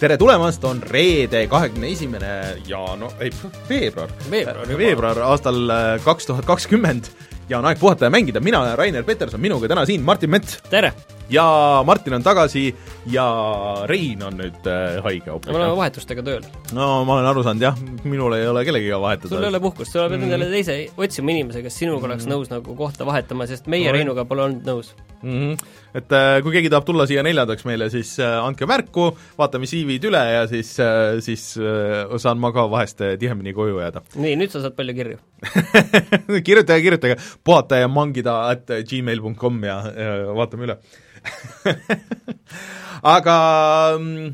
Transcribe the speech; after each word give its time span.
tere 0.00 0.16
tulemast, 0.18 0.64
on 0.66 0.80
reede, 0.90 1.44
kahekümne 1.50 1.90
esimene 1.94 2.32
jaanu-, 2.68 3.12
ei, 3.22 3.30
veebruar. 3.68 4.10
veebruar 4.30 4.72
veebruar 4.78 5.20
aastal 5.28 5.60
äh, 5.70 5.84
kaks 6.04 6.26
tuhat 6.30 6.46
kakskümmend 6.48 7.10
ja 7.48 7.60
on 7.60 7.68
aeg 7.68 7.78
puhata 7.78 8.08
ja 8.08 8.14
mängida, 8.14 8.42
mina 8.42 8.62
olen 8.62 8.78
Rainer 8.78 9.04
Peterson, 9.06 9.40
minuga 9.40 9.68
täna 9.70 9.84
siin 9.86 10.02
Martin 10.02 10.32
Mets. 10.34 10.58
tere! 10.70 10.92
ja 11.30 11.46
Martin 11.86 12.18
on 12.18 12.22
tagasi 12.22 12.68
ja 13.10 13.24
Rein 13.90 14.22
on 14.24 14.38
nüüd 14.38 14.68
äh, 14.70 14.98
haige 15.04 15.32
hoopis. 15.32 15.50
me 15.52 15.58
oleme 15.58 15.76
vahetustega 15.76 16.24
tööl. 16.24 16.44
no 16.76 16.88
ma 17.04 17.18
olen 17.18 17.28
aru 17.28 17.44
saanud 17.44 17.66
jah, 17.66 17.80
minul 18.04 18.36
ei 18.36 18.46
ole 18.48 18.64
kellegiga 18.66 19.00
vahetada. 19.02 19.32
sul 19.32 19.44
ei 19.44 19.52
ole 19.52 19.60
puhkust, 19.64 19.92
sa 19.92 20.06
pead 20.08 20.18
mm. 20.18 20.28
endale 20.28 20.48
teise 20.52 20.78
otsima 20.96 21.34
inimese, 21.34 21.62
kes 21.64 21.80
sinuga 21.82 22.00
mm. 22.00 22.10
oleks 22.10 22.28
nõus 22.30 22.52
nagu 22.52 22.76
kohta 22.78 23.06
vahetama, 23.08 23.48
sest 23.50 23.68
meie 23.70 23.90
no, 23.90 23.96
Reinuga 23.96 24.24
pole 24.28 24.46
olnud 24.46 24.68
nõus 24.68 24.94
mm. 25.22 25.34
-hmm. 25.40 25.72
Et 25.94 26.10
äh, 26.10 26.40
kui 26.42 26.50
keegi 26.50 26.70
tahab 26.72 26.86
tulla 26.88 27.04
siia 27.06 27.22
neljandaks 27.22 27.64
meile, 27.68 27.86
siis 27.90 28.16
äh, 28.18 28.38
andke 28.42 28.66
märku, 28.66 29.12
vaatame 29.38 29.68
CV-d 29.70 30.08
üle 30.10 30.22
ja 30.32 30.46
siis 30.50 30.72
äh,, 30.82 31.20
siis 31.22 31.52
äh, 31.60 32.16
saan 32.18 32.40
ma 32.42 32.50
ka 32.52 32.66
vahest 32.70 33.04
äh, 33.04 33.14
tihemini 33.20 33.54
koju 33.54 33.78
jääda. 33.78 34.02
nii, 34.24 34.34
nüüd 34.40 34.50
sa 34.54 34.64
saad 34.64 34.74
palju 34.78 34.96
kirju 34.96 35.20
kirjutage, 36.46 36.80
kirjutage, 36.82 37.18
puhata 37.44 37.78
ja 37.82 37.88
mangida 37.88 38.48
at 38.48 38.72
gmail.com 38.88 39.64
ja, 39.64 39.76
ja 39.92 40.34
vaatame 40.34 40.70
üle 40.70 40.78
aga 43.04 43.36
mm, 43.98 44.28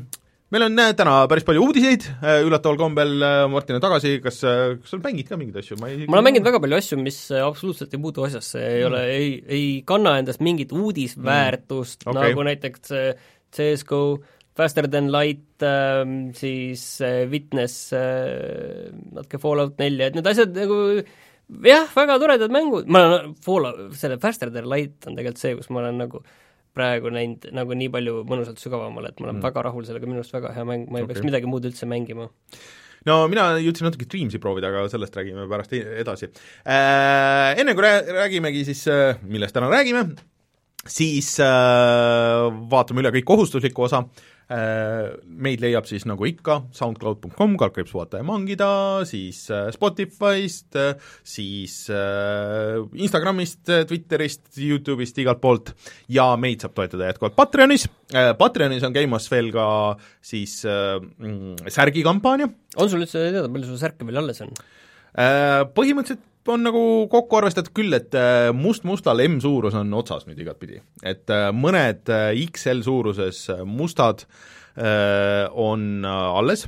meil 0.51 0.65
on 0.67 0.81
äh, 0.83 0.93
täna 0.97 1.15
päris 1.31 1.45
palju 1.47 1.63
uudiseid, 1.67 2.07
äh, 2.23 2.41
üllataval 2.45 2.79
kombel 2.79 3.13
äh, 3.23 3.43
Martin 3.51 3.77
on 3.77 3.83
tagasi, 3.83 4.17
kas, 4.23 4.41
kas 4.41 4.93
sa 4.93 4.99
mängid 5.03 5.29
ka 5.29 5.39
mingeid 5.39 5.61
asju, 5.61 5.79
ma 5.81 5.91
ei 5.91 6.05
ma 6.07 6.17
olen 6.17 6.29
mänginud 6.29 6.47
väga 6.47 6.61
palju 6.63 6.79
asju, 6.79 6.99
mis 7.03 7.19
absoluutselt 7.35 7.95
ei 7.95 8.03
puutu 8.03 8.25
asjasse, 8.27 8.59
ei 8.63 8.83
mm. 8.83 8.89
ole, 8.89 9.01
ei, 9.15 9.31
ei 9.59 9.71
kanna 9.87 10.17
endast 10.21 10.43
mingit 10.43 10.75
uudisväärtust 10.75 12.05
mm., 12.05 12.13
okay. 12.13 12.31
nagu 12.31 12.47
näiteks 12.47 12.95
CSGO, 13.51 14.03
Faster 14.55 14.83
than 14.91 15.07
light, 15.13 15.63
ähm, 15.63 16.33
siis 16.35 16.83
Witness, 17.31 17.93
natuke 17.95 19.39
Fallout 19.39 19.79
nelja, 19.79 20.09
et 20.11 20.17
need 20.17 20.27
asjad 20.27 20.51
nagu 20.55 20.77
jah, 21.63 21.87
väga 21.95 22.17
toredad 22.19 22.51
mängud, 22.51 22.91
ma 22.91 23.03
olen 23.07 23.35
Fallout, 23.43 23.95
selle 23.99 24.19
Faster 24.23 24.51
than 24.51 24.67
light 24.71 25.07
on 25.07 25.15
tegelikult 25.19 25.43
see, 25.43 25.55
kus 25.59 25.71
ma 25.71 25.85
olen 25.85 26.03
nagu 26.03 26.19
äh, 26.19 26.39
praegu 26.77 27.11
näinud 27.13 27.49
nagu 27.55 27.77
nii 27.77 27.89
palju 27.93 28.21
mõnusalt 28.29 28.61
sügavamale, 28.61 29.11
et 29.11 29.19
ma 29.19 29.29
olen 29.29 29.39
mm. 29.39 29.45
väga 29.47 29.65
rahul 29.67 29.87
sellega, 29.87 30.09
minu 30.09 30.23
arust 30.23 30.35
väga 30.35 30.53
hea 30.55 30.65
mäng, 30.67 30.87
ma 30.87 31.01
ei 31.01 31.05
okay. 31.07 31.13
peaks 31.13 31.27
midagi 31.27 31.49
muud 31.51 31.67
üldse 31.67 31.89
mängima. 31.89 32.29
no 33.09 33.21
mina 33.31 33.51
jõudsin 33.61 33.89
natuke 33.89 34.09
Dreamsi 34.09 34.41
proovida, 34.41 34.71
aga 34.71 34.87
sellest 34.93 35.15
räägime 35.19 35.47
pärast 35.51 35.77
e-, 35.77 35.85
edasi 36.03 36.31
äh,. 36.31 37.59
Enne 37.61 37.75
kui 37.77 37.87
räägimegi 37.87 38.65
siis, 38.71 38.83
äh, 38.91 39.21
millest 39.27 39.57
täna 39.57 39.71
räägime, 39.71 40.07
siis 40.87 41.35
äh, 41.43 42.49
vaatame 42.71 43.03
üle 43.03 43.15
kõik 43.17 43.27
kohustusliku 43.33 43.89
osa 43.89 44.05
Äh, 44.05 44.30
meid 44.51 45.61
leiab 45.63 45.85
siis 45.87 46.03
nagu 46.09 46.25
ikka 46.27 46.57
soundcloud.com, 46.75 47.53
kaldkriips 47.59 47.93
vaataja 47.95 48.25
mangida, 48.27 48.69
siis 49.07 49.45
äh, 49.53 49.69
Spotify'st, 49.71 50.75
äh, 50.75 51.13
siis 51.23 51.77
Instagramist, 51.91 53.63
Twitterist, 53.87 54.43
Youtube'ist, 54.57 55.21
igalt 55.23 55.41
poolt 55.43 55.71
ja 56.11 56.31
meid 56.39 56.63
saab 56.63 56.75
toetada 56.75 57.11
jätkuvalt 57.11 57.37
Patreonis, 57.37 57.87
Patreonis 58.39 58.83
on 58.87 58.95
käimas 58.95 59.29
veel 59.31 59.51
ka 59.55 59.67
siis 60.19 60.59
mm, 60.65 61.71
särgikampaania. 61.71 62.49
on 62.75 62.91
sul 62.91 63.05
üldse 63.05 63.29
teada, 63.29 63.47
palju 63.47 63.71
sul 63.71 63.79
särke 63.79 64.07
veel 64.07 64.19
alles 64.23 64.43
on? 64.43 64.51
Põhimõtteliselt 65.75 66.27
on 66.49 66.63
nagu 66.65 66.83
kokku 67.11 67.37
arvestatud 67.37 67.73
küll, 67.75 67.93
et 67.93 68.15
äh, 68.17 68.49
must-mustal 68.55 69.21
M-suurus 69.27 69.75
on 69.77 69.93
otsas 69.93 70.27
nüüd 70.27 70.39
igatpidi. 70.41 70.81
et 71.03 71.29
äh, 71.29 71.49
mõned 71.53 72.09
äh, 72.09 72.31
XL 72.47 72.83
suuruses 72.87 73.47
mustad 73.65 74.25
on 74.71 75.81
alles, 76.07 76.61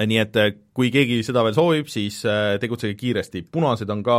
nii 0.00 0.16
et 0.18 0.34
kui 0.74 0.88
keegi 0.90 1.20
seda 1.22 1.44
veel 1.46 1.54
soovib, 1.54 1.86
siis 1.86 2.16
tegutsege 2.58 2.96
kiiresti, 2.98 3.44
punased 3.46 3.92
on 3.94 4.02
ka 4.02 4.16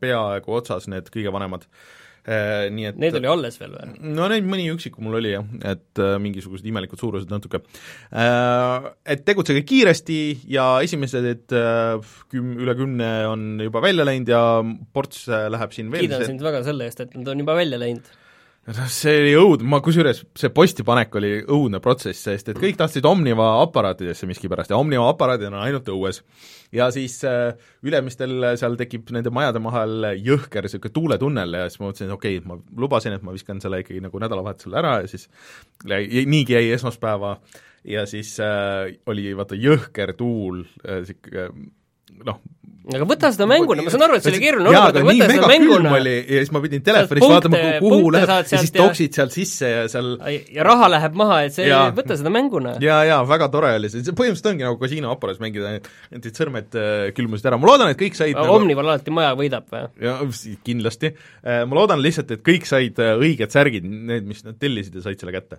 peaaegu 0.00 0.56
otsas, 0.56 0.88
need 0.88 1.10
kõige 1.12 1.34
vanemad. 1.34 1.66
Äh, 1.68 2.05
nii 2.26 2.88
et 2.90 2.98
Neid 2.98 3.16
oli 3.20 3.28
alles 3.30 3.58
veel 3.60 3.74
või? 3.76 4.12
no 4.16 4.26
neid 4.32 4.46
mõni 4.48 4.66
üksiku 4.72 5.04
mul 5.04 5.18
oli 5.20 5.32
jah, 5.34 5.46
et 5.72 6.02
äh, 6.02 6.16
mingisugused 6.22 6.66
imelikud 6.66 6.98
suurused 7.00 7.30
natuke. 7.30 7.62
Äh, 8.10 8.90
et 9.14 9.24
tegutsege 9.28 9.62
kiiresti 9.68 10.20
ja 10.50 10.68
esimesed 10.84 11.46
küm-, 11.46 12.54
üle 12.62 12.76
kümne 12.78 13.10
on 13.30 13.48
juba 13.62 13.82
välja 13.84 14.06
läinud 14.08 14.30
ja 14.30 14.42
ports 14.96 15.26
läheb 15.30 15.74
siin 15.76 15.90
veel 15.94 16.06
kiidan 16.06 16.26
sind 16.26 16.42
väga 16.44 16.64
selle 16.66 16.88
eest, 16.90 17.04
et 17.06 17.18
nad 17.18 17.34
on 17.34 17.44
juba 17.44 17.58
välja 17.58 17.80
läinud 17.82 18.14
noh, 18.66 18.88
see 18.92 19.14
oli 19.20 19.34
õudne, 19.38 19.68
ma 19.70 19.80
kusjuures, 19.84 20.22
see 20.38 20.50
postipanek 20.54 21.14
oli 21.20 21.32
õudne 21.42 21.80
protsess, 21.84 22.24
sest 22.26 22.50
et 22.50 22.58
kõik 22.60 22.78
tahtsid 22.80 23.06
Omniva 23.06 23.52
aparaatidesse 23.62 24.28
miskipärast 24.30 24.72
ja 24.72 24.80
Omniva 24.80 25.08
aparaadid 25.12 25.50
on 25.50 25.58
ainult 25.60 25.90
õues. 25.92 26.22
ja 26.74 26.88
siis 26.94 27.18
äh, 27.28 27.54
ülemistel 27.86 28.50
seal 28.58 28.74
tekib 28.80 29.12
nende 29.14 29.30
majade 29.30 29.62
vahel 29.62 30.10
jõhker 30.18 30.66
niisugune 30.66 30.96
tuuletunnel 30.98 31.60
ja 31.60 31.68
siis 31.70 31.80
ma 31.80 31.90
mõtlesin, 31.90 32.10
et 32.10 32.18
okei 32.18 32.40
okay,, 32.40 32.48
ma 32.48 32.82
lubasin, 32.82 33.14
et 33.14 33.22
ma 33.22 33.36
viskan 33.36 33.62
selle 33.62 33.84
ikkagi 33.84 34.02
nagu 34.04 34.22
nädalavahetusel 34.22 34.76
ära 34.82 34.98
ja 35.04 35.10
siis 35.10 35.28
niigi 35.86 36.58
jäi 36.58 36.68
esmaspäeva 36.74 37.36
ja 37.86 38.06
siis 38.06 38.34
äh, 38.42 38.96
oli 39.06 39.30
vaata 39.38 39.58
jõhker 39.58 40.16
tuul 40.18 40.64
äh,, 40.82 41.02
niisugune 41.04 41.74
noh, 42.24 42.40
aga 42.94 43.06
võta 43.08 43.30
seda 43.34 43.46
mänguna, 43.50 43.82
ma 43.82 43.90
saan 43.90 44.04
aru, 44.06 44.16
et 44.18 44.24
see 44.24 44.30
oli 44.30 44.40
keeruline 44.44 44.70
olukord, 44.70 44.98
aga 45.00 45.08
võta 45.08 45.26
seda 45.32 45.48
mänguna. 45.50 45.92
ja 45.98 46.42
siis 46.42 46.52
ma 46.54 46.60
pidin 46.62 46.82
telefonist 46.86 47.32
vaatama, 47.32 47.62
kuhu 47.82 48.12
läheb. 48.14 48.32
ja 48.52 48.60
siis 48.62 48.74
toksid 48.74 49.16
sealt 49.18 49.34
sisse 49.34 49.70
ja 49.70 49.80
seal 49.90 50.12
ja 50.54 50.66
raha 50.66 50.90
läheb 50.92 51.16
maha, 51.18 51.40
et 51.48 51.56
see, 51.56 51.66
võta 51.96 52.18
seda 52.20 52.30
mänguna. 52.34 52.76
ja, 52.82 53.00
ja 53.08 53.18
väga 53.26 53.48
tore 53.54 53.72
oli 53.80 53.90
see, 53.90 54.04
see 54.06 54.14
põhimõtteliselt 54.14 54.50
ongi 54.52 54.66
nagu 54.68 54.78
kasiinoaparaadis 54.82 55.42
mängida, 55.42 55.72
et 56.14 56.28
sõrmed 56.30 56.78
äh, 56.78 57.08
külmusid 57.16 57.50
ära, 57.50 57.58
ma 57.58 57.70
loodan, 57.72 57.90
et 57.90 57.98
kõik 58.00 58.18
said 58.18 58.36
nagu... 58.38 58.54
Omnival 58.60 58.92
alati 58.92 59.14
maja 59.14 59.34
võidab 59.38 59.66
või? 59.72 59.82
ja 60.06 60.14
kindlasti. 60.66 61.10
Äh, 61.42 61.64
ma 61.66 61.80
loodan 61.80 62.02
lihtsalt, 62.04 62.30
et 62.36 62.46
kõik 62.46 62.70
said 62.70 63.02
äh, 63.02 63.16
õiged 63.18 63.50
särgid, 63.50 63.86
need, 63.86 64.30
mis 64.30 64.46
nad 64.46 64.60
tellisid 64.62 64.94
ja 64.94 65.02
said 65.08 65.18
selle 65.18 65.34
kätte. 65.34 65.58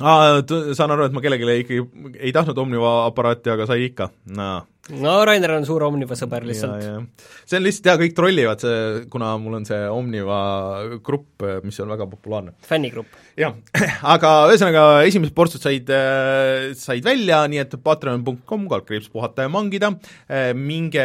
Aa, 0.00 0.40
saan 0.74 0.90
aru, 0.94 1.06
et 1.06 1.14
ma 1.14 1.20
kellelegi 1.22 1.62
ikkagi 1.62 2.12
ei 2.18 2.32
tahtnud 2.32 2.58
Omniva 2.62 2.92
aparaati, 3.04 3.52
aga 3.52 3.66
sai 3.68 3.90
ikka, 3.90 4.08
naa 4.32 4.62
no 4.88 5.12
Rainer 5.26 5.52
on 5.54 5.66
suur 5.68 5.84
Omniva 5.86 6.16
sõber 6.18 6.44
lihtsalt. 6.48 6.82
see 7.46 7.58
on 7.58 7.64
lihtsalt 7.64 7.88
jah, 7.90 7.98
kõik 8.00 8.14
trollivad, 8.16 8.62
see, 8.62 9.02
kuna 9.12 9.32
mul 9.40 9.58
on 9.60 9.66
see 9.68 9.80
Omniva 9.92 10.38
grupp, 11.04 11.44
mis 11.66 11.78
on 11.82 11.92
väga 11.92 12.06
populaarne. 12.10 12.54
fännigrupp. 12.66 13.18
jah, 13.38 13.54
aga 14.14 14.32
ühesõnaga, 14.50 14.84
esimesed 15.08 15.36
portsud 15.36 15.62
said, 15.62 15.92
äh, 15.94 16.70
said 16.78 17.06
välja, 17.06 17.42
nii 17.50 17.62
et 17.62 17.76
patreon.com, 17.84 18.66
kaldkriips 18.72 19.10
puhata 19.12 19.46
ja 19.46 19.52
mangida, 19.52 19.92
äh, 20.26 20.50
minge 20.56 21.04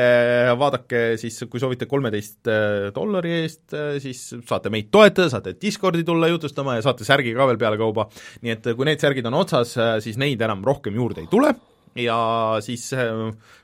vaadake 0.60 1.06
siis, 1.22 1.42
kui 1.52 1.62
soovite 1.62 1.90
kolmeteist 1.90 2.50
dollari 2.96 3.38
eest, 3.44 3.76
siis 4.04 4.24
saate 4.48 4.72
meid 4.74 4.90
toetada, 4.94 5.30
saate 5.34 5.56
Discordi 5.62 6.06
tulla 6.08 6.32
jutustama 6.32 6.80
ja 6.80 6.86
saate 6.86 7.08
särgi 7.08 7.36
ka 7.36 7.52
veel 7.52 7.62
peale 7.62 7.80
kauba, 7.82 8.10
nii 8.42 8.58
et 8.58 8.74
kui 8.74 8.88
need 8.88 9.04
särgid 9.04 9.28
on 9.30 9.42
otsas, 9.44 9.76
siis 10.04 10.20
neid 10.22 10.42
enam 10.42 10.66
rohkem 10.66 10.96
juurde 10.96 11.26
ei 11.26 11.32
tule 11.32 11.54
ja 11.96 12.18
siis 12.64 12.90
äh, 12.94 13.14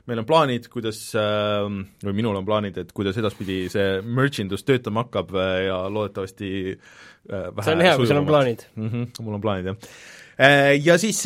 meil 0.08 0.22
on 0.22 0.28
plaanid, 0.28 0.68
kuidas 0.72 1.00
äh, 1.18 1.66
või 2.04 2.16
minul 2.16 2.38
on 2.40 2.48
plaanid, 2.48 2.80
et 2.80 2.94
kuidas 2.96 3.18
edaspidi 3.20 3.66
see 3.72 4.00
merchandus 4.02 4.64
töötama 4.64 5.06
hakkab 5.06 5.34
äh, 5.36 5.52
ja 5.68 5.84
loodetavasti 5.92 6.50
vähe 7.28 7.66
see 7.66 7.76
on 7.76 7.84
hea, 7.84 7.94
kui 8.00 8.08
sul 8.08 8.22
on 8.22 8.26
plaanid 8.26 8.66
mm. 8.74 8.88
-hmm, 8.88 9.22
mul 9.22 9.38
on 9.38 9.44
plaanid, 9.44 9.72
jah. 9.72 9.94
Ja 10.82 10.94
siis 10.98 11.20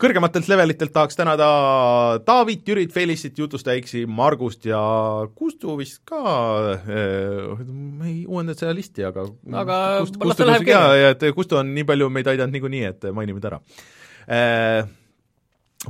kõrgematelt 0.00 0.48
levelitelt 0.48 0.90
tahaks 0.90 1.18
tänada 1.18 1.46
Taavit, 2.24 2.64
Jürit, 2.66 2.90
Felistit, 2.90 3.36
Jutusta 3.38 3.76
X-i, 3.76 4.06
Margust 4.08 4.64
ja 4.66 4.80
Kustu 5.36 5.76
vist 5.78 6.00
ka, 6.08 6.22
ma 6.88 8.08
ei 8.08 8.24
uuendanud 8.26 8.58
seda 8.58 8.72
listi, 8.74 9.04
aga 9.04 9.28
aga 9.52 9.76
Kust, 10.00 10.16
las 10.24 10.40
ta 10.40 10.48
läheb 10.48 10.64
kirja. 10.64 11.12
et 11.12 11.28
Kustu 11.36 11.60
on 11.60 11.70
nii 11.76 11.84
palju 11.92 12.08
meid 12.10 12.32
aidanud 12.32 12.56
niikuinii, 12.56 12.82
et 12.88 13.06
mainime 13.12 13.44
ta 13.44 13.52
ära 13.52 13.62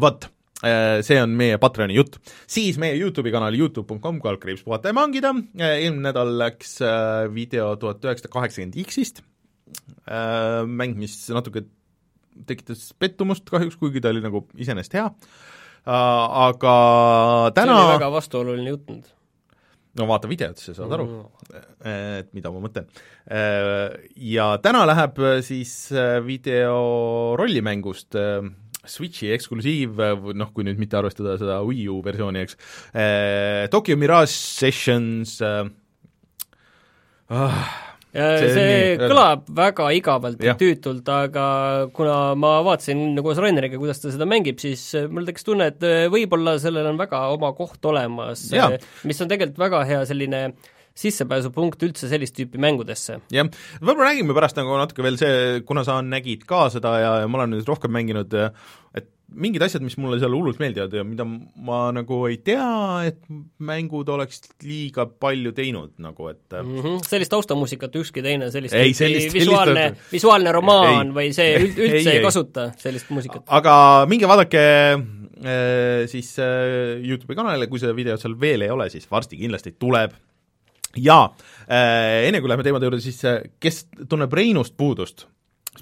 vot, 0.01 0.29
äh, 0.63 1.01
see 1.05 1.19
on 1.21 1.35
meie 1.37 1.59
Patreoni 1.61 1.97
jutt. 1.97 2.19
siis 2.51 2.79
meie 2.81 2.97
YouTube'i 3.01 3.33
kanal 3.35 3.57
Youtube.com, 3.59 4.21
kaldkriips 4.25 4.65
puhata 4.67 4.93
ja 4.93 4.97
mangida, 4.97 5.35
äh, 5.59 5.79
eelmine 5.85 6.09
nädal 6.09 6.35
läks 6.41 6.79
äh, 6.85 7.29
video 7.35 7.75
tuhat 7.77 8.05
üheksasada 8.05 8.33
kaheksakümmend 8.33 8.79
X-ist, 8.87 9.23
mäng, 10.69 10.99
mis 11.01 11.15
natuke 11.33 11.65
tekitas 12.49 12.91
pettumust 12.99 13.47
kahjuks, 13.49 13.79
kuigi 13.81 14.03
ta 14.03 14.11
oli 14.13 14.21
nagu 14.25 14.43
iseenesest 14.61 14.97
hea, 14.99 15.07
aga 15.87 16.75
täna 17.57 17.77
see 17.77 17.85
oli 17.87 17.93
väga 17.95 18.11
vastuoluline 18.13 18.75
jutt 18.75 18.91
nüüd 18.91 19.09
no 20.01 20.07
vaata 20.09 20.29
videot, 20.29 20.61
siis 20.61 20.77
saad 20.77 20.93
aru 20.97 21.07
mm., 21.07 21.49
et 22.21 22.29
mida 22.37 22.53
ma 22.53 22.63
mõtlen. 22.65 22.87
Ja 24.33 24.47
täna 24.65 24.87
läheb 24.89 25.21
siis 25.45 25.75
video 26.25 26.77
rollimängust 27.39 28.17
Switchi 28.89 29.31
eksklusiiv, 29.31 30.01
noh, 30.35 30.51
kui 30.55 30.67
nüüd 30.67 30.81
mitte 30.81 30.99
arvestada 30.99 31.37
seda 31.39 31.61
Wii 31.63 31.87
U 31.93 32.01
versiooni, 32.03 32.43
eks. 32.43 32.59
Eh,, 32.91 33.69
Tokyo 33.71 33.95
Mirage 34.01 34.33
Sessions 34.33 35.37
eh,, 35.47 35.71
ah, 37.31 37.63
see, 38.11 38.51
see 38.57 38.99
kõlab 39.05 39.47
väga 39.55 39.87
igavalt 39.97 40.43
ja 40.43 40.57
tüütult, 40.59 41.07
aga 41.15 41.47
kuna 41.95 42.19
ma 42.35 42.57
vaatasin 42.67 43.15
koos 43.23 43.39
Raineriga, 43.43 43.79
kuidas 43.81 44.03
ta 44.03 44.11
seda 44.11 44.27
mängib, 44.29 44.59
siis 44.63 44.85
mul 45.09 45.31
tekkis 45.31 45.47
tunne, 45.47 45.71
et 45.71 45.89
võib-olla 46.13 46.59
sellel 46.63 46.91
on 46.91 46.99
väga 47.01 47.23
oma 47.37 47.55
koht 47.57 47.87
olemas, 47.93 48.49
mis 49.07 49.23
on 49.23 49.31
tegelikult 49.31 49.63
väga 49.63 49.87
hea 49.89 50.05
selline 50.11 50.47
sissepääsupunkt 50.99 51.83
üldse 51.87 52.11
sellist 52.11 52.37
tüüpi 52.37 52.61
mängudesse. 52.63 53.21
jah, 53.33 53.49
võib-olla 53.81 54.11
räägime 54.11 54.37
pärast 54.37 54.61
nagu 54.61 54.77
natuke 54.81 55.05
veel 55.05 55.19
see, 55.21 55.63
kuna 55.69 55.87
sa 55.89 56.01
nägid 56.05 56.47
ka 56.49 56.69
seda 56.75 56.99
ja, 57.01 57.17
ja 57.23 57.31
ma 57.31 57.43
olen 57.43 57.57
nüüd 57.57 57.69
rohkem 57.69 57.93
mänginud, 57.95 58.39
et 58.97 59.11
mingid 59.39 59.63
asjad, 59.65 59.83
mis 59.85 59.97
mulle 60.01 60.19
seal 60.21 60.35
hullult 60.35 60.61
meeldivad 60.61 60.95
ja 60.97 61.05
mida 61.07 61.25
ma 61.25 61.79
nagu 61.95 62.19
ei 62.29 62.39
tea, 62.45 62.67
et 63.09 63.21
mängud 63.65 64.09
oleks 64.13 64.43
liiga 64.67 65.07
palju 65.07 65.55
teinud 65.57 65.95
nagu, 66.03 66.29
et 66.33 66.59
mm 66.59 66.81
-hmm. 66.81 66.99
sellist 67.09 67.33
taustamuusikat 67.33 67.97
ükski 68.03 68.23
teine 68.23 68.51
sellist 68.51 68.75
ei, 68.75 68.95
sellist, 68.95 69.35
visuaalne 69.35 69.87
visuaalne 70.13 70.53
romaan 70.53 71.07
ei, 71.09 71.15
või 71.19 71.33
see 71.37 71.55
üld, 71.59 71.79
üldse 71.79 72.03
ei, 72.03 72.09
ei, 72.09 72.19
ei 72.19 72.25
kasuta 72.25 72.71
sellist 72.77 73.11
muusikat. 73.11 73.47
aga 73.47 74.07
minge 74.09 74.29
vaadake 74.29 74.65
äh, 74.93 76.05
siis 76.07 76.35
äh, 76.39 77.01
YouTube'i 77.01 77.39
kanalile, 77.39 77.67
kui 77.67 77.81
seda 77.81 77.97
videot 77.97 78.21
seal 78.21 78.37
veel 78.41 78.69
ei 78.69 78.71
ole, 78.71 78.91
siis 78.91 79.09
varsti 79.11 79.41
kindlasti 79.41 79.77
tuleb 79.79 80.13
ja 80.97 81.19
äh, 81.67 82.29
enne 82.29 82.41
kui 82.41 82.51
läheme 82.51 82.67
teemade 82.67 82.89
juurde, 82.89 83.03
siis 83.05 83.21
äh, 83.29 83.43
kes 83.63 83.87
tunneb 84.09 84.33
Reinust 84.37 84.77
puudust, 84.77 85.27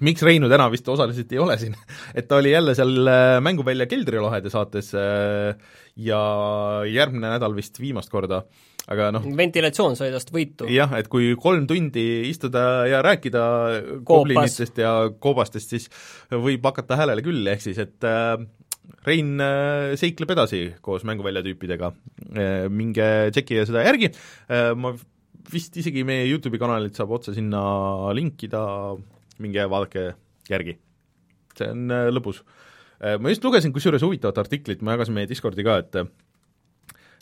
miks 0.04 0.22
Reinu 0.26 0.48
täna 0.50 0.68
vist 0.70 0.88
osaliselt 0.88 1.32
ei 1.34 1.42
ole 1.42 1.56
siin? 1.60 1.76
Et 2.18 2.28
ta 2.30 2.38
oli 2.40 2.54
jälle 2.54 2.74
seal 2.78 3.10
äh, 3.10 3.36
Mänguvälja 3.44 3.88
keldrilahede 3.90 4.52
saates 4.52 4.92
äh, 4.94 5.54
ja 6.00 6.20
järgmine 6.86 7.34
nädal 7.34 7.56
vist 7.56 7.80
viimast 7.80 8.12
korda, 8.12 8.44
aga 8.90 9.10
noh 9.16 9.26
ventilatsioon 9.36 9.98
sai 9.98 10.12
tast 10.14 10.30
võitu. 10.34 10.70
jah, 10.70 10.94
et 10.98 11.10
kui 11.12 11.34
kolm 11.40 11.66
tundi 11.70 12.06
istuda 12.30 12.86
ja 12.90 13.02
rääkida 13.04 13.42
goblinitest 14.06 14.78
ja 14.80 14.94
koobastest, 15.18 15.74
siis 15.74 15.90
võib 16.30 16.64
hakata 16.70 17.00
häälele 17.02 17.26
küll, 17.26 17.42
ehk 17.50 17.66
siis 17.66 17.82
et 17.82 18.06
äh, 18.06 18.38
Rein 19.06 19.40
äh, 19.40 19.94
seikleb 19.96 20.32
edasi 20.34 20.60
koos 20.84 21.06
mänguvälja 21.08 21.40
tüüpidega, 21.44 21.92
äh, 22.34 22.66
minge 22.72 23.06
tšekkige 23.32 23.64
seda 23.68 23.84
järgi, 23.86 24.10
äh, 24.52 24.72
ma 24.76 24.92
vist 25.50 25.76
isegi 25.80 26.02
meie 26.06 26.26
YouTube'i 26.28 26.60
kanalit 26.60 26.98
saab 26.98 27.14
otse 27.16 27.32
sinna 27.36 27.62
linkida, 28.16 28.62
minge 29.40 29.64
vaadake 29.72 30.10
järgi. 30.50 30.76
see 31.56 31.70
on 31.72 31.92
lõbus. 32.14 32.42
ma 33.00 33.32
just 33.32 33.44
lugesin 33.44 33.72
kusjuures 33.72 34.04
huvitavat 34.04 34.38
artiklit, 34.38 34.82
ma 34.82 34.94
jagasin 34.94 35.16
meie 35.16 35.28
Discordi 35.28 35.64
ka, 35.64 35.78
et 35.80 35.96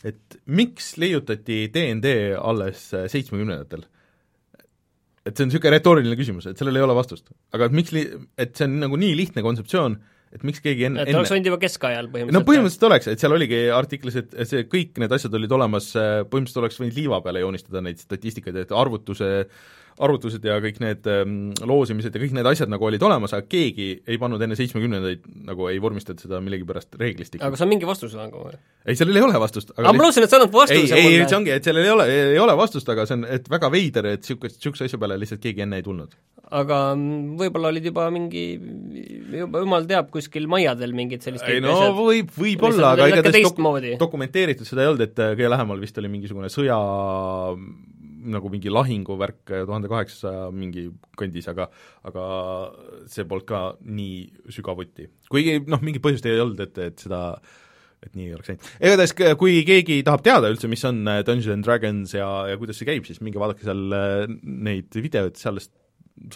et 0.09 0.37
miks 0.45 0.93
leiutati 0.99 1.67
DND 1.73 2.35
alles 2.37 2.89
seitsmekümnendatel? 2.91 3.87
et 5.25 5.35
see 5.35 5.45
on 5.45 5.51
niisugune 5.51 5.73
retooriline 5.75 6.17
küsimus, 6.19 6.47
et 6.49 6.59
sellel 6.59 6.79
ei 6.79 6.85
ole 6.85 6.95
vastust. 6.97 7.31
aga 7.53 7.67
et 7.69 7.75
miks 7.75 7.93
li-, 7.95 8.07
et 8.37 8.55
see 8.55 8.67
on 8.67 8.79
nagu 8.83 8.99
nii 8.99 9.15
lihtne 9.17 9.43
kontseptsioon, 9.45 9.97
et 10.35 10.45
miks 10.45 10.61
keegi 10.63 10.85
enne 10.89 11.03
et 11.03 11.15
oleks 11.15 11.33
võinud 11.33 11.49
juba 11.49 11.59
keskajal 11.63 12.09
põhimõtteliselt? 12.11 12.37
no 12.37 12.45
põhimõtteliselt 12.47 12.87
oleks, 12.89 13.09
et 13.11 13.23
seal 13.23 13.35
oligi 13.35 13.61
artiklis, 13.73 14.19
et 14.21 14.37
see, 14.49 14.65
kõik 14.69 15.01
need 15.01 15.15
asjad 15.17 15.35
olid 15.39 15.55
olemas, 15.57 15.91
põhimõtteliselt 15.95 16.63
oleks 16.63 16.79
võinud 16.81 16.99
liiva 16.99 17.21
peale 17.25 17.43
joonistada 17.43 17.83
neid 17.85 18.01
statistikaid, 18.03 18.61
et 18.63 18.73
arvutuse 18.75 19.29
arvutused 19.99 20.45
ja 20.47 20.55
kõik 20.63 20.79
need 20.81 21.07
ähm, 21.11 21.35
loosimised 21.67 22.15
ja 22.15 22.21
kõik 22.21 22.35
need 22.37 22.47
asjad 22.47 22.71
nagu 22.71 22.87
olid 22.87 23.03
olemas, 23.03 23.33
aga 23.35 23.47
keegi 23.51 23.89
ei 24.07 24.19
pannud 24.21 24.41
enne 24.45 24.55
seitsmekümnendaid 24.59 25.25
nagu 25.49 25.67
ei 25.71 25.81
vormistanud 25.83 26.23
seda 26.23 26.39
millegipärast 26.43 26.95
reeglistikku. 26.99 27.43
aga 27.43 27.57
kas 27.57 27.65
on 27.65 27.71
mingi 27.71 27.87
vastus 27.89 28.15
nagu 28.15 28.45
või? 28.45 28.55
ei, 28.85 28.95
sellel 28.99 29.19
ei 29.19 29.25
ole 29.27 29.41
vastust. 29.43 29.73
aga 29.75 29.91
ma 29.91 29.99
mõtlesin, 29.99 30.25
et 30.25 30.31
sa 30.31 30.39
annad 30.39 30.55
vastuse 30.55 30.95
ei, 30.95 31.17
ei, 31.17 31.25
see 31.25 31.39
ongi, 31.39 31.53
et 31.55 31.67
sellel 31.67 31.83
ei 31.83 31.93
ole, 31.93 32.07
ei 32.29 32.39
ole 32.39 32.55
vastust, 32.59 32.91
aga 32.95 33.05
see 33.09 33.19
on, 33.19 33.27
et 33.39 33.51
väga 33.51 33.71
veider, 33.75 34.09
et 34.13 34.23
niisugust, 34.23 34.59
niisuguse 34.61 34.87
asja 34.87 35.01
peale 35.01 35.19
lihtsalt 35.19 35.43
keegi 35.43 35.65
enne 35.67 35.81
ei 35.81 35.85
tulnud. 35.85 36.15
aga 36.61 36.79
võib-olla 37.43 37.73
olid 37.73 37.91
juba 37.91 38.07
mingi, 38.15 38.45
juba 39.35 39.65
jumal 39.65 39.89
teab, 39.89 40.09
kuskil 40.15 40.47
majadel 40.51 40.95
mingid 40.95 41.27
sellised 41.27 41.51
ei 41.51 41.59
no 41.65 41.75
asjad, 41.75 41.99
võib, 41.99 42.31
võib-olla, 42.39 42.95
aga 42.95 43.11
igatahes 43.11 43.51
dok-, 43.51 43.93
dokumenteeritud 44.07 44.69
seda 44.69 44.87
ei 44.87 44.93
olnud, 44.93 45.05
et 45.09 45.23
kõige 45.27 45.53
lähemal 45.57 45.83
vist 45.83 45.99
oli 45.99 46.15
mingisugune 46.15 46.47
sõja 46.53 46.79
nagu 48.35 48.51
mingi 48.51 48.71
lahinguvärk 48.73 49.53
tuhande 49.53 49.89
kaheksasaja 49.91 50.49
mingi 50.55 50.89
kandis, 51.19 51.47
aga 51.51 51.69
aga 52.07 52.27
see 53.09 53.25
polnud 53.29 53.47
ka 53.49 53.63
nii 53.85 54.51
sügavuti. 54.55 55.09
kuigi 55.31 55.59
noh, 55.67 55.81
mingit 55.85 56.03
põhjust 56.03 56.27
ei 56.29 56.39
olnud, 56.41 56.59
et, 56.65 56.77
et 56.89 57.07
seda 57.07 57.23
et 58.05 58.15
nii 58.15 58.31
oleks 58.35 58.51
läinud. 58.51 58.69
igatahes, 58.79 59.13
kui 59.39 59.59
keegi 59.67 59.99
tahab 60.07 60.23
teada 60.25 60.51
üldse, 60.51 60.69
mis 60.71 60.85
on 60.87 61.01
äh, 61.07 61.21
Dungeons 61.27 61.57
and 61.57 61.67
Dragons 61.67 62.15
ja, 62.15 62.29
ja 62.51 62.59
kuidas 62.59 62.79
see 62.79 62.87
käib, 62.87 63.07
siis 63.07 63.19
minge 63.25 63.41
vaadake 63.41 63.65
seal 63.67 63.95
äh, 63.95 64.23
neid 64.43 64.95
videoid, 64.95 65.35
sellest 65.39 65.73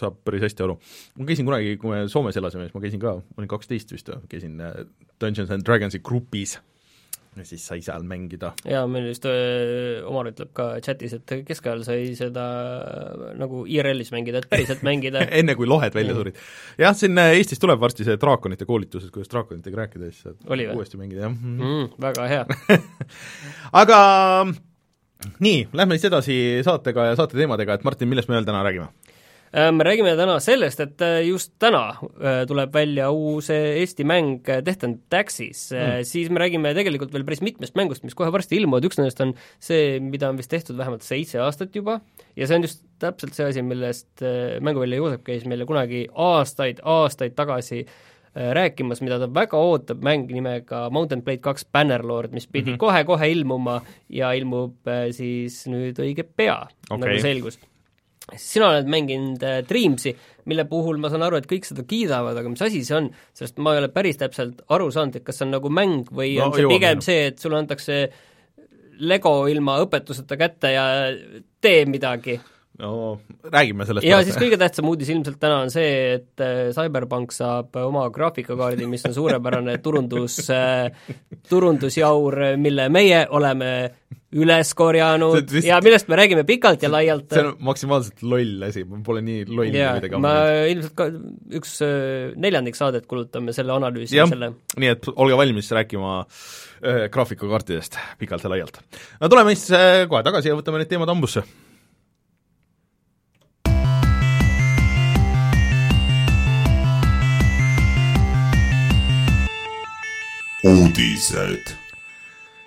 saab 0.00 0.20
päris 0.24 0.44
hästi 0.46 0.64
aru. 0.64 0.78
ma 1.18 1.26
käisin 1.28 1.48
kunagi, 1.48 1.76
kui 1.80 1.92
me 1.92 2.04
Soomes 2.12 2.36
elasime, 2.40 2.68
siis 2.68 2.76
ma 2.76 2.84
käisin 2.84 3.02
ka, 3.02 3.16
ma 3.20 3.42
olin 3.42 3.50
kaksteist 3.50 3.92
vist, 3.92 4.12
käisin 4.32 4.60
äh, 4.64 4.84
Dungeons 5.20 5.52
and 5.54 5.66
Dragonsi 5.66 6.00
grupis 6.04 6.58
ja 7.38 7.46
siis 7.48 7.64
sai 7.66 7.80
seal 7.84 8.04
mängida. 8.08 8.52
jaa, 8.68 8.84
meil 8.90 9.08
just 9.10 9.26
öö, 9.28 10.02
Omar 10.08 10.30
ütleb 10.30 10.52
ka 10.56 10.68
chatis, 10.84 11.16
et 11.18 11.34
keskajal 11.48 11.84
sai 11.86 12.12
seda 12.18 12.44
nagu 13.40 13.64
IRL-is 13.70 14.12
mängida, 14.14 14.42
et 14.42 14.50
päriselt 14.50 14.84
mängida 14.88 15.24
enne 15.26 15.56
kui 15.58 15.68
lohed 15.70 15.96
välja 15.96 16.16
surid. 16.18 16.38
jah, 16.80 16.96
siin 16.98 17.18
äh, 17.20 17.34
Eestis 17.38 17.62
tuleb 17.62 17.80
varsti 17.82 18.06
see 18.06 18.20
draakonite 18.20 18.68
koolitus, 18.68 19.08
et 19.08 19.14
kuidas 19.14 19.32
draakonitega 19.32 19.82
rääkida, 19.84 20.10
siis 20.12 20.28
saad 20.28 20.76
uuesti 20.76 21.00
mängida, 21.00 21.26
jah 21.26 21.34
mm. 21.34 21.58
-hmm. 21.58 21.64
mm,. 21.64 21.90
Väga 22.04 22.28
hea 22.28 22.46
aga 23.82 23.98
nii, 25.40 25.68
lähme 25.72 25.98
siis 25.98 26.10
edasi 26.10 26.36
saatega 26.66 27.10
ja 27.10 27.16
saate 27.18 27.38
teemadega, 27.38 27.74
et 27.74 27.84
Martin, 27.84 28.08
millest 28.08 28.28
me 28.28 28.38
veel 28.38 28.48
täna 28.48 28.62
räägime? 28.66 28.90
Äh, 29.54 29.70
me 29.70 29.84
räägime 29.86 30.16
täna 30.18 30.40
sellest, 30.42 30.80
et 30.82 31.02
äh, 31.04 31.20
just 31.28 31.52
täna 31.62 31.84
äh, 31.94 32.40
tuleb 32.50 32.72
välja 32.74 33.06
uus 33.14 33.52
Eesti 33.54 34.02
mäng 34.02 34.40
Death 34.42 34.82
and 34.82 35.04
Taxis 35.12 35.68
mm., 35.70 36.00
siis 36.08 36.30
me 36.34 36.40
räägime 36.42 36.72
tegelikult 36.74 37.12
veel 37.14 37.22
päris 37.28 37.42
mitmest 37.44 37.76
mängust, 37.78 38.02
mis 38.02 38.16
kohe 38.18 38.32
varsti 38.34 38.58
ilmuvad, 38.58 38.82
üks 38.88 38.98
nendest 38.98 39.20
on 39.22 39.30
see, 39.62 40.00
mida 40.02 40.32
on 40.32 40.40
vist 40.40 40.50
tehtud 40.50 40.74
vähemalt 40.80 41.06
seitse 41.06 41.38
aastat 41.44 41.76
juba, 41.78 42.00
ja 42.34 42.48
see 42.50 42.58
on 42.58 42.66
just 42.66 42.82
täpselt 42.98 43.36
see 43.36 43.46
asi, 43.52 43.62
millest 43.62 44.24
Mänguvälja 44.66 44.98
Joosep 44.98 45.22
käis 45.28 45.44
meile 45.46 45.68
kunagi 45.68 46.08
aastaid, 46.24 46.80
aastaid 46.82 47.36
tagasi 47.38 47.84
rääkimas, 48.34 49.04
mida 49.06 49.20
ta 49.22 49.28
väga 49.30 49.60
ootab, 49.60 50.00
mäng 50.02 50.32
nimega 50.34 50.88
Mountain 50.90 51.22
Blade 51.22 51.44
kaks 51.44 51.68
Bannerlord, 51.70 52.34
mis 52.34 52.48
pidi 52.50 52.74
kohe-kohe 52.74 53.20
mm 53.22 53.30
-hmm. 53.30 53.38
ilmuma 53.38 53.78
ja 54.10 54.32
ilmub 54.34 54.90
siis 55.14 55.60
nüüd 55.70 56.02
õige 56.02 56.26
pea 56.26 56.58
okay., 56.90 56.98
nagu 56.98 57.22
selgus 57.22 57.60
sina 58.40 58.70
oled 58.72 58.88
mänginud 58.90 59.42
äh, 59.44 59.58
Dreamsi, 59.68 60.14
mille 60.48 60.64
puhul 60.68 61.00
ma 61.00 61.10
saan 61.12 61.24
aru, 61.26 61.40
et 61.40 61.48
kõik 61.50 61.66
seda 61.68 61.84
kiidavad, 61.88 62.36
aga 62.40 62.52
mis 62.52 62.62
asi 62.64 62.84
see 62.86 62.96
on, 62.96 63.10
sest 63.36 63.60
ma 63.62 63.74
ei 63.74 63.82
ole 63.82 63.90
päris 63.92 64.20
täpselt 64.20 64.64
aru 64.74 64.90
saanud, 64.94 65.18
et 65.18 65.26
kas 65.26 65.40
see 65.40 65.48
on 65.48 65.54
nagu 65.56 65.72
mäng 65.72 66.08
või 66.12 66.36
no, 66.38 66.48
on 66.48 66.56
see 66.56 66.70
pigem 66.70 67.00
jah. 67.00 67.06
see, 67.06 67.28
et 67.32 67.42
sulle 67.42 67.60
antakse 67.60 68.00
Lego 69.04 69.36
ilma 69.50 69.80
õpetuseta 69.82 70.38
kätte 70.38 70.70
ja 70.70 70.84
tee 71.64 71.82
midagi 71.90 72.38
no 72.78 73.20
räägime 73.52 73.86
sellest 73.86 74.06
ja 74.08 74.18
siis 74.26 74.38
kõige 74.40 74.58
tähtsam 74.58 74.88
uudis 74.90 75.10
ilmselt 75.14 75.38
täna 75.42 75.60
on 75.62 75.70
see, 75.70 76.16
et 76.16 76.42
äh, 76.42 76.70
Cyberpunk 76.74 77.34
saab 77.34 77.76
oma 77.84 78.08
graafikakaardi, 78.14 78.88
mis 78.90 79.04
on 79.06 79.14
suurepärane 79.14 79.76
turundus, 79.84 80.40
äh, 80.50 80.90
turundusjaur, 81.50 82.40
mille 82.58 82.88
meie 82.92 83.24
oleme 83.30 83.74
üles 84.34 84.72
korjanud 84.74 85.46
vist... 85.46 85.66
ja 85.68 85.78
millest 85.84 86.08
me 86.10 86.18
räägime 86.18 86.42
pikalt 86.48 86.82
ja 86.82 86.90
laialt. 86.90 87.28
see 87.30 87.44
on 87.44 87.54
maksimaalselt 87.68 88.24
loll 88.26 88.66
asi, 88.66 88.82
ma 88.88 88.98
pole 89.06 89.22
nii 89.24 89.44
loll 89.50 89.70
yeah, 89.70 89.94
midagi 89.98 90.20
ma 90.22 90.34
ilmselt 90.70 90.96
ka 90.98 91.08
üks 91.60 91.76
äh, 91.86 92.32
neljandik 92.42 92.78
saadet 92.78 93.06
kulutame 93.10 93.54
selle 93.56 93.74
analüüsimisele. 93.76 94.50
nii 94.82 94.94
et 94.96 95.10
olge 95.14 95.38
valmis 95.38 95.70
rääkima 95.78 96.16
äh, 96.24 97.04
graafikakaartidest 97.14 98.00
pikalt 98.18 98.46
ja 98.46 98.50
laialt. 98.50 98.82
no 99.20 99.30
tuleme 99.30 99.54
siis 99.54 99.70
äh, 99.78 100.02
kohe 100.10 100.24
tagasi 100.26 100.50
ja 100.50 100.58
võtame 100.58 100.82
need 100.82 100.90
teemad 100.90 101.14
hambusse 101.14 101.44
uudised. 110.64 111.72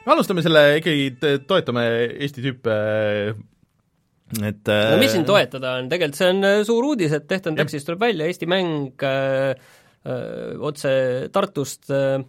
alustame 0.07 0.43
selle 0.45 0.63
ikkagi, 0.79 1.07
toetame 1.49 1.83
Eesti 2.23 2.43
tüüpe 2.45 2.75
et 4.43 4.69
no 4.69 4.97
mis 4.99 5.13
siin 5.15 5.25
toetada 5.27 5.77
on, 5.79 5.89
tegelikult 5.91 6.19
see 6.19 6.29
on 6.33 6.45
äh, 6.45 6.61
suur 6.67 6.89
uudis, 6.91 7.13
et 7.15 7.27
Tehtan 7.29 7.57
Taxis 7.57 7.85
tuleb 7.87 8.01
välja, 8.03 8.27
Eesti 8.27 8.47
mäng 8.49 9.03
äh, 9.07 9.53
äh, 10.05 10.57
otse 10.69 10.91
Tartust 11.33 11.89
äh, 11.95 12.19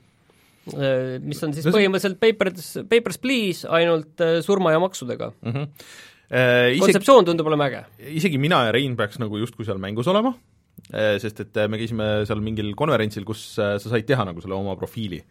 äh 0.73 1.17
mis 1.25 1.43
on 1.45 1.55
siis 1.57 1.67
põhimõtteliselt 1.67 2.21
Papers, 2.23 2.71
Papers, 2.89 3.19
Please 3.21 3.69
ainult 3.69 4.23
äh, 4.25 4.39
surma 4.47 4.73
ja 4.75 4.83
maksudega 4.83 5.33
mm. 5.41 5.51
-hmm. 5.57 5.73
Äh, 6.29 6.75
isegi, 6.75 6.81
kontseptsioon 6.85 7.25
tundub 7.25 7.47
olema 7.49 7.67
äge. 7.71 7.85
isegi 7.99 8.39
mina 8.39 8.67
ja 8.67 8.73
Rein 8.73 8.97
peaks 8.97 9.19
nagu 9.19 9.39
justkui 9.41 9.65
seal 9.65 9.79
mängus 9.81 10.09
olema, 10.09 10.35
sest 11.19 11.41
et 11.41 11.57
me 11.69 11.79
käisime 11.81 12.27
seal 12.29 12.41
mingil 12.41 12.75
konverentsil, 12.77 13.25
kus 13.25 13.55
sa 13.57 13.79
said 13.81 14.05
teha 14.07 14.25
nagu 14.29 14.41
selle 14.41 14.55
oma 14.55 14.77
profiili 14.77 15.23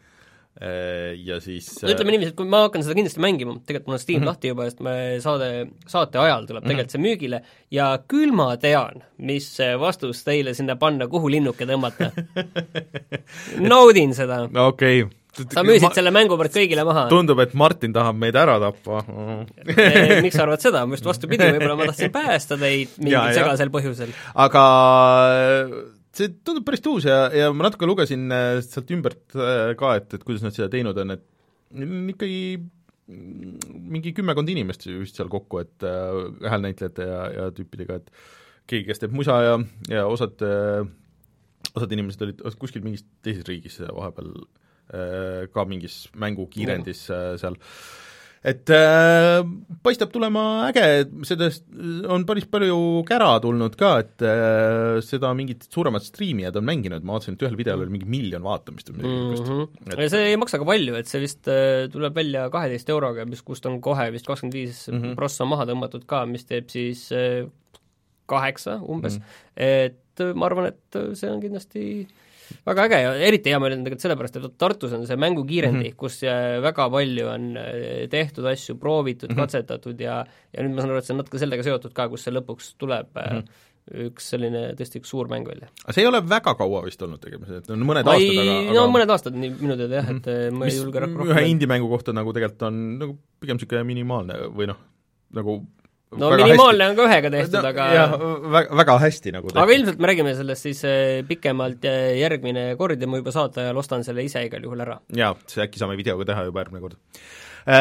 ja 0.57 1.37
siis 1.43 1.67
no 1.83 1.91
ütleme 1.93 2.15
niiviisi, 2.15 2.31
et 2.33 2.37
kui 2.39 2.49
ma 2.49 2.63
hakkan 2.65 2.81
seda 2.85 2.95
kindlasti 2.97 3.21
mängima, 3.21 3.57
tegelikult 3.67 3.91
mul 3.91 3.97
on 3.97 4.01
Steam 4.01 4.17
mm 4.17 4.23
-hmm. 4.23 4.31
lahti 4.31 4.51
juba, 4.53 4.69
sest 4.69 4.79
me 4.81 4.95
saade, 5.21 5.49
saate 5.85 6.17
ajal 6.17 6.47
tuleb 6.47 6.63
mm 6.63 6.65
-hmm. 6.65 6.69
tegelikult 6.71 6.95
see 6.95 7.03
müügile 7.03 7.41
ja 7.71 7.91
küll 8.07 8.33
ma 8.33 8.49
tean, 8.57 9.03
mis 9.17 9.51
vastus 9.79 10.23
teile 10.23 10.53
sinna 10.53 10.75
panna, 10.75 11.07
kuhu 11.07 11.29
linnuke 11.29 11.65
tõmmata 11.65 12.11
naudin 13.71 14.13
seda. 14.13 14.43
okei 14.67 15.03
okay 15.03 15.17
sa 15.45 15.63
müüsid 15.65 15.89
ma... 15.89 15.93
selle 15.95 16.13
mängu 16.13 16.37
pärast 16.39 16.57
kõigile 16.57 16.85
maha. 16.87 17.05
tundub, 17.11 17.39
et 17.43 17.53
Martin 17.57 17.93
tahab 17.95 18.17
meid 18.17 18.37
ära 18.39 18.57
tappa 18.61 19.03
miks 20.25 20.37
sa 20.37 20.45
arvad 20.47 20.63
seda, 20.63 20.83
just 20.95 21.05
vastupidi, 21.05 21.51
võib-olla 21.57 21.77
ma 21.77 21.89
tahtsin 21.91 22.13
päästa 22.13 22.57
teid 22.61 22.97
mingil 22.97 23.37
segasel 23.37 23.73
põhjusel. 23.73 24.15
aga 24.47 24.65
see 26.17 26.33
tundub 26.45 26.65
päris 26.67 26.83
tuus 26.83 27.07
ja, 27.07 27.27
ja 27.33 27.51
ma 27.53 27.67
natuke 27.67 27.87
lugesin 27.89 28.27
äh, 28.33 28.59
sealt 28.65 28.91
ümbert 28.93 29.35
äh, 29.37 29.73
ka, 29.79 29.95
et, 29.99 30.13
et 30.17 30.25
kuidas 30.25 30.45
nad 30.45 30.55
seda 30.55 30.69
teinud 30.73 30.97
on, 31.03 31.15
et 31.17 31.25
ikkagi 32.13 32.41
mingi 33.07 34.11
kümmekond 34.15 34.49
inimest 34.51 34.87
vist 34.89 35.19
seal 35.19 35.29
kokku, 35.31 35.61
et 35.63 35.85
äh, 35.87 36.21
häälnäitlejate 36.51 37.07
ja, 37.07 37.21
ja 37.37 37.49
tüüpidega, 37.55 38.01
et 38.01 38.11
keegi, 38.67 38.87
kes 38.89 39.03
teeb 39.03 39.15
musa 39.15 39.37
ja, 39.45 39.59
ja 39.93 40.07
osad 40.11 40.43
äh,, 40.43 40.81
osad 41.73 41.93
inimesed 41.93 42.25
olid 42.25 42.43
kuskil 42.59 42.83
mingis 42.83 43.05
teises 43.23 43.47
riigis 43.47 43.79
vahepeal 43.85 44.33
äh, 44.35 45.47
ka 45.53 45.65
mingis 45.69 46.05
mängukiirendis 46.19 47.07
äh, 47.13 47.31
seal. 47.39 47.55
äh, 47.59 48.06
et 48.45 48.69
äh, 48.73 49.41
paistab 49.85 50.11
tulema 50.13 50.43
äge, 50.67 50.85
sellest 51.27 51.65
on 52.11 52.25
päris 52.27 52.45
palju 52.51 52.77
kära 53.07 53.31
tulnud 53.43 53.77
ka, 53.79 53.93
et 54.03 54.25
äh, 54.25 54.99
seda 55.05 55.31
mingid 55.37 55.65
suuremad 55.71 56.05
striimijad 56.05 56.59
on 56.59 56.67
mänginud, 56.67 57.05
ma 57.07 57.17
vaatasin, 57.17 57.37
et 57.37 57.45
ühel 57.47 57.57
videol 57.59 57.85
oli 57.85 57.95
mingi 57.97 58.09
miljon 58.09 58.45
vaatamist 58.45 58.91
või 58.91 58.99
midagi 58.99 59.15
niisugust 59.15 59.51
mm. 59.51 59.63
-hmm. 59.63 59.95
Et... 59.97 60.11
see 60.13 60.27
ei 60.31 60.41
maksa 60.41 60.61
ka 60.61 60.69
palju, 60.69 60.97
et 60.99 61.09
see 61.11 61.23
vist 61.23 61.51
äh, 61.51 61.87
tuleb 61.93 62.17
välja 62.17 62.47
kaheteist 62.53 62.93
euroga, 62.93 63.25
mis, 63.29 63.41
kust 63.47 63.65
on 63.69 63.79
kohe 63.81 64.09
vist 64.15 64.29
kakskümmend 64.29 64.59
viis 64.59 64.85
mhm. 64.91 65.15
prossa 65.19 65.47
maha 65.49 65.65
tõmmatud 65.69 66.05
ka, 66.09 66.25
mis 66.29 66.45
teeb 66.45 66.69
siis 66.73 67.07
äh, 67.15 67.47
kaheksa 68.27 68.81
umbes 68.83 69.17
mm, 69.17 69.23
-hmm. 69.23 69.53
et 69.55 70.23
äh, 70.23 70.33
ma 70.35 70.49
arvan, 70.49 70.73
et 70.73 70.97
see 71.15 71.29
on 71.31 71.39
kindlasti 71.39 71.83
äh, 72.03 72.15
väga 72.67 72.87
äge 72.87 73.01
ja 73.03 73.13
eriti 73.29 73.53
hea 73.53 73.59
meel 73.63 73.77
on 73.77 73.85
tegelikult 73.85 74.05
sellepärast, 74.05 74.39
et 74.39 74.57
Tartus 74.57 74.95
on 74.97 75.05
see 75.09 75.19
mängukiirendi 75.19 75.83
mm, 75.83 75.93
-hmm. 75.93 75.99
kus 75.99 76.19
äh, 76.23 76.57
väga 76.63 76.89
palju 76.93 77.29
on 77.33 77.47
äh, 77.57 78.07
tehtud 78.11 78.45
asju, 78.53 78.77
proovitud 78.81 79.29
mm, 79.29 79.35
-hmm. 79.35 79.41
katsetatud 79.45 79.99
ja 80.01 80.25
ja 80.53 80.63
nüüd 80.63 80.75
ma 80.75 80.81
saan 80.81 80.91
aru, 80.95 81.03
et 81.03 81.09
see 81.09 81.15
on 81.15 81.23
natuke 81.23 81.39
sellega 81.39 81.63
seotud 81.63 81.93
ka, 81.93 82.09
kus 82.09 82.27
see 82.27 82.35
lõpuks 82.35 82.75
tuleb 82.77 83.09
mm 83.15 83.39
-hmm 83.39 83.65
üks 83.87 84.31
selline 84.33 84.63
tõesti 84.77 84.99
üks 85.01 85.11
suur 85.13 85.29
mäng 85.31 85.47
välja. 85.47 85.69
aga 85.85 85.95
see 85.95 86.03
ei 86.03 86.09
ole 86.09 86.19
väga 86.27 86.53
kaua 86.59 86.81
vist 86.83 87.01
olnud 87.05 87.21
tegemisel, 87.23 87.61
et 87.61 87.69
on 87.71 87.85
mõned 87.87 88.07
ma 88.07 88.15
aastad, 88.17 88.41
aga, 88.41 88.55
aga 88.59 88.75
no 88.75 88.85
mõned 88.91 89.13
aastad, 89.15 89.37
nii 89.39 89.53
minu 89.61 89.77
teada 89.79 90.01
jah, 90.01 90.09
et 90.11 90.27
mm 90.27 90.33
-hmm. 90.33 90.59
ma 90.59 90.67
ei 90.67 90.75
julge 90.75 91.03
rohkem 91.03 91.31
ühe 91.31 91.45
indie-mängu 91.53 91.89
kohta 91.93 92.15
nagu 92.15 92.33
tegelikult 92.35 92.67
on 92.67 92.81
nagu 92.99 93.17
pigem 93.39 93.59
niisugune 93.59 93.83
minimaalne 93.87 94.39
või 94.51 94.67
noh, 94.67 94.81
nagu 95.39 95.61
no 96.15 96.29
minimaalne 96.31 96.85
hästi. 96.87 96.91
on 96.91 96.99
ka 96.99 97.07
ühega 97.07 97.31
tehtud 97.33 97.57
no,, 97.59 97.71
aga 97.71 97.87
jah, 97.95 98.13
väga, 98.57 98.77
väga 98.81 98.97
hästi 99.03 99.33
nagu 99.35 99.49
tehtud. 99.49 99.61
aga 99.63 99.75
ilmselt 99.79 99.99
me 99.99 100.11
räägime 100.11 100.35
sellest 100.37 100.69
siis 100.69 100.83
äh, 100.87 101.25
pikemalt 101.27 101.83
järgmine 102.19 102.69
kord 102.79 103.01
ja 103.01 103.09
ma 103.09 103.19
juba 103.19 103.33
saate 103.35 103.65
ajal 103.65 103.81
ostan 103.83 104.07
selle 104.07 104.23
ise 104.27 104.45
igal 104.47 104.63
juhul 104.63 104.85
ära. 104.85 105.01
jaa, 105.15 105.33
see 105.51 105.65
äkki 105.65 105.81
saame 105.81 105.99
videoga 105.99 106.29
teha 106.31 106.47
juba 106.47 106.63
järgmine 106.63 106.85
kord 106.85 106.97
äh,. 107.67 107.75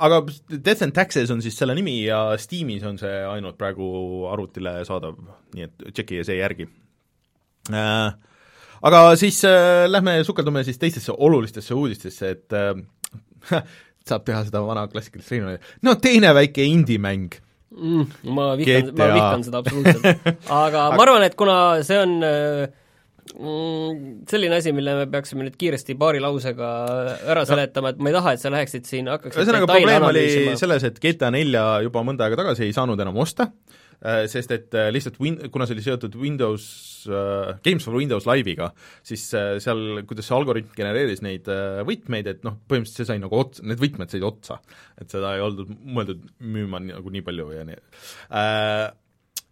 Aga 0.00 0.22
Death 0.48 0.86
and 0.86 0.96
Taxes 0.96 1.30
on 1.34 1.42
siis 1.44 1.58
selle 1.60 1.76
nimi 1.76 1.98
ja 2.06 2.38
Steamis 2.40 2.86
on 2.88 2.96
see 3.00 3.20
ainult 3.28 3.58
praegu 3.60 3.90
arvutile 4.32 4.80
saadav, 4.88 5.20
nii 5.52 5.68
et 5.68 5.86
tšekkige 5.92 6.24
see 6.30 6.40
järgi 6.40 6.70
äh,. 7.68 8.16
Aga 8.80 9.00
siis 9.20 9.42
äh, 9.44 9.84
lähme 9.90 10.22
sukeldume 10.24 10.62
siis 10.64 10.78
teistesse 10.80 11.12
olulistesse 11.12 11.74
uudistesse, 11.76 12.30
et 12.30 12.56
äh, 12.56 12.72
saab 14.08 14.26
teha 14.26 14.42
seda 14.48 14.62
vana 14.66 14.86
klassikalist 14.90 15.32
Reinu, 15.34 15.56
no 15.86 15.96
teine 16.02 16.32
väike 16.36 16.66
indie-mäng 16.66 17.38
mm,. 17.76 18.04
ma 18.36 18.52
vihkan, 18.60 18.92
ma 18.98 19.08
vihkan 19.14 19.46
seda 19.46 19.64
absoluutselt. 19.64 20.30
aga 20.64 20.86
ma 20.94 21.02
arvan, 21.06 21.26
et 21.28 21.36
kuna 21.38 21.56
see 21.86 21.98
on 22.00 22.16
mm, 22.20 24.00
selline 24.30 24.60
asi, 24.60 24.74
mille 24.76 24.96
me 25.02 25.10
peaksime 25.12 25.46
nüüd 25.46 25.58
kiiresti 25.60 25.98
paari 26.00 26.22
lausega 26.22 26.70
ära 27.30 27.44
seletama, 27.48 27.94
et 27.94 28.00
ma 28.02 28.12
ei 28.12 28.18
taha, 28.18 28.34
et 28.36 28.44
sa 28.44 28.54
läheksid 28.54 28.88
siin, 28.88 29.12
hakkaksid 29.12 29.42
ühesõnaga 29.42 29.70
probleem 29.70 30.08
oli 30.10 30.26
selles, 30.60 30.88
et 30.88 31.02
GTA 31.02 31.32
nelja 31.34 31.66
juba 31.86 32.04
mõnda 32.06 32.26
aega 32.26 32.42
tagasi 32.44 32.68
ei 32.68 32.76
saanud 32.76 33.00
enam 33.04 33.20
osta, 33.22 33.50
Äh, 33.50 33.89
sest 34.00 34.52
et 34.54 34.76
äh, 34.78 34.88
lihtsalt 34.94 35.18
win-, 35.20 35.40
kuna 35.52 35.66
see 35.68 35.76
oli 35.76 35.84
seotud 35.84 36.14
Windows 36.20 36.64
uh,, 37.10 37.52
Games 37.64 37.84
for 37.84 37.98
Windows 37.98 38.24
Live'iga, 38.28 38.70
siis 39.06 39.26
uh, 39.36 39.58
seal, 39.60 40.00
kuidas 40.08 40.28
see 40.28 40.36
algoritm 40.36 40.72
genereeris 40.76 41.20
neid 41.24 41.48
uh, 41.52 41.82
võtmeid, 41.88 42.30
et 42.32 42.46
noh, 42.46 42.56
põhimõtteliselt 42.70 43.02
see 43.02 43.10
sai 43.10 43.20
nagu 43.20 43.36
ots-, 43.36 43.60
need 43.66 43.82
võtmed 43.82 44.12
said 44.12 44.24
otsa. 44.24 44.60
et 45.00 45.12
seda 45.12 45.34
ei 45.36 45.44
oldud 45.44 45.68
mõeldud 45.68 46.24
müüma 46.40 46.80
nagu 46.86 47.12
nii 47.12 47.24
palju 47.26 47.50
ja 47.52 47.66
nii 47.68 47.78
uh, 47.80 48.88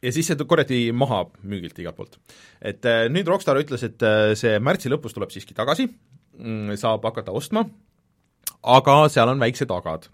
ja 0.04 0.14
siis 0.14 0.30
see 0.30 0.48
korjati 0.48 0.80
maha 0.96 1.24
müügilt 1.42 1.78
igalt 1.82 1.98
poolt. 2.00 2.18
et 2.60 2.88
uh, 2.88 3.04
nüüd 3.12 3.28
Rockstar 3.28 3.60
ütles, 3.60 3.84
et 3.84 4.06
uh, 4.06 4.32
see 4.38 4.56
märtsi 4.62 4.92
lõpus 4.92 5.16
tuleb 5.16 5.34
siiski 5.34 5.56
tagasi, 5.56 5.90
mm, 6.38 6.78
saab 6.80 7.04
hakata 7.08 7.36
ostma, 7.36 7.66
aga 8.64 9.00
seal 9.12 9.34
on 9.34 9.44
väiksed 9.44 9.76
agad 9.76 10.08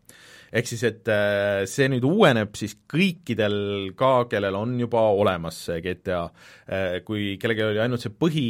ehk 0.55 0.69
siis, 0.71 0.83
et 0.87 1.11
äh, 1.11 1.65
see 1.71 1.89
nüüd 1.91 2.05
uueneb 2.07 2.55
siis 2.59 2.77
kõikidel 2.91 3.57
ka, 3.99 4.27
kellel 4.31 4.59
on 4.59 4.77
juba 4.81 5.03
olemas 5.15 5.59
see 5.69 5.81
GTA. 5.85 6.25
Äh, 6.69 6.99
kui 7.07 7.35
kellelgi 7.43 7.67
oli 7.67 7.83
ainult 7.83 8.05
see 8.05 8.15
põhi 8.15 8.45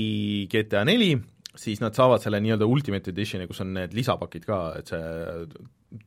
GTA 0.52 0.84
neli, 0.88 1.14
siis 1.54 1.80
nad 1.82 1.96
saavad 1.96 2.22
selle 2.22 2.42
nii-öelda 2.44 2.68
Ultimate 2.68 3.14
Editioni, 3.14 3.48
kus 3.48 3.62
on 3.64 3.72
need 3.78 3.96
lisapakid 3.96 4.44
ka, 4.48 4.60
et 4.80 4.92
see 4.92 6.02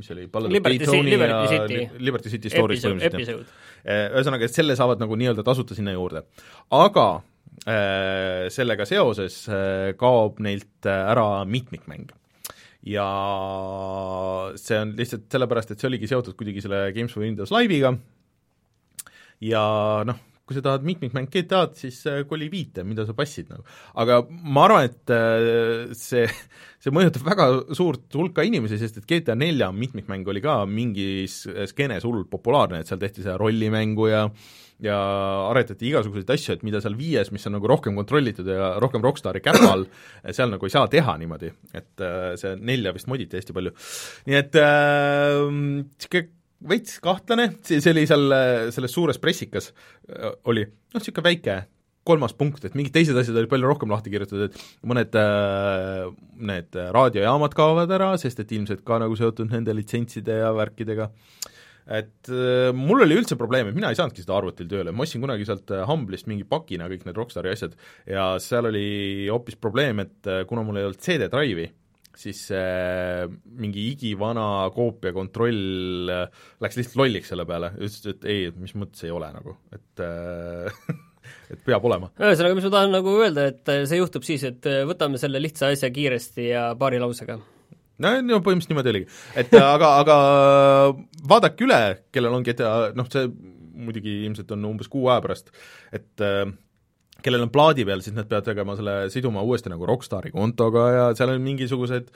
mis 0.00 0.06
oli, 0.14 0.28
Liberty, 0.54 0.86
Liberty 1.02 1.48
City, 1.50 1.80
Liberty 1.98 2.30
City 2.32 2.52
Stories 2.52 2.84
põhimõtteliselt, 2.86 3.50
äh, 3.82 4.06
ühesõnaga, 4.14 4.46
et 4.46 4.54
selle 4.54 4.78
saavad 4.78 5.02
nagu 5.02 5.18
nii-öelda 5.18 5.44
tasuta 5.46 5.76
sinna 5.76 5.96
juurde. 5.96 6.24
aga 6.70 7.10
sellega 7.60 8.86
seoses 8.88 9.34
kaob 10.00 10.38
neilt 10.40 10.86
ära 10.88 11.42
mitmikmäng 11.44 12.08
ja 12.86 13.06
see 14.56 14.78
on 14.80 14.94
lihtsalt 14.96 15.28
sellepärast, 15.32 15.74
et 15.74 15.82
see 15.82 15.90
oligi 15.90 16.08
seotud 16.08 16.36
kuidagi 16.38 16.64
selle 16.64 16.86
Games 16.96 17.12
for 17.12 17.24
Windows 17.24 17.52
Live'iga 17.52 17.92
ja 19.44 19.64
noh, 20.08 20.20
kui 20.48 20.56
sa 20.56 20.62
tahad 20.64 20.86
mitmikmäng 20.86 21.28
GTA-d, 21.30 21.76
siis 21.78 22.00
äh, 22.10 22.22
koli 22.28 22.48
viite, 22.50 22.82
mida 22.82 23.04
sa 23.06 23.14
passid 23.16 23.52
nagu. 23.52 23.62
aga 24.02 24.22
ma 24.28 24.64
arvan, 24.66 24.88
et 24.88 25.12
äh, 25.14 25.92
see, 25.94 26.24
see 26.82 26.94
mõjutab 26.94 27.28
väga 27.28 27.50
suurt 27.76 28.08
hulka 28.18 28.42
inimesi, 28.46 28.80
sest 28.80 28.98
et 28.98 29.06
GTA 29.10 29.36
nelja 29.38 29.70
mitmikmäng 29.76 30.26
oli 30.32 30.42
ka 30.44 30.62
mingis 30.66 31.44
skeenes 31.70 32.08
hullult 32.08 32.32
populaarne, 32.32 32.82
et 32.82 32.90
seal 32.90 33.00
tehti 33.02 33.22
seda 33.22 33.38
rollimängu 33.40 34.10
ja 34.10 34.24
ja 34.84 34.98
aretati 35.50 35.88
igasuguseid 35.90 36.32
asju, 36.34 36.56
et 36.56 36.66
mida 36.66 36.80
seal 36.82 36.96
viies, 36.98 37.30
mis 37.34 37.46
on 37.48 37.56
nagu 37.56 37.68
rohkem 37.70 37.96
kontrollitud 37.98 38.48
ja 38.48 38.74
rohkem 38.82 39.04
Rockstari 39.04 39.42
käpal, 39.44 39.86
seal 40.36 40.52
nagu 40.52 40.66
ei 40.68 40.74
saa 40.74 40.88
teha 40.92 41.16
niimoodi, 41.20 41.52
et 41.76 42.04
äh, 42.04 42.34
see 42.40 42.54
nelja 42.58 42.94
vist 42.96 43.10
moditi 43.10 43.40
hästi 43.40 43.56
palju. 43.56 43.74
nii 44.28 44.38
et 44.38 44.60
niisugune 44.60 46.24
äh, 46.24 46.30
veits 46.70 46.98
kahtlane, 47.00 47.50
see, 47.64 47.80
see 47.80 47.94
oli 47.94 48.06
seal 48.08 48.32
selles 48.74 48.92
suures 48.92 49.20
pressikas, 49.20 49.70
oli 50.50 50.66
noh, 50.66 50.98
niisugune 50.98 51.28
väike 51.28 51.60
kolmas 52.10 52.32
punkt, 52.34 52.64
et 52.64 52.74
mingid 52.74 52.94
teised 52.96 53.16
asjad 53.20 53.36
olid 53.36 53.50
palju 53.52 53.68
rohkem 53.68 53.92
lahti 53.92 54.10
kirjutatud, 54.12 54.48
et 54.48 54.84
mõned 54.88 55.16
äh, 55.20 56.08
need 56.50 56.80
raadiojaamad 56.96 57.54
kaovad 57.56 57.92
ära, 57.92 58.14
sest 58.20 58.40
et 58.40 58.56
ilmselt 58.56 58.84
ka 58.88 58.98
nagu 59.02 59.16
seotud 59.18 59.52
nende 59.52 59.76
litsentside 59.76 60.40
ja 60.40 60.54
värkidega 60.56 61.10
äh,, 61.10 61.50
et 61.88 62.30
äh, 62.30 62.70
mul 62.76 63.04
oli 63.06 63.18
üldse 63.18 63.38
probleem, 63.40 63.70
et 63.70 63.76
mina 63.76 63.90
ei 63.90 63.98
saanudki 63.98 64.24
seda 64.24 64.36
arvutil 64.38 64.68
tööle, 64.70 64.94
ma 64.94 65.06
ostsin 65.06 65.22
kunagi 65.24 65.46
sealt 65.48 65.72
äh, 65.74 65.84
Humble'ist 65.88 66.28
mingi 66.30 66.46
pakina 66.48 66.88
kõik 66.90 67.06
need 67.06 67.18
Rockstari 67.18 67.52
asjad 67.54 67.76
ja 68.08 68.32
seal 68.42 68.70
oli 68.70 69.28
hoopis 69.30 69.58
probleem, 69.60 70.04
et 70.04 70.30
äh, 70.30 70.44
kuna 70.48 70.64
mul 70.66 70.80
ei 70.80 70.88
olnud 70.88 71.02
CD-drive'i, 71.02 71.68
siis 72.20 72.42
äh, 72.54 73.26
mingi 73.60 73.86
igivana 73.92 74.46
koopia 74.74 75.14
kontroll 75.16 76.10
äh, 76.12 76.42
läks 76.62 76.80
lihtsalt 76.80 76.98
lolliks 77.00 77.30
selle 77.32 77.46
peale. 77.48 77.72
Ütles, 77.78 78.02
et 78.10 78.26
ei, 78.28 78.50
mis 78.60 78.74
mõttes 78.78 79.06
ei 79.06 79.14
ole 79.14 79.30
nagu, 79.34 79.56
et 79.74 80.04
äh, 80.04 80.82
et 81.54 81.62
peab 81.66 81.86
olema. 81.86 82.10
ühesõnaga, 82.18 82.58
mis 82.58 82.66
ma 82.68 82.74
tahan 82.76 82.98
nagu 82.98 83.14
öelda, 83.22 83.46
et 83.52 83.72
see 83.88 84.00
juhtub 84.00 84.26
siis, 84.26 84.44
et 84.48 84.68
võtame 84.88 85.20
selle 85.20 85.42
lihtsa 85.42 85.72
asja 85.74 85.90
kiiresti 85.94 86.50
ja 86.50 86.68
paari 86.78 87.00
lausega 87.02 87.38
no, 88.02 88.14
no 88.24 88.40
põhimõtteliselt 88.44 88.72
niimoodi 88.74 88.92
oligi. 88.94 89.20
et 89.42 89.54
aga, 89.60 89.92
aga 90.02 90.18
vaadake 91.30 91.66
üle, 91.66 91.80
kellel 92.14 92.38
on 92.38 92.46
GTA, 92.46 92.74
noh 92.96 93.08
see 93.12 93.28
muidugi 93.80 94.20
ilmselt 94.26 94.50
on 94.56 94.66
umbes 94.74 94.90
kuu 94.92 95.08
aja 95.08 95.22
pärast, 95.24 95.52
et 95.96 96.24
äh, 96.24 96.44
kellel 97.24 97.46
on 97.46 97.52
plaadi 97.52 97.86
peal, 97.88 98.04
siis 98.04 98.16
nad 98.16 98.28
peavad 98.28 98.48
tegema 98.48 98.76
selle, 98.78 98.96
siduma 99.12 99.44
uuesti 99.46 99.72
nagu 99.72 99.88
Rockstari 99.88 100.32
kontoga 100.34 100.86
ja 100.94 101.04
seal 101.16 101.34
on 101.34 101.44
mingisugused 101.44 102.10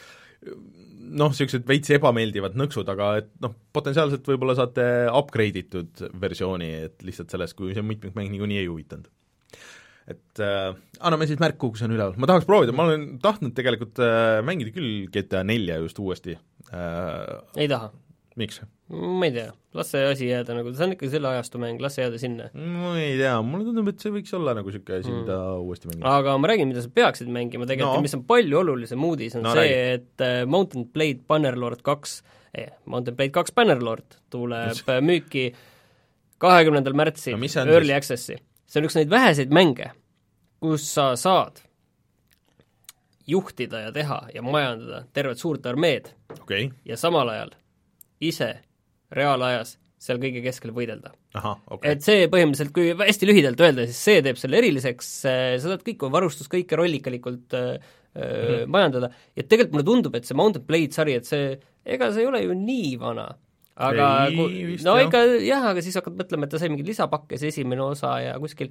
noh, 1.15 1.31
niisugused 1.31 1.67
veits 1.69 1.93
ebameeldivad 1.95 2.57
nõksud, 2.59 2.89
aga 2.91 3.11
et 3.21 3.29
noh, 3.45 3.53
potentsiaalselt 3.77 4.27
võib-olla 4.29 4.57
saate 4.59 4.87
upgrade 5.13 5.61
itud 5.65 6.07
versiooni, 6.21 6.71
et 6.89 7.05
lihtsalt 7.07 7.33
sellest, 7.33 7.57
kui 7.59 7.77
see 7.77 7.85
mitmikmäng 7.87 8.33
niikuinii 8.33 8.63
ei 8.63 8.71
huvitanud 8.71 9.11
et 10.11 10.43
äh, 10.45 10.75
anname 11.01 11.29
siis 11.29 11.41
märku, 11.41 11.71
kui 11.73 11.81
see 11.81 11.89
on 11.89 11.97
üleval, 11.97 12.17
ma 12.21 12.29
tahaks 12.29 12.49
proovida, 12.49 12.75
ma 12.77 12.89
olen 12.89 13.07
tahtnud 13.25 13.55
tegelikult 13.57 14.01
äh, 14.05 14.41
mängida 14.45 14.75
küll 14.75 15.07
GTA 15.13 15.45
nelja 15.49 15.81
just 15.81 16.01
uuesti 16.03 16.37
äh,. 16.37 17.39
ei 17.57 17.71
taha. 17.71 17.89
miks? 18.41 18.61
ma 18.93 19.25
ei 19.25 19.33
tea, 19.33 19.49
las 19.79 19.95
see 19.95 20.05
asi 20.05 20.29
jääda 20.29 20.59
nagu, 20.59 20.75
see 20.77 20.85
on 20.85 20.93
ikka 20.93 21.09
selle 21.15 21.31
ajastu 21.31 21.61
mäng, 21.63 21.81
las 21.81 21.97
see 21.97 22.05
jääda 22.05 22.21
sinna. 22.21 22.51
ma 22.53 22.93
ei 23.01 23.17
tea, 23.17 23.33
mulle 23.49 23.65
tundub, 23.71 23.89
et 23.95 24.05
see 24.05 24.13
võiks 24.13 24.37
olla 24.37 24.57
nagu 24.59 24.69
niisugune 24.69 25.01
asi 25.01 25.09
mm., 25.11 25.25
mida 25.25 25.41
uuesti 25.63 25.89
mängida. 25.89 26.15
aga 26.21 26.37
ma 26.37 26.53
räägin, 26.53 26.73
mida 26.75 26.85
sa 26.85 26.93
peaksid 27.01 27.33
mängima 27.33 27.69
tegelikult 27.71 28.03
no. 28.03 28.05
mis 28.05 28.19
on 28.19 28.29
palju 28.29 28.61
olulisem 28.61 29.09
uudis, 29.09 29.39
on 29.41 29.49
no, 29.49 29.57
see, 29.57 29.77
et 29.97 30.25
äh, 30.27 30.43
Mountain 30.45 30.91
Blade 30.93 31.25
Bannerlord 31.31 31.81
kaks 31.87 32.19
eh,, 32.53 32.75
Mountain 32.85 33.17
Blade 33.17 33.33
kaks 33.41 33.57
Bannerlord 33.57 34.21
tuleb 34.35 34.77
mis? 34.77 34.85
müüki 35.09 35.47
kahekümnendal 36.45 36.97
märtsil 36.99 37.39
no, 37.41 37.71
Early? 37.73 37.97
Access'i. 37.97 38.37
See 38.67 38.81
on 38.81 38.89
üks 38.89 38.99
neid 38.99 39.13
väheseid 39.13 39.55
mänge, 39.55 39.91
kus 40.63 40.87
sa 40.95 41.13
saad 41.21 41.63
juhtida 43.27 43.87
ja 43.87 43.93
teha 43.93 44.21
ja 44.35 44.43
majandada 44.45 45.05
tervet 45.17 45.41
suurt 45.41 45.67
armeed 45.67 46.11
okay. 46.41 46.69
ja 46.85 46.97
samal 47.01 47.31
ajal 47.33 47.55
ise 48.21 48.51
reaalajas 49.15 49.79
seal 50.05 50.19
kõige 50.21 50.43
keskel 50.45 50.75
võidelda. 50.77 51.15
Okay. 51.35 51.95
et 51.95 52.05
see 52.05 52.27
põhimõtteliselt, 52.29 52.75
kui 52.77 52.93
hästi 52.99 53.29
lühidalt 53.29 53.61
öelda, 53.65 53.87
siis 53.89 54.01
see 54.11 54.25
teeb 54.25 54.37
selle 54.39 54.59
eriliseks, 54.61 55.09
sa 55.25 55.33
saad 55.63 55.85
kõike 55.87 56.11
varustust, 56.13 56.51
kõike 56.53 56.77
rollikalikult 56.79 57.57
äh, 57.57 57.79
mm 58.15 58.21
-hmm. 58.21 58.75
majandada 58.75 59.11
ja 59.35 59.43
tegelikult 59.43 59.79
mulle 59.79 59.89
tundub, 59.89 60.15
et 60.15 60.29
see 60.29 60.37
Mountain 60.37 60.67
Blade 60.67 60.93
sari, 60.93 61.17
et 61.19 61.27
see, 61.27 61.57
ega 61.85 62.13
see 62.13 62.23
ei 62.23 62.29
ole 62.29 62.43
ju 62.45 62.59
nii 62.59 62.93
vana 63.01 63.31
aga 63.75 64.09
ei, 64.29 64.37
kui, 64.37 64.77
no 64.87 64.99
jah. 64.99 65.07
ikka 65.09 65.23
jah, 65.43 65.71
aga 65.73 65.83
siis 65.83 65.97
hakkad 65.99 66.19
mõtlema, 66.19 66.47
et 66.47 66.55
ta 66.55 66.61
sai 66.63 66.71
mingeid 66.71 66.93
lisapakke, 66.93 67.39
see 67.41 67.51
esimene 67.51 67.83
osa 67.83 68.13
ja 68.23 68.37
kuskil 68.43 68.71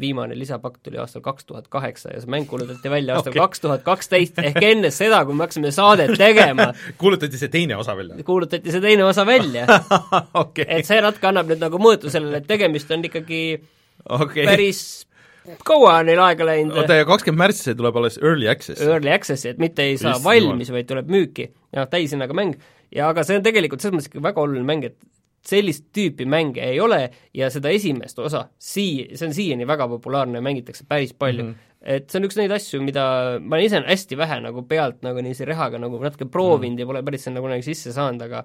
viimane 0.00 0.36
lisapakk 0.36 0.82
tuli 0.84 1.00
aastal 1.00 1.22
kaks 1.24 1.48
tuhat 1.48 1.70
kaheksa 1.72 2.12
ja 2.12 2.20
see 2.20 2.30
mäng 2.30 2.46
kuulutati 2.50 2.90
välja 2.92 3.16
aastal 3.16 3.34
kaks 3.34 3.64
tuhat 3.64 3.82
kaksteist, 3.86 4.38
ehk 4.44 4.60
enne 4.62 4.92
seda, 4.94 5.22
kui 5.24 5.34
me 5.34 5.46
hakkasime 5.46 5.72
saadet 5.74 6.12
tegema 6.20 6.68
kuulutati 7.00 7.40
see 7.40 7.50
teine 7.52 7.78
osa 7.80 7.96
välja? 7.96 8.20
kuulutati 8.28 8.74
see 8.74 8.84
teine 8.84 9.06
osa 9.08 9.26
välja 9.26 9.66
okay.. 10.44 10.68
et 10.68 10.86
see 10.88 11.00
natuke 11.02 11.30
annab 11.32 11.50
nüüd 11.50 11.64
nagu 11.64 11.80
mõõtu 11.80 12.12
sellele, 12.12 12.44
et 12.44 12.50
tegemist 12.50 12.92
on 12.94 13.08
ikkagi 13.08 13.42
okay. 14.04 14.44
päris 14.44 14.84
kaua 15.66 15.98
on 16.00 16.08
neil 16.10 16.20
aega 16.22 16.46
läinud. 16.46 16.76
oota, 16.76 17.00
ja 17.00 17.06
kakskümmend 17.08 17.46
märts 17.46 17.62
see 17.66 17.76
tuleb 17.78 17.96
alles 18.00 18.18
early 18.22 18.48
access? 18.50 18.82
Early 18.82 19.12
access'i, 19.14 19.52
et 19.52 19.60
mitte 19.62 19.84
ei 19.86 19.98
saa 20.00 20.16
Just 20.16 20.26
valmis, 20.26 20.72
vaid 20.74 20.88
tuleb 20.90 21.10
müüki. 21.12 21.50
jah, 21.76 21.88
täishinnaga 21.90 22.36
mäng. 22.36 22.56
Ja 22.96 23.10
aga 23.12 23.24
see 23.26 23.38
on 23.38 23.44
tegelikult 23.46 23.84
selles 23.84 23.98
mõttes 23.98 24.10
ikka 24.10 24.24
väga 24.24 24.42
oluline 24.42 24.66
mäng, 24.68 24.88
et 24.88 24.98
sellist 25.46 25.86
tüüpi 25.94 26.26
mänge 26.28 26.62
ei 26.64 26.78
ole 26.82 27.00
ja 27.36 27.48
seda 27.54 27.70
esimest 27.74 28.18
osa 28.22 28.46
sii-, 28.58 29.14
see 29.14 29.28
on 29.28 29.34
siiani 29.36 29.66
väga 29.68 29.88
populaarne 29.90 30.40
ja 30.40 30.44
mängitakse 30.44 30.86
päris 30.88 31.12
palju 31.14 31.44
mm. 31.44 31.50
-hmm. 31.50 31.74
et 31.96 32.10
see 32.10 32.20
on 32.20 32.28
üks 32.28 32.38
neid 32.40 32.54
asju, 32.56 32.80
mida 32.82 33.04
ma 33.40 33.58
olen 33.58 33.68
ise 33.68 33.82
hästi 33.86 34.18
vähe 34.18 34.40
nagu 34.42 34.64
pealt 34.68 35.04
nagu 35.06 35.22
niiviisi 35.22 35.48
rehaga 35.48 35.78
nagu 35.82 36.00
natuke 36.02 36.24
proovinud 36.24 36.72
mm 36.72 36.76
-hmm. 36.76 36.80
ja 36.80 36.86
pole 36.86 37.02
päris 37.02 37.28
sinna 37.28 37.44
kunagi 37.44 37.62
sisse 37.62 37.92
saanud, 37.92 38.22
aga 38.22 38.44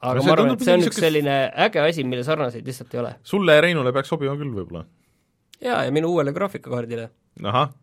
aga 0.00 0.14
no 0.16 0.24
ma 0.24 0.32
arvan, 0.32 0.54
et 0.54 0.64
see 0.64 0.74
on 0.78 0.86
üks 0.88 1.00
selline 1.00 1.36
äge 1.66 1.80
asi, 1.80 2.04
mille 2.04 2.24
sarnaseid 2.24 2.66
lihtsalt 2.66 2.94
ei 2.94 3.00
ole. 3.00 3.14
sulle 3.22 3.54
ja 3.54 3.60
Reinule 3.60 3.92
peaks 3.92 4.08
sobima 4.08 4.36
küll 4.36 4.54
võib-olla? 4.54 4.86
jaa, 5.60 5.84
ja 5.84 5.90
minu 5.92 6.14
uuele 6.14 6.32
graafikakaardile. 6.32 7.10
ahah, 7.44 7.74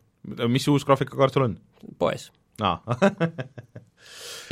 mis 0.48 0.68
uus 0.68 0.86
graafikakaart 0.86 1.34
sul 1.34 1.50
on? 1.50 1.58
poes. 2.00 2.32
aa 2.62 2.82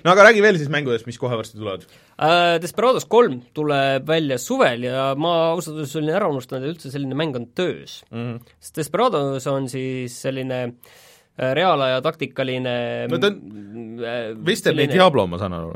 no 0.03 0.13
aga 0.13 0.27
räägi 0.27 0.43
veel 0.43 0.59
siis 0.59 0.71
mängudest, 0.73 1.07
mis 1.09 1.19
kohe 1.21 1.37
varsti 1.37 1.59
tulevad 1.59 1.85
uh,. 1.85 2.57
Desperados 2.61 3.07
kolm 3.09 3.39
tuleb 3.55 4.07
välja 4.07 4.37
suvel 4.41 4.87
ja 4.87 5.07
ma 5.19 5.33
ausalt 5.53 5.79
öeldes 5.79 5.95
olin 5.99 6.13
ära 6.17 6.29
unustanud, 6.31 6.65
et 6.65 6.75
üldse 6.75 6.93
selline 6.93 7.17
mäng 7.17 7.35
on 7.39 7.49
töös 7.57 8.01
mm. 8.11 8.21
-hmm. 8.21 8.53
sest 8.59 8.81
Desperados 8.81 9.47
on 9.51 9.69
siis 9.71 10.19
selline 10.21 10.61
äh, 10.65 11.51
reaalaja 11.57 12.01
taktikaline 12.05 12.77
no 13.11 13.19
ta 13.19 13.33
on 13.33 13.99
äh, 14.03 14.31
vist 14.45 14.69
selline... 14.69 14.93
Diablo, 14.93 15.27
ma 15.27 15.41
saan 15.41 15.57
aru 15.57 15.73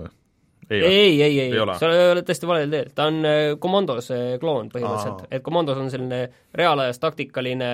ei, 0.69 0.83
ei, 0.85 1.21
ei, 1.23 1.39
ei, 1.47 1.53
sa 1.79 1.87
oled 2.11 2.27
täiesti 2.27 2.45
valel 2.45 2.69
teel, 2.69 2.91
ta 2.93 3.07
on 3.09 3.23
Commandose 3.57 4.37
kloon 4.37 4.67
põhimõtteliselt, 4.69 5.23
et 5.33 5.41
Commandos 5.41 5.79
on 5.81 5.89
selline 5.89 6.27
reaalajas 6.53 7.01
taktikaline 7.01 7.69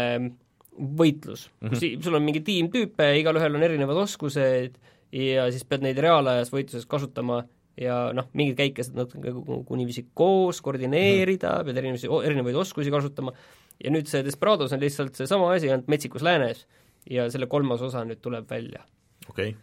võitlus 0.76 1.50
mm, 1.60 1.70
-hmm. 1.70 2.04
sul 2.04 2.16
on 2.16 2.24
mingi 2.24 2.42
tiim 2.46 2.70
tüüpe, 2.72 3.10
igalühel 3.20 3.56
on 3.56 3.64
erinevad 3.68 4.00
oskused 4.06 4.80
ja 5.14 5.50
siis 5.54 5.66
pead 5.68 5.86
neid 5.86 6.00
reaalajas 6.02 6.52
võitluses 6.54 6.88
kasutama 6.90 7.44
ja 7.80 7.98
noh, 8.16 8.30
mingeid 8.38 8.58
käike 8.60 8.86
saad 8.86 9.02
natuke 9.02 9.34
nagu 9.36 9.78
niiviisi 9.80 10.08
koos 10.16 10.62
koordineerida 10.64 11.58
mm., 11.60 11.68
pead 11.68 11.82
erinevusi, 11.82 12.10
erinevaid 12.30 12.58
oskusi 12.64 12.94
kasutama 12.94 13.36
ja 13.84 13.92
nüüd 13.92 14.10
see 14.10 14.24
Desperados 14.26 14.74
on 14.76 14.82
lihtsalt 14.84 15.18
seesama 15.20 15.52
asi, 15.54 15.70
ainult 15.70 15.92
metsikus 15.92 16.24
läänes 16.26 16.64
ja 17.12 17.28
selle 17.32 17.50
kolmas 17.52 17.84
osa 17.86 18.06
nüüd 18.08 18.22
tuleb 18.24 18.48
välja. 18.50 18.86
okei 19.30 19.52
okay. 19.52 19.60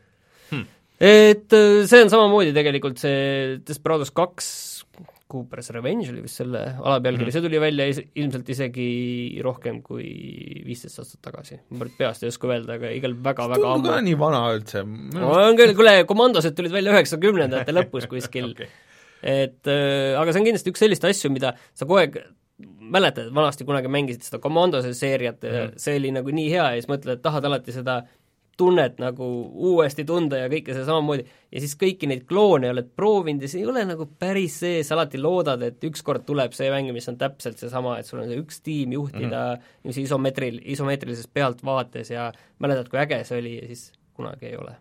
hm.. 0.50 0.66
et 1.00 1.56
äh, 1.56 1.82
see 1.88 2.04
on 2.04 2.12
samamoodi 2.12 2.54
tegelikult 2.56 3.00
see 3.02 3.58
Desperados 3.66 4.12
kaks 4.14 4.52
Cooper's 5.32 5.70
Revenge 5.74 6.10
oli 6.12 6.24
vist 6.24 6.40
selle 6.42 6.60
alapealkiri 6.76 7.24
mm, 7.24 7.28
-hmm. 7.28 7.36
see 7.36 7.46
tuli 7.46 7.60
välja 7.62 7.86
is-, 7.92 8.02
ilmselt 8.22 8.52
isegi 8.54 8.88
rohkem 9.44 9.80
kui 9.82 10.06
viisteist 10.66 11.02
aastat 11.02 11.22
tagasi. 11.28 11.58
ma 11.70 11.88
peast 11.98 12.22
ei 12.22 12.32
oska 12.32 12.50
öelda, 12.50 12.78
aga 12.78 12.92
igal 12.98 13.16
väga-väga 13.28 13.72
ammu. 13.76 13.96
nii 14.08 14.18
vana 14.18 14.44
üldse. 14.56 14.84
on 14.84 15.58
küll, 15.58 15.74
kuule, 15.78 15.96
komandosed 16.08 16.56
tulid 16.58 16.74
välja 16.74 16.94
üheksakümnendate 16.96 17.76
lõpus 17.78 18.08
kuskil 18.10 18.50
okay.. 18.52 18.70
et 19.22 19.66
äh, 19.66 20.20
aga 20.20 20.32
see 20.32 20.44
on 20.44 20.48
kindlasti 20.50 20.74
üks 20.74 20.84
selliseid 20.84 21.10
asju, 21.10 21.32
mida 21.34 21.56
sa 21.72 21.88
kogu 21.88 22.02
aeg 22.02 22.22
mäletad, 22.92 23.30
vanasti 23.34 23.64
kunagi 23.66 23.90
mängisid 23.90 24.26
seda 24.26 24.38
komandose 24.42 24.92
seeriat 24.94 25.42
mm, 25.42 25.54
-hmm. 25.54 25.78
see 25.84 25.96
oli 25.98 26.10
nagu 26.14 26.30
nii 26.30 26.50
hea 26.50 26.66
ja 26.74 26.80
siis 26.80 26.90
mõtled, 26.90 27.16
et 27.16 27.22
tahad 27.24 27.44
alati 27.48 27.74
seda 27.74 28.02
tunnet 28.58 28.98
nagu 29.00 29.26
uuesti 29.70 30.04
tunda 30.08 30.42
ja 30.42 30.48
kõike 30.52 30.74
seda 30.74 30.84
samamoodi, 30.88 31.24
ja 31.52 31.62
siis 31.62 31.72
kõiki 31.80 32.08
neid 32.10 32.26
kloone 32.28 32.70
oled 32.72 32.90
proovinud 32.96 33.44
ja 33.44 33.50
see 33.50 33.62
ei 33.62 33.68
ole 33.70 33.84
nagu 33.88 34.06
päris 34.20 34.58
see, 34.62 34.82
sa 34.86 34.96
alati 34.96 35.20
loodad, 35.20 35.62
et 35.66 35.86
ükskord 35.88 36.26
tuleb 36.28 36.54
see 36.56 36.68
mäng, 36.72 36.92
mis 36.94 37.08
on 37.10 37.18
täpselt 37.20 37.60
seesama, 37.62 37.96
et 38.00 38.08
sul 38.08 38.20
on 38.22 38.28
see 38.28 38.40
üks 38.42 38.60
tiim 38.64 38.92
juhtida 38.92 39.28
mm 39.28 39.56
-hmm. 39.56 39.72
niiviisi 39.84 40.06
isomeetril, 40.08 40.60
isomeetrilises 40.76 41.28
pealtvaates 41.32 42.10
ja 42.10 42.32
mäletad, 42.58 42.90
kui 42.92 43.00
äge 43.00 43.24
see 43.24 43.38
oli 43.38 43.56
ja 43.56 43.66
siis 43.66 43.92
kunagi 44.14 44.46
ei 44.46 44.56
ole 44.56 44.76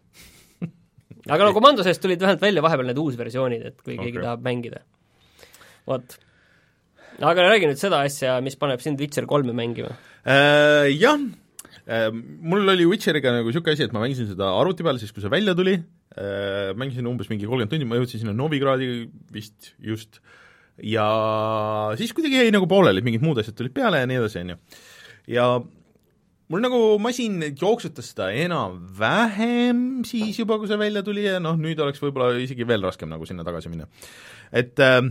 aga 1.34 1.46
no 1.46 1.54
Commando 1.54 1.84
seest 1.84 2.02
tulid 2.02 2.20
vähemalt 2.20 2.42
välja 2.42 2.62
vahepeal 2.62 2.92
need 2.92 2.98
uusversioonid, 2.98 3.66
et 3.66 3.82
kui 3.82 3.96
okay. 3.96 4.06
keegi 4.06 4.22
tahab 4.22 4.44
mängida. 4.44 4.82
vot. 5.88 6.18
aga 7.22 7.48
räägi 7.50 7.72
nüüd 7.72 7.80
seda 7.80 8.02
asja, 8.02 8.42
mis 8.42 8.56
paneb 8.56 8.82
sind 8.82 9.00
Witcher 9.00 9.26
kolme 9.26 9.54
mängima 9.54 9.96
äh,. 10.26 10.92
Jah, 11.00 11.20
mul 11.88 12.70
oli 12.74 12.86
Witcheriga 12.86 13.34
nagu 13.34 13.50
niisugune 13.50 13.74
asi, 13.76 13.88
et 13.88 13.96
ma 13.96 14.04
mängisin 14.04 14.30
seda 14.30 14.52
arvuti 14.60 14.86
peal 14.86 15.00
siis, 15.02 15.13
kui 15.15 15.24
see 15.24 15.32
välja 15.34 15.56
tuli, 15.58 15.74
ehm, 16.15 16.78
mängisin 16.80 17.10
umbes 17.10 17.32
mingi 17.32 17.48
kolmkümmend 17.50 17.74
tundi, 17.74 17.88
ma 17.89 18.00
jõudsin 18.00 18.22
sinna 18.22 18.36
Novigradi 18.38 18.89
vist 19.34 19.74
just, 19.82 20.22
ja 20.78 21.08
siis 22.00 22.13
kuidagi 22.17 22.41
jäi 22.44 22.54
nagu 22.54 22.70
pooleli, 22.70 23.04
mingid 23.06 23.26
muud 23.26 23.41
asjad 23.41 23.58
tulid 23.58 23.74
peale 23.76 24.04
ja 24.04 24.10
nii 24.10 24.22
edasi, 24.22 24.44
on 24.44 24.54
ju. 24.54 24.60
ja 25.36 25.48
mul 26.52 26.63
nagu 26.63 26.84
masin 27.02 27.41
jooksutas 27.50 28.12
seda 28.12 28.30
enam-vähem 28.36 30.04
siis 30.08 30.39
juba, 30.41 30.60
kui 30.60 30.70
see 30.70 30.80
välja 30.80 31.04
tuli 31.08 31.26
ja 31.26 31.41
noh, 31.44 31.58
nüüd 31.60 31.80
oleks 31.82 32.02
võib-olla 32.04 32.36
isegi 32.44 32.67
veel 32.67 32.84
raskem 32.86 33.12
nagu 33.12 33.28
sinna 33.30 33.46
tagasi 33.48 33.72
minna. 33.74 33.89
et 34.52 34.80
äh, 34.84 35.02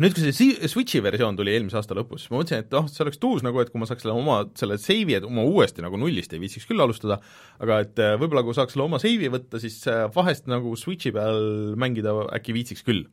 nüüd, 0.00 0.14
kui 0.16 0.32
see 0.32 0.68
Switchi 0.70 1.02
versioon 1.04 1.36
tuli 1.36 1.52
eelmise 1.52 1.76
aasta 1.80 1.96
lõpus, 1.96 2.28
ma 2.30 2.38
mõtlesin, 2.38 2.64
et 2.64 2.74
noh, 2.74 2.86
see 2.88 3.02
oleks 3.04 3.20
tuus 3.20 3.44
nagu, 3.44 3.60
et 3.60 3.72
kui 3.72 3.80
ma 3.82 3.88
saaks 3.88 4.04
selle 4.06 4.14
oma, 4.16 4.38
selle 4.58 4.78
seivi, 4.80 5.16
et 5.18 5.26
oma 5.26 5.44
uuesti 5.48 5.84
nagu 5.84 5.98
nullist 6.00 6.32
ei 6.32 6.40
viitsiks 6.42 6.68
küll 6.68 6.82
alustada, 6.84 7.18
aga 7.62 7.80
et 7.84 8.02
äh, 8.02 8.14
võib-olla 8.20 8.44
kui 8.46 8.56
saaks 8.56 8.76
selle 8.76 8.86
oma 8.86 9.00
seivi 9.02 9.30
võtta, 9.32 9.60
siis 9.62 9.80
äh, 9.90 10.06
vahest 10.14 10.48
nagu 10.50 10.72
Switchi 10.80 11.12
peal 11.14 11.74
mängida 11.80 12.14
äkki 12.38 12.56
viitsiks 12.56 12.86
küll. 12.86 13.04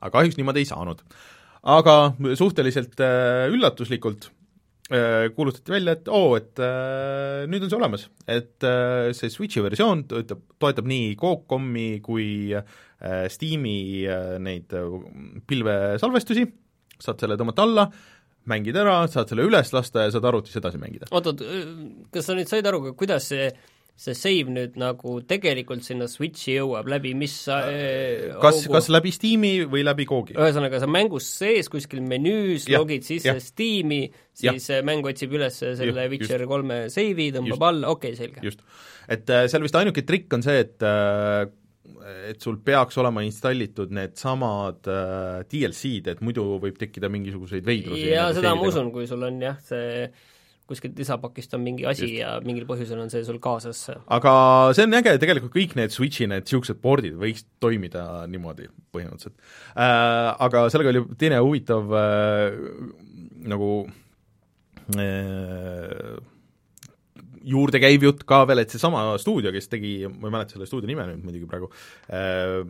aga 0.00 0.14
kahjuks 0.18 0.38
niimoodi 0.38 0.64
ei 0.64 0.70
saanud. 0.70 1.02
aga 1.62 1.96
suhteliselt 2.38 3.00
äh, 3.04 3.48
üllatuslikult 3.52 4.30
kuulutati 5.36 5.72
välja, 5.72 5.96
et 5.96 6.08
oo, 6.12 6.36
et 6.36 6.60
äh, 6.60 7.42
nüüd 7.48 7.64
on 7.64 7.72
see 7.72 7.78
olemas, 7.80 8.06
et 8.28 8.66
äh, 8.66 9.10
see 9.16 9.32
Switchi 9.32 9.64
versioon 9.64 10.06
töötab, 10.10 10.42
toetab 10.62 10.88
nii 10.90 11.14
Coop.com-i 11.20 11.86
kui 12.04 12.26
äh, 12.58 12.66
Äh, 13.02 13.28
Steam'i 13.28 14.06
äh, 14.06 14.38
neid 14.38 14.70
äh, 14.78 14.82
pilvesalvestusi, 15.50 16.44
saad 17.02 17.18
selle 17.18 17.34
tõmmata 17.40 17.64
alla, 17.66 17.88
mängid 18.46 18.76
ära, 18.78 19.00
saad 19.10 19.32
selle 19.32 19.46
üles 19.48 19.72
lasta 19.74 20.04
ja 20.06 20.12
saad 20.14 20.28
arvutis 20.30 20.54
edasi 20.60 20.78
mängida. 20.78 21.08
oot-oot, 21.10 21.42
kas 22.14 22.28
sa 22.28 22.36
nüüd 22.38 22.50
said 22.50 22.68
aru 22.70 22.92
kuidas 22.94 23.26
see 23.32 23.48
see 23.98 24.16
save 24.16 24.50
nüüd 24.50 24.76
nagu 24.80 25.18
tegelikult 25.28 25.84
sinna 25.84 26.08
Switchi 26.10 26.56
jõuab, 26.56 26.88
läbi 26.90 27.12
mis 27.18 27.34
äh, 27.52 28.32
kas, 28.42 28.64
kas 28.72 28.88
läbi 28.92 29.12
Steam'i 29.14 29.52
või 29.70 29.84
läbi 29.84 30.06
Googi? 30.08 30.36
ühesõnaga, 30.38 30.80
sa 30.82 30.88
mängus 30.90 31.28
sees 31.38 31.70
kuskil 31.72 32.02
menüüs 32.04 32.66
ja, 32.70 32.80
logid 32.80 33.06
sisse 33.06 33.36
Steam'i, 33.44 34.06
siis 34.38 34.70
ja. 34.72 34.80
mäng 34.86 35.06
otsib 35.06 35.36
üles 35.36 35.60
selle 35.62 36.06
ja, 36.06 36.10
Witcher 36.10 36.46
kolme 36.50 36.86
save'i, 36.92 37.30
tõmbab 37.36 37.66
alla, 37.68 37.92
okei 37.94 38.14
okay,, 38.14 38.18
selge. 38.18 38.44
just. 38.48 38.64
et 39.12 39.30
äh, 39.30 39.46
seal 39.52 39.66
vist 39.66 39.78
ainuke 39.78 40.06
trikk 40.08 40.38
on 40.38 40.46
see, 40.46 40.64
et 40.64 40.88
äh, 40.88 41.44
et 42.32 42.42
sul 42.42 42.58
peaks 42.64 42.96
olema 42.98 43.22
installitud 43.26 43.92
needsamad 43.94 44.88
äh, 44.90 45.44
DLC-d, 45.50 46.16
et 46.16 46.22
muidu 46.24 46.44
võib 46.62 46.78
tekkida 46.80 47.10
mingisuguseid 47.12 47.66
veidrusi. 47.66 48.08
jaa, 48.10 48.30
seda 48.34 48.54
ma 48.58 48.66
usun, 48.66 48.90
kui 48.94 49.06
sul 49.10 49.22
on 49.28 49.40
jah, 49.42 49.58
see 49.62 50.06
kuskilt 50.72 50.98
lisapakist 50.98 51.54
on 51.56 51.64
mingi 51.64 51.86
asi 51.88 52.08
Just. 52.08 52.18
ja 52.18 52.34
mingil 52.44 52.66
põhjusel 52.68 53.00
on 53.04 53.12
see 53.12 53.24
sul 53.28 53.40
kaasas. 53.42 53.84
aga 54.18 54.34
see 54.76 54.88
on 54.88 54.98
äge, 55.00 55.16
tegelikult 55.22 55.54
kõik 55.54 55.76
need 55.78 55.94
Switchi 55.94 56.28
need 56.30 56.46
niisugused 56.48 56.80
board'id 56.82 57.16
võiks 57.20 57.46
toimida 57.62 58.26
niimoodi 58.30 58.68
põhimõtteliselt 58.94 59.36
äh,. 59.76 60.32
Aga 60.42 60.66
sellega 60.72 60.92
oli 60.94 61.04
teine 61.20 61.38
huvitav 61.44 61.92
äh, 61.96 62.58
nagu 63.52 63.72
äh, 64.96 66.14
juurde 67.42 67.80
käiv 67.82 68.06
jutt 68.06 68.24
ka 68.28 68.42
veel, 68.48 68.62
et 68.62 68.72
seesama 68.72 69.04
stuudio, 69.22 69.52
kes 69.54 69.70
tegi, 69.70 69.96
ma 70.06 70.28
ei 70.28 70.34
mäleta 70.36 70.56
selle 70.56 70.68
stuudio 70.70 70.90
nime 70.90 71.06
nüüd 71.10 71.26
muidugi 71.26 71.48
praegu 71.50 71.70
äh,, 72.08 72.62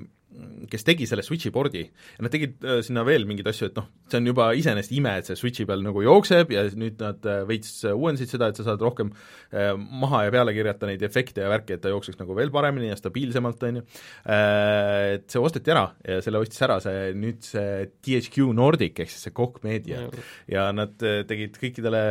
kes 0.72 0.84
tegi 0.86 1.06
selle 1.08 1.24
Switchi 1.24 1.50
pordi 1.52 1.82
ja 1.84 2.24
nad 2.24 2.32
tegid 2.32 2.62
äh, 2.64 2.80
sinna 2.84 3.04
veel 3.06 3.26
mingeid 3.28 3.48
asju, 3.50 3.68
et 3.70 3.78
noh, 3.78 3.88
see 4.10 4.20
on 4.20 4.28
juba 4.30 4.48
iseenesest 4.58 4.94
ime, 4.96 5.12
et 5.20 5.28
see 5.28 5.38
Switchi 5.38 5.66
peal 5.68 5.84
nagu 5.84 6.02
jookseb 6.04 6.52
ja 6.54 6.64
nüüd 6.78 7.00
nad 7.02 7.28
äh, 7.28 7.42
veits 7.48 7.74
uuendasid 7.90 8.32
seda, 8.32 8.48
et 8.50 8.60
sa 8.60 8.66
saad 8.66 8.82
rohkem 8.84 9.12
äh, 9.12 9.72
maha 9.76 10.24
ja 10.26 10.34
peale 10.34 10.54
kirjata 10.56 10.88
neid 10.88 11.04
efekte 11.06 11.44
ja 11.44 11.50
värki, 11.52 11.76
et 11.76 11.84
ta 11.84 11.92
jookseks 11.92 12.20
nagu 12.20 12.36
veel 12.38 12.52
paremini 12.54 12.90
ja 12.90 12.98
stabiilsemalt, 12.98 13.66
on 13.68 13.80
ju, 13.80 13.84
et 14.32 15.28
see 15.32 15.42
osteti 15.42 15.72
ära 15.72 15.84
ja 16.06 16.18
selle 16.24 16.40
ostis 16.42 16.64
ära 16.64 16.78
see 16.82 17.12
nüüd 17.18 17.42
see 17.44 17.86
THQ 18.04 18.48
Nordic 18.56 19.02
ehk 19.02 19.12
siis 19.12 19.26
see 19.28 19.36
Koch 19.36 19.60
Media 19.66 20.02
mm. 20.06 20.26
ja 20.52 20.66
nad 20.74 20.96
tegid 21.28 21.56
kõikidele 21.60 22.02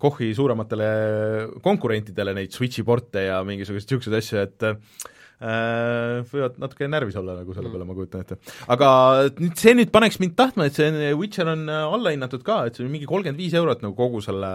Kochi 0.00 0.30
suurematele 0.36 0.88
konkurentidele 1.64 2.36
neid 2.36 2.54
Switchi 2.54 2.84
porte 2.86 3.28
ja 3.28 3.42
mingisuguseid 3.46 3.88
niisuguseid 3.88 4.18
asju, 4.18 4.42
et 4.44 5.08
võivad 5.38 6.58
natuke 6.58 6.88
närvis 6.90 7.16
olla 7.20 7.36
nagu 7.38 7.54
selle 7.54 7.68
mm. 7.68 7.74
peale, 7.76 7.86
ma 7.86 7.94
kujutan 7.94 8.24
ette. 8.24 8.38
aga 8.74 8.90
nüüd 9.38 9.56
see 9.60 9.76
nüüd 9.78 9.94
paneks 9.94 10.18
mind 10.22 10.34
tahtma, 10.38 10.66
et 10.66 10.78
see 10.78 11.12
Witcher 11.18 11.52
on 11.54 11.64
äh, 11.70 11.86
allahinnatud 11.86 12.42
ka, 12.46 12.64
et 12.66 12.78
see 12.78 12.86
on 12.86 12.92
mingi 12.92 13.08
kolmkümmend 13.10 13.38
viis 13.38 13.54
eurot 13.58 13.84
nagu 13.86 13.94
kogu 13.98 14.22
selle, 14.24 14.50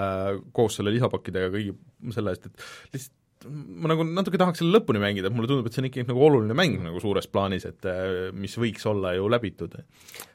koos 0.56 0.80
selle 0.80 0.94
lisapakkidega 0.96 1.54
kõigi 1.54 1.76
selle 2.16 2.36
eest, 2.36 2.50
et 2.50 2.98
lihtsalt 2.98 3.20
ma 3.44 3.90
nagu 3.92 4.06
natuke 4.08 4.40
tahaks 4.40 4.62
selle 4.62 4.78
lõpuni 4.78 5.02
mängida, 5.04 5.28
mulle 5.32 5.50
tundub, 5.50 5.66
et 5.68 5.76
see 5.76 5.82
on 5.84 5.90
ikkagi 5.90 6.08
nagu 6.08 6.22
oluline 6.24 6.56
mäng 6.56 6.78
nagu 6.84 7.00
suures 7.04 7.28
plaanis, 7.32 7.66
et 7.68 7.88
äh, 7.92 8.30
mis 8.36 8.56
võiks 8.60 8.88
olla 8.88 9.16
ju 9.18 9.28
läbitud. 9.32 9.76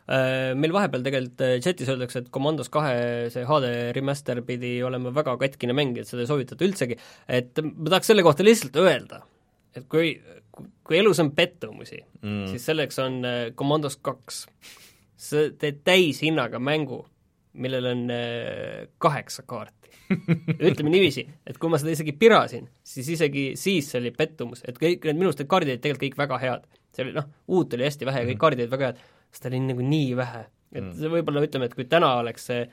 Meil 0.08 0.72
vahepeal 0.72 1.04
tegelikult 1.04 1.42
chatis 1.64 1.88
öeldakse, 1.92 2.24
et 2.24 2.28
Commandos 2.32 2.68
kahe 2.72 3.28
see 3.32 3.44
HD 3.48 3.72
remaster 3.96 4.40
pidi 4.44 4.78
olema 4.84 5.12
väga 5.16 5.36
katkine 5.40 5.76
mäng, 5.76 6.00
et 6.00 6.08
seda 6.08 6.24
ei 6.24 6.30
soovitata 6.30 6.64
üldsegi, 6.64 6.96
et 7.28 7.64
ma 7.64 7.92
tahaks 7.94 8.12
selle 8.12 8.24
kohta 8.24 8.44
lihtsalt 8.44 8.76
öelda, 8.80 9.20
et 9.78 9.86
kui, 9.90 10.12
kui 10.86 10.98
elus 10.98 11.20
on 11.22 11.32
pettumusi 11.36 12.00
mm., 12.00 12.46
siis 12.52 12.66
selleks 12.70 12.98
on 13.02 13.20
äh, 13.26 13.40
Commandos 13.58 13.98
kaks. 14.02 14.46
sa 15.18 15.48
teed 15.58 15.80
täishinnaga 15.86 16.60
mängu, 16.62 17.00
millel 17.58 17.90
on 17.90 18.04
äh, 18.14 18.86
kaheksa 19.02 19.42
kaarti. 19.46 19.74
ütleme 20.68 20.92
niiviisi, 20.92 21.24
et 21.46 21.58
kui 21.60 21.68
ma 21.68 21.80
seda 21.80 21.92
isegi 21.92 22.14
pirasin, 22.16 22.68
siis 22.86 23.08
isegi 23.12 23.50
siis 23.60 23.90
see 23.90 24.00
oli 24.00 24.12
pettumus, 24.16 24.62
et 24.64 24.78
kõik 24.80 25.04
need 25.04 25.18
minu 25.18 25.30
arust 25.30 25.42
need 25.42 25.50
kaardid 25.50 25.74
olid 25.74 25.82
tegelikult 25.84 26.06
kõik 26.06 26.20
väga 26.22 26.38
head. 26.44 26.68
see 26.94 27.04
oli 27.04 27.14
noh, 27.16 27.26
uut 27.56 27.74
oli 27.76 27.84
hästi 27.84 28.08
vähe 28.08 28.22
ja 28.22 28.28
kõik 28.28 28.36
mm. 28.36 28.42
kaardid 28.44 28.62
olid 28.64 28.74
väga 28.76 28.90
head, 28.90 29.02
seda 29.36 29.50
oli 29.52 29.60
nagu 29.66 29.88
nii 29.90 30.10
vähe. 30.16 30.42
et 30.72 30.84
mm. 30.84 31.12
võib-olla 31.16 31.44
ütleme, 31.44 31.68
et 31.68 31.76
kui 31.76 31.88
täna 31.90 32.14
oleks 32.22 32.48
see, 32.48 32.64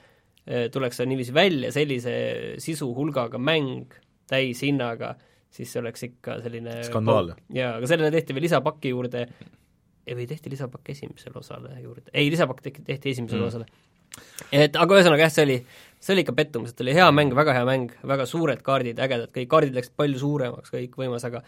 äh, 0.48 0.68
tuleks 0.72 1.02
see 1.02 1.10
niiviisi 1.12 1.36
välja 1.36 1.72
sellise 1.76 2.16
sisu 2.64 2.92
hulgaga 2.96 3.42
mäng 3.42 3.96
täishinnaga, 4.32 5.16
siis 5.54 5.72
see 5.72 5.82
oleks 5.82 6.08
ikka 6.08 6.40
selline 6.44 6.80
skandaal. 6.88 7.34
jaa, 7.56 7.76
aga 7.80 7.90
sellele 7.90 8.12
tehti 8.16 8.36
veel 8.36 8.48
lisapaki 8.48 8.92
juurde, 8.94 9.26
või 10.14 10.28
tehti 10.30 10.52
lisapakk 10.54 10.94
esimesele 10.94 11.40
osale 11.42 11.76
juurde, 11.82 12.10
ei, 12.14 12.30
lisapakk 12.34 12.62
tehti, 12.66 13.14
esimesele 13.14 13.42
mm. 13.42 13.48
osale. 13.48 13.66
et 14.52 14.76
aga 14.80 15.00
ühesõnaga 15.00 15.26
jah, 15.26 15.34
see 15.34 15.48
oli, 15.48 15.62
see 16.00 16.16
oli 16.16 16.26
ikka 16.26 16.36
pettumus, 16.38 16.76
et 16.76 16.84
oli 16.86 16.98
hea 16.98 17.08
mäng, 17.16 17.34
väga 17.38 17.56
hea 17.58 17.66
mäng, 17.68 17.96
väga 18.06 18.28
suured 18.30 18.62
kaardid, 18.66 19.02
ägedad, 19.02 19.32
kõik 19.36 19.50
kaardid 19.52 19.80
läksid 19.80 19.96
palju 19.98 20.22
suuremaks, 20.22 20.76
kõik 20.76 21.00
võimas, 21.00 21.26
aga 21.28 21.42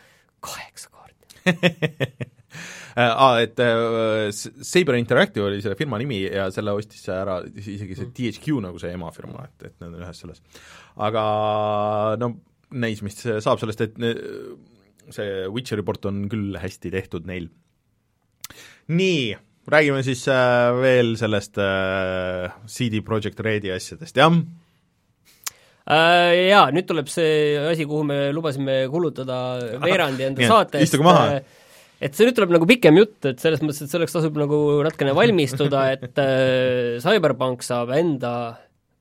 kaheksa 0.48 0.94
kaarti 0.94 1.06
aa, 2.98 3.40
et 3.44 3.60
äh, 3.62 4.32
Saber 4.34 4.98
Interactive 4.98 5.46
oli 5.46 5.62
selle 5.62 5.78
firma 5.80 6.00
nimi 6.02 6.24
ja 6.24 6.48
selle 6.54 6.74
ostis 6.78 7.06
ära 7.14 7.40
isegi 7.46 7.94
see 7.94 8.08
mm. 8.08 8.14
THQ 8.18 8.60
nagu 8.66 8.82
see 8.82 8.94
emafirma, 8.96 9.46
et, 9.46 9.70
et 9.70 9.76
nad 9.84 9.94
on 9.94 10.04
ühes 10.06 10.22
selles. 10.24 10.42
aga 11.08 11.24
no 12.22 12.34
näis, 12.76 13.04
mis 13.06 13.20
saab 13.24 13.62
sellest, 13.62 13.86
et 13.86 13.98
see 15.14 15.48
Witcheri 15.54 15.86
port 15.88 16.06
on 16.10 16.26
küll 16.32 16.58
hästi 16.60 16.92
tehtud 16.94 17.28
neil. 17.30 17.50
nii, 18.88 19.36
räägime 19.68 20.04
siis 20.06 20.24
äh, 20.32 20.72
veel 20.80 21.16
sellest 21.20 21.60
äh, 21.60 22.56
CD 22.72 23.04
Projekt 23.06 23.40
Redi 23.44 23.72
asjadest, 23.76 24.18
jah? 24.18 24.32
Äh, 25.88 26.50
jaa, 26.50 26.68
nüüd 26.76 26.88
tuleb 26.88 27.12
see 27.12 27.56
asi, 27.60 27.88
kuhu 27.88 28.08
me 28.08 28.20
lubasime 28.36 28.86
kulutada 28.92 29.40
veerandi 29.84 30.28
enda 30.32 30.52
saatest. 30.52 30.88
istuge 30.88 31.08
maha 31.08 31.40
et 31.98 32.14
see 32.14 32.28
nüüd 32.28 32.36
tuleb 32.38 32.52
nagu 32.54 32.68
pikem 32.70 33.00
jutt, 33.00 33.18
et 33.26 33.40
selles 33.42 33.64
mõttes, 33.64 33.82
et 33.88 33.92
selleks 33.92 34.14
tasub 34.14 34.36
nagu 34.38 34.58
natukene 34.86 35.16
valmistuda, 35.18 35.88
et 35.96 36.20
Cyberpunk 37.04 37.64
saab 37.66 37.96
enda 37.98 38.34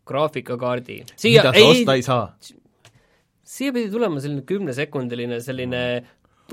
graafikakaardi. 0.07 1.03
mida 1.05 1.51
sa 1.51 1.59
ei, 1.59 1.67
osta 1.67 1.99
ei 1.99 2.07
saa? 2.07 2.25
Siia 3.47 3.75
pidi 3.75 3.91
tulema 3.93 4.23
selline 4.23 4.45
kümnesekundiline 4.47 5.41
selline 5.45 5.83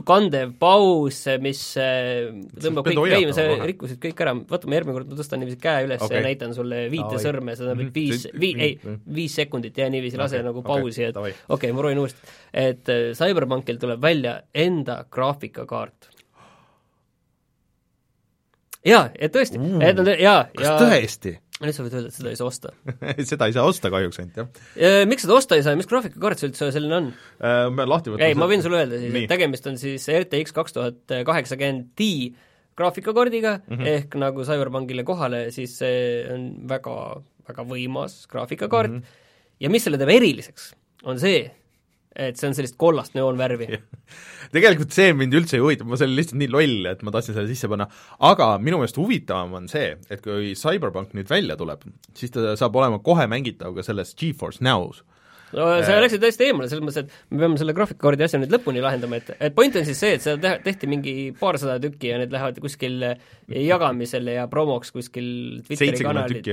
kandev 0.02 0.56
paus, 0.58 1.20
mis 1.44 1.60
tõmbab 1.78 2.88
kõik 2.88 3.12
käima, 3.12 3.34
sa 3.38 3.44
rikkusid 3.62 4.00
kõik 4.02 4.24
ära, 4.26 4.34
vaata 4.50 4.70
ma 4.70 4.80
järgmine 4.80 4.96
kord 4.98 5.12
ma 5.12 5.18
tõstan 5.20 5.44
niiviisi 5.44 5.60
käe 5.62 5.84
üles 5.86 6.02
okay. 6.02 6.18
ja 6.18 6.24
näitan 6.26 6.56
sulle 6.58 6.80
viite 6.90 7.20
sõrme, 7.22 7.54
seda 7.60 7.76
mm 7.76 7.84
-hmm. 7.84 7.94
viis, 7.94 8.26
vii-, 8.34 8.56
ei, 8.58 8.96
viis 9.20 9.36
sekundit 9.38 9.78
ja 9.78 9.90
niiviisi 9.94 10.18
lase 10.18 10.40
okay. 10.40 10.48
nagu 10.50 10.64
pausi, 10.66 11.04
et 11.12 11.18
okei 11.18 11.36
okay,, 11.48 11.72
ma 11.72 11.84
proovin 11.84 12.02
uuesti. 12.02 12.34
et 12.54 12.90
äh, 12.90 13.14
CyberPunkil 13.14 13.78
tuleb 13.78 14.02
välja 14.02 14.42
enda 14.54 15.06
graafikakaart. 15.12 16.10
jaa, 18.86 19.10
et 19.14 19.36
tõesti 19.36 19.62
mm., 19.62 19.82
et 19.82 19.96
nad, 19.96 20.14
jaa, 20.20 20.44
kas 20.58 20.68
ja, 20.68 20.78
tõesti? 20.80 21.38
Nüüd 21.68 21.78
sa 21.78 21.86
võid 21.86 21.98
öelda, 21.98 22.12
et 22.12 22.18
seda 22.18 22.32
ei 22.34 22.40
saa 22.40 22.48
osta 22.50 22.74
seda 23.32 23.50
ei 23.50 23.56
saa 23.56 23.68
osta 23.70 23.92
kahjuks 23.94 24.22
ainult, 24.24 24.40
jah. 24.40 25.04
Miks 25.10 25.28
seda 25.28 25.38
osta 25.38 25.60
ei 25.60 25.66
saa 25.66 25.76
ja 25.76 25.80
mis 25.80 25.90
graafikakaart 25.90 26.42
see 26.42 26.52
üldse 26.52 26.72
selline 26.76 26.98
on? 27.00 27.12
Äh, 27.40 27.68
ma 27.74 27.88
lahti 27.90 28.14
võtan 28.14 28.26
ei, 28.28 28.38
ma 28.40 28.50
võin 28.52 28.66
sulle 28.66 28.82
öelda 28.82 29.02
siis, 29.02 29.14
et 29.22 29.30
tegemist 29.32 29.70
on 29.72 29.80
siis 29.82 30.08
RTX 30.12 30.56
kaks 30.56 30.78
tuhat 30.78 31.18
kaheksakümmend 31.30 31.94
Ti 32.00 32.14
graafikakaardiga 32.78 33.58
mm, 33.58 33.76
-hmm. 33.78 33.88
ehk 33.88 34.16
nagu 34.20 34.46
Cyberpunkile 34.46 35.04
kohale, 35.08 35.46
siis 35.52 35.78
see 35.78 36.24
on 36.34 36.48
väga, 36.70 36.96
väga 37.48 37.66
võimas 37.70 38.24
graafikakaart 38.32 38.92
mm 38.92 39.00
-hmm. 39.00 39.20
ja 39.60 39.70
mis 39.70 39.84
selle 39.84 40.00
teeb 40.02 40.10
eriliseks, 40.10 40.74
on 41.04 41.20
see, 41.20 41.52
et 42.16 42.40
see 42.40 42.50
on 42.50 42.58
sellist 42.58 42.78
kollast 42.82 43.16
neoonvärvi. 43.18 43.70
tegelikult 44.56 44.94
see 44.96 45.14
mind 45.18 45.34
üldse 45.40 45.58
ei 45.58 45.64
huvita, 45.64 45.88
ma 45.88 45.98
see 46.00 46.10
oli 46.10 46.20
lihtsalt 46.20 46.40
nii 46.42 46.52
loll, 46.54 46.92
et 46.92 47.02
ma 47.06 47.14
tahtsin 47.16 47.38
selle 47.38 47.50
sisse 47.50 47.70
panna, 47.72 47.88
aga 48.30 48.52
minu 48.62 48.82
meelest 48.82 49.00
huvitavam 49.02 49.58
on 49.62 49.72
see, 49.72 49.96
et 50.14 50.22
kui 50.24 50.54
Cyberpunk 50.60 51.16
nüüd 51.18 51.32
välja 51.32 51.58
tuleb, 51.60 51.88
siis 52.18 52.34
ta 52.34 52.54
saab 52.60 52.78
olema 52.80 53.02
kohe 53.04 53.26
mängitav 53.32 53.76
ka 53.78 53.86
selles 53.86 54.14
GeForce 54.20 54.64
Now's. 54.66 55.02
No 55.54 55.68
sa 55.86 56.00
läksid 56.02 56.22
täiesti 56.24 56.48
eemale, 56.48 56.66
selles 56.70 56.82
mõttes, 56.82 57.04
et 57.06 57.34
me 57.34 57.44
peame 57.44 57.60
selle 57.62 57.76
graafikakaardi 57.78 58.26
asja 58.26 58.40
nüüd 58.42 58.54
lõpuni 58.56 58.82
lahendama, 58.82 59.20
et, 59.22 59.28
et 59.38 59.54
point 59.54 59.76
on 59.78 59.86
siis 59.86 60.00
see, 60.02 60.16
et 60.18 60.26
seda 60.26 60.56
tehti 60.64 60.90
mingi 60.90 61.14
paarsada 61.38 61.76
tükki 61.84 62.10
ja 62.10 62.18
need 62.22 62.34
lähevad 62.34 62.58
kuskil 62.64 63.06
jagamisele 63.54 64.40
ja 64.40 64.48
promoks 64.50 64.90
kuskil 64.96 65.28
Twitteri 65.68 66.08
kanalit, 66.08 66.50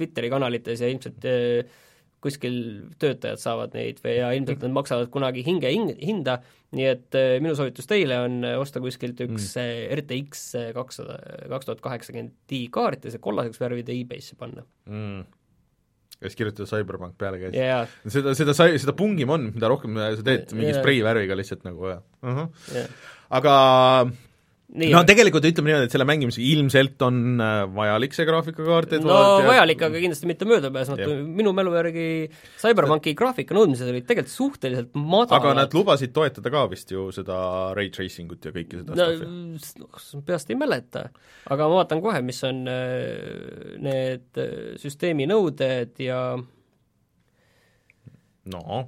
Twitteri 0.00 0.32
kanalites 0.32 0.80
ja 0.80 0.88
ilmselt 0.88 1.28
äh, 1.28 1.76
kuskil 2.22 2.56
töötajad 3.02 3.40
saavad 3.42 3.74
neid 3.76 4.00
või 4.04 4.16
ja 4.16 4.30
ilmselt 4.36 4.62
nad 4.64 4.74
maksavad 4.76 5.10
kunagi 5.12 5.44
hinge 5.46 5.70
hing-, 5.72 5.98
hinda, 5.98 6.38
nii 6.76 6.88
et 6.88 7.18
äh, 7.18 7.34
minu 7.42 7.56
soovitus 7.58 7.90
teile 7.90 8.20
on 8.24 8.40
äh, 8.46 8.56
osta 8.60 8.82
kuskilt 8.84 9.20
üks 9.24 9.52
mm. 9.56 9.62
Äh, 9.62 9.94
RTX 9.98 10.48
kakssada, 10.76 11.18
kaks 11.52 11.68
tuhat 11.68 11.84
kaheksakümmend 11.84 12.34
Ti 12.50 12.64
kaart 12.72 13.06
ja 13.06 13.14
see 13.14 13.22
kollaseks 13.22 13.60
värvida 13.62 13.94
e-Bay'sse 13.94 14.38
panna 14.40 14.66
mm 14.88 15.22
ja 16.22 16.30
siis 16.30 16.38
kirjutada 16.38 16.68
Cyberpunk 16.70 17.16
peale 17.18 17.40
käis 17.40 17.56
yeah.. 17.56 17.88
seda, 18.06 18.30
seda 18.38 18.54
sai, 18.54 18.76
seda 18.78 18.94
pungim 18.94 19.32
on, 19.34 19.48
mida 19.56 19.66
rohkem 19.70 19.96
sa 19.98 20.22
teed 20.22 20.52
mingi 20.54 20.68
yeah. 20.68 20.78
spreivärviga 20.78 21.34
lihtsalt 21.34 21.64
nagu 21.66 21.88
ja 21.90 21.96
uh 21.98 22.36
-huh. 22.36 22.76
yeah. 22.76 22.92
aga 23.40 23.54
Nii, 24.72 24.88
no 24.88 25.02
tegelikult 25.04 25.44
ütleme 25.44 25.68
niimoodi, 25.68 25.84
et 25.84 25.92
selle 25.92 26.06
mängimisega 26.08 26.44
ilmselt 26.48 27.02
on 27.04 27.16
äh, 27.44 27.58
vajalik 27.76 28.14
see 28.16 28.24
graafikakaart, 28.24 28.94
et 28.96 29.02
no 29.04 29.16
ja... 29.18 29.42
vajalik, 29.44 29.82
aga 29.84 30.00
kindlasti 30.00 30.28
mitte 30.30 30.46
möödapääsmatu, 30.48 31.08
minu 31.28 31.52
mälu 31.56 31.74
järgi 31.76 32.04
Cyberpunki 32.62 33.12
graafika 33.18 33.52
nõudmised 33.56 33.90
olid 33.92 34.06
tegelikult 34.08 34.32
suhteliselt 34.32 34.96
madalad. 34.96 35.34
aga 35.36 35.52
nad 35.60 35.76
lubasid 35.76 36.14
toetada 36.16 36.52
ka 36.54 36.62
vist 36.72 36.94
ju 36.94 37.10
seda 37.12 37.36
ray 37.76 37.92
tracing 37.92 38.32
ut 38.32 38.48
ja 38.48 38.54
kõike 38.54 38.80
seda 38.80 38.96
no, 38.96 39.28
noh, 39.82 40.06
peast 40.30 40.54
ei 40.54 40.56
mäleta. 40.62 41.04
aga 41.52 41.68
ma 41.68 41.82
vaatan 41.82 42.00
kohe, 42.06 42.24
mis 42.24 42.40
on 42.48 42.64
äh, 42.72 43.76
need 43.76 44.40
äh, 44.40 44.72
süsteemi 44.80 45.28
nõuded 45.28 46.00
ja 46.00 46.22
no 48.56 48.82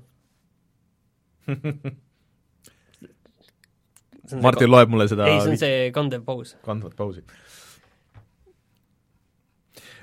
Martin 4.43 4.71
loeb 4.71 4.93
mulle 4.93 5.09
seda 5.11 5.29
ei, 5.31 5.41
see 5.41 5.55
on 5.55 5.61
see 5.61 5.91
kandev 5.95 6.25
paus. 6.27 6.55
kandvat 6.65 6.97
pausi 6.99 7.25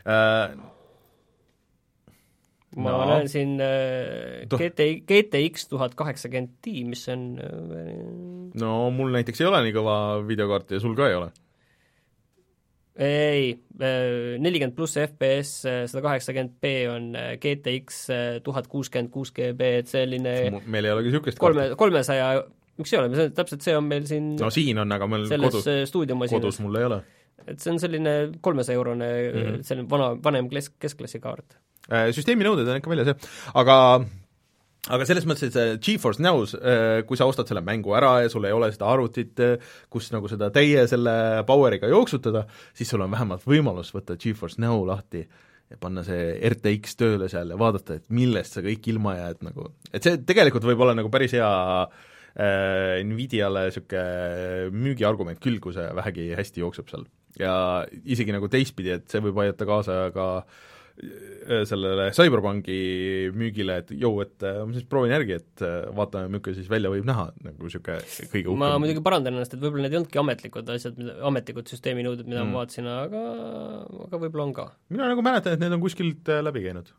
äh,. 0.06 0.56
ma 2.78 2.96
no. 2.96 3.06
näen 3.10 3.30
siin 3.32 3.56
äh, 3.62 4.48
GT, 4.52 4.90
GTX 5.10 5.70
tuhat 5.74 5.96
kaheksakümmend 6.00 6.60
Ti, 6.62 6.84
mis 6.88 7.08
on 7.12 7.30
äh, 7.42 7.94
no 8.62 8.76
mul 8.96 9.14
näiteks 9.18 9.44
ei 9.44 9.50
ole 9.50 9.64
nii 9.68 9.78
kõva 9.80 9.96
videokaarti 10.28 10.78
ja 10.78 10.84
sul 10.84 10.98
ka 10.98 11.10
ei 11.10 11.18
ole? 11.20 11.32
ei, 13.02 13.52
äh, 13.82 14.38
nelikümmend 14.42 14.76
pluss 14.76 14.98
FPS, 15.00 15.54
äh, 15.66 15.84
sada 15.90 16.04
kaheksakümmend 16.06 16.58
B 16.62 16.74
on 16.92 17.12
äh, 17.16 17.34
GTX 17.42 18.02
tuhat 18.44 18.68
kuuskümmend 18.72 19.12
kuus 19.14 19.32
GB, 19.36 19.78
et 19.82 19.92
selline 19.92 20.36
meil 20.66 20.88
ei 20.88 20.94
ole 20.94 21.06
ka 21.06 21.10
niisugust 21.10 21.40
kolme, 21.42 21.72
kolmesaja, 21.80 22.34
miks 22.78 22.94
ei 22.94 23.02
ole, 23.02 23.16
see 23.16 23.30
on 23.30 23.34
täpselt, 23.40 23.66
see 23.66 23.76
on 23.78 23.90
meil 23.90 24.06
siin 24.10 24.36
no 24.40 24.52
siin 24.54 24.80
on, 24.84 24.96
aga 24.96 25.10
meil 25.12 25.28
kodus, 25.30 25.68
stuudiomasinas. 25.90 26.40
kodus 26.40 26.62
mul 26.64 26.80
ei 26.80 26.88
ole. 26.88 27.02
et 27.48 27.60
see 27.60 27.74
on 27.74 27.82
selline 27.82 28.16
kolmesaja 28.42 28.80
eurone 28.80 29.10
mm 29.10 29.42
-hmm. 29.42 29.68
selline 29.68 29.90
vana, 29.90 30.14
vanem 30.24 30.50
kesk, 30.50 30.78
keskklassi 30.80 31.20
kaart 31.20 31.60
Äh, 31.90 32.10
süsteemi 32.14 32.46
nõuded 32.46 32.68
on 32.70 32.78
ikka 32.78 32.92
väljas, 32.92 33.10
jah, 33.12 33.30
aga 33.58 33.76
aga 34.92 35.06
selles 35.06 35.26
mõttes, 35.30 35.50
et 35.50 35.56
see 35.56 35.78
GeForce 35.82 36.22
Now's, 36.24 36.54
äh, 36.58 37.02
kui 37.08 37.18
sa 37.18 37.28
ostad 37.30 37.50
selle 37.50 37.64
mängu 37.66 37.96
ära 37.98 38.20
ja 38.24 38.32
sul 38.34 38.46
ei 38.46 38.54
ole 38.54 38.70
seda 38.74 38.90
arvutit, 38.92 39.34
äh, 39.42 39.72
kus 39.90 40.12
nagu 40.14 40.30
seda 40.30 40.52
täie 40.54 40.86
selle 40.90 41.14
power'iga 41.48 41.90
jooksutada, 41.92 42.46
siis 42.78 42.92
sul 42.92 43.02
on 43.02 43.14
vähemalt 43.14 43.48
võimalus 43.50 43.94
võtta 43.96 44.18
GeForce 44.22 44.62
Now 44.62 44.86
lahti 44.88 45.26
ja 45.26 45.80
panna 45.82 46.06
see 46.06 46.36
RTX 46.52 46.98
tööle 47.00 47.32
seal 47.32 47.54
ja 47.54 47.58
vaadata, 47.60 47.98
et 47.98 48.08
millest 48.14 48.58
sa 48.58 48.64
kõik 48.66 48.90
ilma 48.94 49.18
jääd 49.18 49.44
nagu, 49.48 49.72
et 49.92 50.06
see 50.06 50.22
tegelikult 50.28 50.68
võib 50.68 50.86
olla 50.86 50.96
nagu 50.98 51.10
päris 51.14 51.34
hea 51.38 51.50
äh, 51.50 52.10
Nvidiale 52.32 53.66
niisugune 53.68 54.70
müügiargument 54.72 55.42
küll, 55.44 55.60
kui 55.60 55.76
see 55.76 55.88
vähegi 55.98 56.30
hästi 56.38 56.64
jookseb 56.64 56.88
seal. 56.92 57.04
ja 57.40 57.54
isegi 58.04 58.32
nagu 58.32 58.48
teistpidi, 58.52 58.94
et 58.96 59.12
see 59.12 59.20
võib 59.24 59.42
aidata 59.44 59.68
kaasa 59.68 59.98
ka 60.16 60.28
äh, 60.40 60.62
Äh, 61.02 61.64
sellele 61.66 62.12
CyberPunki 62.14 62.76
müügile, 63.34 63.80
et 63.82 63.90
jõu, 63.98 64.20
et 64.22 64.44
äh, 64.46 64.60
ma 64.68 64.76
siis 64.76 64.86
proovin 64.90 65.14
järgi, 65.16 65.40
et 65.40 65.64
äh, 65.66 65.88
vaatame, 65.98 66.30
milline 66.30 66.54
siis 66.58 66.70
välja 66.70 66.92
võib 66.94 67.08
näha, 67.10 67.30
nagu 67.42 67.66
niisugune 67.66 67.98
kõige 68.30 68.52
uhkem 68.52 68.62
ma 68.62 68.70
muidugi 68.82 69.02
parandan 69.06 69.34
ennast, 69.34 69.56
et 69.56 69.64
võib-olla 69.64 69.88
need 69.88 69.96
ei 69.96 70.02
olnudki 70.02 70.22
ametlikud 70.22 70.70
asjad, 70.76 71.00
mida, 71.02 71.16
ametlikud 71.32 71.72
süsteeminõuded, 71.74 72.30
mida 72.30 72.44
mm. 72.44 72.54
ma 72.54 72.62
vaatasin, 72.62 72.90
aga 72.92 73.24
aga 74.06 74.22
võib-olla 74.22 74.46
on 74.46 74.54
ka. 74.60 74.68
mina 74.94 75.10
nagu 75.10 75.26
mäletan, 75.26 75.58
et 75.58 75.64
need 75.64 75.78
on 75.78 75.82
kuskilt 75.82 76.34
läbi 76.46 76.66
käinud. 76.68 76.92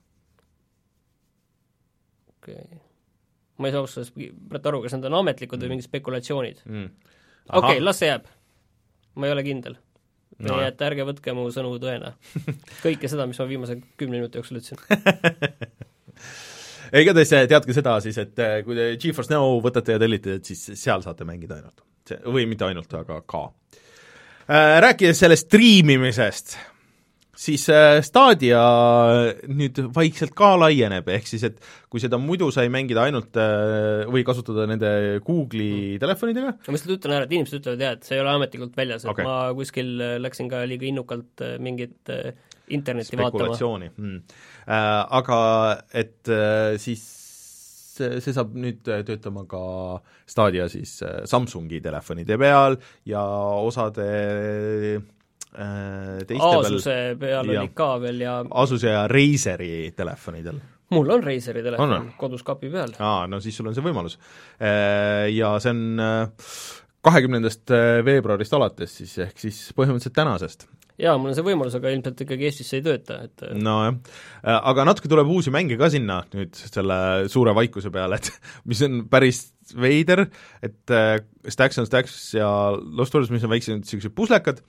okei 2.41 2.59
okay. 2.59 2.83
Ma 3.59 3.69
ei 3.69 3.75
saa 3.75 3.83
ausalt 3.85 4.03
öeldes 4.03 4.13
praegu 4.51 4.73
aru, 4.73 4.83
kas 4.85 4.93
need 4.97 5.09
on 5.11 5.19
ametlikud 5.21 5.59
mm. 5.59 5.65
või 5.65 5.71
mingid 5.77 5.89
spekulatsioonid 5.89 6.59
mm.. 6.65 6.89
okei 7.49 7.61
okay,, 7.61 7.79
las 7.85 7.97
see 8.03 8.11
jääb. 8.11 8.25
ma 9.17 9.23
ei 9.29 9.35
ole 9.35 9.45
kindel 9.47 9.75
no. 10.39 10.57
nii 10.57 10.71
et 10.71 10.81
ärge 10.87 11.03
võtke 11.07 11.31
mu 11.37 11.43
sõnu 11.55 11.71
tõena. 11.83 12.09
kõike 12.85 13.07
seda, 13.11 13.23
mis 13.31 13.41
ma 13.41 13.51
viimase 13.51 13.75
kümne 14.01 14.21
minuti 14.21 14.41
jooksul 14.41 14.63
ütlesin 14.63 14.79
igatahes 17.01 17.33
teadke 17.49 17.75
seda 17.77 17.97
siis, 18.05 18.19
et 18.21 18.43
eh, 18.43 18.59
kui 18.67 18.77
te 18.77 18.91
GeForce 19.01 19.33
Now 19.33 19.57
võtate 19.65 19.97
ja 19.97 20.03
tellite, 20.03 20.39
et 20.41 20.49
siis 20.49 20.61
seal 20.81 21.05
saate 21.05 21.27
mängida 21.29 21.61
ainult. 21.61 21.85
see, 22.09 22.19
või 22.27 22.49
mitte 22.51 22.67
ainult, 22.67 22.93
aga 22.99 23.21
ka. 23.27 23.45
Äh, 24.43 24.79
rääkides 24.83 25.23
sellest 25.23 25.49
striimimisest, 25.49 26.57
siis 27.37 27.65
äh, 27.73 27.99
Stadia 28.05 28.63
nüüd 29.49 29.79
vaikselt 29.95 30.35
ka 30.37 30.53
laieneb, 30.61 31.09
ehk 31.15 31.29
siis 31.31 31.47
et 31.49 31.61
kui 31.93 32.03
seda 32.03 32.19
muidu 32.21 32.51
sai 32.55 32.69
mängida 32.73 33.07
ainult 33.07 33.39
äh, 33.41 34.05
või 34.13 34.25
kasutada 34.27 34.67
nende 34.69 34.91
Google'i 35.25 35.95
mm. 35.95 36.03
telefonidega 36.03 36.53
ma 36.53 36.77
lihtsalt 36.77 36.97
ütlen 36.99 37.17
ära, 37.17 37.29
et 37.29 37.33
inimesed 37.37 37.63
ütlevad 37.63 37.87
jah, 37.87 37.97
et 37.97 38.09
see 38.09 38.19
ei 38.19 38.25
ole 38.25 38.35
ametlikult 38.37 38.77
väljas 38.79 39.07
okay., 39.09 39.25
et 39.25 39.31
ma 39.31 39.39
kuskil 39.57 39.95
äh, 39.97 40.19
läksin 40.23 40.53
ka 40.53 40.63
liiga 40.69 40.89
innukalt 40.91 41.47
mingit 41.63 42.13
internetti 42.73 43.19
vaatama. 43.21 43.57
Mm. 43.97 44.21
Äh, 44.69 45.01
aga 45.21 45.41
et 45.89 46.29
äh, 46.29 46.77
siis 46.83 47.03
see, 47.97 48.21
see 48.25 48.37
saab 48.37 48.53
nüüd 48.57 48.85
töötama 48.85 49.47
ka 49.49 49.65
Stadia 50.29 50.69
siis 50.73 50.99
Samsungi 51.29 51.81
telefonide 51.85 52.39
peal 52.41 52.79
ja 53.09 53.25
osade 53.65 54.09
Äh, 54.93 55.22
teiste 55.53 56.49
Asuse 56.49 56.99
peal, 57.21 57.45
peal 57.45 57.51
oli 57.53 57.73
ka 57.77 57.95
veel 58.01 58.23
ja 58.25 58.39
Asuse 58.63 58.95
ja 58.95 59.07
Razeri 59.11 59.91
telefonidel 59.97 60.61
mul 60.93 61.11
on 61.15 61.25
Razeri 61.25 61.65
telefon 61.65 62.13
kodus 62.21 62.45
kapi 62.47 62.71
peal. 62.73 62.95
aa, 63.01 63.27
no 63.31 63.41
siis 63.43 63.57
sul 63.59 63.71
on 63.71 63.77
see 63.77 63.85
võimalus. 63.85 64.19
Äh, 64.61 65.31
ja 65.33 65.55
see 65.63 65.73
on 65.73 66.03
äh, 66.03 66.53
kahekümnendast 67.03 67.73
veebruarist 68.07 68.55
alates 68.57 68.95
siis, 69.01 69.17
ehk 69.25 69.41
siis 69.43 69.65
põhimõtteliselt 69.79 70.15
tänasest. 70.17 70.69
jaa, 71.03 71.17
mul 71.19 71.33
on 71.33 71.39
see 71.39 71.47
võimalus, 71.47 71.75
aga 71.79 71.91
ilmselt 71.91 72.21
ikkagi 72.25 72.47
Eestis 72.47 72.69
see 72.71 72.83
ei 72.83 72.87
tööta, 72.87 73.19
et 73.27 73.43
nojah, 73.59 73.97
aga 74.55 74.87
natuke 74.87 75.11
tuleb 75.11 75.33
uusi 75.35 75.51
mänge 75.55 75.79
ka 75.81 75.89
sinna 75.91 76.21
nüüd 76.37 76.55
selle 76.61 76.99
suure 77.33 77.57
vaikuse 77.59 77.91
peale, 77.95 78.21
et 78.21 78.31
mis 78.71 78.85
on 78.87 79.03
päris 79.11 79.49
veider, 79.73 80.29
et 80.63 80.95
Stacks 81.51 81.81
on 81.83 81.89
Stacks 81.89 82.21
ja 82.37 82.47
Lost 82.77 83.17
Worlds, 83.17 83.33
mis 83.35 83.49
on 83.49 83.55
väiksed 83.55 83.81
niisugused 83.81 84.15
puslekad, 84.15 84.63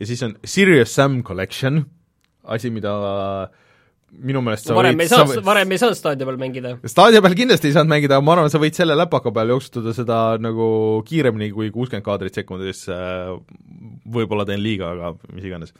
ja 0.00 0.06
siis 0.06 0.22
on 0.22 0.36
Serious 0.44 0.94
Sam 0.94 1.22
Collection, 1.22 1.84
asi, 2.44 2.70
mida 2.70 2.92
minu 4.08 4.40
meelest 4.44 4.68
sa 4.68 4.76
varem 4.76 4.96
võid, 4.96 5.04
ei 5.04 5.10
saanud 5.12 5.36
sa..., 5.36 5.42
varem 5.44 5.72
ei 5.74 5.80
saanud 5.80 5.98
staadio 5.98 6.28
peal 6.28 6.38
mängida? 6.40 6.74
staadio 6.88 7.20
peal 7.24 7.34
kindlasti 7.38 7.68
ei 7.68 7.74
saanud 7.76 7.92
mängida, 7.92 8.16
aga 8.16 8.24
ma 8.24 8.34
arvan, 8.34 8.52
sa 8.52 8.60
võid 8.62 8.78
selle 8.78 8.96
läpaka 8.98 9.32
peal 9.36 9.52
jooksutada 9.52 9.92
seda 9.96 10.20
nagu 10.42 10.68
kiiremini 11.08 11.50
kui 11.54 11.68
kuuskümmend 11.74 12.06
kaadrit 12.06 12.38
sekundis, 12.40 12.86
võib-olla 14.08 14.46
teen 14.48 14.62
liiga, 14.64 14.94
aga 14.94 15.12
mis 15.34 15.48
iganes. 15.50 15.74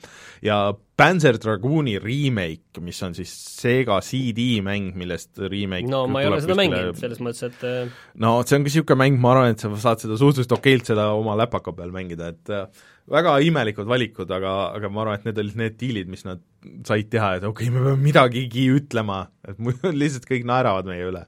ja 0.45 0.61
Panzer 0.99 1.38
Dragooni 1.38 1.95
remake, 2.03 2.83
mis 2.83 2.99
on 3.07 3.14
siis 3.14 3.31
Sega 3.31 4.01
CD 4.05 4.59
mäng, 4.67 4.93
millest 4.99 5.38
remake 5.38 5.88
no 5.88 6.05
ma 6.11 6.25
ei 6.25 6.31
ole 6.31 6.43
seda 6.43 6.53
kuskile... 6.53 6.61
mänginud, 6.64 7.01
selles 7.01 7.25
mõttes, 7.25 7.49
et 7.49 7.67
äh, 7.69 7.97
no 8.21 8.37
see 8.43 8.59
on 8.59 8.67
ka 8.67 8.73
niisugune 8.73 9.03
mäng, 9.05 9.19
ma 9.23 9.33
arvan, 9.35 9.57
et 9.57 9.64
sa 9.64 9.73
saad 9.88 10.05
seda 10.05 10.21
suhteliselt 10.21 10.57
okeilt 10.59 10.93
seda 10.93 11.11
oma 11.17 11.38
läpaka 11.38 11.75
peal 11.79 11.95
mängida, 11.95 12.35
et 12.35 12.53
äh, 12.53 12.69
väga 13.09 13.38
imelikud 13.47 13.88
valikud, 13.88 14.31
aga, 14.35 14.55
aga 14.77 14.91
ma 14.93 15.05
arvan, 15.05 15.21
et 15.21 15.29
need 15.29 15.41
olid 15.45 15.61
need 15.62 15.79
diilid, 15.81 16.11
mis 16.12 16.27
nad 16.27 16.43
said 16.87 17.09
teha, 17.12 17.37
et 17.38 17.47
okei 17.47 17.68
okay,, 17.68 17.75
me 17.75 17.85
peame 17.85 18.03
midagigi 18.03 18.68
ütlema, 18.75 19.25
et 19.47 19.59
muidu 19.62 19.92
lihtsalt 20.03 20.29
kõik 20.29 20.47
naeravad 20.49 20.88
meie 20.90 21.07
üle. 21.09 21.25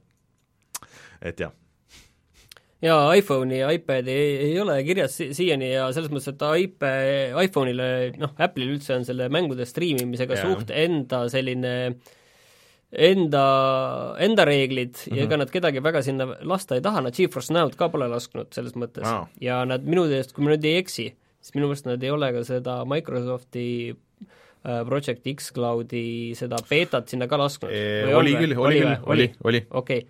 et 1.20 1.40
jah. 1.40 1.52
jaa, 2.82 3.10
iPhone'i 3.20 3.60
ja 3.60 3.72
iPad'i 3.76 4.14
ei, 4.14 4.30
ei 4.50 4.54
ole 4.60 4.78
kirjas 4.86 5.18
si 5.20 5.30
siiani 5.36 5.72
ja 5.72 5.90
selles 5.94 6.10
mõttes, 6.12 6.32
et 6.32 6.46
iPad, 6.64 7.36
iPhone'ile, 7.44 7.90
noh, 8.20 8.32
Apple'il 8.40 8.74
üldse 8.76 8.96
on 8.96 9.04
selle 9.06 9.28
mängude 9.32 9.68
striimimisega 9.68 10.38
yeah. 10.38 10.48
suht 10.48 10.72
enda 10.74 11.26
selline 11.32 11.74
enda, 12.90 13.44
enda 14.18 14.44
reeglid 14.48 14.96
mm 14.96 15.12
-hmm. 15.12 15.16
ja 15.16 15.22
ega 15.22 15.36
mhm. 15.36 15.38
nad 15.44 15.50
kedagi 15.50 15.82
väga 15.82 16.02
sinna 16.02 16.26
lasta 16.42 16.74
ei 16.74 16.80
taha, 16.82 17.00
nad 17.00 17.14
GeForce 17.14 17.54
Now'd 17.54 17.76
ka 17.78 17.88
pole 17.88 18.08
lasknud 18.08 18.50
selles 18.54 18.74
mõttes 18.74 19.06
wow. 19.06 19.26
ja 19.40 19.64
nad 19.64 19.84
minu 19.86 20.08
teest, 20.08 20.32
kui 20.32 20.44
ma 20.44 20.50
nüüd 20.50 20.64
ei 20.64 20.80
eksi, 20.82 21.12
siis 21.40 21.54
minu 21.54 21.68
meelest 21.68 21.86
nad 21.86 22.02
ei 22.02 22.10
ole 22.10 22.32
ka 22.32 22.44
seda 22.44 22.84
Microsofti 22.84 23.94
Project 24.60 25.26
X 25.32 25.52
Cloudi 25.56 26.32
seda 26.36 26.58
beetat 26.68 27.08
sinna 27.08 27.28
ka 27.30 27.38
lasknud. 27.40 27.70
oli 28.18 28.34
küll, 28.36 28.56
oli 28.60 28.80
küll, 28.82 28.96
oli, 29.08 29.28
oli. 29.48 29.62
okei. 29.80 30.02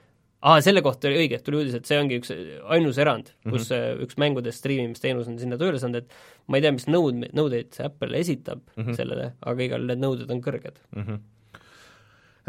aa, 0.42 0.60
selle 0.64 0.82
kohta 0.82 1.06
oli 1.06 1.20
õige, 1.22 1.38
tuli 1.46 1.60
uudis, 1.60 1.76
et 1.78 1.86
see 1.86 2.00
ongi 2.00 2.18
üks 2.18 2.32
ainus 2.74 2.98
erand, 2.98 3.30
kus 3.44 3.68
mm 3.70 3.76
-hmm. 3.76 4.04
üks 4.06 4.18
mängude 4.18 4.54
striimimisteenus 4.56 5.28
on 5.30 5.38
sinna 5.38 5.58
tööle 5.60 5.78
saanud, 5.78 6.02
et 6.02 6.48
ma 6.48 6.58
ei 6.58 6.66
tea, 6.66 6.72
mis 6.74 6.88
nõud, 6.90 7.28
nõudeid 7.30 7.70
see 7.76 7.86
Apple 7.86 8.18
esitab 8.18 8.62
mm 8.74 8.82
-hmm. 8.82 8.96
sellele, 8.98 9.32
aga 9.40 9.62
igal 9.62 9.86
need 9.86 10.02
nõuded 10.02 10.30
on 10.30 10.42
kõrged 10.42 10.82
mm. 10.96 11.04
-hmm. 11.04 11.20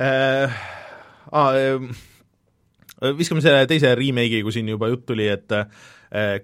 Äh, 0.02 0.50
aa, 1.32 1.52
äh, 1.54 3.14
viskame 3.18 3.42
selle 3.44 3.68
teise 3.70 3.92
remake'i, 3.96 4.42
kui 4.42 4.54
siin 4.56 4.70
juba 4.72 4.88
jutt 4.90 5.06
tuli, 5.06 5.28
et 5.28 5.52
äh, 5.52 5.68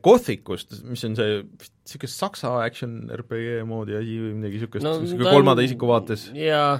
Gothicust, 0.03 0.77
mis 0.87 1.01
on 1.03 1.17
see 1.17 1.41
niisugune 1.87 2.11
saksa 2.11 2.51
action 2.63 2.99
RPG 3.11 3.63
moodi 3.67 3.97
asi 3.97 4.19
või 4.19 4.35
midagi 4.37 4.61
niisugust 4.61 4.85
no,, 4.85 4.93
niisugune 5.03 5.33
kolmanda 5.35 5.65
isiku 5.65 5.89
vaates. 5.89 6.29
jaa. 6.35 6.77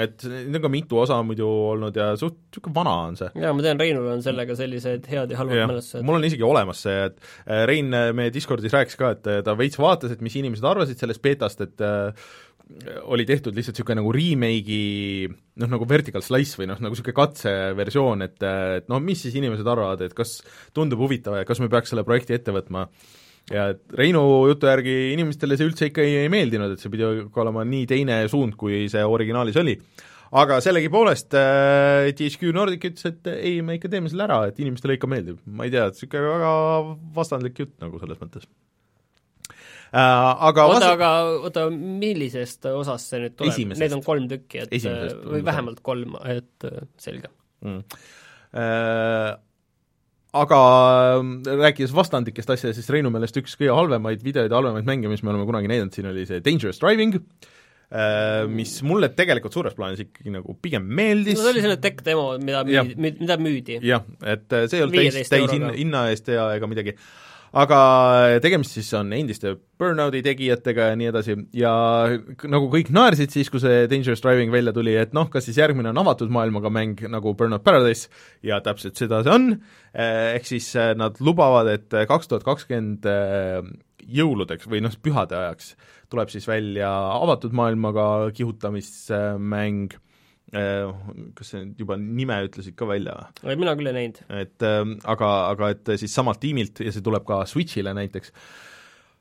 et 0.00 0.22
need 0.24 0.56
on 0.56 0.64
ka 0.64 0.70
mitu 0.72 1.00
osa 1.02 1.18
muidu 1.26 1.48
olnud 1.72 1.96
ja 2.00 2.12
suht 2.20 2.38
niisugune 2.48 2.76
vana 2.76 2.94
on 3.10 3.18
see. 3.20 3.30
jaa, 3.44 3.52
ma 3.56 3.66
tean, 3.66 3.80
Reinul 3.82 4.08
on 4.14 4.24
sellega 4.24 4.56
sellised 4.56 5.08
head 5.12 5.34
ja 5.34 5.40
halvad 5.40 5.64
mälestused. 5.74 6.06
mul 6.06 6.20
on 6.20 6.28
isegi 6.30 6.46
olemas 6.46 6.84
see, 6.86 6.98
et 7.10 7.18
äh, 7.44 7.64
Rein 7.68 7.92
äh, 7.96 8.10
meie 8.16 8.32
Discordis 8.32 8.76
rääkis 8.76 9.00
ka, 9.00 9.14
et 9.16 9.28
äh, 9.28 9.42
ta 9.44 9.56
veits 9.58 9.80
vaatas, 9.80 10.16
et 10.16 10.24
mis 10.24 10.36
inimesed 10.40 10.64
arvasid 10.72 11.00
sellest 11.00 11.24
beetast, 11.24 11.64
et 11.66 11.88
oli 13.12 13.26
tehtud 13.28 13.56
lihtsalt 13.56 13.76
niisugune 13.76 13.98
nagu 14.00 14.12
remake'i 14.14 15.28
noh, 15.30 15.70
nagu 15.70 15.86
vertical 15.88 16.22
slice 16.24 16.60
või 16.60 16.68
noh, 16.70 16.78
nagu 16.82 16.94
niisugune 16.94 17.16
katseversioon, 17.16 18.26
et, 18.26 18.38
et 18.42 18.90
noh, 18.92 19.00
mis 19.04 19.20
siis 19.24 19.36
inimesed 19.40 19.66
arvavad, 19.66 20.04
et 20.06 20.14
kas 20.16 20.38
tundub 20.76 21.02
huvitav 21.02 21.40
ja 21.40 21.48
kas 21.48 21.60
me 21.62 21.70
peaks 21.72 21.92
selle 21.92 22.06
projekti 22.06 22.36
ette 22.36 22.54
võtma 22.54 22.86
ja 23.50 23.70
Reinu 23.96 24.22
jutu 24.50 24.68
järgi 24.70 24.94
inimestele 25.14 25.58
see 25.58 25.68
üldse 25.70 25.90
ikka 25.90 26.04
ei, 26.04 26.22
ei 26.24 26.30
meeldinud, 26.32 26.74
et 26.74 26.82
see 26.82 26.92
pidi 26.92 27.06
olema 27.06 27.66
nii 27.66 27.88
teine 27.90 28.22
suund, 28.30 28.56
kui 28.60 28.84
see 28.92 29.02
originaalis 29.04 29.58
oli. 29.60 29.76
aga 30.40 30.60
sellegipoolest 30.62 31.34
äh, 31.34 32.10
THQ 32.14 32.54
Nordic 32.54 32.84
ütles, 32.92 33.08
et 33.10 33.30
ei, 33.34 33.58
me 33.66 33.80
ikka 33.80 33.90
teeme 33.90 34.12
selle 34.12 34.28
ära, 34.28 34.44
et 34.46 34.60
inimestele 34.62 34.98
ikka 34.98 35.10
meeldib. 35.10 35.40
ma 35.46 35.66
ei 35.66 35.74
tea, 35.74 35.88
niisugune 35.90 36.34
väga 36.36 36.52
vastandlik 37.16 37.64
jutt 37.64 37.78
nagu 37.82 37.98
selles 38.02 38.22
mõttes 38.22 38.46
aga 39.92 40.64
oota 40.70 40.78
vas..., 40.78 40.88
aga 40.94 41.10
oota, 41.40 41.66
millisest 41.74 42.66
osast 42.70 43.10
see 43.10 43.22
nüüd 43.24 43.36
tuleb? 43.38 43.76
Neid 43.80 43.94
on 43.96 44.02
kolm 44.06 44.26
tükki, 44.30 44.64
et 44.64 44.74
Esimesest, 44.78 45.22
või 45.26 45.44
vähemalt 45.46 45.80
kolm, 45.86 46.18
et 46.30 46.68
selge. 47.02 47.32
Mm.. 47.66 47.84
Aga 50.40 50.58
rääkides 51.42 51.90
vastandlikest 51.94 52.52
asjadest, 52.54 52.78
siis 52.78 52.90
Reinu 52.94 53.10
meelest 53.10 53.38
üks 53.40 53.56
kõige 53.58 53.74
halvemaid 53.74 54.20
videoid 54.22 54.52
ja 54.52 54.60
halvemaid 54.60 54.86
mänge, 54.86 55.10
mis 55.10 55.24
me 55.26 55.32
oleme 55.32 55.46
kunagi 55.48 55.70
näidanud 55.72 55.96
siin, 55.96 56.06
oli 56.12 56.22
see 56.28 56.38
Dangerous 56.44 56.78
Driving, 56.78 57.18
mis 58.54 58.76
mulle 58.86 59.08
tegelikult 59.18 59.56
suures 59.56 59.74
plaanis 59.74 60.04
ikkagi 60.04 60.30
nagu 60.30 60.54
pigem 60.62 60.86
meeldis. 60.86 61.34
No 61.34 61.48
see 61.48 61.56
oli 61.56 61.64
selline 61.64 61.80
tech 61.82 62.04
demo, 62.06 62.28
mida 62.38 62.62
müüdi, 62.68 62.94
mida 63.18 63.38
müüdi. 63.42 63.80
jah, 63.82 64.06
et 64.22 64.46
see 64.70 64.78
ei 64.78 64.86
olnud 64.86 65.00
täis, 65.00 65.32
täis 65.34 65.56
hinna 65.58 66.04
eest 66.12 66.30
ja 66.30 66.46
ega 66.54 66.70
midagi 66.70 66.94
aga 67.56 67.80
tegemist 68.44 68.76
siis 68.76 68.90
on 68.98 69.12
endiste 69.16 69.56
Burnouti 69.80 70.20
tegijatega 70.22 70.90
ja 70.90 70.96
nii 71.00 71.08
edasi. 71.10 71.36
Ja 71.56 71.72
nagu 72.52 72.68
kõik 72.72 72.90
naersid 72.94 73.32
siis, 73.34 73.50
kui 73.50 73.62
see 73.62 73.86
Dangerous 73.90 74.22
Driving 74.24 74.52
välja 74.52 74.74
tuli, 74.76 74.94
et 75.00 75.14
noh, 75.16 75.30
kas 75.32 75.48
siis 75.48 75.58
järgmine 75.58 75.90
on 75.92 76.02
avatud 76.02 76.32
maailmaga 76.34 76.72
mäng 76.72 77.00
nagu 77.10 77.34
Burnout 77.34 77.64
Paradise? 77.66 78.10
Ja 78.46 78.60
täpselt 78.64 79.00
seda 79.00 79.22
see 79.24 79.34
on, 79.34 79.54
ehk 79.94 80.48
siis 80.48 80.68
eh, 80.78 80.92
nad 80.98 81.16
lubavad, 81.24 81.70
et 81.72 82.02
kaks 82.10 82.30
tuhat 82.30 82.44
kakskümmend 82.46 83.08
eh, 83.08 83.64
jõuludeks 84.10 84.68
või 84.70 84.84
noh, 84.84 84.94
pühade 85.02 85.38
ajaks 85.38 85.74
tuleb 86.10 86.30
siis 86.32 86.46
välja 86.48 86.90
avatud 87.14 87.54
maailmaga 87.56 88.06
kihutamismäng. 88.36 89.94
Äh, 89.94 90.06
kas 90.50 91.52
sa 91.52 91.60
nüüd 91.60 91.78
juba 91.84 91.98
nime 92.00 92.40
ütlesid 92.46 92.74
ka 92.78 92.88
välja 92.90 93.14
või? 93.42 93.54
mina 93.60 93.76
küll 93.78 93.90
ei 93.92 93.96
näinud. 93.98 94.22
et 94.40 94.66
äh, 94.66 94.80
aga, 95.12 95.30
aga 95.52 95.70
et 95.76 95.92
siis 96.02 96.14
samalt 96.14 96.42
tiimilt 96.42 96.82
ja 96.82 96.94
see 96.94 97.04
tuleb 97.06 97.26
ka 97.28 97.42
Switch'ile 97.50 97.94
näiteks, 97.96 98.34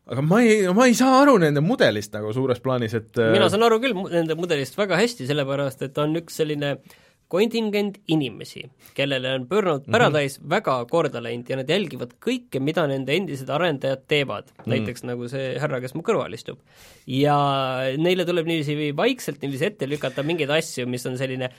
aga 0.09 0.23
ma 0.25 0.41
ei, 0.45 0.63
ma 0.73 0.87
ei 0.89 0.97
saa 0.97 1.19
aru 1.21 1.37
nende 1.41 1.61
mudelist 1.65 2.15
nagu 2.17 2.33
suures 2.33 2.63
plaanis, 2.63 2.97
et 2.97 3.21
äh, 3.21 3.33
mina 3.35 3.51
saan 3.51 3.67
aru 3.67 3.77
küll 3.83 3.97
nende 4.09 4.37
mudelist 4.39 4.79
väga 4.79 4.97
hästi, 4.99 5.29
sellepärast 5.29 5.85
et 5.85 6.01
on 6.01 6.17
üks 6.21 6.41
selline 6.41 6.77
äh, 6.77 6.97
kontingent 7.29 7.99
inimesi, 8.09 8.63
kellele 8.97 9.35
on 9.37 9.47
Burnout 9.49 9.85
mhm. 9.85 9.93
Paradise 9.93 10.39
mm 10.39 10.45
-hmm. 10.45 10.49
väga 10.49 10.75
korda 10.89 11.23
läinud 11.23 11.49
ja 11.49 11.59
nad 11.59 11.69
jälgivad 11.69 12.15
kõike, 12.25 12.59
mida 12.59 12.87
nende 12.87 13.15
endised 13.15 13.49
arendajad 13.49 14.05
teevad 14.07 14.45
mm, 14.49 14.63
-hmm. 14.63 14.69
näiteks 14.73 15.03
nagu 15.03 15.29
see 15.29 15.59
härra, 15.59 15.81
kes 15.81 15.95
mu 15.95 16.01
kõrval 16.01 16.33
istub. 16.33 16.59
ja 17.07 17.37
neile 17.97 18.25
tuleb 18.25 18.45
niiviisi 18.45 18.95
vaikselt 18.95 19.41
niiviisi 19.41 19.65
ette 19.65 19.89
lükata 19.89 20.23
mingeid 20.23 20.49
asju, 20.49 20.87
mis 20.87 21.05
on 21.05 21.17
selline 21.17 21.49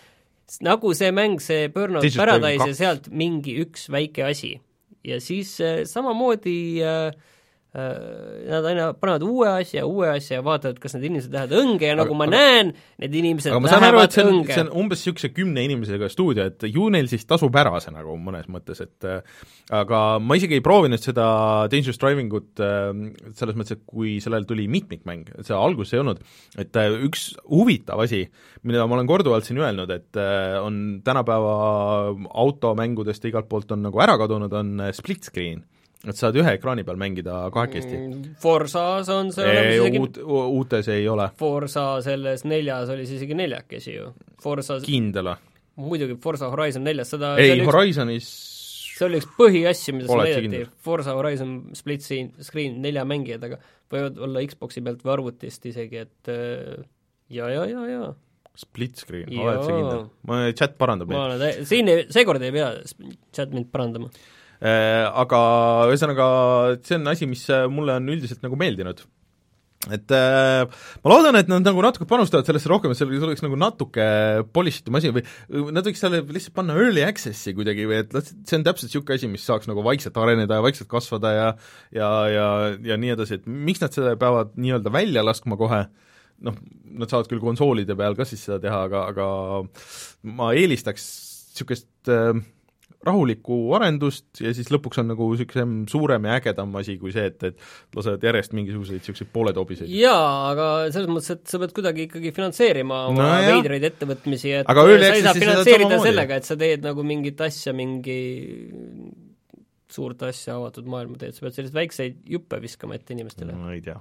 nagu 0.60 0.94
see 0.94 1.10
mäng, 1.10 1.40
see 1.40 1.68
Burnout 1.68 2.02
Digital 2.02 2.26
Paradise 2.26 2.68
ja 2.68 2.74
sealt 2.74 3.08
mingi 3.10 3.60
üks 3.64 3.90
väike 3.90 4.24
asi. 4.24 4.60
ja 5.04 5.20
siis 5.20 5.60
äh, 5.60 5.84
samamoodi 5.84 6.82
äh, 6.82 7.12
Äh, 7.12 7.12
nad 7.70 8.66
aina 8.66 8.88
panevad 8.98 9.22
uue 9.22 9.46
asja, 9.60 9.84
uue 9.86 10.08
asja 10.10 10.40
ja 10.40 10.42
vaatavad, 10.42 10.80
kas 10.82 10.96
need 10.96 11.04
inimesed 11.06 11.34
lähevad 11.34 11.52
õnge 11.54 11.86
ja 11.86 11.94
nagu 11.94 12.10
aga, 12.10 12.18
ma 12.18 12.26
aga, 12.26 12.34
näen, 12.34 12.72
need 12.98 13.14
inimesed 13.20 13.52
aga 13.52 13.62
ma 13.62 13.70
saan 13.70 13.86
aru, 13.86 14.00
et 14.02 14.16
see 14.16 14.24
on, 14.26 14.40
see 14.48 14.64
on 14.64 14.72
umbes 14.82 15.04
niisuguse 15.04 15.30
kümne 15.36 15.62
inimesega 15.68 16.08
stuudio, 16.10 16.48
et 16.50 16.66
ju 16.66 16.88
neil 16.90 17.06
siis 17.12 17.28
tasub 17.30 17.54
ära 17.62 17.78
see 17.78 17.94
nagu 17.94 18.16
mõnes 18.18 18.50
mõttes, 18.50 18.82
et 18.82 19.06
äh, 19.06 19.46
aga 19.78 20.02
ma 20.18 20.40
isegi 20.40 20.58
ei 20.58 20.66
proovinud 20.66 20.98
seda 20.98 21.30
Dangerous 21.70 22.02
Driving 22.02 22.34
ut 22.40 22.64
äh, 22.66 22.90
selles 23.38 23.54
mõttes, 23.54 23.78
et 23.78 23.86
kui 23.86 24.18
sellel 24.24 24.50
tuli 24.50 24.66
mitmikmäng, 24.66 25.30
et 25.38 25.46
see 25.46 25.54
alguses 25.54 25.94
ei 25.94 26.02
olnud, 26.02 26.26
et 26.58 26.82
üks 27.06 27.30
huvitav 27.46 28.02
asi, 28.02 28.24
mida 28.66 28.82
ma 28.82 28.98
olen 28.98 29.14
korduvalt 29.14 29.46
siin 29.46 29.62
öelnud, 29.62 29.94
et 29.94 30.18
on 30.58 30.80
tänapäeva 31.06 31.54
automängudest 32.42 33.30
igalt 33.30 33.46
poolt 33.50 33.78
on 33.78 33.86
nagu 33.86 34.02
ära 34.02 34.18
kadunud, 34.18 34.58
on 34.58 34.90
split 34.96 35.30
screen 35.30 35.62
et 36.08 36.16
saad 36.16 36.36
ühe 36.40 36.54
ekraani 36.56 36.84
peal 36.86 36.96
mängida 37.00 37.42
kahekesti 37.52 37.96
mm,? 37.96 38.36
Forsas 38.40 39.10
on 39.12 39.32
see 39.34 39.44
olemas 39.44 39.76
isegi 39.76 40.00
uut, 40.00 40.20
uutes 40.56 40.88
ei 40.92 41.08
ole. 41.12 41.28
Forsa 41.40 41.86
selles 42.04 42.46
neljas 42.48 42.92
oli 42.94 43.04
see 43.08 43.20
isegi 43.20 43.36
neljakesi 43.36 43.96
ju. 43.98 44.12
Forsa 44.40 44.80
kindel 44.86 45.32
või? 45.32 45.46
muidugi, 45.80 46.16
Forsa 46.22 46.48
Horizon 46.52 46.84
neljas, 46.84 47.12
seda 47.14 47.34
ei, 47.40 47.60
Horizonis 47.64 48.30
see 49.00 49.06
oli 49.06 49.20
üks 49.20 49.28
põhiasju, 49.36 49.94
mida 49.96 50.08
seal 50.10 50.24
näidati, 50.26 50.64
Forsa 50.84 51.14
Horizon 51.16 51.54
split 51.76 52.04
screen, 52.04 52.74
nelja 52.84 53.06
mängijaga, 53.08 53.60
võivad 53.92 54.18
olla 54.26 54.42
Xboxi 54.48 54.82
pealt 54.84 55.04
või 55.06 55.14
arvutist 55.14 55.70
isegi, 55.70 56.02
et 56.04 56.32
äh, 56.32 56.82
ja, 57.32 57.48
ja, 57.52 57.64
ja, 57.70 57.86
ja 57.88 58.10
split 58.60 59.00
screen, 59.00 59.30
oled 59.40 59.62
sa 59.64 59.70
kindel? 59.70 60.04
ma, 60.28 60.42
chat 60.58 60.76
parandab 60.80 61.08
mind. 61.08 61.64
siin 61.68 61.88
ei, 61.88 62.04
seekord 62.12 62.44
ei 62.44 62.52
pea 62.52 62.74
chat 63.36 63.54
mind 63.56 63.70
parandama 63.72 64.10
aga 64.60 65.40
ühesõnaga, 65.88 66.26
see 66.84 66.98
on 66.98 67.08
asi, 67.14 67.28
mis 67.30 67.46
äh, 67.52 67.64
mulle 67.72 67.96
on 68.00 68.12
üldiselt 68.12 68.44
nagu 68.44 68.58
meeldinud. 68.60 69.02
Et 69.88 70.12
äh, 70.12 70.66
ma 71.00 71.08
loodan, 71.08 71.38
et 71.38 71.48
nad 71.48 71.64
nagu 71.64 71.80
natuke 71.80 72.04
panustavad 72.04 72.44
sellesse 72.44 72.68
rohkem, 72.68 72.92
et 72.92 72.98
seal 72.98 73.08
tuleks 73.14 73.40
nagu 73.40 73.56
natuke 73.56 74.04
polish 74.52 74.82
itum 74.82 74.98
asi 74.98 75.08
või 75.16 75.22
nad 75.72 75.86
võiks 75.88 76.02
selle 76.04 76.20
lihtsalt 76.20 76.52
panna 76.58 76.76
early 76.76 77.00
access'i 77.06 77.54
kuidagi 77.56 77.86
või 77.88 78.02
et 78.02 78.12
see 78.20 78.58
on 78.58 78.66
täpselt 78.66 78.90
niisugune 78.90 79.16
asi, 79.16 79.30
mis 79.32 79.46
saaks 79.48 79.70
nagu 79.70 79.80
vaikselt 79.86 80.20
areneda 80.20 80.60
ja 80.60 80.66
vaikselt 80.66 80.90
kasvada 80.92 81.32
ja 81.32 81.48
ja, 81.96 82.10
ja, 82.28 82.46
ja 82.92 83.00
nii 83.00 83.14
edasi, 83.16 83.40
et 83.40 83.48
miks 83.48 83.80
nad 83.80 83.96
seda 83.96 84.12
peavad 84.20 84.52
nii-öelda 84.60 84.92
välja 84.92 85.24
laskma 85.24 85.56
kohe, 85.56 85.86
noh, 86.44 86.60
nad 87.00 87.08
saavad 87.08 87.32
küll 87.32 87.40
konsoolide 87.40 87.96
peal 87.96 88.20
ka 88.20 88.28
siis 88.28 88.44
seda 88.44 88.60
teha, 88.60 88.84
aga, 88.90 89.06
aga 89.14 90.28
ma 90.28 90.52
eelistaks 90.60 91.08
niisugust 91.54 92.12
äh, 92.12 92.36
rahulikku 93.06 93.56
arendust 93.78 94.42
ja 94.44 94.50
siis 94.56 94.68
lõpuks 94.72 95.00
on 95.00 95.08
nagu 95.14 95.30
niisugusem 95.32 95.72
suurem 95.88 96.26
ja 96.28 96.34
ägedam 96.36 96.74
asi 96.76 96.98
kui 97.00 97.12
see, 97.14 97.30
et, 97.30 97.46
et 97.48 97.96
lasevad 97.96 98.26
järjest 98.28 98.52
mingisuguseid 98.56 99.00
niisuguseid 99.00 99.30
pooletobiseid. 99.32 99.92
jaa, 99.94 100.50
aga 100.50 100.66
selles 100.92 101.08
mõttes, 101.08 101.32
et 101.32 101.46
sa 101.48 101.60
pead 101.62 101.72
kuidagi 101.76 102.04
ikkagi 102.08 102.32
finantseerima 102.36 103.00
oma 103.08 103.30
no, 103.30 103.54
veidraid 103.54 103.86
ettevõtmisi, 103.88 104.52
et 104.60 104.68
aga 104.68 104.84
sa 104.84 105.12
ei 105.14 105.24
saa 105.24 105.36
finantseerida 105.38 106.00
sellega, 106.04 106.40
et 106.42 106.50
sa 106.50 106.58
teed 106.60 106.84
nagu 106.84 107.04
mingit 107.08 107.40
asja, 107.46 107.72
mingi 107.76 108.18
suurt 109.90 110.26
asja 110.28 110.58
avatud 110.58 110.92
maailma 110.92 111.16
teed, 111.22 111.38
sa 111.38 111.46
pead 111.46 111.56
selliseid 111.56 111.80
väikseid 111.80 112.20
juppe 112.36 112.60
viskama 112.60 113.00
ette 113.00 113.16
inimestele. 113.16 113.56
ma 113.56 113.72
ei 113.72 113.80
tea 113.88 113.96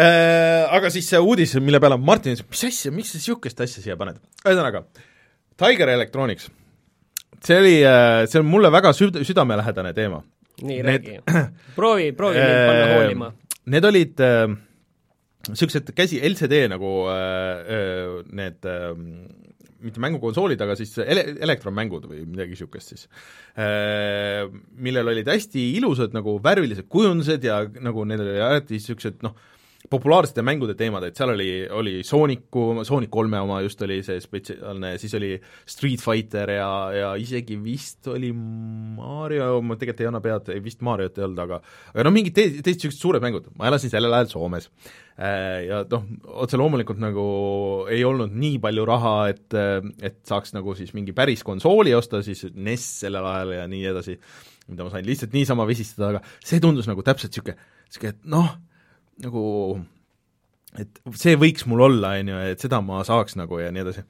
äh, 0.00 0.64
aga 0.78 0.88
siis 0.96 1.12
see 1.12 1.20
uudis, 1.20 1.58
mille 1.60 1.82
peale 1.82 2.00
Martin 2.00 2.38
ütles, 2.38 2.48
mis 2.48 2.66
asja, 2.72 2.96
miks 2.96 3.12
sa 3.12 3.20
niisugust 3.20 3.62
asja 3.68 3.84
siia 3.84 4.00
paned? 4.00 4.16
ühesõnaga, 4.46 4.86
Tiger 5.60 5.92
Electronics 5.92 6.48
see 7.44 7.58
oli, 7.58 7.76
äh, 7.84 8.24
see 8.30 8.40
on 8.40 8.48
mulle 8.50 8.70
väga 8.72 8.92
süd-, 8.96 9.22
südamelähedane 9.26 9.92
teema. 9.96 10.22
nii, 10.62 10.82
räägi. 10.86 11.18
proovi, 11.78 12.12
proovi 12.16 12.38
mind 12.38 12.66
panna 12.68 12.84
äh, 12.86 12.96
hoolima. 12.96 13.32
Need 13.72 13.86
olid 13.86 14.20
niisugused 15.48 15.90
äh, 15.90 15.94
käsi 15.96 16.20
LCD 16.22 16.66
nagu 16.72 16.90
äh, 17.10 18.20
need 18.34 18.68
äh, 18.68 18.92
mitte 19.82 20.02
mängukonsoolid, 20.02 20.60
aga 20.62 20.76
siis 20.78 20.94
ele-, 21.02 21.32
elektronmängud 21.42 22.06
või 22.10 22.22
midagi 22.22 22.54
niisugust 22.54 22.92
siis 22.92 23.08
äh,, 23.58 24.46
millel 24.78 25.10
olid 25.10 25.30
hästi 25.32 25.64
ilusad 25.80 26.14
nagu 26.14 26.36
värvilised 26.44 26.86
kujundused 26.92 27.42
ja 27.48 27.62
nagu 27.82 28.06
neil 28.06 28.22
oli 28.22 28.38
alati 28.38 28.78
niisugused 28.78 29.24
noh, 29.26 29.34
populaarsete 29.90 30.42
mängude 30.46 30.74
teemad, 30.78 31.04
et 31.06 31.18
seal 31.18 31.32
oli, 31.34 31.48
oli 31.74 31.94
Sooniku, 32.06 32.84
Sonic 32.86 33.10
kolme 33.12 33.40
oma 33.42 33.58
just 33.64 33.80
oli 33.82 33.98
see 34.06 34.20
spetsiaalne, 34.22 34.94
siis 35.02 35.14
oli 35.18 35.32
Street 35.68 36.02
Fighter 36.02 36.52
ja, 36.54 36.68
ja 36.94 37.10
isegi 37.18 37.58
vist 37.60 38.06
oli 38.12 38.30
Mario, 38.32 39.60
ma 39.64 39.76
tegelikult 39.76 40.04
ei 40.04 40.10
anna 40.12 40.22
pead, 40.24 40.52
vist 40.64 40.84
Mariot 40.86 41.18
ei 41.18 41.26
olnud, 41.26 41.42
aga 41.44 41.60
aga 41.92 42.06
noh, 42.06 42.14
mingid 42.14 42.36
teised, 42.38 42.62
teised 42.62 42.82
niisugused 42.82 43.02
suured 43.02 43.24
mängud, 43.24 43.50
ma 43.58 43.68
elasin 43.70 43.92
sellel 43.92 44.14
ajal 44.16 44.30
Soomes. 44.32 44.70
Äh, 45.18 45.66
ja 45.68 45.82
noh, 45.90 46.06
otse 46.44 46.60
loomulikult 46.60 47.02
nagu 47.02 47.26
ei 47.92 48.06
olnud 48.06 48.32
nii 48.32 48.62
palju 48.62 48.88
raha, 48.88 49.16
et, 49.34 49.60
et 50.02 50.20
saaks 50.28 50.54
nagu 50.56 50.76
siis 50.78 50.94
mingi 50.96 51.14
päris 51.16 51.44
konsooli 51.46 51.94
osta, 51.98 52.22
siis 52.24 52.46
NES 52.54 52.88
sellel 53.04 53.26
ajal 53.34 53.56
ja 53.58 53.70
nii 53.70 53.86
edasi, 53.92 54.18
mida 54.70 54.86
ma 54.86 54.94
sain 54.94 55.06
lihtsalt 55.06 55.34
niisama 55.34 55.66
visistada, 55.68 56.14
aga 56.14 56.26
see 56.38 56.62
tundus 56.62 56.88
nagu 56.90 57.04
täpselt 57.04 57.34
niisugune, 57.34 57.58
niisugune, 57.90 58.14
et 58.14 58.30
noh, 58.30 58.54
nagu 59.22 59.42
et 60.80 61.00
see 61.20 61.34
võiks 61.36 61.66
mul 61.68 61.82
olla, 61.84 62.14
on 62.16 62.30
ju, 62.32 62.38
et 62.54 62.62
seda 62.64 62.78
ma 62.84 63.02
saaks 63.04 63.36
nagu 63.36 63.58
ja 63.60 63.68
nii 63.74 63.82
edasi. 63.82 64.04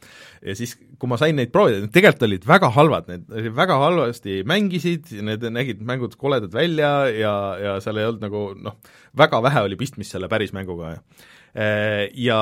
ja 0.47 0.55
siis, 0.59 0.77
kui 1.01 1.11
ma 1.11 1.19
sain 1.19 1.35
neid 1.39 1.51
proovida, 1.55 1.89
tegelikult 1.91 2.29
olid 2.29 2.47
väga 2.47 2.71
halvad, 2.77 3.11
need 3.11 3.49
väga 3.57 3.79
halvasti 3.83 4.43
mängisid, 4.49 5.11
need 5.27 5.49
nägid 5.51 5.83
mängud 5.87 6.15
koledad 6.21 6.55
välja 6.55 6.93
ja, 7.11 7.35
ja 7.59 7.75
seal 7.83 7.99
ei 7.99 8.07
olnud 8.07 8.23
nagu 8.29 8.45
noh, 8.63 8.79
väga 9.19 9.43
vähe 9.43 9.67
oli 9.67 9.81
pistmist 9.81 10.15
selle 10.15 10.31
päris 10.31 10.55
mänguga 10.55 10.95
äh, 10.95 12.07
ja 12.15 12.41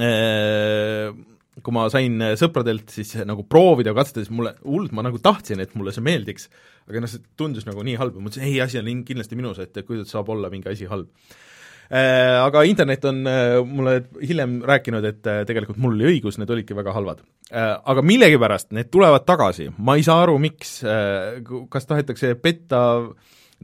äh, 0.00 1.12
kui 1.60 1.76
ma 1.76 1.86
sain 1.92 2.16
sõpradelt 2.40 2.88
siis 2.94 3.12
nagu 3.28 3.44
proovida 3.44 3.92
katsetada, 3.94 4.24
siis 4.24 4.34
mulle, 4.34 4.56
hullult 4.64 4.96
ma 4.96 5.04
nagu 5.04 5.20
tahtsin, 5.22 5.60
et 5.60 5.76
mulle 5.76 5.92
see 5.92 6.08
meeldiks, 6.08 6.48
aga 6.88 7.04
noh, 7.04 7.12
see 7.12 7.20
tundus 7.36 7.68
nagu 7.68 7.84
nii 7.84 8.00
halb 8.00 8.16
ja 8.16 8.24
mõtlesin, 8.24 8.48
ei, 8.48 8.56
asi 8.64 8.80
on 8.80 9.04
kindlasti 9.04 9.36
minus, 9.36 9.60
et 9.60 9.84
kuidas 9.84 10.08
saab 10.16 10.32
olla 10.32 10.48
mingi 10.52 10.72
asi 10.72 10.88
halb 10.88 11.12
aga 11.94 12.64
internet 12.66 13.04
on 13.06 13.20
äh, 13.30 13.58
mulle 13.66 13.98
hiljem 14.22 14.58
rääkinud, 14.66 15.04
et 15.06 15.28
äh, 15.30 15.42
tegelikult 15.48 15.78
mul 15.82 15.94
oli 15.98 16.14
õigus, 16.14 16.38
need 16.40 16.50
olidki 16.50 16.76
väga 16.76 16.94
halvad. 16.96 17.22
Aga 17.54 18.02
millegipärast 18.02 18.72
need 18.74 18.88
tulevad 18.90 19.26
tagasi, 19.28 19.68
ma 19.78 19.98
ei 19.98 20.06
saa 20.06 20.22
aru, 20.24 20.38
miks, 20.42 20.78
kas 21.70 21.86
tahetakse 21.86 22.32
petta 22.40 22.80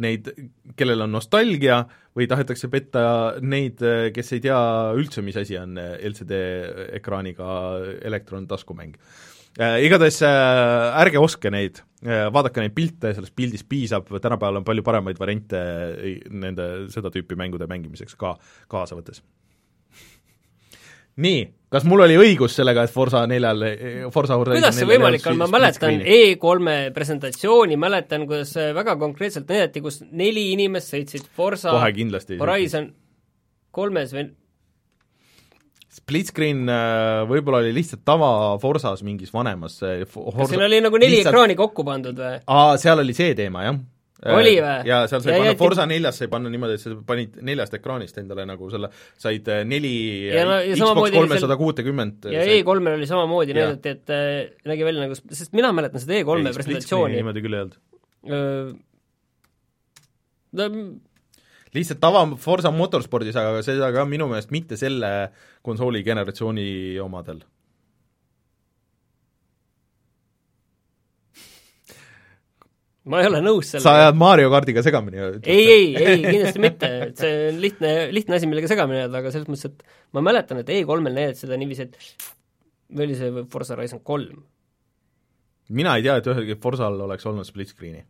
neid, 0.01 0.29
kellel 0.79 1.07
on 1.07 1.17
nostalgia, 1.17 1.81
või 2.17 2.29
tahetakse 2.31 2.69
petta 2.71 3.03
neid, 3.41 3.81
kes 4.15 4.37
ei 4.37 4.45
tea 4.45 4.61
üldse, 4.99 5.25
mis 5.25 5.39
asi 5.41 5.59
on 5.59 5.81
LCD 5.81 6.39
ekraaniga 7.01 7.51
elektron 8.05 8.47
taskumäng 8.51 8.95
äh,. 8.95 9.30
Igatahes 9.59 10.21
äh, 10.23 11.01
ärge 11.03 11.19
ostke 11.19 11.51
neid. 11.51 11.83
Äh,, 12.07 12.29
vaadake 12.33 12.63
neid 12.63 12.75
pilte, 12.77 13.11
sellest 13.17 13.35
pildist 13.37 13.67
piisab, 13.69 14.09
tänapäeval 14.23 14.61
on 14.61 14.67
palju 14.67 14.85
paremaid 14.87 15.19
variante 15.21 15.61
nende, 16.31 16.69
seda 16.95 17.11
tüüpi 17.13 17.39
mängude 17.39 17.67
mängimiseks 17.71 18.17
ka 18.21 18.37
kaasa 18.71 18.99
võttes. 18.99 19.25
Nii, 21.21 21.43
kas 21.69 21.85
mul 21.85 22.05
oli 22.07 22.15
õigus 22.17 22.55
sellega, 22.57 22.87
et 22.87 22.93
Forsa 22.95 23.25
neljal, 23.29 23.67
Forsa 24.15 24.39
kuidas 24.39 24.79
see 24.79 24.89
võimalik 24.89 25.27
on, 25.29 25.37
ma 25.43 25.51
mäletan 25.51 25.99
E3-e 26.01 26.93
presentatsiooni, 26.97 27.77
mäletan, 27.77 28.25
kuidas 28.31 28.55
väga 28.79 28.95
konkreetselt 29.03 29.51
näidati, 29.51 29.83
kus 29.85 30.01
neli 30.07 30.53
inimest 30.55 30.95
sõitsid 30.95 31.27
Forsa 31.37 31.75
kohe 31.75 31.91
kindlasti 31.99 32.39
Horizon 32.41 32.89
kolmes 33.75 34.15
või 34.15 34.31
Split 36.11 36.33
screen 36.33 36.67
äh, 36.67 37.23
võib-olla 37.31 37.63
oli 37.63 37.71
lihtsalt 37.77 38.03
tava 38.09 38.33
Forsas 38.63 39.05
mingis 39.07 39.31
vanemas 39.35 39.79
Forsa... 39.81 40.43
kas 40.43 40.53
siin 40.53 40.67
oli 40.67 40.83
nagu 40.83 40.99
neli 41.01 41.21
lihtsalt... 41.21 41.33
ekraani 41.33 41.57
kokku 41.59 41.87
pandud 41.87 42.19
või? 42.19 42.43
aa, 42.51 42.77
seal 42.83 43.03
oli 43.05 43.15
see 43.17 43.33
teema, 43.39 43.65
jah 43.69 43.81
oli 44.29 44.57
või? 44.61 44.89
jaa, 44.89 45.05
seal 45.09 45.23
sai 45.25 45.33
ja, 45.33 45.41
panna, 45.41 45.55
Forsa 45.61 45.87
neljas 45.89 46.19
sai 46.21 46.29
panna 46.33 46.53
niimoodi, 46.53 46.77
et 46.77 46.83
sa 46.83 46.97
panid 47.07 47.39
neljast 47.47 47.77
ekraanist 47.79 48.19
endale 48.21 48.45
nagu 48.49 48.69
selle, 48.73 48.91
said 49.21 49.49
äh, 49.53 49.63
neli 49.69 49.95
ja 50.29 50.45
no, 50.49 50.59
ja 50.61 50.77
Xbox 50.77 51.15
kolmesada 51.15 51.57
kuutekümmet 51.61 52.29
ja 52.35 52.45
E3-l 52.59 52.93
oli 52.99 53.09
samamoodi, 53.09 53.57
näidati, 53.57 53.95
et 53.97 54.13
äh, 54.15 54.27
nägi 54.69 54.87
välja 54.89 55.07
nagu, 55.07 55.17
sest 55.17 55.57
mina 55.57 55.73
mäletan 55.77 56.03
seda 56.03 56.19
E3-e 56.19 56.53
presentatsiooni. 56.59 57.21
niimoodi 57.21 57.45
küll 57.47 57.57
ei 57.57 57.65
olnud. 57.65 57.79
no 60.61 60.69
lihtsalt 61.77 62.01
tava 62.03 62.25
Forsa 62.41 62.73
Motorspordis, 62.75 63.37
aga 63.39 63.63
seda 63.67 63.93
ka 63.95 64.05
minu 64.09 64.29
meelest 64.31 64.53
mitte 64.55 64.79
selle 64.81 65.31
konsooli 65.67 66.03
generatsiooni 66.07 66.99
omadel 67.03 67.45
ma 73.11 73.23
ei 73.23 73.31
ole 73.31 73.41
nõus 73.45 73.71
sellega. 73.71 73.85
sa 73.85 73.95
ajad 74.05 74.19
Mario 74.21 74.51
kardiga 74.53 74.85
segamini? 74.85 75.23
ei, 75.43 75.65
ei, 75.65 75.89
ei 75.97 76.23
kindlasti 76.27 76.63
mitte, 76.63 76.91
et 77.09 77.23
see 77.23 77.49
on 77.49 77.61
lihtne, 77.63 77.93
lihtne 78.15 78.39
asi, 78.39 78.51
millega 78.51 78.71
segamini 78.71 79.03
ajada, 79.03 79.23
aga 79.23 79.33
selles 79.35 79.51
mõttes, 79.51 79.71
et 79.71 80.15
ma 80.17 80.25
mäletan, 80.25 80.61
et 80.63 80.73
E3-l 80.75 81.05
näidati 81.07 81.45
seda 81.45 81.59
niiviisi, 81.61 81.89
et 81.89 82.31
või 82.91 83.09
oli 83.09 83.19
see 83.19 83.45
Forza 83.53 83.77
Horizon 83.77 84.03
kolm? 84.07 84.43
mina 85.71 85.95
ei 85.97 86.05
tea, 86.07 86.19
et 86.19 86.27
ühelgi 86.27 86.59
Forzal 86.61 86.99
oleks 87.07 87.27
olnud 87.31 87.47
split 87.47 87.71
screen'i. 87.71 88.03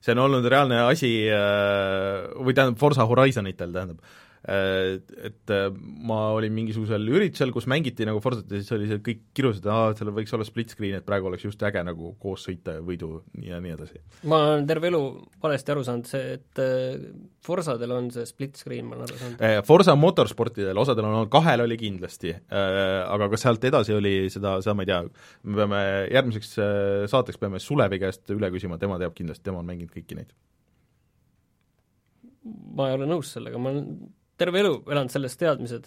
See 0.00 0.14
on 0.16 0.24
olnud 0.24 0.46
reaalne 0.48 0.80
asi, 0.88 1.12
äh, 1.28 2.30
või 2.40 2.56
tähendab, 2.56 2.78
Forza 2.80 3.06
Horizonitel 3.08 3.72
tähendab, 3.74 4.00
et 4.48 5.52
ma 6.00 6.20
olin 6.32 6.54
mingisugusel 6.54 7.04
üritusel, 7.12 7.50
kus 7.52 7.66
mängiti 7.68 8.06
nagu 8.08 8.22
Forzat 8.24 8.48
ja 8.48 8.60
siis 8.60 8.72
oli 8.72 8.86
see, 8.88 9.00
kõik 9.04 9.20
kirusid, 9.36 9.66
aa, 9.68 9.90
et 9.92 10.00
seal 10.00 10.12
võiks 10.16 10.32
olla 10.36 10.46
split 10.48 10.72
screen, 10.72 10.96
et 10.96 11.04
praegu 11.04 11.28
oleks 11.28 11.44
just 11.44 11.60
äge 11.66 11.82
nagu 11.84 12.14
koos 12.22 12.46
sõita 12.48 12.78
ja 12.78 12.84
võidu 12.84 13.10
ja 13.44 13.58
nii 13.60 13.74
edasi. 13.74 14.00
ma 14.30 14.38
olen 14.54 14.64
terve 14.70 14.88
elu 14.88 15.02
valesti 15.42 15.74
aru 15.74 15.84
saanud, 15.84 16.08
see, 16.08 16.38
et 16.38 16.62
äh, 16.64 17.02
Forzadel 17.44 17.92
on 17.96 18.08
see 18.14 18.24
split 18.28 18.56
screen, 18.60 18.88
ma 18.88 18.96
olen 18.96 19.08
aru 19.08 19.20
saanud. 19.20 19.44
Äh, 19.44 19.56
Forza 19.66 19.96
motorsportidel, 20.00 20.80
osadel 20.80 21.08
on 21.08 21.18
olnud, 21.18 21.32
kahel 21.32 21.64
oli 21.66 21.76
kindlasti, 21.80 22.32
äh, 22.32 22.76
aga 23.04 23.28
kas 23.34 23.44
sealt 23.44 23.66
edasi 23.68 23.96
oli 23.96 24.14
seda, 24.32 24.56
seda 24.64 24.76
ma 24.78 24.86
ei 24.86 24.92
tea, 24.92 25.02
me 25.44 25.60
peame 25.60 25.82
järgmiseks 26.16 26.54
saateks 27.12 27.40
peame 27.40 27.60
Sulevi 27.60 28.00
käest 28.00 28.32
üle 28.32 28.48
küsima, 28.54 28.80
tema 28.80 28.96
teab 29.00 29.12
kindlasti, 29.16 29.44
tema 29.50 29.60
on 29.60 29.68
mänginud 29.68 29.92
kõiki 29.92 30.16
neid. 30.16 30.32
ma 32.76 32.88
ei 32.88 32.96
ole 32.96 33.04
nõus 33.04 33.34
sellega, 33.34 33.60
ma 33.60 33.68
olen 33.74 33.84
terve 34.40 34.62
elu 34.62 34.74
elanud 34.88 35.12
selles 35.12 35.36
teadmised. 35.40 35.84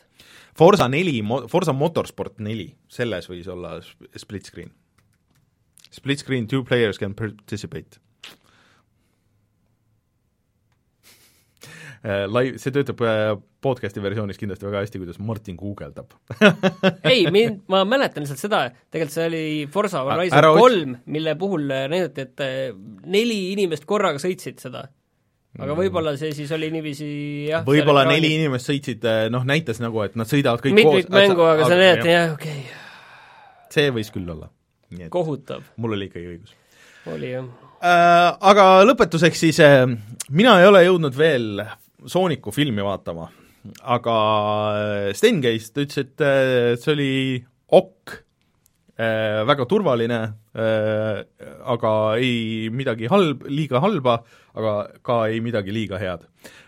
Forsa 0.57 0.87
neli, 0.91 1.17
Forsa 1.51 1.73
Motorsport 1.75 2.39
neli, 2.45 2.69
selles 2.91 3.29
võis 3.29 3.49
olla 3.51 3.71
split 4.19 4.49
screen. 4.49 4.71
Split 5.93 6.19
screen, 6.23 6.47
two 6.49 6.63
players 6.65 6.97
can 6.97 7.13
participate 7.13 7.99
äh, 12.07 12.25
live, 12.29 12.57
see 12.61 12.73
töötab 12.73 13.01
äh, 13.05 13.35
podcast'i 13.63 14.01
versioonis 14.01 14.39
kindlasti 14.41 14.65
väga 14.65 14.81
hästi, 14.83 14.99
kuidas 15.03 15.19
Martin 15.21 15.57
guugeldab 15.59 16.09
ei, 17.11 17.27
mind, 17.29 17.61
ma 17.69 17.83
mäletan 17.85 18.25
lihtsalt 18.25 18.41
seda, 18.41 18.59
tegelikult 18.89 19.13
see 19.13 19.27
oli 19.29 19.43
Forsa 19.73 20.01
Horizon 20.09 20.49
kolm, 20.57 20.97
mille 21.13 21.37
puhul 21.39 21.63
näidati, 21.69 22.25
et 22.25 22.37
äh, 22.43 22.73
neli 23.05 23.39
inimest 23.53 23.85
korraga 23.89 24.17
sõitsid 24.23 24.57
seda 24.65 24.87
aga 25.61 25.75
võib-olla 25.77 26.15
see 26.17 26.31
siis 26.33 26.51
oli 26.55 26.69
niiviisi 26.73 27.07
jah 27.51 27.65
võib-olla 27.67 28.07
neli 28.09 28.31
inimest 28.39 28.71
sõitsid, 28.71 29.03
eh, 29.05 29.25
noh, 29.33 29.45
näitas 29.45 29.81
nagu, 29.83 30.01
et 30.05 30.17
nad 30.19 30.29
sõidavad 30.29 30.63
kõik 30.63 30.77
Mitmik 30.79 31.09
koos 31.09 31.13
mängu, 31.13 31.45
aga 31.45 31.67
sa 31.69 31.77
näed, 31.77 32.01
jah, 32.09 32.33
okei 32.33 32.63
okay.. 32.63 33.69
see 33.73 33.93
võis 33.93 34.09
küll 34.13 34.33
olla. 34.33 34.49
kohutav. 35.13 35.67
mul 35.77 35.97
oli 35.97 36.09
ikkagi 36.09 36.33
õigus. 36.33 36.57
oli, 37.13 37.35
jah 37.35 37.45
äh,. 37.83 38.33
Aga 38.53 38.67
lõpetuseks 38.87 39.45
siis 39.45 39.61
äh,, 39.61 39.85
mina 40.33 40.57
ei 40.61 40.69
ole 40.71 40.83
jõudnud 40.87 41.17
veel 41.17 41.63
Sooniku 42.09 42.51
filmi 42.51 42.83
vaatama, 42.83 43.29
aga 43.95 44.17
äh, 44.73 45.09
Sten 45.15 45.41
käis, 45.43 45.69
ta 45.71 45.85
ütles, 45.85 46.01
et 46.01 46.25
äh, 46.25 46.73
see 46.81 46.95
oli 46.97 47.13
ok 47.69 48.17
äh,, 48.17 48.22
väga 49.49 49.67
turvaline 49.69 50.19
äh,, 50.55 51.23
aga 51.75 51.93
ei 52.21 52.69
midagi 52.73 53.11
halb, 53.11 53.45
liiga 53.49 53.81
halba, 53.83 54.21
aga 54.55 54.75
ka 55.05 55.23
ei 55.31 55.43
midagi 55.45 55.75
liiga 55.75 56.01
head 56.01 56.27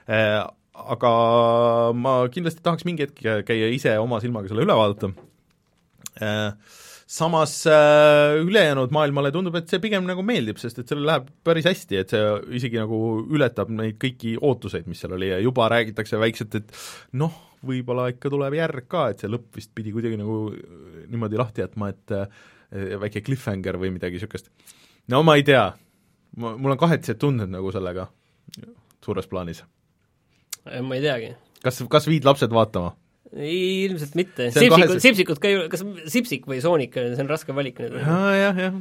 äh,. 0.09 0.43
Aga 0.75 1.09
ma 1.95 2.17
kindlasti 2.27 2.59
tahaks 2.59 2.83
mingi 2.83 3.05
hetk 3.05 3.45
käia 3.47 3.69
ise 3.71 3.93
oma 3.95 4.17
silmaga 4.19 4.49
selle 4.51 4.65
üle 4.65 4.75
vaadata 4.75 5.07
äh, 6.19 6.51
samas 7.07 7.67
äh, 7.67 8.41
ülejäänud 8.41 8.91
maailmale 8.91 9.31
tundub, 9.31 9.55
et 9.59 9.69
see 9.69 9.81
pigem 9.81 10.07
nagu 10.09 10.23
meeldib, 10.25 10.57
sest 10.61 10.81
et 10.81 10.89
sellel 10.89 11.05
läheb 11.09 11.27
päris 11.45 11.67
hästi, 11.69 11.99
et 12.01 12.13
see 12.13 12.23
isegi 12.59 12.81
nagu 12.81 12.99
ületab 13.31 13.69
neid 13.73 13.99
kõiki 14.01 14.35
ootuseid, 14.41 14.89
mis 14.89 15.03
seal 15.03 15.13
oli 15.17 15.29
ja 15.29 15.39
juba 15.43 15.69
räägitakse 15.71 16.19
väikselt, 16.21 16.57
et 16.57 16.73
noh, 17.21 17.35
võib-olla 17.67 18.09
ikka 18.13 18.31
tuleb 18.33 18.57
järg 18.57 18.89
ka, 18.91 19.07
et 19.11 19.23
see 19.23 19.31
lõpp 19.31 19.59
vist 19.59 19.71
pidi 19.77 19.93
kuidagi 19.95 20.19
nagu 20.19 20.39
niimoodi 21.11 21.39
lahti 21.41 21.63
jätma, 21.65 21.91
et 21.93 22.15
äh, 22.15 22.27
väike 23.01 23.23
cliffhanger 23.25 23.79
või 23.81 23.93
midagi 23.95 24.19
niisugust. 24.19 24.51
no 25.11 25.23
ma 25.25 25.37
ei 25.39 25.45
tea, 25.47 25.67
ma, 26.41 26.55
mul 26.57 26.75
on 26.75 26.81
kahetised 26.81 27.21
tunded 27.21 27.51
nagu 27.51 27.71
sellega 27.75 28.09
suures 29.05 29.27
plaanis. 29.31 29.63
ma 30.65 30.97
ei 30.97 31.03
teagi. 31.03 31.33
kas, 31.63 31.83
kas 31.91 32.09
viid 32.09 32.27
lapsed 32.27 32.53
vaatama? 32.53 32.95
ei, 33.35 33.85
ilmselt 33.85 34.15
mitte. 34.15 34.49
Sipsikud, 34.55 34.99
Sipsikud 35.03 35.41
ka 35.43 35.51
ju, 35.51 35.63
kas 35.71 35.83
Sipsik 36.11 36.45
või 36.49 36.61
Soonik, 36.63 36.95
see 36.95 37.23
on 37.23 37.31
raske 37.31 37.55
valik 37.55 37.81
nüüd. 37.83 37.97
jah, 38.01 38.61
jah. 38.65 38.77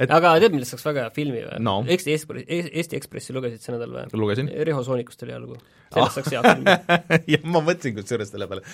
Et... 0.00 0.10
aga 0.16 0.32
tead, 0.40 0.54
millest 0.56 0.72
saaks 0.74 0.86
väga 0.88 1.06
hea 1.06 1.14
filmi 1.14 1.44
või 1.44 1.60
no.? 1.66 1.76
Eesti 1.84 2.16
Ekspressi, 2.16 2.60
Eesti 2.70 2.96
Ekspressi 2.96 3.36
lugesid 3.36 3.60
see 3.60 3.76
nädal 3.76 3.94
või? 3.98 4.08
lugesin. 4.24 4.50
Riho 4.66 4.82
Soonikust 4.86 5.26
oli 5.26 5.36
algul. 5.36 5.62
sellest 5.92 6.06
ah. 6.08 6.18
saaks 6.18 6.34
hea 6.34 6.44
film 6.48 6.68
jah, 7.36 7.46
ma 7.46 7.62
mõtlesin 7.62 7.96
kusjuures 8.00 8.32
selle 8.32 8.48
peale. 8.50 8.64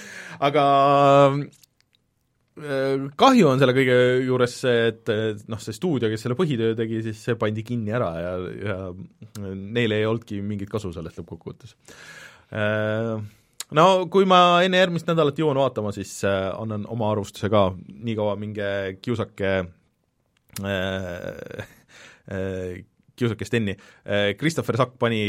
aga 0.46 0.66
Äh, 2.56 3.10
kahju 3.20 3.50
on 3.50 3.60
selle 3.60 3.74
kõige 3.76 3.96
juures 4.24 4.54
see, 4.62 4.84
et 4.88 5.10
noh, 5.52 5.60
see 5.60 5.76
stuudio, 5.76 6.08
kes 6.08 6.22
selle 6.24 6.38
põhitöö 6.38 6.72
tegi, 6.78 7.02
siis 7.04 7.18
see 7.20 7.36
pandi 7.36 7.60
kinni 7.66 7.92
ära 7.92 8.08
ja, 8.16 8.30
ja 8.56 8.76
neil 9.52 9.92
ei 9.92 10.06
olnudki 10.08 10.40
mingit 10.40 10.72
kasu 10.72 10.88
sellest 10.94 11.20
lõppkokkuvõttes. 11.20 11.74
Äh, 12.56 13.12
no 13.76 13.86
kui 14.08 14.24
ma 14.30 14.62
enne 14.64 14.80
järgmist 14.80 15.10
nädalat 15.10 15.36
jõuan 15.36 15.60
vaatama, 15.60 15.92
siis 15.92 16.14
äh, 16.24 16.46
annan 16.56 16.88
oma 16.88 17.10
arvustuse 17.12 17.52
ka, 17.52 17.66
niikaua 18.08 18.38
minge 18.40 18.70
kiusake 19.04 19.52
kiusake 23.16 23.46
Steni, 23.48 23.76
Christopher 24.40 24.76
Sakk 24.80 24.96
pani 25.00 25.20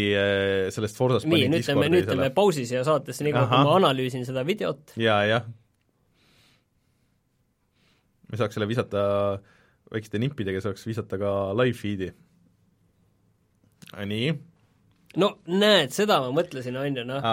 sellest 0.74 0.98
Forsast 1.00 1.28
nii, 1.30 1.48
nüüd 1.52 1.68
teeme, 1.68 1.88
nüüd 1.94 2.08
teeme 2.10 2.32
pausi 2.36 2.66
siia 2.68 2.84
saatesse, 2.88 3.24
nii 3.28 3.36
kaua 3.36 3.48
kui 3.52 3.64
ma 3.70 3.78
analüüsin 3.80 4.26
seda 4.28 4.44
videot. 4.48 4.96
ja, 5.00 5.22
jah 5.28 5.48
me 8.28 8.40
saaks 8.40 8.58
selle 8.58 8.68
visata 8.70 9.02
väikeste 9.94 10.20
nippidega, 10.22 10.62
saaks 10.64 10.86
visata 10.88 11.20
ka 11.22 11.34
live 11.56 11.78
feed'i. 11.80 12.12
nii. 14.12 14.32
No 15.16 15.30
näed, 15.48 15.94
seda 15.96 16.20
ma 16.24 16.34
mõtlesin, 16.36 16.76
on 16.78 17.00
ju, 17.00 17.06
noh. 17.08 17.30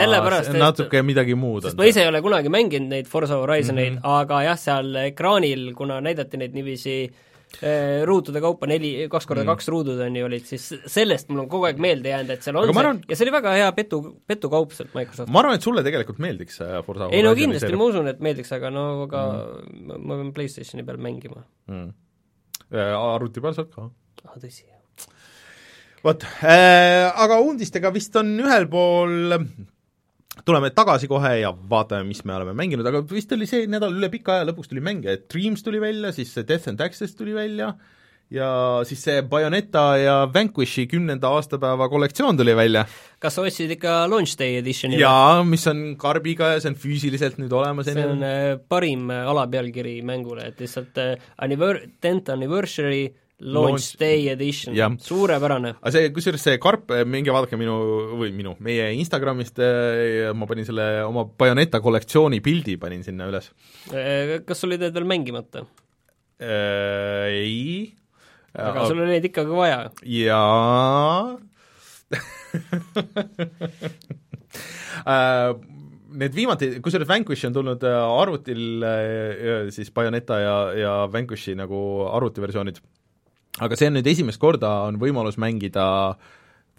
sellepärast, 0.00 0.52
et 0.52 0.60
natuke 0.62 1.02
midagi 1.06 1.34
muud 1.38 1.66
on. 1.68 1.78
ma 1.80 1.88
ise 1.90 2.04
ei 2.04 2.12
ole 2.12 2.22
kunagi 2.24 2.52
mänginud 2.52 2.94
neid 2.94 3.10
Forza 3.10 3.40
Horizoneid 3.40 3.96
mm, 3.96 3.98
-hmm. 3.98 4.20
aga 4.22 4.44
jah, 4.46 4.60
seal 4.60 4.94
ekraanil, 5.06 5.72
kuna 5.74 6.00
näidati 6.04 6.40
neid 6.40 6.54
niiviisi 6.54 7.00
Äh, 7.58 8.04
ruutude 8.06 8.38
kaupa 8.40 8.66
neli, 8.70 8.92
kaks 9.10 9.26
korda 9.26 9.42
mm. 9.42 9.50
kaks 9.50 9.66
ruudud 9.72 9.98
on 10.00 10.14
ju, 10.16 10.26
olid 10.28 10.44
siis 10.46 10.68
sellest 10.88 11.28
mul 11.32 11.42
on 11.42 11.48
kogu 11.50 11.66
aeg 11.66 11.80
meelde 11.82 12.12
jäänud, 12.12 12.30
et 12.32 12.46
seal 12.46 12.56
on 12.56 12.70
see 12.70 12.78
arvan, 12.80 13.00
ja 13.10 13.16
see 13.18 13.26
oli 13.26 13.32
väga 13.34 13.54
hea 13.56 13.72
petu, 13.76 13.98
petukaup 14.30 14.76
sealt 14.76 14.94
Microsofti. 14.94 15.32
ma 15.34 15.42
arvan, 15.42 15.58
et 15.58 15.66
sulle 15.66 15.82
tegelikult 15.84 16.22
meeldiks 16.22 16.60
äh, 16.62 16.76
Forza 16.86 17.10
ei 17.10 17.24
no 17.26 17.34
kindlasti, 17.36 17.72
ma 17.76 17.88
usun, 17.90 18.08
et 18.12 18.22
meeldiks, 18.22 18.54
aga 18.54 18.70
no 18.72 18.84
aga 19.08 19.24
mm. 19.66 19.98
ma 19.98 20.20
pean 20.20 20.30
PlayStationi 20.36 20.86
peal 20.86 21.02
mängima 21.02 21.42
mm.. 21.42 21.90
Arvuti 22.70 23.42
peal 23.42 23.58
saad 23.58 23.74
ka. 23.74 23.88
ah, 24.28 24.38
tõsi, 24.38 24.62
jah. 24.62 24.79
Vot 26.04 26.24
äh,, 26.42 27.10
aga 27.10 27.40
uudistega 27.44 27.92
vist 27.94 28.16
on 28.16 28.32
ühel 28.40 28.66
pool 28.72 29.36
tuleme 30.46 30.70
tagasi 30.74 31.08
kohe 31.10 31.32
ja 31.42 31.52
vaatame, 31.52 32.06
mis 32.08 32.22
me 32.24 32.34
oleme 32.38 32.54
mänginud, 32.56 32.86
aga 32.86 33.02
vist 33.10 33.32
oli 33.36 33.48
see 33.50 33.66
nädal 33.70 33.96
üle 33.96 34.10
pika 34.12 34.38
aja 34.38 34.48
lõpuks 34.50 34.70
tuli 34.70 34.84
mänge, 34.84 35.12
et 35.16 35.26
Dreams 35.32 35.64
tuli 35.66 35.80
välja, 35.82 36.12
siis 36.16 36.32
see 36.34 36.46
Death 36.48 36.70
and 36.70 36.80
Taxes 36.80 37.16
tuli 37.18 37.34
välja 37.36 37.74
ja 38.30 38.48
siis 38.86 39.02
see 39.02 39.22
Bayoneta 39.26 39.84
ja 39.98 40.16
Vanquishi 40.34 40.86
kümnenda 40.90 41.32
aastapäeva 41.34 41.88
kollektsioon 41.90 42.38
tuli 42.38 42.54
välja. 42.56 42.84
kas 43.18 43.34
sa 43.36 43.42
ostsid 43.42 43.74
ikka 43.74 44.04
Launch 44.10 44.38
Day 44.38 44.60
Editioni? 44.60 45.00
jaa, 45.00 45.42
mis 45.44 45.66
on 45.70 45.96
karbiga 45.98 46.54
ja 46.54 46.60
see 46.62 46.70
on 46.72 46.78
füüsiliselt 46.78 47.40
nüüd 47.42 47.52
olemas. 47.52 47.90
see 47.90 48.06
on 48.06 48.22
äh, 48.26 48.52
parim 48.68 49.10
äh, 49.10 49.26
alapealkiri 49.32 49.98
mängule, 50.06 50.46
et 50.52 50.62
lihtsalt 50.62 51.02
äh, 51.02 51.16
anniver-, 51.42 51.82
tenth 52.00 52.30
anniversary 52.32 53.08
Launch, 53.40 53.96
Day 54.00 54.28
Edition, 54.28 54.74
suurepärane. 55.00 55.74
aga 55.80 55.92
see, 55.94 56.10
kusjuures 56.14 56.42
see 56.44 56.58
karp, 56.60 56.92
minge 57.08 57.32
vaadake 57.32 57.56
minu, 57.60 57.76
või 58.20 58.32
minu, 58.36 58.52
meie 58.64 58.90
Instagramist, 58.98 59.56
ma 60.36 60.44
panin 60.50 60.66
selle 60.68 60.86
oma 61.06 61.24
Bayoneta 61.24 61.80
kollektsiooni 61.80 62.40
pildi, 62.44 62.76
panin 62.80 63.02
sinna 63.06 63.28
üles. 63.30 63.46
Kas 64.46 64.60
sul 64.60 64.70
olid 64.72 64.82
need 64.84 64.94
veel 64.98 65.08
mängimata? 65.08 65.58
Ei. 66.40 67.94
aga 68.56 68.86
sul 68.88 69.00
oli 69.00 69.10
neid 69.14 69.26
ikkagi 69.30 69.52
vaja? 69.54 69.80
jaa 70.08 71.38
Need 76.20 76.34
viimati, 76.34 76.80
kusjuures 76.82 77.06
Vanquish 77.06 77.46
on 77.46 77.54
tulnud 77.54 77.84
arvutil 77.86 78.82
siis 79.70 79.92
Bayoneta 79.94 80.40
ja, 80.42 80.56
ja 80.74 81.06
Vanquishi 81.12 81.54
nagu 81.54 81.78
arvutiversioonid 82.10 82.80
aga 83.58 83.76
see 83.78 83.90
on 83.90 83.98
nüüd 83.98 84.10
esimest 84.12 84.40
korda 84.42 84.70
on 84.86 85.00
võimalus 85.02 85.40
mängida 85.40 85.86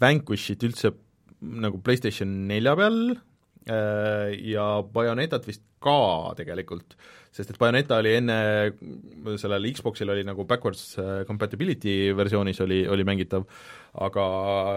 Vanquishit 0.00 0.62
üldse 0.66 0.94
nagu 1.42 1.80
PlayStation 1.84 2.30
nelja 2.48 2.74
peal 2.78 2.98
äh, 3.12 4.32
ja 4.54 4.66
Bayonetat 4.94 5.46
vist 5.48 5.64
ka 5.82 6.32
tegelikult, 6.38 6.96
sest 7.32 7.54
et 7.54 7.58
Bayoneta 7.60 7.96
oli 8.02 8.10
enne, 8.18 8.34
sellel 9.40 9.68
Xboxil 9.72 10.10
oli 10.12 10.24
nagu 10.26 10.44
backwards 10.48 10.98
äh, 11.00 11.22
compatibility 11.28 12.12
versioonis 12.16 12.60
oli, 12.60 12.82
oli 12.92 13.06
mängitav, 13.08 13.46
aga 14.04 14.24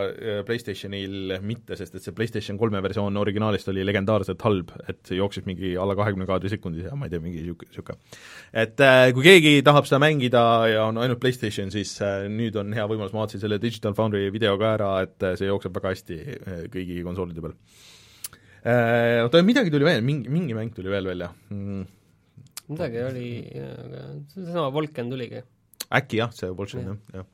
äh, 0.06 0.38
PlayStationil 0.48 1.36
mitte, 1.44 1.76
sest 1.76 1.98
et 1.98 2.06
see 2.06 2.16
PlayStation 2.16 2.60
kolme 2.60 2.80
versioon 2.84 3.20
originaalist 3.20 3.68
oli 3.74 3.84
legendaarselt 3.88 4.46
halb, 4.48 4.72
et 4.88 5.02
see 5.08 5.20
jooksis 5.20 5.48
mingi 5.50 5.74
alla 5.80 5.98
kahekümne 6.00 6.28
kaadri 6.30 6.54
sekundis 6.54 6.88
ja 6.88 6.96
ma 6.96 7.10
ei 7.10 7.14
tea, 7.14 7.24
mingi 7.24 7.42
niisugune, 7.42 7.74
niisugune. 7.74 8.16
et 8.64 8.86
äh, 8.88 9.10
kui 9.18 9.28
keegi 9.28 9.58
tahab 9.68 9.90
seda 9.90 10.00
mängida 10.06 10.46
ja 10.72 10.88
on 10.88 11.02
ainult 11.04 11.20
PlayStation, 11.24 11.74
siis 11.76 11.98
nüüd 12.32 12.56
on 12.62 12.72
hea 12.78 12.88
võimalus, 12.88 13.12
ma 13.12 13.26
vaatasin 13.26 13.44
selle 13.44 13.60
Digital 13.60 13.98
Foundry 14.00 14.30
video 14.32 14.56
ka 14.62 14.72
ära, 14.78 14.94
et 15.04 15.28
see 15.42 15.52
jookseb 15.52 15.76
väga 15.76 15.92
hästi 15.92 16.22
kõigi 16.72 17.04
konsoolide 17.04 17.44
peal. 17.44 17.60
Oota, 19.26 19.44
midagi 19.46 19.70
tuli 19.74 19.86
veel, 19.86 20.02
mingi, 20.02 20.32
mingi 20.32 20.56
mäng 20.58 20.72
tuli 20.74 20.90
veel 20.90 21.12
välja. 21.12 21.30
Mm.. 21.52 21.84
Midagi 22.72 23.04
oli, 23.06 23.28
aga 23.62 24.06
seesama 24.34 24.72
Volken 24.74 25.12
tuligi. 25.14 25.44
äkki 25.96 26.18
jah, 26.18 26.32
see 26.34 26.50
Volchen 26.58 26.88
jah, 26.88 26.98
jah. 27.20 27.26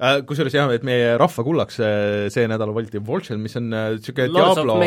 Äh, 0.00 0.20
kusjuures 0.24 0.54
jah, 0.54 0.70
et 0.72 0.84
meie 0.86 1.16
rahva 1.20 1.44
kullaks 1.44 1.80
see 2.32 2.46
nädal 2.48 2.72
valiti 2.76 3.02
Volchen, 3.04 3.40
mis 3.42 3.58
on 3.58 3.68
niisugune 3.72 4.28
äh, 4.30 4.34
Diablo. 4.36 4.78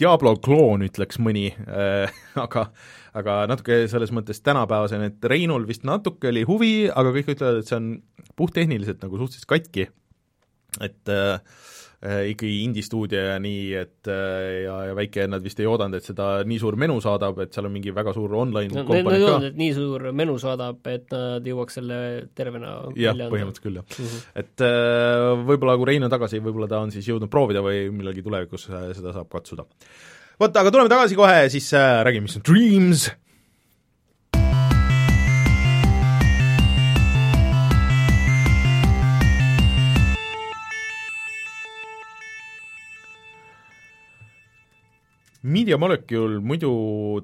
Diablo 0.00 0.34
kloon, 0.42 0.86
ütleks 0.88 1.20
mõni 1.22 1.50
aga 2.46 2.66
aga 3.12 3.42
natuke 3.50 3.82
selles 3.92 4.10
mõttes 4.16 4.40
tänapäevasene, 4.40 5.10
et 5.12 5.28
Reinul 5.28 5.66
vist 5.68 5.84
natuke 5.84 6.30
oli 6.32 6.46
huvi, 6.48 6.72
aga 6.88 7.12
kõik 7.12 7.34
ütlevad, 7.34 7.60
et 7.60 7.68
see 7.68 7.76
on 7.76 7.92
puhttehniliselt 8.40 9.04
nagu 9.04 9.20
suhteliselt 9.20 9.50
katki, 9.52 9.84
et 10.80 11.12
äh, 11.12 11.36
Äh, 11.36 11.40
ikkagi 12.02 12.64
indie-stuudio 12.66 13.20
ja 13.28 13.34
nii, 13.42 13.66
et 13.78 14.08
äh, 14.10 14.64
ja, 14.64 14.76
ja 14.88 14.94
väike, 14.98 15.28
nad 15.30 15.44
vist 15.44 15.60
ei 15.62 15.68
oodanud, 15.70 16.00
et 16.00 16.06
seda 16.06 16.28
nii 16.48 16.58
suur 16.58 16.74
menu 16.80 16.96
saadab, 17.04 17.38
et 17.44 17.54
seal 17.54 17.68
on 17.68 17.74
mingi 17.76 17.94
väga 17.94 18.14
suur 18.16 18.34
online 18.40 18.72
no, 18.74 18.82
komponent 18.88 19.06
ka. 19.06 19.12
Nad 19.12 19.18
ei 19.20 19.26
oodanud, 19.28 19.48
et 19.52 19.60
nii 19.60 19.76
suur 19.76 20.06
menu 20.22 20.36
saadab, 20.42 20.80
et 20.90 21.14
nad 21.14 21.46
jõuaks 21.46 21.78
selle 21.78 21.98
tervena 22.38 22.74
jah, 22.98 23.14
põhimõtteliselt 23.22 23.66
küll, 23.66 23.78
jah 23.78 23.86
mm. 23.86 24.08
-hmm. 24.08 24.24
et 24.42 24.66
äh, 24.66 25.28
võib-olla 25.52 25.78
kui 25.78 25.90
Rein 25.92 26.08
on 26.08 26.14
tagasi, 26.16 26.42
võib-olla 26.42 26.70
ta 26.72 26.82
on 26.82 26.94
siis 26.94 27.06
jõudnud 27.06 27.30
proovida 27.30 27.62
või 27.62 27.84
millalgi 27.94 28.26
tulevikus 28.26 28.66
seda 28.66 29.14
saab 29.14 29.30
katsuda. 29.30 29.66
vot, 30.42 30.56
aga 30.56 30.74
tuleme 30.74 30.90
tagasi 30.90 31.18
kohe, 31.18 31.44
siis 31.54 31.70
räägime, 31.78 32.26
mis 32.26 32.40
on 32.40 32.46
Dreams 32.50 33.10
Media 45.42 45.78
Molecule 45.80 46.38
muidu 46.38 46.72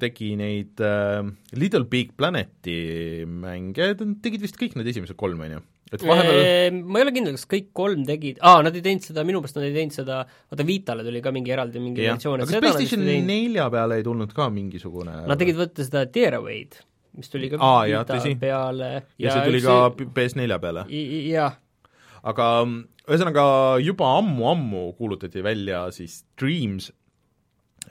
tegi 0.02 0.32
neid 0.38 0.80
äh, 0.82 1.22
Little 1.54 1.86
Big 1.90 2.14
Planeti 2.18 3.24
mänge, 3.30 3.92
tegid 4.24 4.42
vist 4.42 4.58
kõik 4.58 4.74
need 4.78 4.90
esimesed 4.90 5.18
kolm, 5.18 5.44
on 5.46 5.58
ju? 5.58 5.60
et 5.88 6.02
vahepeal 6.04 6.80
ma 6.84 7.00
ei 7.00 7.06
ole 7.06 7.12
kindel, 7.16 7.36
kas 7.38 7.46
kõik 7.48 7.70
kolm 7.76 8.02
tegid, 8.08 8.40
aa, 8.44 8.60
nad 8.66 8.74
ei 8.76 8.82
teinud 8.84 9.06
seda, 9.06 9.24
minu 9.28 9.40
meelest 9.40 9.56
nad 9.56 9.68
ei 9.68 9.76
teinud 9.76 9.94
seda, 9.96 10.18
vaata 10.50 10.66
Vitale 10.68 11.06
tuli 11.06 11.22
ka 11.24 11.32
mingi 11.34 11.54
eraldi 11.54 11.80
mingi 11.80 12.04
versioon, 12.04 12.42
et 12.42 12.50
kas 12.50 12.60
PlayStation 12.64 13.06
nelja 13.06 13.68
peale 13.72 14.00
ei 14.00 14.04
tulnud 14.06 14.34
ka 14.36 14.50
mingisugune 14.52 15.22
Nad 15.30 15.40
tegid 15.40 15.56
võtta 15.60 15.86
seda 15.86 16.04
Tearaway'd, 16.12 16.76
mis 17.18 17.32
tuli 17.32 17.48
ka 17.52 17.62
aa, 17.62 17.86
Vita 17.88 18.20
jah, 18.20 18.36
peale 18.42 18.92
ja, 18.92 19.02
ja 19.24 19.38
see 19.38 19.48
tuli 19.48 19.64
ka 19.64 19.80
see... 19.94 20.12
PS4 20.18 20.60
peale? 20.66 20.84
jah. 21.30 21.56
aga 22.34 22.52
ühesõnaga 23.08 23.44
juba 23.80 24.12
ammu-ammu 24.18 24.90
kuulutati 24.98 25.40
välja 25.46 25.86
siis 25.94 26.20
Dreams 26.36 26.90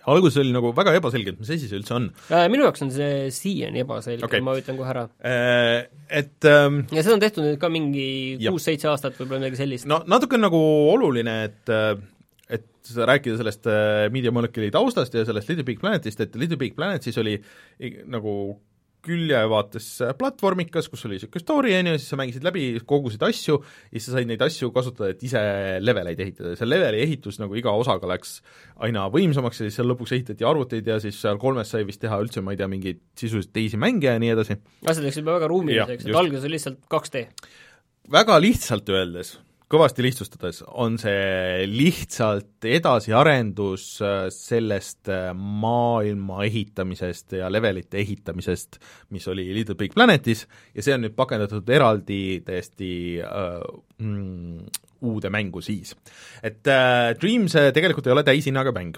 alguses 0.08 0.40
oli 0.42 0.54
nagu 0.56 0.72
väga 0.76 0.96
ebaselge, 0.98 1.34
et 1.34 1.40
mis 1.42 1.52
asi 1.52 1.68
see 1.68 1.80
üldse 1.80 1.96
on. 1.98 2.10
Äh, 2.32 2.46
minu 2.52 2.66
jaoks 2.68 2.84
on 2.86 2.92
see 2.96 3.28
siiani 3.36 3.84
ebaselge 3.84 4.26
okay., 4.28 4.44
ma 4.44 4.56
ütlen 4.60 4.80
kohe 4.80 4.94
ära. 4.94 5.08
Äh, 5.20 5.88
et 6.22 6.48
ähm, 6.48 6.84
ja 6.96 7.04
seda 7.04 7.18
on 7.18 7.24
tehtud 7.24 7.44
nüüd 7.46 7.60
ka 7.62 7.72
mingi 7.74 8.08
kuus-seitse 8.46 8.92
aastat, 8.92 9.18
võib-olla 9.20 9.44
midagi 9.44 9.60
sellist. 9.60 9.90
no 9.90 10.02
natuke 10.08 10.40
nagu 10.40 10.62
oluline, 10.94 11.42
et 11.50 11.74
äh, 11.74 11.98
et 12.48 12.94
rääkida 12.96 13.36
sellest 13.36 13.68
Media 14.14 14.32
Molecule'i 14.32 14.72
taustast 14.72 15.12
ja 15.18 15.26
sellest 15.28 15.50
Little 15.52 15.66
Big 15.68 15.82
Planetist, 15.82 16.22
et 16.24 16.36
Little 16.40 16.56
Big 16.62 16.78
Planet 16.78 17.04
siis 17.04 17.18
oli 17.20 17.34
nagu 18.08 18.38
küljevaates 19.08 19.88
platvormikas, 20.20 20.90
kus 20.92 21.06
oli 21.08 21.18
niisugune 21.18 21.44
story, 21.44 21.74
on 21.80 21.92
ju, 21.92 21.96
siis 22.02 22.12
sa 22.12 22.20
mängisid 22.20 22.46
läbi, 22.46 22.66
kogusid 22.88 23.24
asju 23.28 23.58
ja 23.58 23.96
siis 23.96 24.10
sa 24.10 24.18
said 24.18 24.30
neid 24.30 24.44
asju 24.44 24.70
kasutada, 24.76 25.14
et 25.16 25.24
ise 25.28 25.42
leveleid 25.84 26.22
ehitada 26.24 26.54
ja 26.54 26.60
see 26.60 26.70
leveli 26.70 27.02
ehitus 27.06 27.40
nagu 27.42 27.58
iga 27.58 27.74
osaga 27.78 28.12
läks 28.12 28.38
aina 28.84 29.08
võimsamaks 29.14 29.64
ja 29.64 29.70
siis 29.70 29.80
seal 29.80 29.90
lõpuks 29.94 30.14
ehitati 30.18 30.48
arvuteid 30.48 30.92
ja 30.92 31.00
siis 31.04 31.20
seal 31.24 31.40
kolmes 31.42 31.74
sai 31.74 31.86
vist 31.88 32.04
teha 32.04 32.20
üldse, 32.22 32.44
ma 32.44 32.54
ei 32.54 32.62
tea, 32.62 32.70
mingeid 32.72 33.02
sisuliselt 33.18 33.56
teisi 33.56 33.80
mänge 33.82 34.12
ja 34.12 34.20
nii 34.22 34.36
edasi. 34.36 34.60
asjad 34.86 35.08
läksid 35.08 35.28
väga 35.28 35.50
ruumiliseks, 35.52 36.08
et 36.08 36.22
alguses 36.22 36.48
oli 36.48 36.58
lihtsalt 36.60 36.84
2D. 36.92 37.28
väga 38.14 38.40
lihtsalt 38.44 38.94
öeldes 38.94 39.38
kõvasti 39.72 40.04
lihtsustades 40.06 40.62
on 40.80 40.96
see 41.02 41.66
lihtsalt 41.68 42.66
edasiarendus 42.68 43.88
äh, 44.04 44.20
sellest 44.34 45.12
äh, 45.12 45.32
maailma 45.36 46.44
ehitamisest 46.48 47.38
ja 47.42 47.52
levelite 47.52 48.00
ehitamisest, 48.00 48.80
mis 49.16 49.28
oli 49.32 49.50
Little 49.56 49.76
Big 49.80 49.96
Planetis, 49.96 50.46
ja 50.76 50.86
see 50.86 50.96
on 50.96 51.04
nüüd 51.04 51.18
pakendatud 51.20 51.68
eraldi 51.76 52.22
täiesti 52.48 52.92
äh, 53.24 53.60
mm, 54.00 54.72
uude 55.08 55.32
mängu 55.34 55.62
siis. 55.62 55.94
et 56.44 56.64
äh, 56.72 57.12
Dreams 57.20 57.56
äh, 57.60 57.72
tegelikult 57.76 58.08
ei 58.08 58.16
ole 58.16 58.24
täishinnaga 58.28 58.72
mäng 58.76 58.96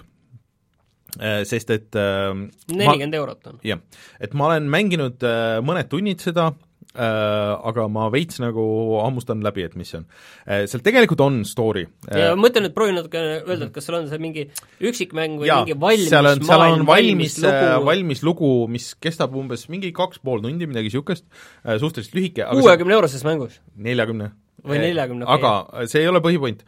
äh,, 1.18 1.42
sest 1.44 1.74
et 1.74 1.98
nelikümmend 1.98 3.18
eurot 3.18 3.46
on. 3.50 3.62
jah, 3.66 3.82
et 4.22 4.38
ma 4.38 4.52
olen 4.52 4.70
mänginud 4.70 5.26
mõned 5.66 5.90
tunnid 5.90 6.22
seda, 6.22 6.52
Äh, 6.52 6.69
aga 6.94 7.86
ma 7.92 8.08
veits 8.10 8.40
nagu 8.42 8.64
hammustan 9.04 9.44
läbi, 9.44 9.62
et 9.68 9.76
mis 9.78 9.92
see 9.92 10.00
on. 10.00 10.06
Äh, 10.46 10.64
seal 10.70 10.82
tegelikult 10.82 11.22
on 11.22 11.40
story. 11.48 11.86
ja 12.10 12.32
ma 12.34 12.48
mõtlen, 12.48 12.66
et 12.66 12.74
proovi 12.74 12.96
natuke 12.96 13.20
öelda, 13.20 13.68
et 13.68 13.72
kas 13.74 13.86
seal 13.86 14.00
on 14.00 14.10
see 14.10 14.22
mingi 14.22 14.48
üksikmäng 14.90 15.38
või 15.42 15.50
ja, 15.50 15.60
mingi 15.62 15.78
valmis 15.78 16.10
seal 16.10 16.30
on, 16.32 16.44
seal 16.48 16.66
on 16.66 16.86
valmis, 16.88 17.38
äh, 17.46 17.76
valmis 17.86 18.24
lugu, 18.26 18.52
mis 18.72 18.92
kestab 18.98 19.36
umbes 19.38 19.68
mingi 19.70 19.92
kaks 19.96 20.22
pool 20.24 20.42
tundi, 20.42 20.66
midagi 20.70 20.90
niisugust, 20.90 21.26
suhteliselt 21.62 22.18
lühike. 22.18 22.46
kuuekümne 22.50 22.98
euroses 22.98 23.26
mängus? 23.26 23.60
neljakümne 23.80 24.32
või 24.66 24.80
neljakümne 24.82 25.28
aga 25.30 25.84
see 25.90 26.02
ei 26.04 26.10
ole 26.10 26.22
põhipoint. 26.24 26.64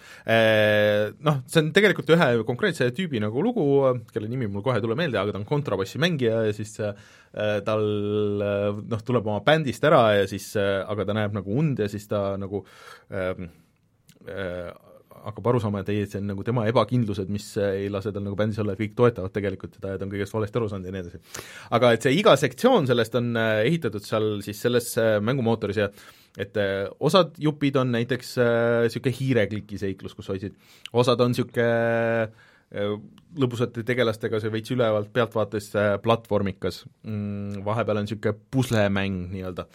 Noh, 1.27 1.41
see 1.51 1.63
on 1.63 1.73
tegelikult 1.77 2.13
ühe 2.15 2.29
konkreetse 2.49 2.91
tüübi 2.97 3.21
nagu 3.23 3.45
lugu, 3.45 3.65
kelle 4.15 4.31
nimi 4.31 4.49
mul 4.51 4.65
kohe 4.65 4.79
ei 4.81 4.85
tule 4.85 4.97
meelde, 4.99 5.21
aga 5.21 5.35
ta 5.35 5.41
on 5.43 5.49
kontrabassimängija 5.49 6.47
ja 6.49 6.55
siis 6.57 6.79
tal 7.67 7.85
noh, 8.43 9.05
tuleb 9.07 9.29
oma 9.29 9.41
bändist 9.45 9.85
ära 9.89 10.03
ja 10.19 10.29
siis, 10.31 10.53
aga 10.59 11.07
ta 11.09 11.17
näeb 11.17 11.37
nagu 11.37 11.59
und 11.59 11.81
ja 11.81 11.89
siis 11.91 12.09
ta 12.11 12.33
nagu 12.41 12.65
äh, 13.11 13.33
äh, 14.29 14.71
hakkab 15.23 15.49
aru 15.53 15.61
saama, 15.63 15.83
et 15.83 15.91
ei, 15.93 16.03
et 16.05 16.13
see 16.13 16.21
on 16.23 16.29
nagu 16.33 16.45
tema 16.47 16.65
ebakindlused, 16.71 17.31
mis 17.33 17.47
ei 17.63 17.89
lase 17.93 18.13
tal 18.15 18.25
nagu 18.25 18.37
bändis 18.39 18.61
olla, 18.63 18.75
et 18.75 18.83
kõik 18.83 18.97
toetavad 18.99 19.35
tegelikult 19.35 19.77
teda 19.77 19.95
ja 19.95 20.01
ta 20.01 20.07
on 20.07 20.13
kõigest 20.13 20.35
valesti 20.37 20.61
aru 20.61 20.71
saanud 20.71 20.89
ja 20.89 20.95
nii 20.95 21.05
edasi. 21.05 21.21
aga 21.79 21.93
et 21.97 22.07
see 22.07 22.15
iga 22.19 22.35
sektsioon 22.41 22.89
sellest 22.91 23.19
on 23.21 23.31
äh, 23.39 23.53
ehitatud 23.69 24.07
seal 24.07 24.29
siis 24.45 24.63
selles 24.65 24.91
äh, 25.01 25.17
mängumootoris 25.25 25.83
ja 25.83 25.89
et 26.41 26.57
äh, 26.61 26.87
osad 27.01 27.37
jupid 27.43 27.77
on 27.81 27.93
näiteks 27.95 28.35
niisugune 28.87 29.15
hiirekliki 29.19 29.79
seiklus, 29.81 30.17
kus 30.19 30.33
hoidsid, 30.33 30.57
osad 30.93 31.21
on 31.21 31.35
niisugune 31.35 31.71
lõbusate 33.37 33.83
tegelastega, 33.85 34.39
see 34.41 34.49
veits 34.49 34.73
ülevalt 34.73 35.11
pealtvaates 35.13 35.67
platvormikas. 36.01 36.87
Mm,, 37.05 37.59
vahepeal 37.67 38.01
on 38.01 38.07
niisugune 38.09 38.33
puslemäng 38.55 39.27
nii-öelda. 39.35 39.67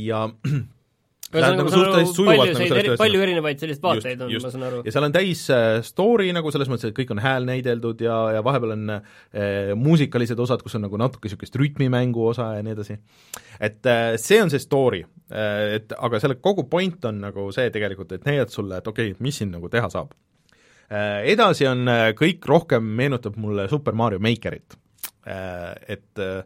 Ja 0.00 0.22
ühesõnaga, 1.32 1.58
nagu 1.58 1.72
suhteliselt 1.72 2.16
sujuvalt 2.16 2.40
nagu 2.42 2.58
sellest 2.58 2.80
eri, 2.82 2.96
palju 3.00 3.22
erinevaid 3.24 3.62
selliseid 3.62 3.84
vaateid 3.86 4.24
on, 4.24 4.32
ma 4.32 4.50
saan 4.52 4.66
aru. 4.68 4.80
ja 4.86 4.94
seal 4.94 5.06
on 5.06 5.14
täis 5.14 5.42
äh, 5.54 5.68
story 5.86 6.28
nagu 6.36 6.52
selles 6.54 6.70
mõttes, 6.70 6.90
et 6.90 6.96
kõik 6.96 7.12
on 7.14 7.22
häälnäideldud 7.24 8.04
ja, 8.04 8.16
ja 8.36 8.42
vahepeal 8.46 8.74
on 8.76 8.94
äh, 8.96 9.72
muusikalised 9.78 10.42
osad, 10.44 10.64
kus 10.64 10.76
on 10.78 10.84
nagu 10.86 11.00
natuke 11.00 11.28
niisugust 11.28 11.56
rütmimängu 11.60 12.26
osa 12.32 12.52
ja 12.58 12.66
nii 12.66 12.76
edasi. 12.76 12.98
et 13.60 13.88
äh, 13.88 14.02
see 14.20 14.42
on 14.42 14.52
see 14.52 14.62
story 14.62 15.02
äh,, 15.04 15.78
et 15.78 15.96
aga 15.98 16.20
selle 16.22 16.38
kogu 16.40 16.66
point 16.70 17.04
on 17.08 17.22
nagu 17.28 17.48
see 17.54 17.70
tegelikult, 17.74 18.12
et 18.12 18.28
näidata 18.28 18.54
sulle, 18.54 18.82
et 18.82 18.92
okei 18.92 19.12
okay,, 19.12 19.24
mis 19.24 19.40
siin 19.40 19.52
nagu 19.54 19.72
teha 19.72 19.90
saab 19.92 20.12
äh,. 20.90 21.22
Edasi 21.32 21.68
on 21.70 21.88
äh, 21.88 22.10
kõik 22.18 22.44
rohkem 22.48 22.92
meenutab 23.00 23.38
mulle 23.40 23.68
Super 23.72 23.96
Mario 23.98 24.20
Makerit 24.22 24.76
äh,, 25.26 25.72
et 25.96 26.22
äh, 26.22 26.44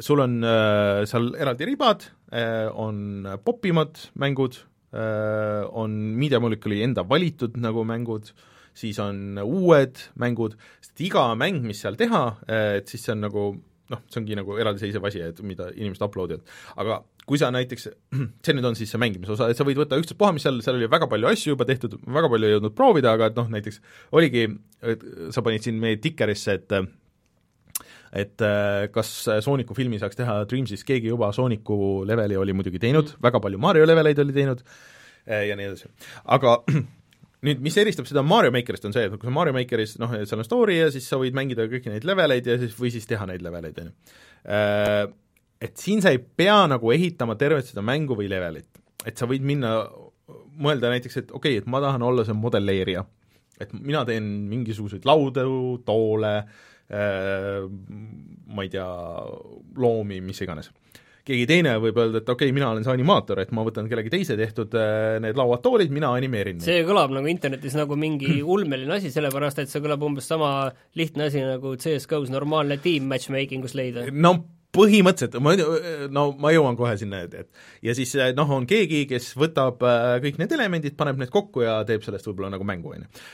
sul 0.00 0.22
on 0.24 0.38
äh, 0.44 1.02
seal 1.08 1.32
eraldi 1.38 1.68
ribad 1.68 2.06
äh,, 2.32 2.68
on 2.68 3.26
popimad 3.44 3.98
mängud 4.18 4.60
äh,, 4.94 5.66
on 5.68 5.96
Media 6.18 6.40
Molecule'i 6.40 6.82
enda 6.86 7.04
valitud 7.08 7.58
nagu 7.60 7.84
mängud, 7.88 8.32
siis 8.74 9.00
on 9.02 9.40
uued 9.42 10.00
mängud, 10.20 10.56
sest 10.80 11.04
iga 11.08 11.26
mäng, 11.38 11.60
mis 11.66 11.82
seal 11.84 11.98
teha 12.00 12.24
äh,, 12.46 12.78
et 12.80 12.92
siis 12.92 13.04
see 13.04 13.16
on 13.16 13.26
nagu 13.26 13.46
noh, 13.92 14.00
see 14.08 14.22
ongi 14.22 14.36
nagu 14.38 14.56
eraldiseisev 14.60 15.04
asi, 15.04 15.20
et 15.26 15.42
mida 15.44 15.68
inimesed 15.74 16.04
upload 16.06 16.36
ivad, 16.36 16.54
aga 16.80 17.02
kui 17.28 17.38
sa 17.38 17.52
näiteks, 17.54 17.90
see 18.44 18.56
nüüd 18.56 18.70
on 18.70 18.78
siis 18.78 18.90
see 18.92 19.00
mängimise 19.02 19.34
osa, 19.36 19.50
et 19.52 19.58
sa 19.58 19.66
võid 19.68 19.78
võtta 19.82 19.98
ükstaspuha, 20.00 20.32
mis 20.36 20.46
seal, 20.46 20.62
seal 20.64 20.78
oli 20.78 20.88
väga 20.90 21.08
palju 21.10 21.28
asju 21.30 21.54
juba 21.54 21.68
tehtud, 21.68 21.98
väga 22.06 22.30
palju 22.32 22.48
ei 22.48 22.56
jõudnud 22.56 22.74
proovida, 22.78 23.12
aga 23.12 23.30
et 23.30 23.38
noh, 23.38 23.52
näiteks 23.52 23.82
oligi, 24.16 24.48
sa 25.34 25.44
panid 25.44 25.68
siin 25.68 25.78
meie 25.82 26.00
tikerisse, 26.02 26.56
et 26.58 26.76
et 28.12 28.42
äh, 28.44 28.86
kas 28.92 29.10
Sooniku 29.44 29.74
filmi 29.76 30.00
saaks 30.00 30.18
teha 30.18 30.42
Dreamsis, 30.48 30.84
keegi 30.84 31.08
juba 31.08 31.30
Sooniku 31.32 31.76
leveli 32.08 32.36
oli 32.36 32.54
muidugi 32.56 32.80
teinud, 32.82 33.14
väga 33.24 33.40
palju 33.40 33.60
Mario 33.62 33.86
leveleid 33.88 34.20
oli 34.20 34.34
teinud 34.36 34.60
äh, 34.62 35.46
ja 35.48 35.56
nii 35.56 35.70
edasi. 35.70 35.88
aga 36.36 36.58
nüüd, 37.46 37.62
mis 37.64 37.78
eristab 37.80 38.08
seda 38.08 38.24
Mario 38.26 38.52
Makerist, 38.54 38.84
on 38.88 38.94
see, 38.96 39.06
et 39.08 39.16
kui 39.16 39.28
sa 39.28 39.34
Mario 39.34 39.56
Makeris 39.56 39.96
noh, 40.02 40.12
seal 40.20 40.42
on 40.42 40.48
story 40.48 40.76
ja 40.82 40.90
siis 40.92 41.08
sa 41.08 41.18
võid 41.22 41.36
mängida 41.36 41.66
kõiki 41.72 41.92
neid 41.92 42.06
leveleid 42.08 42.52
ja 42.52 42.58
siis, 42.60 42.76
või 42.78 42.92
siis 42.94 43.08
teha 43.08 43.26
neid 43.30 43.44
leveleid, 43.44 43.80
on 43.80 43.90
ju. 43.90 44.18
Äh, 44.52 45.00
et 45.62 45.78
siin 45.78 46.02
sa 46.04 46.12
ei 46.12 46.18
pea 46.20 46.58
nagu 46.68 46.90
ehitama 46.92 47.38
tervet 47.40 47.68
seda 47.68 47.84
mängu 47.86 48.18
või 48.18 48.28
levelit. 48.28 48.68
et 49.06 49.18
sa 49.18 49.26
võid 49.30 49.44
minna, 49.46 49.78
mõelda 50.60 50.90
näiteks, 50.92 51.16
et 51.16 51.32
okei 51.32 51.56
okay,, 51.56 51.62
et 51.62 51.70
ma 51.70 51.80
tahan 51.80 52.02
olla 52.04 52.26
see 52.28 52.36
modelleerija. 52.36 53.06
et 53.62 53.72
mina 53.72 54.04
teen 54.04 54.26
mingisuguseid 54.50 55.06
laudu, 55.08 55.80
toole 55.86 56.34
Äh, 56.34 56.71
ma 56.92 58.64
ei 58.64 58.72
tea, 58.72 58.86
loomi, 59.80 60.20
mis 60.24 60.40
iganes. 60.44 60.70
keegi 61.22 61.44
teine 61.46 61.76
võib 61.78 61.98
öelda, 62.02 62.18
et 62.18 62.30
okei 62.32 62.48
okay,, 62.48 62.54
mina 62.54 62.72
olen 62.72 62.82
see 62.82 62.92
animaator, 62.96 63.38
et 63.38 63.52
ma 63.54 63.62
võtan 63.62 63.86
kellegi 63.90 64.10
teise 64.10 64.34
tehtud 64.38 64.72
äh, 64.74 65.20
need 65.22 65.38
lauad-toolid, 65.38 65.92
mina 65.94 66.10
animeerin 66.16 66.58
neid. 66.58 66.66
see 66.66 66.80
kõlab 66.88 67.14
nagu 67.14 67.30
internetis 67.30 67.76
nagu 67.78 67.98
mingi 67.98 68.40
ulmeline 68.54 68.98
asi, 68.98 69.12
sellepärast 69.14 69.62
et 69.62 69.70
see 69.70 69.84
kõlab 69.84 70.02
umbes 70.08 70.26
sama 70.32 70.72
lihtne 70.98 71.30
asi 71.30 71.44
nagu 71.46 71.76
CS-GO-s 71.78 72.34
normaalne 72.34 72.80
tiim 72.82 73.06
matchmaking 73.10 73.68
us 73.68 73.78
leida. 73.78 74.08
no 74.10 74.34
põhimõtteliselt, 74.72 75.36
ma, 75.44 75.52
no 76.10 76.30
ma 76.40 76.50
jõuan 76.50 76.78
kohe 76.80 76.96
sinna, 76.98 77.22
et, 77.28 77.44
et 77.44 77.86
ja 77.86 77.94
siis 77.94 78.16
noh, 78.34 78.54
on 78.56 78.66
keegi, 78.66 79.04
kes 79.06 79.34
võtab 79.38 79.84
äh, 79.86 80.16
kõik 80.26 80.42
need 80.42 80.58
elemendid, 80.58 80.98
paneb 80.98 81.22
need 81.22 81.30
kokku 81.30 81.62
ja 81.62 81.82
teeb 81.86 82.02
sellest 82.02 82.26
võib-olla 82.26 82.56
nagu 82.56 82.66
mängu, 82.66 82.96
on 82.96 83.04
ju. 83.04 83.26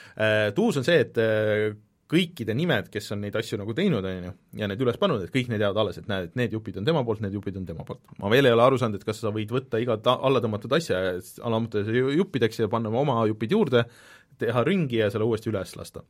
Tuus 0.58 0.80
on 0.82 0.84
see, 0.84 1.06
et 1.06 1.78
kõikide 2.08 2.54
nimed, 2.56 2.88
kes 2.92 3.12
on 3.12 3.20
neid 3.24 3.36
asju 3.36 3.58
nagu 3.60 3.74
teinud, 3.76 4.04
on 4.04 4.28
ju, 4.28 4.34
ja 4.60 4.68
need 4.70 4.80
üles 4.84 4.96
pannud, 5.00 5.22
et 5.24 5.32
kõik 5.32 5.50
need 5.52 5.60
jäävad 5.60 5.80
alles, 5.82 5.98
et 6.00 6.08
näed, 6.08 6.30
et 6.30 6.38
need 6.40 6.54
jupid 6.56 6.78
on 6.80 6.86
tema 6.88 7.02
poolt, 7.04 7.20
need 7.24 7.36
jupid 7.36 7.58
on 7.60 7.66
tema 7.68 7.84
poolt. 7.88 8.00
ma 8.22 8.30
veel 8.32 8.48
ei 8.48 8.54
ole 8.56 8.64
aru 8.64 8.78
saanud, 8.80 9.00
et 9.00 9.08
kas 9.08 9.20
sa 9.24 9.32
võid 9.34 9.52
võtta 9.52 9.80
igat 9.82 10.08
alla 10.14 10.40
tõmmatud 10.44 10.72
asja 10.78 11.02
ja 11.04 11.16
alamata 11.48 11.84
juppideks 11.84 12.62
ja 12.62 12.70
panna 12.72 12.92
oma 12.92 13.20
jupid 13.28 13.52
juurde, 13.52 13.84
teha 14.40 14.64
ringi 14.64 15.02
ja 15.02 15.10
selle 15.12 15.28
uuesti 15.28 15.52
üles 15.52 15.76
lasta 15.76 16.04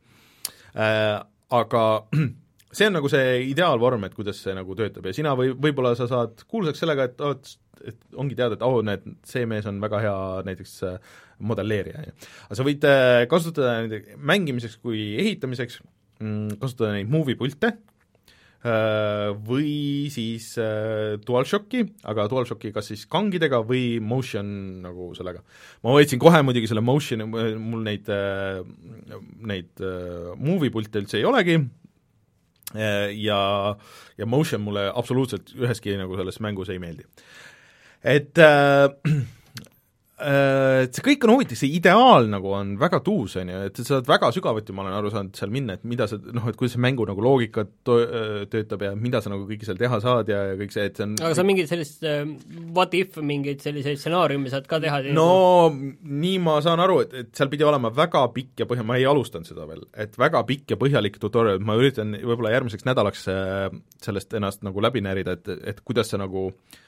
äh,. 0.75 1.19
Aga 1.49 1.83
see 2.77 2.85
on 2.85 2.93
nagu 2.99 3.09
see 3.09 3.29
ideaalvorm, 3.49 4.03
et 4.05 4.13
kuidas 4.13 4.37
see 4.43 4.53
nagu 4.53 4.75
töötab 4.77 5.07
ja 5.09 5.15
sina 5.17 5.33
või, 5.37 5.55
võib-olla 5.57 5.95
sa 5.97 6.05
saad 6.09 6.43
kuulsaks 6.45 6.83
sellega, 6.83 7.07
et 7.09 7.23
oot, 7.25 7.55
et 7.87 8.17
ongi 8.19 8.37
teada, 8.37 8.57
et 8.57 8.65
oh, 8.65 8.79
näed, 8.85 9.05
see 9.27 9.45
mees 9.49 9.67
on 9.69 9.79
väga 9.83 10.01
hea 10.03 10.15
näiteks 10.47 10.73
äh, 10.87 10.97
modelleerija, 11.51 12.01
on 12.01 12.09
ju. 12.09 12.15
aga 12.47 12.57
sa 12.57 12.65
võid 12.67 12.87
äh, 12.89 13.19
kasutada 13.31 13.77
neid 13.85 14.09
mängimiseks 14.17 14.79
kui 14.83 15.13
ehitamiseks, 15.21 15.79
mm, 16.19 16.59
kasutada 16.61 16.97
neid 16.97 17.11
movie 17.11 17.39
pilte, 17.39 17.71
äh, 18.67 19.31
või 19.47 19.71
siis 20.13 20.51
DualShocki, 21.25 21.85
aga 22.11 22.27
DualShocki 22.31 22.73
kas 22.75 22.91
siis 22.91 23.05
kangidega 23.11 23.61
või 23.65 23.99
motion 24.03 24.53
nagu 24.85 25.11
sellega. 25.17 25.43
ma 25.83 25.95
võtsin 25.95 26.21
kohe 26.21 26.43
muidugi 26.45 26.71
selle 26.71 26.83
motion'i, 26.85 27.27
mul 27.29 27.83
neid, 27.87 28.09
neid 29.53 29.85
movie 30.37 30.73
pilte 30.75 31.03
üldse 31.03 31.21
ei 31.21 31.27
olegi, 31.29 31.59
ja, 32.69 33.37
ja 34.19 34.25
motion 34.29 34.61
mulle 34.61 34.83
absoluutselt 34.93 35.55
üheski 35.57 35.95
nagu 35.97 36.13
selles 36.19 36.37
mängus 36.43 36.69
ei 36.69 36.77
meeldi 36.77 37.07
et 38.03 38.37
äh, 38.37 38.87
äh, 40.19 40.85
et 40.85 40.95
see 40.95 41.03
kõik 41.03 41.25
on 41.25 41.33
huvitav, 41.35 41.57
see 41.59 41.71
ideaal 41.75 42.29
nagu 42.31 42.53
on 42.55 42.73
väga 42.79 43.01
tuus, 43.03 43.35
on 43.39 43.51
ju, 43.51 43.59
et 43.67 43.79
sa 43.79 43.85
saad 43.87 44.07
väga 44.07 44.29
sügavuti, 44.35 44.75
ma 44.75 44.85
olen 44.85 44.95
aru 44.95 45.11
saanud, 45.13 45.35
seal 45.35 45.51
minna, 45.53 45.75
et 45.75 45.85
mida 45.87 46.07
sa 46.11 46.19
noh, 46.19 46.47
et 46.47 46.57
kuidas 46.59 46.75
see 46.77 46.83
mängu 46.83 47.07
nagu 47.07 47.23
loogika 47.23 47.65
to-, 47.87 47.99
äh, 48.03 48.41
töötab 48.51 48.83
ja 48.87 48.93
mida 48.99 49.21
sa 49.23 49.33
nagu 49.33 49.47
kõike 49.49 49.67
seal 49.67 49.79
teha 49.79 49.99
saad 50.03 50.31
ja, 50.31 50.41
ja 50.51 50.57
kõik 50.59 50.75
see, 50.75 50.87
et 50.87 50.99
see 50.99 51.07
on 51.07 51.15
aga 51.19 51.37
sa 51.39 51.45
mingit 51.47 51.71
sellist 51.71 52.03
uh, 52.07 52.23
what 52.75 52.95
if 52.97 53.19
mingeid 53.19 53.63
selliseid 53.63 53.99
stsenaariume 53.99 54.51
saad 54.51 54.67
ka 54.71 54.81
teha? 54.83 55.01
no 55.15 55.69
nii 55.75 56.35
ma 56.43 56.59
saan 56.63 56.83
aru, 56.83 57.01
et, 57.05 57.15
et 57.23 57.31
seal 57.35 57.51
pidi 57.51 57.67
olema 57.67 57.91
väga 57.95 58.25
pikk 58.35 58.63
ja 58.63 58.69
põhja-, 58.69 58.87
ma 58.87 58.99
ei 58.99 59.07
alustanud 59.09 59.47
seda 59.47 59.67
veel, 59.67 59.83
et 59.99 60.15
väga 60.19 60.43
pikk 60.47 60.75
ja 60.75 60.79
põhjalik 60.79 61.19
tutorial, 61.19 61.59
ma 61.63 61.75
üritan 61.79 62.15
võib-olla 62.19 62.55
järgmiseks 62.55 62.87
nädalaks 62.87 63.27
sellest 64.03 64.39
ennast 64.39 64.63
nagu 64.67 64.83
läbi 64.83 65.03
närida, 65.03 65.35
et, 65.35 65.57
et 65.73 65.83
kuidas 65.83 66.11
see 66.11 66.19
nagu 66.19 66.49
äh, 66.49 66.85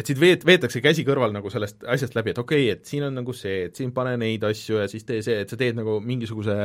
et 0.00 0.08
siit 0.08 0.20
veet-, 0.20 0.46
veetakse 0.46 0.82
käsi 0.84 1.04
kõrval 1.06 1.34
nagu 1.34 1.52
sellest 1.52 1.84
asjast 1.88 2.16
läbi, 2.16 2.32
et 2.34 2.40
okei 2.40 2.64
okay,, 2.66 2.78
et 2.78 2.88
siin 2.88 3.06
on 3.08 3.18
nagu 3.20 3.34
see, 3.36 3.66
et 3.68 3.76
siin 3.78 3.92
pane 3.96 4.16
neid 4.20 4.44
asju 4.48 4.80
ja 4.80 4.88
siis 4.90 5.06
tee 5.08 5.20
see, 5.26 5.42
et 5.44 5.52
sa 5.52 5.58
teed 5.60 5.78
nagu 5.78 5.98
mingisuguse 6.04 6.56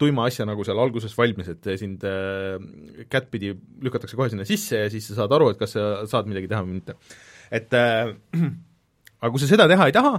tuima 0.00 0.24
asja 0.30 0.46
nagu 0.48 0.64
seal 0.64 0.80
alguses 0.80 1.14
valmis, 1.16 1.50
et 1.52 1.70
sind 1.80 2.04
äh, 2.08 2.56
kättpidi 3.12 3.52
lükatakse 3.84 4.16
kohe 4.16 4.30
sinna 4.32 4.46
sisse 4.48 4.86
ja 4.86 4.90
siis 4.92 5.10
sa 5.10 5.20
saad 5.22 5.36
aru, 5.36 5.50
et 5.52 5.60
kas 5.60 5.76
sa 5.76 5.86
saad 6.08 6.30
midagi 6.30 6.48
teha 6.50 6.64
või 6.64 6.78
mitte. 6.78 6.96
et 7.52 7.76
äh, 7.76 8.14
aga 9.20 9.32
kui 9.32 9.42
sa 9.42 9.50
seda 9.50 9.68
teha 9.70 9.90
ei 9.90 9.96
taha, 9.96 10.14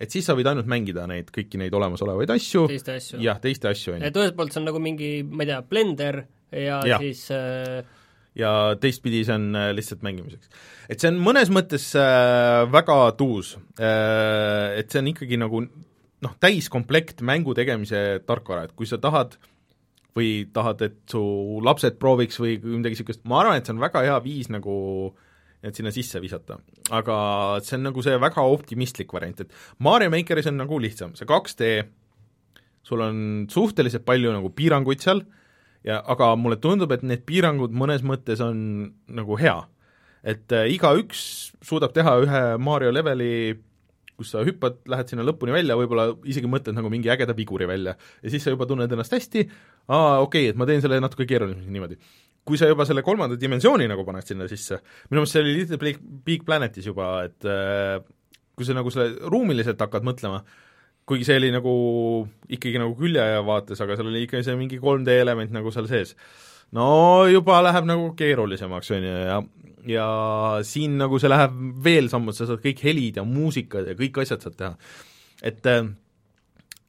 et 0.00 0.10
siis 0.10 0.26
sa 0.26 0.34
võid 0.38 0.50
ainult 0.50 0.68
mängida 0.70 1.06
neid, 1.10 1.30
kõiki 1.34 1.60
neid 1.60 1.74
olemasolevaid 1.76 2.34
asju, 2.34 2.66
teiste 2.72 2.98
asju. 2.98 3.22
jah, 3.22 3.38
teiste 3.42 3.70
asju, 3.70 4.00
et 4.00 4.18
ühelt 4.18 4.36
poolt 4.38 4.56
see 4.56 4.62
on 4.64 4.68
nagu 4.72 4.82
mingi, 4.82 5.12
ma 5.22 5.46
ei 5.46 5.52
tea, 5.52 5.62
Blender 5.70 6.22
ja, 6.50 6.82
ja. 6.88 6.98
siis 6.98 7.28
äh, 7.36 7.84
ja 8.38 8.50
teistpidi 8.80 9.22
see 9.26 9.36
on 9.36 9.54
äh, 9.58 9.70
lihtsalt 9.74 10.04
mängimiseks. 10.06 10.50
et 10.88 11.02
see 11.02 11.10
on 11.10 11.20
mõnes 11.22 11.50
mõttes 11.52 11.90
äh, 11.98 12.64
väga 12.70 12.98
tuus 13.18 13.56
äh,, 13.80 14.78
et 14.80 14.90
see 14.90 15.02
on 15.02 15.10
ikkagi 15.12 15.40
nagu 15.40 15.64
noh, 16.20 16.36
täiskomplekt 16.42 17.24
mängu 17.26 17.54
tegemise 17.56 18.20
tarkvara, 18.28 18.68
et 18.68 18.76
kui 18.76 18.88
sa 18.88 19.00
tahad 19.02 19.38
või 20.16 20.44
tahad, 20.52 20.82
et 20.82 20.98
su 21.10 21.22
lapsed 21.64 21.98
prooviks 22.02 22.40
või 22.42 22.56
midagi 22.58 22.98
niisugust, 22.98 23.22
ma 23.30 23.42
arvan, 23.42 23.60
et 23.60 23.66
see 23.66 23.76
on 23.76 23.82
väga 23.82 24.02
hea 24.06 24.16
viis 24.24 24.50
nagu 24.50 24.76
et 25.60 25.76
sinna 25.76 25.92
sisse 25.92 26.20
visata. 26.22 26.56
aga 26.96 27.16
see 27.64 27.76
on 27.78 27.90
nagu 27.90 28.02
see 28.04 28.16
väga 28.20 28.44
optimistlik 28.48 29.12
variant, 29.12 29.42
et 29.42 29.52
Mario 29.78 30.10
Makeris 30.12 30.48
on 30.50 30.58
nagu 30.60 30.78
lihtsam, 30.82 31.14
see 31.18 31.28
2D, 31.28 31.70
sul 32.86 33.04
on 33.04 33.46
suhteliselt 33.50 34.06
palju 34.06 34.32
nagu 34.34 34.50
piiranguid 34.56 35.02
seal 35.04 35.24
äh,, 35.24 35.39
ja 35.86 36.00
aga 36.12 36.34
mulle 36.36 36.58
tundub, 36.60 36.92
et 36.94 37.04
need 37.06 37.24
piirangud 37.28 37.74
mõnes 37.76 38.04
mõttes 38.06 38.42
on 38.44 38.60
nagu 39.08 39.38
hea. 39.40 39.58
et 40.20 40.52
äh, 40.52 40.68
igaüks 40.74 41.52
suudab 41.64 41.94
teha 41.96 42.18
ühe 42.20 42.40
Mario 42.60 42.90
leveli, 42.92 43.56
kus 44.20 44.34
sa 44.34 44.42
hüppad, 44.44 44.82
lähed 44.84 45.08
sinna 45.08 45.24
lõpuni 45.24 45.54
välja, 45.54 45.78
võib-olla 45.80 46.10
isegi 46.28 46.50
mõtled 46.50 46.76
nagu 46.76 46.90
mingi 46.92 47.08
ägeda 47.08 47.32
viguri 47.36 47.68
välja 47.68 47.94
ja 47.96 48.32
siis 48.32 48.44
sa 48.44 48.52
juba 48.52 48.68
tunned 48.68 48.92
ennast 48.92 49.16
hästi, 49.16 49.46
aa 49.88 50.18
okei 50.20 50.44
okay,, 50.44 50.52
et 50.52 50.60
ma 50.60 50.68
teen 50.68 50.84
selle 50.84 51.00
natuke 51.00 51.24
keerulisemaks 51.24 51.72
niimoodi. 51.72 51.96
kui 52.44 52.60
sa 52.60 52.68
juba 52.68 52.84
selle 52.84 53.04
kolmanda 53.06 53.40
dimensiooni 53.40 53.88
nagu 53.88 54.04
paned 54.04 54.28
sinna 54.28 54.48
sisse, 54.48 54.82
minu 55.08 55.22
meelest 55.22 55.36
see 55.36 55.44
oli 55.44 55.56
Little 55.56 55.94
Big 56.26 56.44
Planetis 56.44 56.88
juba, 56.92 57.14
et 57.24 57.48
äh, 57.48 57.96
kui 58.56 58.68
sa 58.68 58.76
nagu 58.76 58.92
selle 58.92 59.16
ruumiliselt 59.32 59.80
hakkad 59.80 60.04
mõtlema, 60.04 60.44
kuigi 61.10 61.26
see 61.26 61.40
oli 61.40 61.50
nagu 61.54 61.72
ikkagi 62.50 62.78
nagu 62.80 62.94
küljevaates, 62.98 63.80
aga 63.82 63.98
seal 63.98 64.10
oli 64.12 64.24
ikka 64.26 64.44
see 64.46 64.58
mingi 64.58 64.78
3D 64.82 65.18
element 65.24 65.54
nagu 65.54 65.72
seal 65.74 65.88
sees. 65.90 66.14
no 66.76 67.26
juba 67.30 67.58
läheb 67.66 67.88
nagu 67.90 68.12
keerulisemaks, 68.18 68.92
on 68.94 69.08
ju, 69.08 69.16
ja 69.32 69.40
ja 69.88 70.06
siin 70.66 70.98
nagu 71.00 71.18
see 71.18 71.30
läheb 71.32 71.56
veel 71.84 72.10
sammud, 72.12 72.36
sa 72.36 72.46
saad 72.48 72.62
kõik 72.62 72.82
helid 72.84 73.18
ja 73.20 73.24
muusikad 73.26 73.88
ja 73.88 73.96
kõik 73.98 74.22
asjad 74.22 74.44
saad 74.44 74.58
teha. 74.58 74.74
et 75.42 75.66
äh, 75.66 75.88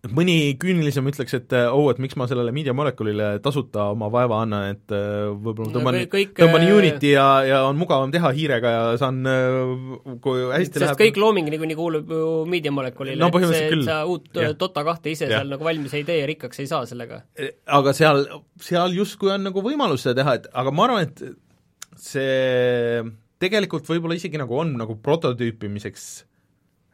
mõni 0.10 0.56
küünilisem 0.58 1.06
ütleks, 1.12 1.36
et 1.38 1.54
oh, 1.60 1.86
et 1.92 2.00
miks 2.02 2.16
ma 2.18 2.26
sellele 2.30 2.54
Media 2.56 2.74
Molecule'ile 2.74 3.36
tasuta 3.44 3.92
oma 3.94 4.08
vaeva 4.14 4.40
annan, 4.42 4.74
et 4.74 4.94
äh, 4.96 5.28
võib-olla 5.30 5.76
tõmban 5.76 5.98
no,, 6.00 6.22
tõmban 6.40 6.66
äh, 6.66 6.74
Unity 6.74 7.12
ja, 7.14 7.26
ja 7.46 7.60
on 7.68 7.78
mugavam 7.78 8.14
teha 8.14 8.32
hiirega 8.34 8.72
ja 8.74 8.82
saan, 9.02 9.22
äh, 9.30 10.16
kui 10.24 10.48
hästi 10.50 10.74
sest 10.74 10.86
läheb 10.88 11.02
kõik 11.04 11.22
looming 11.22 11.52
niikuinii 11.54 11.78
kuulub 11.78 12.16
ju 12.18 12.32
Media 12.50 12.74
Molecule'ile 12.74 13.22
no,, 13.22 13.30
et 13.30 13.54
see, 13.54 13.70
küll. 13.76 13.86
sa 13.86 14.02
uut 14.10 14.42
ja. 14.42 14.50
Dota 14.58 14.86
kahte 14.88 15.14
ise 15.14 15.28
ja. 15.28 15.38
seal 15.38 15.54
nagu 15.54 15.70
valmis 15.70 15.94
ei 15.98 16.08
tee 16.08 16.18
ja 16.24 16.32
rikkaks 16.32 16.64
ei 16.64 16.72
saa 16.72 16.90
sellega. 16.90 17.22
aga 17.70 17.94
seal, 17.98 18.26
seal 18.62 18.98
justkui 18.98 19.36
on 19.36 19.46
nagu 19.52 19.66
võimalus 19.66 20.08
seda 20.08 20.24
teha, 20.24 20.40
et 20.42 20.50
aga 20.64 20.74
ma 20.74 20.90
arvan, 20.90 21.06
et 21.06 22.02
see 22.02 23.06
tegelikult 23.42 23.86
võib-olla 23.90 24.18
isegi 24.18 24.42
nagu 24.42 24.58
on 24.58 24.74
nagu 24.82 24.98
prototüüpimiseks 25.02 26.10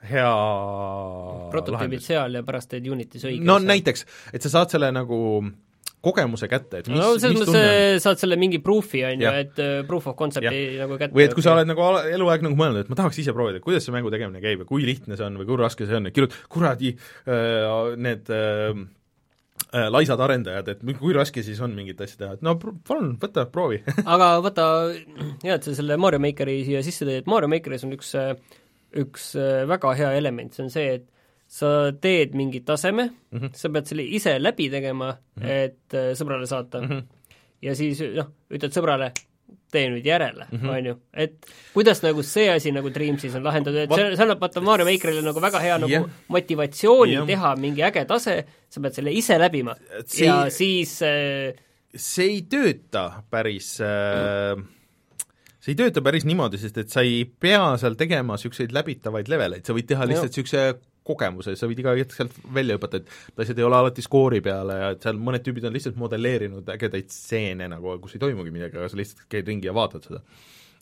hea 0.09 0.33
prototüübid 1.53 2.03
seal 2.03 2.39
ja 2.39 2.43
pärast 2.47 2.71
teed 2.73 2.87
Unitis 2.91 3.25
õige 3.27 3.45
no 3.45 3.59
asja. 3.59 3.71
näiteks, 3.73 4.05
et 4.33 4.45
sa 4.45 4.53
saad 4.57 4.75
selle 4.75 4.91
nagu 4.95 5.19
kogemuse 6.07 6.47
kätte, 6.49 6.81
et 6.81 6.89
mis, 6.91 6.99
no 6.99 7.13
selles 7.19 7.41
mõttes 7.41 8.03
saad 8.03 8.19
selle 8.21 8.37
mingi 8.39 8.59
proof'i, 8.63 9.01
on 9.07 9.23
ju, 9.23 9.31
et 9.43 9.61
uh, 9.63 9.79
proof 9.87 10.11
of 10.11 10.17
concept'i 10.19 10.77
nagu 10.79 10.99
kätte 10.99 11.17
või 11.17 11.25
et 11.25 11.33
kui 11.35 11.45
sa 11.45 11.55
oled 11.55 11.69
nagu 11.69 11.87
eluaeg 12.13 12.45
nagu 12.45 12.59
mõelnud, 12.59 12.85
et 12.85 12.91
ma 12.91 12.99
tahaks 12.99 13.17
ise 13.23 13.33
proovida, 13.35 13.61
kuidas 13.63 13.87
see 13.87 13.95
mängu 13.95 14.11
tegemine 14.13 14.41
käib 14.43 14.61
ja 14.63 14.69
kui 14.69 14.85
lihtne 14.87 15.17
see 15.17 15.25
on 15.25 15.39
või 15.41 15.49
kui 15.49 15.57
raske 15.59 15.89
see 15.89 15.97
on 15.97 16.09
ja 16.09 16.13
kirjut-, 16.13 16.37
kuradi 16.53 16.93
äh, 16.93 17.97
need 17.97 18.29
äh, 18.33 18.85
laisad 19.89 20.21
arendajad, 20.23 20.69
et 20.75 20.85
kui 20.99 21.15
raske 21.17 21.43
siis 21.43 21.59
on 21.65 21.73
mingit 21.75 21.99
asja 22.05 22.21
teha, 22.21 22.37
et 22.37 22.45
no 22.45 22.55
palun, 22.61 23.15
võta, 23.19 23.47
proovi. 23.51 23.81
Aga 24.13 24.29
võta, 24.45 24.67
hea, 25.43 25.57
et 25.57 25.65
sa 25.65 25.73
selle 25.75 25.97
Mario 25.99 26.21
Makeri 26.23 26.61
siia 26.67 26.85
sisse 26.85 27.07
tõid, 27.07 27.23
et 27.23 27.29
Mario 27.29 27.49
Makeris 27.51 27.87
on 27.87 27.97
üks 27.97 28.13
äh, 28.19 28.35
üks 28.97 29.31
äh, 29.37 29.63
väga 29.69 29.93
hea 29.97 30.15
element, 30.17 30.55
see 30.55 30.65
on 30.65 30.73
see, 30.73 30.97
et 30.99 31.07
sa 31.47 31.93
teed 31.95 32.35
mingi 32.35 32.61
taseme 32.67 33.07
mm, 33.07 33.39
-hmm. 33.39 33.53
sa 33.55 33.69
pead 33.69 33.87
selle 33.87 34.03
ise 34.03 34.35
läbi 34.39 34.69
tegema 34.69 35.13
mm, 35.13 35.43
-hmm. 35.43 35.49
et 35.49 35.93
äh, 35.93 36.11
sõbrale 36.19 36.45
saata 36.45 36.81
mm. 36.81 36.87
-hmm. 36.87 37.03
ja 37.61 37.75
siis 37.75 38.01
noh, 38.15 38.27
ütled 38.51 38.75
sõbrale, 38.75 39.11
tee 39.71 39.89
nüüd 39.89 40.05
järele 40.05 40.47
-hmm. 40.51 40.69
on 40.69 40.85
ju, 40.85 40.95
et 41.13 41.45
kuidas 41.73 42.03
nagu 42.03 42.23
see 42.23 42.49
asi 42.51 42.71
nagu 42.71 42.89
Dreamsis 42.93 43.35
on 43.35 43.43
lahendatud, 43.43 43.79
et 43.79 43.93
see, 43.95 44.15
see 44.15 44.23
annab 44.23 44.41
vaata 44.41 44.61
Mario 44.61 44.85
Makerile 44.85 45.21
nagu 45.21 45.41
väga 45.41 45.59
hea 45.59 45.77
nagu 45.77 45.91
yeah. 45.91 46.09
motivatsiooni 46.27 47.13
yeah. 47.13 47.27
teha 47.27 47.55
mingi 47.55 47.83
äge 47.83 48.05
tase, 48.05 48.45
sa 48.69 48.81
pead 48.81 48.93
selle 48.93 49.11
ise 49.11 49.39
läbima 49.39 49.75
see, 50.05 50.25
ja 50.25 50.49
siis 50.49 51.01
äh, 51.01 51.55
see 51.95 52.25
ei 52.25 52.41
tööta 52.41 53.23
päris 53.29 53.79
äh, 53.81 54.57
mm 54.57 54.76
see 55.67 55.75
ei 55.75 55.81
tööta 55.81 55.99
päris 55.99 56.23
niimoodi, 56.23 56.55
sest 56.61 56.77
et 56.79 56.93
sa 56.93 57.01
ei 57.03 57.25
pea 57.27 57.73
seal 57.81 57.97
tegema 57.99 58.37
niisuguseid 58.37 58.71
läbitavaid 58.71 59.27
leveleid, 59.27 59.65
sa 59.67 59.73
võid 59.75 59.89
teha 59.89 60.05
lihtsalt 60.07 60.31
niisuguse 60.31 60.61
kogemuse, 61.07 61.55
sa 61.59 61.67
võid 61.67 61.81
iga 61.83 61.95
hetk 61.97 62.13
sealt 62.15 62.35
välja 62.55 62.77
hüpata, 62.77 63.01
et 63.01 63.41
asjad 63.43 63.59
ei 63.59 63.65
ole 63.67 63.75
alati 63.75 64.03
skoori 64.03 64.39
peale 64.43 64.77
ja 64.79 64.91
et 64.95 65.03
seal 65.03 65.19
mõned 65.19 65.43
tüübid 65.43 65.67
on 65.67 65.75
lihtsalt 65.75 65.97
modelleerinud 65.99 66.71
ägedaid 66.71 67.11
stseene 67.11 67.67
nagu, 67.71 67.97
kus 68.03 68.15
ei 68.15 68.23
toimugi 68.23 68.53
midagi, 68.53 68.79
aga 68.79 68.87
sa 68.91 68.99
lihtsalt 68.99 69.25
käid 69.31 69.51
ringi 69.51 69.67
ja 69.67 69.75
vaatad 69.75 70.07
seda. 70.07 70.21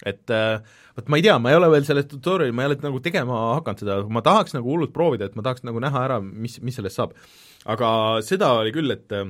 et 0.06 0.34
äh, 0.34 0.60
vot 0.98 1.10
ma 1.10 1.18
ei 1.18 1.26
tea, 1.26 1.38
ma 1.42 1.54
ei 1.54 1.58
ole 1.58 1.72
veel 1.74 1.88
selles 1.88 2.06
tutorial'i, 2.12 2.54
ma 2.54 2.66
ei 2.66 2.70
ole 2.70 2.78
nagu 2.84 3.02
tegema 3.06 3.40
hakanud 3.56 3.82
seda, 3.82 3.98
ma 4.06 4.22
tahaks 4.26 4.54
nagu 4.58 4.70
hullult 4.70 4.94
proovida, 4.94 5.30
et 5.30 5.38
ma 5.40 5.46
tahaks 5.46 5.66
nagu 5.66 5.82
näha 5.82 6.06
ära, 6.10 6.20
mis, 6.22 6.60
mis 6.62 6.78
sellest 6.78 7.02
saab. 7.02 7.18
aga 7.74 7.90
seda 8.26 8.54
oli 8.60 8.76
küll, 8.76 8.94
et 8.94 9.18
äh, 9.18 9.26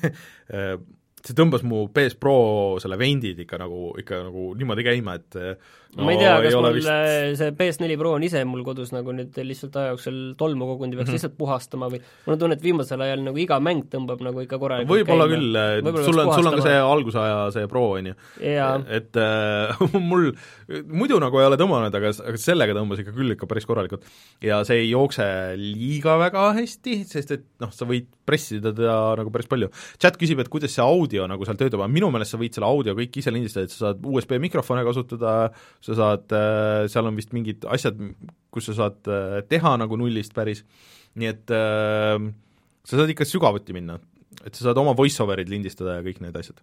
äh, 0.56 0.80
see 1.26 1.36
tõmbas 1.36 1.64
mu 1.66 1.86
PS 1.94 2.16
Pro 2.20 2.36
selle 2.82 2.98
vendid 3.00 3.40
ikka 3.44 3.60
nagu, 3.60 3.90
ikka 4.00 4.24
nagu 4.28 4.50
niimoodi 4.58 4.86
käima, 4.86 5.18
et 5.20 5.40
no, 5.96 6.06
ma 6.06 6.14
ei 6.14 6.20
tea, 6.20 6.34
kas 6.44 6.56
mul 6.56 6.76
vist... 6.76 6.90
see 7.40 7.54
PS4 7.58 7.98
Pro 8.00 8.14
on 8.18 8.26
ise 8.26 8.42
mul 8.48 8.62
kodus 8.66 8.92
nagu 8.94 9.14
nüüd 9.16 9.34
lihtsalt 9.46 9.78
aja 9.80 9.94
jooksul 9.94 10.18
tolmu 10.40 10.68
kogunud 10.72 10.94
ja 10.94 11.00
peaks 11.00 11.08
mm 11.08 11.10
-hmm. 11.10 11.18
lihtsalt 11.18 11.36
puhastama 11.38 11.90
või 11.90 12.02
mul 12.26 12.36
on 12.36 12.42
tunne, 12.44 12.58
et 12.58 12.64
viimasel 12.64 13.04
ajal 13.06 13.24
nagu 13.26 13.42
iga 13.42 13.58
mäng 13.60 13.88
tõmbab 13.92 14.22
nagu 14.26 14.44
ikka 14.44 14.60
korralikult 14.62 15.00
võib-olla 15.00 15.26
küll, 15.32 15.58
sul 16.04 16.22
on, 16.22 16.32
sul 16.34 16.50
on 16.50 16.58
ka 16.58 16.66
see 16.68 16.78
algusaja 16.78 17.40
see 17.56 17.66
Pro, 17.70 17.84
on 17.98 18.12
ju. 18.12 18.14
et 18.40 19.16
äh, 19.16 19.82
mul 20.10 20.30
muidu 20.90 21.18
nagu 21.22 21.40
ei 21.40 21.48
ole 21.48 21.58
tõmmanud, 21.60 21.94
aga, 21.98 22.12
aga 22.30 22.40
sellega 22.40 22.76
tõmbas 22.76 23.02
ikka 23.02 23.14
küll 23.16 23.34
ikka 23.34 23.48
päris 23.50 23.66
korralikult. 23.66 24.06
ja 24.44 24.62
see 24.66 24.84
ei 24.84 24.90
jookse 24.92 25.26
liiga 25.58 26.16
väga 26.20 26.50
hästi, 26.60 27.00
sest 27.08 27.34
et 27.36 27.46
noh, 27.62 27.72
sa 27.74 27.88
võid 27.88 28.08
pressida 28.30 28.72
teda 28.74 28.96
nagu 29.18 29.32
päris 29.34 29.50
palju. 29.50 29.70
chat 29.98 30.18
küsib, 30.20 30.40
et 30.42 30.50
kuidas 30.52 30.74
see 30.76 30.84
audio 30.84 31.26
nagu 31.30 31.46
seal 31.46 31.58
töötab, 31.58 31.82
aga 31.82 31.90
minu 31.92 32.10
meelest 32.14 32.36
sa 32.36 32.40
võid 32.40 32.56
selle 32.56 32.68
audio 32.68 32.94
kõik 32.98 33.20
ise 33.22 33.34
lindistada, 33.34 33.66
et 33.66 33.74
sa 33.74 33.88
saad 33.88 34.06
USB 34.06 34.38
mikrofone 34.42 34.84
kasutada, 34.86 35.34
sa 35.84 35.96
saad, 35.96 36.28
äh, 36.36 36.86
seal 36.92 37.08
on 37.08 37.18
vist 37.18 37.32
mingid 37.36 37.64
asjad, 37.70 37.98
kus 38.52 38.68
sa 38.70 38.76
saad 38.82 39.10
äh, 39.10 39.40
teha 39.48 39.76
nagu 39.80 39.98
nullist 40.00 40.34
päris, 40.36 40.62
nii 41.20 41.30
et 41.30 41.54
äh, 41.56 42.18
sa 42.84 43.00
saad 43.00 43.12
ikka 43.14 43.26
sügavuti 43.28 43.76
minna, 43.76 43.96
et 44.44 44.52
sa 44.52 44.68
saad 44.68 44.80
oma 44.82 44.94
voice-over'id 44.98 45.50
lindistada 45.52 45.98
ja 45.98 46.04
kõik 46.06 46.22
need 46.24 46.36
asjad. 46.40 46.60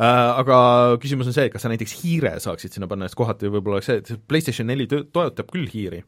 Aga 0.00 0.56
küsimus 1.02 1.28
on 1.28 1.34
see, 1.36 1.48
et 1.48 1.52
kas 1.52 1.66
sa 1.66 1.68
näiteks 1.68 1.92
hiire 2.00 2.30
saaksid 2.40 2.72
sinna 2.72 2.86
panna, 2.88 3.08
sest 3.10 3.18
kohati 3.18 3.50
võib-olla 3.52 3.82
see, 3.84 3.98
see 4.06 4.16
PlayStation 4.30 4.70
neli 4.70 4.86
toetab 4.88 5.50
küll 5.50 5.68
hiiri, 5.68 5.98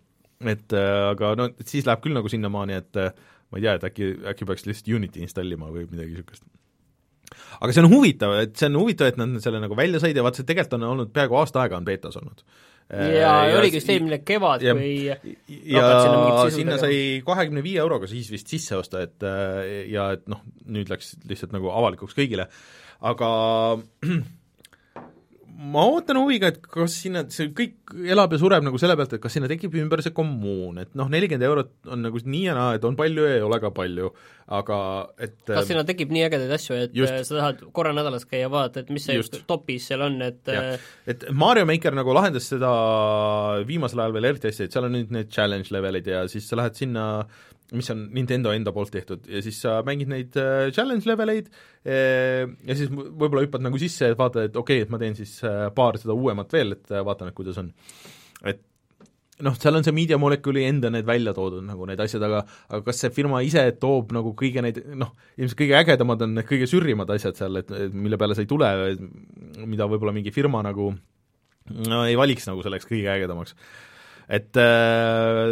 et 0.48 0.72
aga 0.78 1.34
no 1.36 1.50
et 1.50 1.66
siis 1.68 1.84
läheb 1.84 2.00
küll 2.00 2.16
nagu 2.16 2.30
sinnamaani, 2.30 2.78
et 2.78 3.00
ma 3.02 3.60
ei 3.60 3.66
tea, 3.66 3.74
et 3.76 3.84
äkki, 3.90 4.08
äkki 4.32 4.48
peaks 4.48 4.64
lihtsalt 4.64 4.88
Unity 4.96 5.20
installima 5.26 5.68
või 5.74 5.84
midagi 5.90 6.14
niisugust 6.14 6.46
aga 7.60 7.74
see 7.74 7.84
on 7.84 7.90
huvitav, 7.92 8.34
et 8.42 8.58
see 8.58 8.68
on 8.70 8.80
huvitav, 8.80 9.12
et 9.12 9.20
nad 9.20 9.38
selle 9.44 9.62
nagu 9.62 9.78
välja 9.78 10.02
said 10.02 10.18
ja 10.18 10.26
vaata, 10.26 10.42
see 10.42 10.48
tegelikult 10.48 10.78
on 10.78 10.90
olnud 10.90 11.14
peaaegu 11.14 11.40
aasta 11.40 11.64
aega 11.64 11.78
on 11.78 11.88
beetas 11.88 12.18
olnud. 12.20 12.44
ja, 12.92 13.32
ja 13.48 13.56
oligi 13.60 13.78
vist 13.78 13.90
eelmine 13.94 14.20
kevad, 14.26 14.64
kui 14.66 14.92
ja, 15.06 15.16
ja 15.72 16.44
sinna 16.52 16.76
sai 16.82 17.22
kahekümne 17.24 17.64
viie 17.64 17.80
euroga 17.80 18.10
siis 18.10 18.28
vist 18.32 18.52
sisse 18.52 18.76
osta, 18.76 19.06
et 19.06 19.26
ja 19.92 20.10
et 20.18 20.28
noh, 20.30 20.42
nüüd 20.72 20.92
läks 20.92 21.16
lihtsalt 21.28 21.54
nagu 21.56 21.72
avalikuks 21.72 22.18
kõigile, 22.18 22.50
aga 23.12 23.32
ma 25.52 25.84
ootan 25.88 26.18
huviga, 26.20 26.48
et 26.52 26.58
kas 26.64 26.94
sinna, 27.04 27.22
see 27.32 27.50
kõik 27.56 27.92
elab 28.08 28.32
ja 28.34 28.38
sureb 28.40 28.64
nagu 28.64 28.78
selle 28.80 28.96
pealt, 28.98 29.14
et 29.16 29.22
kas 29.22 29.34
sinna 29.36 29.50
tekib 29.50 29.74
ümber 29.82 30.02
see 30.04 30.14
kommuun, 30.16 30.80
et 30.82 30.92
noh, 30.98 31.10
nelikümmend 31.12 31.46
eurot 31.46 31.92
on 31.92 32.02
nagu 32.06 32.22
nii 32.24 32.44
ja 32.46 32.54
naa, 32.56 32.76
et 32.78 32.86
on 32.88 32.96
palju 32.98 33.26
ja 33.28 33.36
ei 33.36 33.44
ole 33.44 33.58
ka 33.62 33.72
palju, 33.74 34.10
aga 34.58 34.78
et 35.22 35.36
kas 35.48 35.68
sinna 35.68 35.84
tekib 35.88 36.14
nii 36.14 36.24
ägedaid 36.28 36.56
asju, 36.56 36.78
et 36.86 36.96
just, 36.96 37.18
sa 37.28 37.38
tahad 37.38 37.62
korra 37.76 37.94
nädalas 37.96 38.26
käia 38.28 38.50
vaadata, 38.52 38.82
et 38.82 38.92
mis 38.94 39.06
see 39.08 39.18
just. 39.18 39.38
topis 39.48 39.86
seal 39.92 40.04
on, 40.08 40.18
et 40.24 40.52
ja. 40.52 40.64
et 41.08 41.28
Mario 41.44 41.68
Maker 41.68 41.96
nagu 41.98 42.16
lahendas 42.16 42.48
seda 42.52 42.72
viimasel 43.68 44.04
ajal 44.04 44.16
veel 44.18 44.32
hästi, 44.32 44.54
et 44.56 44.76
seal 44.78 44.88
on 44.88 44.96
nüüd 44.96 45.14
need 45.14 45.32
challenge 45.32 45.74
levelid 45.74 46.12
ja 46.14 46.26
siis 46.32 46.48
sa 46.48 46.58
lähed 46.62 46.80
sinna 46.80 47.06
mis 47.76 47.90
on 47.92 48.06
Nintendo 48.14 48.52
enda 48.54 48.72
poolt 48.74 48.92
tehtud 48.94 49.28
ja 49.30 49.42
siis 49.44 49.60
sa 49.64 49.78
mängid 49.86 50.10
neid 50.12 50.36
äh, 50.40 50.70
challenge 50.74 51.08
leveleid 51.08 51.48
äh, 51.50 52.44
ja 52.68 52.76
siis 52.78 52.90
võib-olla 52.92 53.44
hüppad 53.46 53.64
nagu 53.64 53.80
sisse, 53.80 54.12
et 54.12 54.18
vaatad, 54.18 54.50
et 54.50 54.58
okei 54.58 54.82
okay,, 54.82 54.86
et 54.86 54.92
ma 54.92 55.00
teen 55.00 55.16
siis 55.18 55.38
äh, 55.48 55.68
paar 55.74 55.98
seda 56.00 56.16
uuemat 56.16 56.52
veel, 56.52 56.76
et 56.76 56.92
vaatan, 56.92 57.30
et 57.30 57.36
kuidas 57.36 57.60
on. 57.62 57.70
et 58.48 58.60
noh, 59.42 59.56
seal 59.58 59.78
on 59.78 59.86
see 59.86 59.94
Media 59.96 60.18
Molecule'i 60.20 60.66
enda 60.68 60.90
need 60.92 61.06
välja 61.08 61.34
toodud 61.36 61.64
nagu 61.66 61.86
need 61.88 62.00
asjad, 62.04 62.24
aga 62.28 62.42
aga 62.68 62.82
kas 62.88 63.00
see 63.04 63.14
firma 63.14 63.40
ise 63.46 63.64
toob 63.82 64.12
nagu 64.16 64.34
kõige 64.38 64.64
neid 64.64 64.82
noh, 64.98 65.14
ilmselt 65.38 65.60
kõige 65.62 65.78
ägedamad 65.80 66.26
on 66.26 66.36
need 66.38 66.48
kõige 66.48 66.68
sürrimad 66.70 67.10
asjad 67.14 67.40
seal, 67.40 67.62
et 67.62 67.72
mille 67.92 68.20
peale 68.20 68.36
sa 68.38 68.44
ei 68.44 68.50
tule, 68.50 68.68
mida 69.64 69.88
võib-olla 69.90 70.14
mingi 70.16 70.34
firma 70.34 70.62
nagu 70.66 70.92
no 71.88 72.04
ei 72.04 72.18
valiks 72.18 72.46
nagu 72.50 72.62
selleks 72.64 72.88
kõige 72.88 73.10
ägedamaks 73.12 73.56
et 74.32 74.56
äh, 74.60 75.42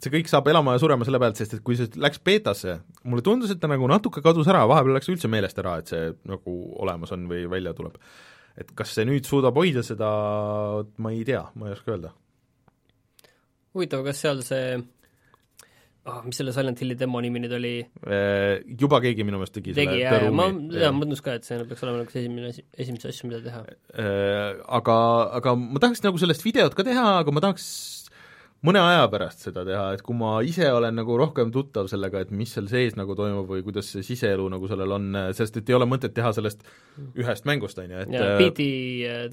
see 0.00 0.12
kõik 0.14 0.30
saab 0.30 0.48
elama 0.48 0.76
ja 0.76 0.80
surema 0.82 1.06
selle 1.06 1.20
pealt, 1.20 1.40
sest 1.40 1.58
et 1.58 1.64
kui 1.64 1.76
see 1.76 1.90
läks 2.00 2.22
beetasse, 2.24 2.78
mulle 3.04 3.24
tundus, 3.26 3.52
et 3.52 3.60
ta 3.60 3.68
nagu 3.68 3.88
natuke 3.90 4.22
kadus 4.24 4.48
ära, 4.48 4.64
vahepeal 4.70 4.96
läks 4.96 5.10
üldse 5.12 5.28
meelest 5.32 5.60
ära, 5.60 5.76
et 5.82 5.92
see 5.92 6.14
nagu 6.30 6.56
olemas 6.80 7.12
on 7.16 7.28
või 7.30 7.44
välja 7.52 7.76
tuleb. 7.76 8.00
et 8.60 8.72
kas 8.76 8.94
see 8.96 9.06
nüüd 9.08 9.28
suudab 9.28 9.56
hoida 9.56 9.84
seda, 9.86 10.08
ma 11.00 11.12
ei 11.12 11.22
tea, 11.28 11.44
ma 11.56 11.68
ei 11.68 11.76
oska 11.76 11.92
öelda. 11.94 12.14
huvitav, 13.76 14.06
kas 14.08 14.24
seal 14.24 14.42
see 14.46 14.80
oh, 16.08 16.20
mis 16.24 16.40
selle 16.40 16.56
Silent 16.56 16.80
Hilli 16.80 16.96
demo 16.98 17.20
nimi 17.20 17.44
nüüd 17.44 17.54
oli? 17.60 17.76
Äh, 18.08 18.64
juba 18.80 19.02
keegi 19.04 19.26
minu 19.26 19.40
meelest 19.40 19.56
tegi 19.58 19.76
tegi, 19.76 20.00
jaa, 20.00 20.16
jaa, 20.16 20.34
ma, 20.34 20.48
jaa, 20.72 20.92
ma 20.94 21.04
mõtlesin 21.04 21.28
ka, 21.28 21.36
et 21.36 21.48
see 21.48 21.60
peaks 21.68 21.84
olema 21.84 22.02
nagu 22.02 22.14
see 22.14 22.24
esimene 22.24 22.52
asi, 22.54 22.64
esimesi 22.86 23.12
asju, 23.12 23.30
mida 23.30 23.44
teha. 23.44 23.64
Äh, 23.92 24.60
aga, 24.80 25.00
aga 25.40 25.56
ma 25.60 25.82
tahaks 25.82 26.04
nagu 26.08 26.20
sellest 26.22 26.46
videot 26.46 26.76
ka 26.78 26.86
teha, 26.88 27.08
aga 27.20 27.36
ma 27.36 27.44
tahaks 27.44 27.66
mõne 28.66 28.80
aja 28.84 29.04
pärast 29.12 29.44
seda 29.46 29.64
teha, 29.66 29.84
et 29.96 30.02
kui 30.04 30.16
ma 30.18 30.34
ise 30.46 30.66
olen 30.72 30.98
nagu 31.00 31.16
rohkem 31.20 31.52
tuttav 31.54 31.88
sellega, 31.92 32.24
et 32.24 32.32
mis 32.34 32.52
seal 32.52 32.68
sees 32.70 32.96
nagu 32.98 33.16
toimub 33.18 33.48
või 33.48 33.64
kuidas 33.66 33.88
see 33.94 34.04
siseelu 34.06 34.48
nagu 34.52 34.68
sellel 34.70 34.96
on, 34.98 35.08
sest 35.36 35.60
et 35.60 35.72
ei 35.72 35.78
ole 35.78 35.88
mõtet 35.88 36.14
teha 36.16 36.32
sellest 36.36 36.66
ühest 37.18 37.48
mängust, 37.48 37.80
on 37.80 37.94
ju, 37.94 38.04
et 38.04 38.12
jaa, 38.16 38.34
PT 38.40 38.68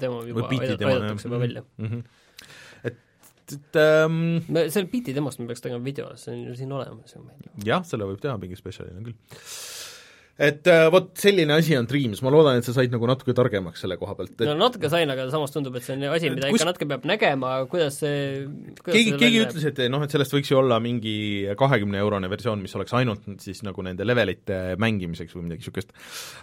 demo 0.00 0.22
juba 0.28 0.48
aidatakse 0.48 1.28
juba 1.28 1.42
välja 1.44 1.64
mm. 1.76 1.90
-hmm. 1.92 2.02
et 2.84 3.04
et 3.48 3.76
ähm, 3.80 4.44
me, 4.52 4.68
selle 4.68 4.88
biiti 4.92 5.14
demost 5.16 5.40
me 5.40 5.46
peaks 5.48 5.64
tegema 5.64 5.84
video, 5.84 6.10
see 6.20 6.34
on 6.34 6.42
ju 6.50 6.56
siin 6.56 6.72
olemas 6.72 7.14
ju 7.14 7.22
jah, 7.64 7.84
selle 7.84 8.04
võib 8.08 8.20
teha 8.20 8.36
mingi 8.40 8.56
spetsialina 8.56 9.00
küll 9.04 9.16
et 10.38 10.68
äh, 10.70 10.84
vot 10.94 11.08
selline 11.18 11.56
asi 11.58 11.74
on 11.74 11.88
Dreams, 11.90 12.20
ma 12.22 12.30
loodan, 12.30 12.60
et 12.60 12.66
sa 12.66 12.74
said 12.76 12.92
nagu 12.94 13.08
natuke 13.10 13.34
targemaks 13.36 13.82
selle 13.82 13.96
koha 13.98 14.14
pealt 14.18 14.36
et.... 14.36 14.44
no 14.46 14.54
natuke 14.60 14.90
sain, 14.92 15.10
aga 15.10 15.26
samas 15.32 15.54
tundub, 15.54 15.74
et 15.78 15.86
see 15.86 15.96
on 15.96 16.06
asi, 16.12 16.30
mida 16.34 16.52
kus... 16.52 16.62
ikka 16.62 16.68
natuke 16.70 16.88
peab 16.92 17.08
nägema, 17.10 17.54
kuidas 17.72 17.98
see 18.04 18.44
kuidas 18.78 18.94
keegi, 18.94 19.16
keegi 19.18 19.42
ütles, 19.46 19.66
et 19.72 19.82
noh, 19.90 20.04
et 20.06 20.14
sellest 20.14 20.36
võiks 20.36 20.52
ju 20.52 20.60
olla 20.60 20.78
mingi 20.84 21.16
kahekümne 21.58 21.98
eurone 22.04 22.30
versioon, 22.30 22.62
mis 22.62 22.76
oleks 22.78 22.94
ainult 23.00 23.26
siis 23.42 23.64
nagu 23.66 23.82
nende 23.86 24.06
levelite 24.06 24.78
mängimiseks 24.78 25.34
või 25.34 25.48
midagi 25.48 25.66
niisugust. 25.66 25.92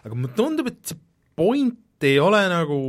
aga 0.04 0.14
mulle 0.20 0.36
tundub, 0.36 0.70
et 0.74 0.84
see 0.92 1.02
point 1.40 2.06
ei 2.06 2.20
ole 2.20 2.44
nagu 2.52 2.80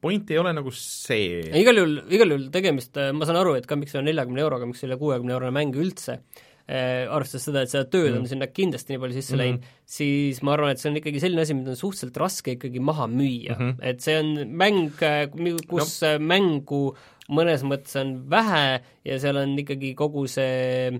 point 0.00 0.30
ei 0.30 0.38
ole 0.38 0.52
nagu 0.54 0.70
see. 0.74 1.42
igal 1.58 1.80
juhul, 1.80 1.96
igal 2.14 2.34
juhul 2.34 2.46
tegemist, 2.54 2.98
ma 3.14 3.26
saan 3.26 3.40
aru, 3.40 3.56
et 3.58 3.66
ka 3.66 3.78
miks 3.78 3.94
see 3.94 4.00
on 4.00 4.06
neljakümne 4.08 4.44
euroga, 4.44 4.68
miks 4.68 4.84
ei 4.84 4.90
ole 4.90 4.98
kuuekümne 5.00 5.34
eurone 5.34 5.54
mäng 5.54 5.74
üldse, 5.78 6.20
arvestades 6.68 7.46
seda, 7.48 7.62
et 7.64 7.72
seda 7.72 7.86
tööd 7.88 8.10
mm. 8.12 8.22
on 8.22 8.26
sinna 8.28 8.48
kindlasti 8.52 8.92
nii 8.92 9.02
palju 9.02 9.16
sisse 9.16 9.34
mm 9.34 9.38
läinud, 9.42 9.68
siis 9.88 10.40
ma 10.44 10.52
arvan, 10.52 10.74
et 10.74 10.82
see 10.82 10.90
on 10.90 10.98
ikkagi 11.00 11.22
selline 11.22 11.44
asi, 11.44 11.56
mida 11.56 11.72
on 11.72 11.80
suhteliselt 11.80 12.18
raske 12.20 12.56
ikkagi 12.56 12.82
maha 12.84 13.06
müüa 13.08 13.54
mm, 13.54 13.62
-hmm. 13.62 13.86
et 13.90 14.04
see 14.04 14.18
on 14.18 14.34
mäng, 14.60 14.90
äh, 15.02 15.30
kus 15.68 16.00
no. 16.02 16.12
mängu 16.18 16.82
mõnes 17.28 17.64
mõttes 17.64 17.96
on 18.00 18.14
vähe 18.30 18.80
ja 19.04 19.18
seal 19.20 19.40
on 19.40 19.56
ikkagi 19.58 19.94
kogu 19.96 20.26
see 20.28 20.92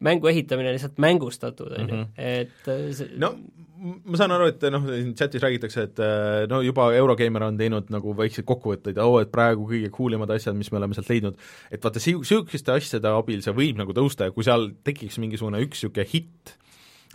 mängu 0.00 0.30
ehitamine 0.30 0.72
lihtsalt 0.74 0.98
mängustatud, 0.98 1.72
on 1.78 1.88
ju, 1.88 1.96
mhm. 1.96 2.06
et 2.16 2.68
äh, 2.68 2.86
see 2.96 3.10
no 3.20 3.34
ma 3.80 4.18
saan 4.20 4.34
aru, 4.34 4.50
et 4.52 4.64
noh, 4.72 4.84
siin 4.90 5.12
chatis 5.16 5.42
räägitakse, 5.42 5.84
et 5.88 6.00
äh, 6.04 6.44
no 6.50 6.60
juba 6.64 6.90
Eurogeimer 6.96 7.46
on 7.46 7.58
teinud 7.60 7.90
nagu 7.92 8.14
väikseid 8.18 8.46
kokkuvõtteid, 8.48 9.00
oo, 9.00 9.18
et 9.22 9.32
praegu 9.32 9.64
kõige 9.68 9.90
cool 9.94 10.16
imad 10.16 10.32
asjad, 10.34 10.56
mis 10.58 10.68
me 10.72 10.80
oleme 10.80 10.96
sealt 10.96 11.10
leidnud, 11.12 11.38
et 11.72 11.84
vaata, 11.84 12.02
niisuguste 12.02 12.74
asjade 12.74 13.12
abil 13.12 13.44
see 13.44 13.54
võib 13.56 13.80
nagu 13.80 13.94
tõusta 13.96 14.28
ja 14.28 14.34
kui 14.36 14.46
seal 14.46 14.70
tekiks 14.86 15.20
mingisugune 15.22 15.62
üks 15.64 15.80
niisugune 15.80 16.06
hitt, 16.12 16.56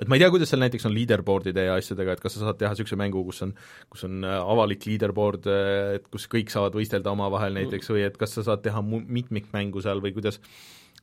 et 0.01 0.09
ma 0.09 0.17
ei 0.17 0.23
tea, 0.23 0.31
kuidas 0.33 0.51
seal 0.51 0.63
näiteks 0.63 0.87
on 0.89 0.95
leaderboard'ide 0.95 1.67
ja 1.67 1.75
asjadega, 1.79 2.15
et 2.15 2.23
kas 2.23 2.35
sa 2.35 2.47
saad 2.47 2.57
teha 2.61 2.73
niisuguse 2.73 2.97
mängu, 2.99 3.21
kus 3.27 3.43
on, 3.45 3.53
kus 3.93 4.07
on 4.07 4.25
äh, 4.25 4.39
avalik 4.55 4.87
leaderboard, 4.89 5.45
äh, 5.51 5.99
et 5.99 6.09
kus 6.13 6.25
kõik 6.31 6.49
saavad 6.53 6.77
võistelda 6.77 7.13
omavahel 7.13 7.55
näiteks 7.59 7.93
või 7.93 8.07
et 8.07 8.17
kas 8.19 8.33
sa 8.39 8.45
saad 8.49 8.65
teha 8.65 8.81
mitmikmängu 8.85 9.85
seal 9.85 10.01
või 10.03 10.15
kuidas, 10.17 10.41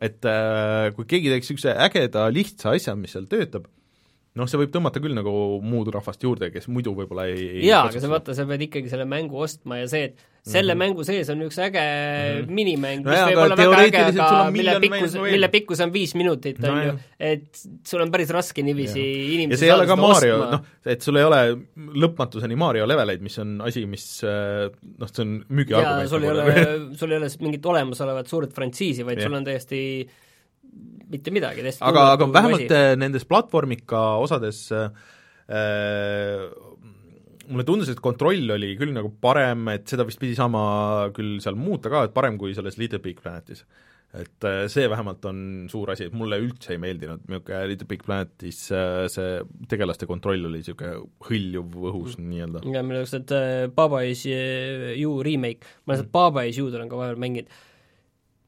et 0.02 0.26
äh, 0.26 0.90
kui 0.96 1.06
keegi 1.08 1.32
teeks 1.32 1.52
niisuguse 1.52 1.76
ägeda 1.86 2.26
lihtsa 2.34 2.74
asja, 2.74 2.96
mis 2.98 3.14
seal 3.14 3.30
töötab, 3.30 3.70
noh, 4.38 4.48
see 4.48 4.60
võib 4.62 4.72
tõmmata 4.72 5.00
küll 5.02 5.16
nagu 5.16 5.32
muud 5.64 5.90
rahvast 5.92 6.22
juurde, 6.24 6.48
kes 6.54 6.68
muidu 6.72 6.94
võib-olla 6.96 7.26
ei, 7.28 7.48
ei 7.60 7.64
jaa, 7.68 7.84
aga 7.90 8.00
sa 8.00 8.08
vaata, 8.10 8.36
sa 8.36 8.46
pead 8.48 8.64
ikkagi 8.68 8.92
selle 8.92 9.04
mängu 9.08 9.42
ostma 9.44 9.82
ja 9.82 9.88
see, 9.90 10.08
et 10.08 10.22
selle 10.42 10.72
mm 10.74 10.80
-hmm. 10.80 10.82
mängu 10.82 11.04
sees 11.06 11.28
on 11.30 11.42
üks 11.44 11.58
äge 11.62 11.82
mm 11.82 12.38
-hmm. 12.40 12.54
minimäng, 12.56 13.04
mis 13.04 13.18
no 13.18 13.26
võib 13.28 13.42
olla 13.42 13.56
väga 13.56 13.82
äge, 13.82 14.22
aga 14.24 14.50
mille 14.50 14.78
pikkus, 14.80 15.14
mille 15.14 15.48
pikkus 15.48 15.80
on 15.84 15.92
viis 15.92 16.14
minutit, 16.14 16.64
on 16.64 16.74
no, 16.74 16.82
ju, 16.82 16.96
et 17.20 17.62
sul 17.86 18.00
on 18.00 18.10
päris 18.10 18.30
raske 18.30 18.62
niiviisi 18.62 19.04
inimesi 19.34 19.52
ja 19.52 19.58
see 19.58 19.68
ei 19.68 19.76
ole 19.76 19.86
ka 19.86 19.96
Mario, 19.96 20.40
noh, 20.50 20.64
et 20.86 21.00
sul 21.00 21.20
ei 21.20 21.28
ole 21.28 21.42
lõpmatuseni 21.76 22.56
Mario 22.56 22.88
leveleid, 22.88 23.20
mis 23.20 23.38
on 23.38 23.60
asi, 23.60 23.86
mis 23.86 24.08
noh, 24.24 25.08
see 25.12 25.22
on 25.22 25.44
müügiargument. 25.48 26.08
sul 26.08 26.24
ei 26.24 26.30
ole, 26.30 26.44
sul 26.98 27.12
ei 27.12 27.20
ole 27.20 27.30
mingit 27.40 27.66
olemasolevat 27.66 28.26
suurt 28.26 28.52
frantsiisi, 28.52 29.04
vaid 29.04 29.20
ja. 29.20 29.28
sul 29.28 29.38
on 29.38 29.44
täiesti 29.44 29.82
mitte 31.12 31.32
midagi, 31.34 31.64
täiesti 31.64 31.84
aga, 31.84 32.08
aga 32.16 32.28
vähemalt 32.32 32.66
asi. 32.66 32.78
Äh, 32.78 32.96
nendes 33.00 33.26
platvormika 33.28 34.02
osades 34.22 34.64
äh, 34.72 34.88
mulle 37.50 37.64
tundus, 37.68 37.90
et 37.92 38.02
kontroll 38.02 38.50
oli 38.54 38.74
küll 38.78 38.94
nagu 38.94 39.12
parem, 39.22 39.66
et 39.74 39.88
seda 39.90 40.06
vist 40.08 40.20
pidi 40.22 40.36
saama 40.38 41.12
küll 41.16 41.40
seal 41.44 41.58
muuta 41.58 41.92
ka, 41.92 42.06
et 42.06 42.14
parem 42.14 42.38
kui 42.40 42.54
selles 42.56 42.78
Little 42.80 43.02
Big 43.02 43.20
Planetis. 43.22 43.64
et 44.12 44.44
äh, 44.44 44.66
see 44.68 44.84
vähemalt 44.92 45.24
on 45.24 45.36
suur 45.72 45.88
asi, 45.94 46.04
et 46.10 46.12
mulle 46.12 46.36
üldse 46.36 46.74
ei 46.74 46.80
meeldinud 46.80 47.22
niisugune 47.32 47.60
Little 47.70 47.86
Big 47.88 48.02
Planetis 48.04 48.66
äh, 48.76 49.06
see 49.08 49.38
tegelaste 49.70 50.04
kontroll 50.08 50.44
oli 50.50 50.60
niisugune 50.60 50.98
hõljuv 51.28 51.78
õhus 51.88 52.18
mm. 52.18 52.26
nii-öelda. 52.28 52.64
ja 52.74 52.82
minu 52.84 53.00
arust, 53.00 53.16
et 53.16 53.72
Baba 53.72 54.02
is 54.04 54.26
you 54.28 55.22
remake, 55.24 55.64
ma 55.86 55.96
seda 55.96 56.10
mm. 56.10 56.12
Baba 56.12 56.44
is 56.44 56.60
you'd 56.60 56.76
olen 56.76 56.92
ka 56.92 57.00
vahepeal 57.00 57.24
mänginud, 57.24 57.56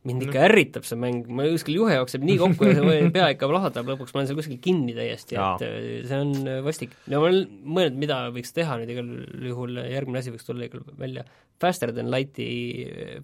mind 0.09 0.27
ikka 0.27 0.43
ärritab 0.49 0.85
see 0.87 0.99
mäng, 1.01 1.29
ma 1.33 1.47
kuskil 1.49 1.79
juhe 1.79 1.95
jookseb 1.97 2.25
nii 2.29 2.37
kokku 2.41 2.69
ja 2.69 2.75
see 2.77 3.07
pea 3.17 3.31
ikka 3.35 3.49
plahvatab 3.51 3.89
lõpuks, 3.95 4.13
ma 4.13 4.21
olen 4.21 4.29
seal 4.31 4.41
kuskil 4.41 4.61
kinni 4.65 4.97
täiesti, 4.97 5.39
et 5.41 5.65
äh, 5.65 5.79
see 6.09 6.21
on 6.21 6.35
äh, 6.43 6.61
vastik. 6.67 6.93
ja 7.09 7.21
ma 7.23 7.31
olen 7.31 7.49
mõelnud, 7.65 7.97
mida 8.03 8.21
võiks 8.35 8.53
teha 8.57 8.77
nüüd 8.81 8.93
igal 8.95 9.11
juhul, 9.49 9.81
järgmine 9.89 10.21
asi 10.21 10.35
võiks 10.35 10.49
tulla 10.49 10.69
igal 10.69 10.85
välja, 11.01 11.25
Faster 11.63 11.93
than 11.95 12.11
Lighti, 12.11 12.45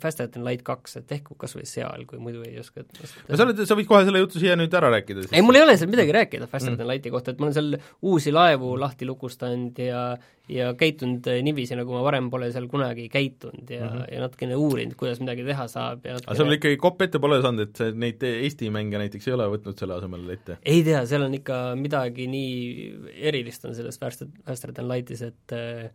Faster 0.01 0.29
than 0.31 0.45
Light 0.47 0.63
kaks, 0.65 1.01
et 1.01 1.07
tehku 1.11 1.35
kas 1.37 1.57
või 1.59 1.67
seal, 1.69 2.07
kui 2.09 2.21
muidu 2.23 2.45
ei 2.47 2.61
oska 2.63 2.85
no 2.87 3.37
sa 3.37 3.45
oled, 3.45 3.61
sa 3.67 3.77
võid 3.77 3.89
kohe 3.91 4.05
selle 4.07 4.23
jutu 4.23 4.41
siia 4.41 4.55
nüüd 4.57 4.75
ära 4.79 4.89
rääkida 4.95 5.27
siis. 5.27 5.35
ei, 5.35 5.45
mul 5.45 5.59
ei 5.59 5.67
ole 5.67 5.77
seal 5.77 5.91
midagi 5.93 6.15
rääkida 6.17 6.49
Faster 6.49 6.73
mm. 6.73 6.81
than 6.81 6.93
Lighti 6.93 7.13
kohta, 7.13 7.35
et 7.35 7.43
ma 7.43 7.51
olen 7.51 7.59
seal 7.59 7.75
uusi 8.07 8.33
laevu 8.33 8.77
lahti 8.81 9.09
lukustanud 9.11 9.83
ja 9.85 10.05
ja 10.51 10.73
käitunud 10.75 11.27
niiviisi, 11.45 11.77
nagu 11.79 11.95
ma 11.95 12.03
varem 12.05 12.31
pole 12.31 12.49
seal 12.51 12.67
kunagi 12.71 13.09
käitunud 13.13 13.71
ja 13.71 13.85
mm, 13.85 13.97
-hmm. 13.97 14.15
ja 14.15 14.21
natukene 14.25 14.57
uurinud, 14.57 14.97
kuidas 14.99 15.21
midagi 15.23 15.45
teha 15.47 15.67
saab 15.71 16.07
ja 16.07 16.17
aga 16.19 16.35
sul 16.35 16.51
ikkagi 16.71 16.83
kopp 16.83 17.03
ette 17.07 17.21
pole 17.23 17.41
saanud, 17.43 17.67
et 17.67 17.99
neid 17.99 18.23
Eesti 18.27 18.71
mänge 18.75 19.01
näiteks 19.01 19.29
ei 19.29 19.35
ole 19.37 19.49
võtnud 19.57 19.79
selle 19.81 19.97
asemel 19.99 20.31
ette? 20.35 20.61
ei 20.69 20.85
tea, 20.87 21.03
seal 21.09 21.27
on 21.27 21.35
ikka 21.37 21.59
midagi 21.79 22.29
nii 22.31 23.11
erilist 23.31 23.67
on 23.67 23.77
selles 23.77 23.99
Faster, 24.01 24.31
Faster 24.47 24.75
than 24.77 24.89
Lightis, 24.91 25.25
et 25.27 25.57
äh, 25.57 25.91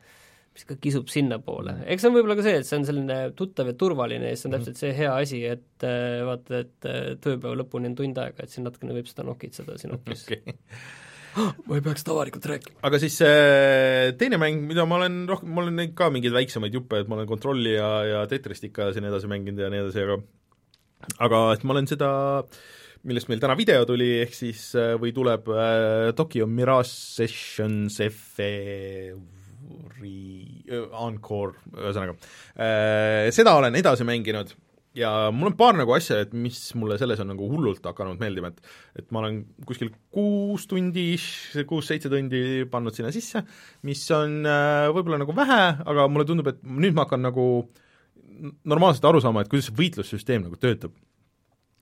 mis 0.56 0.68
ka 0.68 0.78
kisub 0.82 1.10
sinnapoole. 1.12 1.78
eks 1.86 2.04
see 2.04 2.12
on 2.12 2.18
võib-olla 2.18 2.38
ka 2.40 2.46
see, 2.48 2.60
et 2.60 2.68
see 2.68 2.80
on 2.80 2.90
selline 2.90 3.22
tuttav 3.38 3.72
ja 3.72 3.78
turvaline 3.80 4.34
ja 4.34 4.36
see 4.36 4.50
on 4.50 4.56
mhm. 4.56 4.60
täpselt 4.60 4.84
see 4.84 4.94
hea 5.00 5.16
asi, 5.16 5.42
et 5.56 5.88
äh, 5.88 6.20
vaata, 6.28 6.62
et 6.66 6.92
äh, 6.92 7.10
tööpäeva 7.24 7.58
lõpuni 7.64 7.92
on 7.92 7.98
tund 8.02 8.22
aega, 8.22 8.46
et 8.46 8.54
siin 8.54 8.68
natukene 8.68 8.96
võib 8.98 9.10
seda 9.12 9.28
nokitseda 9.28 9.80
siin 9.82 9.96
hoopis 9.96 10.28
okay. 10.28 10.56
ma 11.68 11.78
ei 11.80 11.84
peaks 11.84 12.08
avalikult 12.08 12.48
rääkima. 12.52 12.80
aga 12.88 13.02
siis 13.04 13.20
teine 14.20 14.40
mäng, 14.42 14.66
mida 14.70 14.88
ma 14.88 15.00
olen 15.02 15.24
rohkem, 15.32 15.52
ma 15.56 15.64
olen 15.64 15.84
neid 15.84 15.96
ka 15.98 16.12
mingeid 16.14 16.36
väiksemaid 16.36 16.76
juppe, 16.76 17.04
et 17.04 17.12
ma 17.12 17.20
olen 17.20 17.30
Controlli 17.30 17.76
ja, 17.76 17.92
ja 18.08 18.26
Tetrist 18.32 18.68
ikka 18.68 18.94
siin 18.96 19.08
edasi 19.08 19.32
mänginud 19.32 19.64
ja 19.64 19.72
nii 19.72 19.86
edasi, 19.86 20.08
aga 20.08 20.20
aga 21.20 21.46
et 21.56 21.64
ma 21.64 21.76
olen 21.76 21.88
seda 21.90 22.10
millest 23.06 23.30
meil 23.30 23.42
täna 23.42 23.56
video 23.58 23.86
tuli, 23.86 24.10
ehk 24.24 24.34
siis 24.34 24.68
või 25.02 25.14
tuleb 25.14 25.50
äh, 25.54 26.12
Tokyo 26.18 26.48
Mirage 26.50 26.90
Sessions 26.90 28.00
FE 28.02 28.52
re-, 30.02 30.84
encore, 31.06 31.60
ühesõnaga, 31.76 32.16
äh, 32.58 33.28
seda 33.36 33.56
olen 33.60 33.78
edasi 33.78 34.08
mänginud 34.08 34.56
ja 34.96 35.12
mul 35.36 35.52
on 35.52 35.58
paar 35.60 35.76
nagu 35.78 35.94
asja, 35.96 36.22
et 36.24 36.34
mis 36.38 36.58
mulle 36.80 36.98
selles 37.00 37.20
on 37.22 37.30
nagu 37.34 37.48
hullult 37.52 37.84
hakanud 37.86 38.22
meeldima, 38.22 38.52
et 38.54 39.02
et 39.04 39.10
ma 39.12 39.22
olen 39.22 39.42
kuskil 39.68 39.92
kuus 40.14 40.68
tundi, 40.72 41.08
kuus-seitse 41.68 42.12
tundi 42.12 42.64
pannud 42.72 42.96
sinna 42.96 43.12
sisse, 43.16 43.44
mis 43.88 44.04
on 44.16 44.42
äh, 44.48 44.88
võib-olla 44.96 45.20
nagu 45.22 45.36
vähe, 45.36 45.64
aga 45.84 46.08
mulle 46.12 46.28
tundub, 46.30 46.52
et 46.52 46.64
nüüd 46.64 46.96
ma 46.96 47.06
hakkan 47.06 47.26
nagu 47.28 47.48
normaalselt 48.68 49.06
aru 49.10 49.22
saama, 49.24 49.44
et 49.44 49.52
kuidas 49.52 49.70
see 49.70 49.78
võitlussüsteem 49.78 50.48
nagu 50.48 50.60
töötab. 50.62 50.96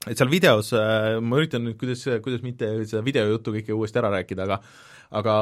et 0.08 0.20
seal 0.20 0.32
videos 0.32 0.74
äh, 0.76 1.20
ma 1.24 1.40
üritan 1.40 1.64
nüüd, 1.64 1.78
kuidas, 1.80 2.04
kuidas 2.24 2.44
mitte 2.44 2.74
seda 2.84 3.04
videojuttu 3.06 3.56
kõike 3.60 3.78
uuesti 3.78 4.02
ära 4.02 4.12
rääkida, 4.18 4.44
aga 4.44 4.60
aga 5.14 5.36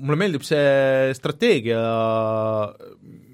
mulle 0.00 0.16
meeldib 0.20 0.44
see 0.46 1.12
strateegia, 1.16 1.80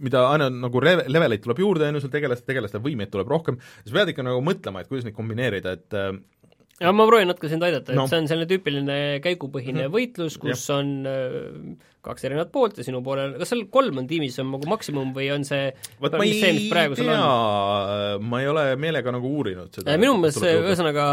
mida 0.02 0.22
aina 0.32 0.48
nagu 0.50 0.80
re-, 0.82 1.04
leveleid 1.10 1.44
tuleb 1.44 1.60
juurde, 1.62 1.88
on 1.88 1.98
ju, 1.98 2.04
sul 2.06 2.12
tegelaste, 2.12 2.46
tegelaste 2.48 2.80
võimeid 2.82 3.12
tuleb 3.12 3.30
rohkem, 3.30 3.58
sa 3.84 3.94
pead 3.94 4.12
ikka 4.12 4.24
nagu 4.26 4.42
mõtlema, 4.44 4.82
et 4.82 4.90
kuidas 4.90 5.06
neid 5.06 5.16
kombineerida, 5.16 5.76
et 5.76 5.98
ja 6.80 6.92
ma 6.92 7.06
proovin 7.08 7.30
natuke 7.30 7.48
sind 7.50 7.64
aidata 7.64 7.94
no., 7.96 8.04
et 8.04 8.12
see 8.12 8.20
on 8.20 8.28
selline 8.30 8.48
tüüpiline 8.50 8.96
käigupõhine 9.24 9.78
mm 9.78 9.86
-hmm. 9.86 9.94
võitlus, 9.94 10.36
kus 10.40 10.66
ja. 10.68 10.76
on 10.76 11.08
äh, 11.08 11.88
kaks 12.06 12.28
erinevat 12.28 12.52
poolt 12.52 12.78
ja 12.78 12.86
sinu 12.86 13.02
poolel, 13.06 13.34
kas 13.40 13.52
seal 13.52 13.64
kolm 13.72 14.02
on 14.02 14.06
tiimis, 14.10 14.38
on 14.42 14.52
nagu 14.52 14.68
maksimum 14.70 15.14
või 15.16 15.30
on 15.34 15.46
see 15.48 15.72
vot 16.02 16.16
ma 16.18 16.24
ei 16.26 16.38
see, 16.40 16.68
tea, 16.94 18.18
ma 18.20 18.42
ei 18.42 18.48
ole 18.52 18.68
meelega 18.80 19.14
nagu 19.14 19.32
uurinud 19.40 19.72
seda. 19.72 19.90
Äh, 19.94 20.00
minu 20.00 20.18
meelest 20.20 20.42
see, 20.44 20.54
ühesõnaga 20.60 21.06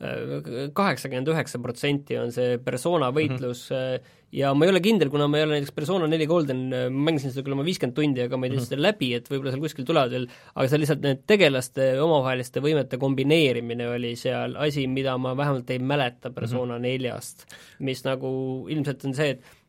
kaheksakümmend 0.00 1.28
üheksa 1.28 1.60
protsenti 1.60 2.16
on 2.16 2.32
see 2.32 2.56
persona 2.64 3.10
võitlus 3.12 3.66
mm 3.68 3.76
-hmm. 3.76 4.14
ja 4.32 4.52
ma 4.56 4.64
ei 4.64 4.72
ole 4.72 4.80
kindel, 4.80 5.10
kuna 5.12 5.26
ma 5.28 5.36
ei 5.36 5.44
ole 5.44 5.58
näiteks 5.58 5.74
Persona 5.76 6.06
neli 6.08 6.26
Golden, 6.26 6.62
mängisin 6.88 7.34
seda 7.34 7.44
küll 7.44 7.52
oma 7.52 7.66
viiskümmend 7.66 7.96
tundi, 7.98 8.22
aga 8.24 8.38
ma 8.38 8.46
ei 8.46 8.54
teinud 8.54 8.62
mm 8.62 8.64
-hmm. 8.64 8.78
seda 8.78 8.86
läbi, 8.86 9.12
et 9.14 9.28
võib-olla 9.28 9.52
seal 9.52 9.60
kuskil 9.66 9.84
tulevad 9.84 10.10
veel, 10.16 10.26
aga 10.54 10.68
seal 10.68 10.80
lihtsalt 10.80 11.04
need 11.04 11.22
tegelaste 11.26 11.90
omavaheliste 12.00 12.64
võimete 12.64 12.96
kombineerimine 12.96 13.88
oli 13.88 14.16
seal 14.16 14.56
asi, 14.56 14.86
mida 14.86 15.18
ma 15.18 15.36
vähemalt 15.36 15.70
ei 15.70 15.78
mäleta 15.78 16.30
Persona 16.30 16.78
mhm. 16.78 16.82
neljast 16.82 17.44
mm, 17.44 17.52
-hmm. 17.52 17.84
mis 17.84 18.04
nagu 18.04 18.30
ilmselt 18.70 19.04
on 19.04 19.14
see, 19.14 19.30
et 19.30 19.59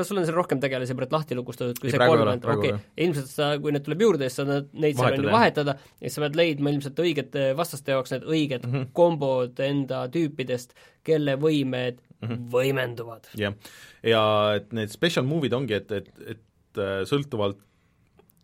kas 0.00 0.10
sul 0.10 0.20
on 0.20 0.26
seal 0.28 0.36
rohkem 0.38 0.60
tegelasi 0.62 0.96
praegu 0.98 1.16
lahti 1.16 1.38
lukustatud, 1.38 1.78
kui 1.80 1.90
ei, 1.90 1.94
see 1.94 2.02
kolmkümmend, 2.02 2.46
okei 2.54 2.72
okay., 2.74 2.92
ilmselt 3.06 3.30
sa, 3.30 3.50
kui 3.62 3.74
need 3.74 3.86
tuleb 3.86 4.04
juurde, 4.06 4.28
siis 4.28 4.40
sa 4.40 4.46
neid, 4.48 4.68
neid 4.74 4.98
seal 4.98 5.16
on 5.18 5.26
ju 5.28 5.34
vahetada 5.34 5.76
ja 6.00 6.12
sa 6.12 6.24
pead 6.24 6.38
leidma 6.40 6.74
ilmselt 6.74 7.02
õigete 7.04 7.46
vastaste 7.58 7.94
jaoks 7.94 8.14
need 8.16 8.28
õiged 8.28 8.66
mm 8.66 8.76
-hmm. 8.76 8.92
kombod 8.96 9.64
enda 9.64 10.04
tüüpidest, 10.12 10.76
kelle 11.06 11.36
võimed 11.40 12.00
mm 12.00 12.28
-hmm. 12.28 12.46
võimenduvad. 12.54 13.32
jah, 13.38 13.54
ja 14.02 14.22
et 14.56 14.72
need 14.72 14.92
special 14.92 15.26
move'id 15.26 15.56
ongi, 15.56 15.78
et, 15.78 15.92
et, 15.92 16.10
et 16.36 16.78
äh, 16.78 17.02
sõltuvalt 17.08 17.60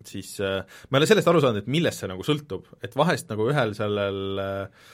siis 0.07 0.37
äh, 0.41 0.63
ma 0.91 0.99
ei 0.99 1.03
ole 1.03 1.11
sellest 1.11 1.29
aru 1.29 1.41
saanud, 1.43 1.65
et 1.65 1.73
millest 1.73 2.03
see 2.03 2.09
nagu 2.09 2.23
sõltub, 2.23 2.69
et 2.83 2.95
vahest 2.97 3.29
nagu 3.33 3.49
ühel 3.51 3.75
sellel 3.75 4.39
äh, 4.39 4.87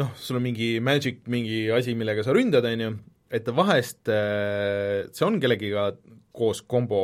noh, 0.00 0.12
sul 0.16 0.38
on 0.38 0.46
mingi 0.46 0.76
magic, 0.80 1.22
mingi 1.30 1.66
asi, 1.74 1.94
millega 1.98 2.24
sa 2.24 2.34
ründad, 2.34 2.66
on 2.68 2.84
ju, 2.84 2.92
et 3.32 3.52
vahest 3.56 4.10
äh, 4.12 5.08
see 5.12 5.26
on 5.26 5.38
kellegiga 5.42 5.90
koos 6.36 6.62
kombo, 6.68 7.02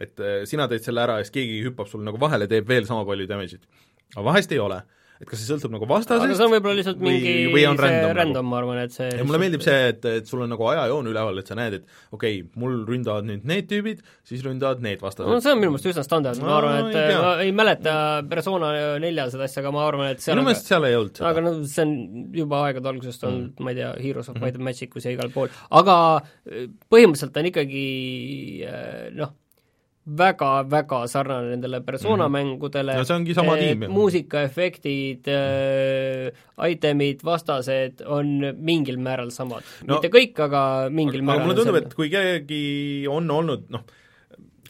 et 0.00 0.20
äh, 0.22 0.42
sina 0.48 0.68
teed 0.70 0.84
selle 0.86 1.02
ära 1.04 1.18
ja 1.18 1.26
siis 1.26 1.34
keegi 1.34 1.62
hüppab 1.66 1.90
sul 1.90 2.04
nagu 2.06 2.20
vahele, 2.22 2.48
teeb 2.50 2.68
veel 2.70 2.86
sama 2.88 3.06
palju 3.08 3.26
damage'it. 3.30 3.66
aga 4.14 4.26
vahest 4.30 4.54
ei 4.54 4.62
ole 4.62 4.82
et 5.24 5.30
kas 5.30 5.40
see 5.40 5.50
sõltub 5.50 5.72
nagu 5.74 5.88
vastasest 5.88 6.26
aga 6.26 6.36
see 6.36 6.46
on 6.46 6.52
võib-olla 6.52 6.78
lihtsalt 6.78 7.00
mingi 7.02 7.32
või, 7.32 7.52
või 7.54 7.64
on 7.70 7.78
see 7.78 7.88
random, 7.88 8.12
random 8.18 8.36
nagu. 8.36 8.50
ma 8.50 8.58
arvan, 8.60 8.80
et 8.84 8.94
see 8.94 9.08
ja 9.10 9.26
mulle 9.26 9.40
meeldib 9.42 9.64
see, 9.64 9.78
et, 9.90 10.08
et 10.20 10.30
sul 10.30 10.44
on 10.44 10.52
nagu 10.52 10.66
ajajoon 10.70 11.10
üleval, 11.10 11.40
et 11.40 11.50
sa 11.50 11.56
näed, 11.58 11.78
et 11.80 12.14
okei 12.14 12.40
okay,, 12.42 12.60
mul 12.60 12.76
ründavad 12.88 13.28
nüüd 13.28 13.46
need 13.48 13.68
tüübid, 13.70 14.02
siis 14.28 14.44
ründavad 14.46 14.84
need 14.84 15.02
vastased. 15.04 15.30
no 15.30 15.40
see 15.44 15.54
on 15.54 15.62
minu 15.62 15.74
meelest 15.74 15.90
üsna 15.94 16.06
standard 16.06 16.40
no,, 16.40 16.48
ma 16.48 16.58
arvan, 16.60 16.90
et 16.90 17.00
ei 17.00 17.18
ma 17.18 17.34
ei 17.46 17.54
mäleta 17.56 17.94
Persona 18.30 18.72
nelja 19.02 19.28
seda 19.34 19.48
asja, 19.48 19.62
aga 19.64 19.74
ma 19.74 19.86
arvan, 19.88 20.12
et 20.14 20.24
seal 20.24 20.38
minu 20.38 20.50
meelest 20.50 20.68
seal 20.70 20.88
ei 20.88 20.98
olnud 20.98 21.20
seda. 21.20 21.30
aga 21.32 21.46
no 21.46 21.54
see 21.62 21.86
on 21.86 21.94
juba 22.42 22.64
aegade 22.68 22.92
algusest 22.92 23.28
olnud 23.28 23.54
mm., 23.54 23.64
ma 23.64 23.72
ei 23.74 23.80
tea, 23.80 23.92
Heroes 24.04 24.30
of 24.32 24.42
Might 24.42 24.60
and 24.60 24.66
Magicus 24.66 25.08
ja 25.08 25.14
igal 25.14 25.32
pool, 25.34 25.52
aga 25.80 25.96
põhimõtteliselt 26.92 27.40
on 27.40 27.50
ikkagi 27.52 27.86
noh, 29.16 29.32
väga-väga 30.04 31.06
sarnane 31.08 31.54
nendele 31.54 31.80
persona 31.80 32.28
mm 32.28 32.34
-hmm. 32.34 32.36
mängudele 32.36 32.96
no 32.96 33.04
see 33.04 33.16
ongi 33.16 33.34
sama 33.34 33.56
tiim, 33.56 33.86
muusikaefektid 33.88 35.28
äh,, 35.28 36.70
itemid, 36.70 37.24
vastased 37.24 38.04
on 38.06 38.54
mingil 38.58 38.98
määral 38.98 39.30
samad 39.30 39.62
no,. 39.86 39.94
mitte 39.94 40.12
kõik, 40.12 40.40
aga 40.44 40.90
mingil 40.90 41.22
aga, 41.22 41.26
määral 41.26 41.40
aga 41.40 41.46
mulle 41.48 41.56
tundub, 41.56 41.80
et 41.80 41.94
kui 41.94 42.10
kellelgi 42.10 43.06
on 43.08 43.30
olnud 43.30 43.64
noh, 43.70 43.84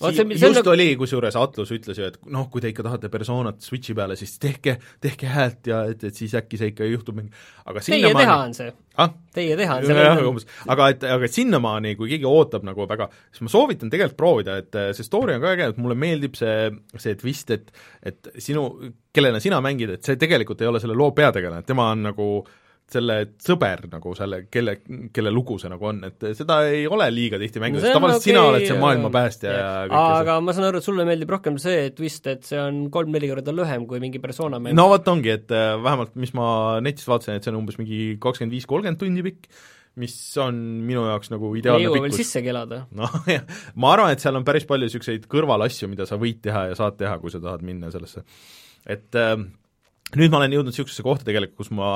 Vaat 0.00 0.16
see, 0.18 0.26
just 0.34 0.58
nagu- 0.58 0.72
oli, 0.72 0.88
kusjuures 0.98 1.36
Atlus 1.38 1.70
ütles 1.74 1.98
ju, 2.00 2.08
et 2.10 2.16
noh, 2.34 2.48
kui 2.50 2.62
te 2.64 2.70
ikka 2.72 2.82
tahate 2.86 3.10
personat 3.12 3.60
Switchi 3.62 3.94
peale, 3.94 4.16
siis 4.18 4.32
tehke, 4.42 4.76
tehke 5.02 5.30
häält 5.30 5.70
ja 5.70 5.84
et, 5.92 6.02
et 6.10 6.18
siis 6.18 6.34
äkki 6.34 6.58
see 6.60 6.72
ikka 6.72 6.88
juhtub 6.88 7.20
mingi 7.20 7.30
aga 7.64 7.80
teie 7.80 8.00
sinnamaani 8.00 8.24
teha 8.24 8.36
on 8.44 8.56
see, 8.56 8.72
ah? 9.00 9.12
teie 9.34 9.56
teha 9.60 9.76
on 9.78 9.86
see 9.88 10.00
jah, 10.06 10.22
umbes, 10.28 10.48
aga 10.74 10.88
et, 10.92 11.06
aga 11.16 11.28
et 11.28 11.36
sinnamaani, 11.36 11.94
kui 12.00 12.10
keegi 12.12 12.28
ootab 12.28 12.66
nagu 12.66 12.88
väga, 12.90 13.08
siis 13.30 13.46
ma 13.46 13.52
soovitan 13.54 13.92
tegelikult 13.92 14.18
proovida, 14.20 14.58
et 14.60 14.80
äh, 14.80 14.90
see 14.96 15.06
story 15.06 15.36
on 15.36 15.44
ka 15.44 15.54
äge, 15.54 15.70
et 15.72 15.80
mulle 15.80 15.96
meeldib 15.98 16.36
see, 16.38 16.68
see 17.00 17.16
twist, 17.20 17.54
et 17.54 17.72
et 18.04 18.34
sinu, 18.42 18.66
kellena 19.14 19.40
sina 19.40 19.62
mängid, 19.64 19.96
et 19.96 20.04
see 20.04 20.18
tegelikult 20.20 20.60
ei 20.60 20.70
ole 20.70 20.82
selle 20.82 20.98
loo 20.98 21.14
peategelane, 21.16 21.64
tema 21.66 21.88
on 21.94 22.06
nagu 22.10 22.28
selle 22.94 23.16
sõber 23.42 23.84
nagu 23.90 24.14
selle, 24.16 24.44
kelle, 24.52 24.76
kelle 25.14 25.32
lugu 25.34 25.56
see 25.60 25.70
nagu 25.72 25.88
on, 25.90 26.00
et 26.08 26.26
seda 26.38 26.60
ei 26.70 26.86
ole 26.90 27.08
liiga 27.14 27.40
tihti 27.40 27.62
mängides 27.62 27.86
see 27.86 27.92
no, 27.92 28.00
tavaliselt 28.00 28.22
okay, 28.22 28.30
sina 28.30 28.46
oled 28.48 28.66
see 28.68 28.78
maailma 28.80 29.10
päästja 29.14 29.54
ja 29.54 29.68
see 29.88 30.00
aga 30.22 30.38
ma 30.44 30.56
saan 30.56 30.68
aru, 30.70 30.80
et 30.80 30.88
sulle 30.88 31.06
meeldib 31.08 31.34
rohkem 31.34 31.58
see 31.62 31.88
twist, 31.96 32.28
et 32.30 32.46
see 32.48 32.60
on 32.60 32.84
kolm-neli 32.94 33.30
korda 33.32 33.54
lühem 33.54 33.86
kui 33.90 34.02
mingi 34.02 34.22
persona 34.22 34.60
mäng 34.62 34.78
no 34.78 34.88
vot 34.92 35.08
ongi, 35.12 35.32
et 35.34 35.54
äh, 35.54 35.74
vähemalt 35.82 36.14
mis 36.20 36.34
ma 36.36 36.48
netist 36.84 37.10
vaatasin, 37.10 37.38
et 37.38 37.46
see 37.46 37.54
on 37.54 37.62
umbes 37.62 37.80
mingi 37.80 38.02
kakskümmend 38.22 38.54
viis, 38.54 38.68
kolmkümmend 38.70 39.00
tundi 39.00 39.24
pikk, 39.26 39.48
mis 40.02 40.14
on 40.42 40.60
minu 40.86 41.04
jaoks 41.06 41.30
nagu 41.32 41.50
ei 41.54 41.62
ideaalne 41.62 41.86
jõua 41.86 41.98
veel 41.98 42.08
pikkus. 42.10 42.22
sissegi 42.24 42.50
elada. 42.50 42.84
noh 43.00 43.18
ma 43.80 43.92
arvan, 43.94 44.14
et 44.14 44.22
seal 44.22 44.38
on 44.38 44.46
päris 44.46 44.66
palju 44.68 44.88
niisuguseid 44.88 45.28
kõrvalasju, 45.30 45.90
mida 45.90 46.08
sa 46.08 46.18
võid 46.20 46.40
teha 46.44 46.70
ja 46.70 46.78
saad 46.78 46.98
teha, 47.00 47.18
kui 47.22 47.34
sa 47.34 47.42
tahad 47.42 47.62
minna 47.66 47.92
sellesse. 47.94 48.24
et 48.90 49.20
äh, 49.20 49.36
nüüd 50.18 50.32
ma 50.32 50.40
olen 50.40 50.56
jõudnud 50.58 50.74
niisugusesse 50.74 51.04
kohta 51.06 51.26
tegelikult, 51.28 51.58
kus 51.62 51.72
ma 51.74 51.90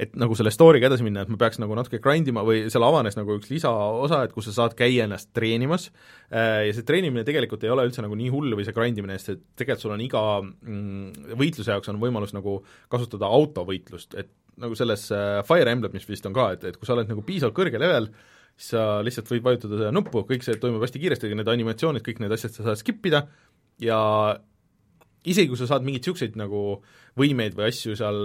et 0.00 0.14
nagu 0.18 0.36
selle 0.38 0.52
story'ga 0.54 0.88
edasi 0.88 1.04
minna, 1.04 1.24
et 1.26 1.30
ma 1.32 1.36
peaks 1.40 1.60
nagu 1.60 1.76
natuke 1.76 2.00
grind 2.02 2.28
ima 2.30 2.44
või 2.46 2.62
seal 2.72 2.84
avanes 2.86 3.18
nagu 3.18 3.36
üks 3.36 3.50
lisaosa, 3.52 4.22
et 4.24 4.34
kus 4.34 4.48
sa 4.48 4.54
saad 4.56 4.76
käia 4.78 5.04
ennast 5.04 5.30
treenimas. 5.36 5.88
Äh, 6.32 6.68
ja 6.68 6.76
see 6.76 6.86
treenimine 6.88 7.24
tegelikult 7.26 7.66
ei 7.66 7.72
ole 7.74 7.84
üldse 7.88 8.04
nagu 8.04 8.16
nii 8.16 8.30
hull 8.32 8.56
või 8.56 8.66
see 8.66 8.76
grind 8.76 9.00
imine, 9.00 9.18
sest 9.20 9.34
et 9.34 9.44
tegelikult 9.60 9.84
sul 9.84 9.94
on 9.96 10.04
iga 10.04 10.24
mm, 10.40 11.36
võitluse 11.40 11.74
jaoks 11.74 11.92
on 11.92 12.00
võimalus 12.02 12.34
nagu 12.36 12.60
kasutada 12.92 13.28
autovõitlust, 13.28 14.16
et 14.20 14.32
nagu 14.60 14.76
selles 14.78 15.06
äh, 15.14 15.40
Fire 15.48 15.72
Emblemis 15.72 16.08
vist 16.08 16.28
on 16.28 16.36
ka, 16.36 16.52
et, 16.56 16.68
et 16.72 16.80
kui 16.80 16.88
sa 16.88 16.96
oled 16.96 17.10
nagu 17.10 17.24
piisavalt 17.26 17.56
kõrge 17.56 17.80
level, 17.80 18.08
siis 18.56 18.74
sa 18.74 18.86
lihtsalt 19.04 19.28
võid 19.32 19.44
vajutada 19.44 19.82
seda 19.82 19.92
nuppu, 19.94 20.24
kõik 20.28 20.44
see 20.46 20.56
toimub 20.60 20.84
hästi 20.84 21.02
kiiresti, 21.02 21.34
need 21.36 21.52
animatsioonid, 21.52 22.04
kõik 22.06 22.24
need 22.24 22.32
asjad 22.36 22.56
sa 22.56 22.70
saad 22.70 22.80
skip 22.80 23.04
ida 23.08 23.26
ja 23.80 24.00
isegi 25.28 25.50
kui 25.52 25.60
sa 25.60 25.68
saad 25.68 25.84
mingeid 25.84 26.04
niisuguseid 26.04 26.36
nagu 26.40 26.80
võimeid 27.18 27.56
või 27.58 27.68
asju 27.70 27.96
seal, 27.98 28.20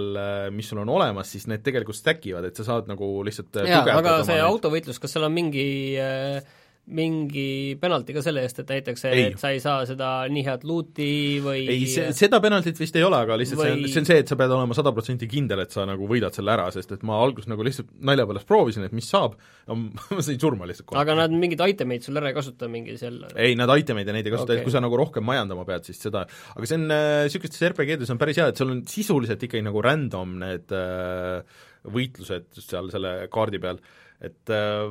mis 0.54 0.68
sul 0.70 0.78
on 0.84 0.88
olemas, 0.94 1.30
siis 1.32 1.46
need 1.50 1.64
tegelikult 1.66 1.96
stack 1.98 2.26
ivad, 2.30 2.44
et 2.50 2.56
sa 2.56 2.64
saad 2.68 2.86
nagu 2.90 3.08
lihtsalt 3.26 3.58
jaa, 3.66 3.82
aga 3.98 4.20
see 4.24 4.36
neid- 4.38 4.46
autovõitlus, 4.46 5.00
kas 5.02 5.16
seal 5.16 5.26
on 5.26 5.34
mingi 5.34 5.66
äh, 5.98 6.38
mingi 6.86 7.74
penalti 7.80 8.14
ka 8.14 8.22
selle 8.22 8.44
eest, 8.46 8.60
et 8.62 8.68
näiteks 8.70 9.04
et 9.08 9.40
sa 9.40 9.50
ei 9.50 9.58
saa 9.62 9.80
seda 9.88 10.10
nii 10.30 10.44
head 10.46 10.66
luuti 10.68 11.08
või 11.42 11.64
ei, 11.72 11.88
see, 11.90 12.12
seda 12.14 12.38
penaltit 12.42 12.78
vist 12.78 12.94
ei 12.98 13.02
ole, 13.02 13.18
aga 13.26 13.38
lihtsalt 13.40 13.58
või... 13.58 13.66
see 13.66 13.74
on, 13.74 13.90
see 13.90 14.02
on 14.02 14.08
see, 14.10 14.18
et 14.22 14.30
sa 14.30 14.38
pead 14.38 14.54
olema 14.54 14.76
sada 14.78 14.92
protsenti 14.94 15.26
kindel, 15.30 15.64
et 15.64 15.74
sa 15.74 15.82
nagu 15.88 16.06
võidad 16.06 16.36
selle 16.36 16.54
ära, 16.54 16.68
sest 16.74 16.94
et 16.94 17.02
ma 17.06 17.18
alguses 17.24 17.50
nagu 17.50 17.66
lihtsalt 17.66 17.90
nalja 18.06 18.28
pärast 18.30 18.46
proovisin, 18.46 18.86
et 18.86 18.94
mis 18.94 19.10
saab, 19.10 19.34
ma 19.74 20.22
sain 20.22 20.38
surma 20.42 20.70
lihtsalt 20.70 20.92
kohe. 20.92 21.02
aga 21.02 21.18
nad 21.24 21.34
mingeid 21.34 21.64
itemeid 21.74 22.06
sul 22.06 22.22
ära 22.22 22.30
ei 22.30 22.38
kasuta 22.38 22.70
mingi 22.70 22.94
seal 23.00 23.18
ei, 23.34 23.58
nad 23.58 23.74
itemeid 23.74 24.06
ja 24.06 24.14
neid 24.14 24.30
ei 24.30 24.36
kasuta 24.36 24.52
okay., 24.52 24.62
et 24.62 24.68
kui 24.68 24.76
sa 24.76 24.84
nagu 24.84 25.02
rohkem 25.02 25.26
majandama 25.26 25.66
pead, 25.66 25.90
siis 25.90 25.98
seda, 26.06 26.22
aga 26.54 26.70
see 26.70 26.78
on 26.78 26.86
niisugustes 26.92 27.66
äh, 27.66 27.72
RPG-des 27.72 28.14
on 28.14 28.22
päris 28.22 28.38
hea, 28.38 28.52
et 28.54 28.62
sul 28.62 28.70
on 28.76 28.86
sisuliselt 28.86 29.42
ikkagi 29.42 29.66
nagu 29.66 29.82
random 29.82 30.38
need 30.44 30.70
äh, 30.76 31.42
võitlused 31.90 32.62
seal 32.62 32.90
selle 32.94 33.16
kaardi 33.32 33.60
peal, 33.62 33.82
et 34.24 34.52
äh, 34.54 34.88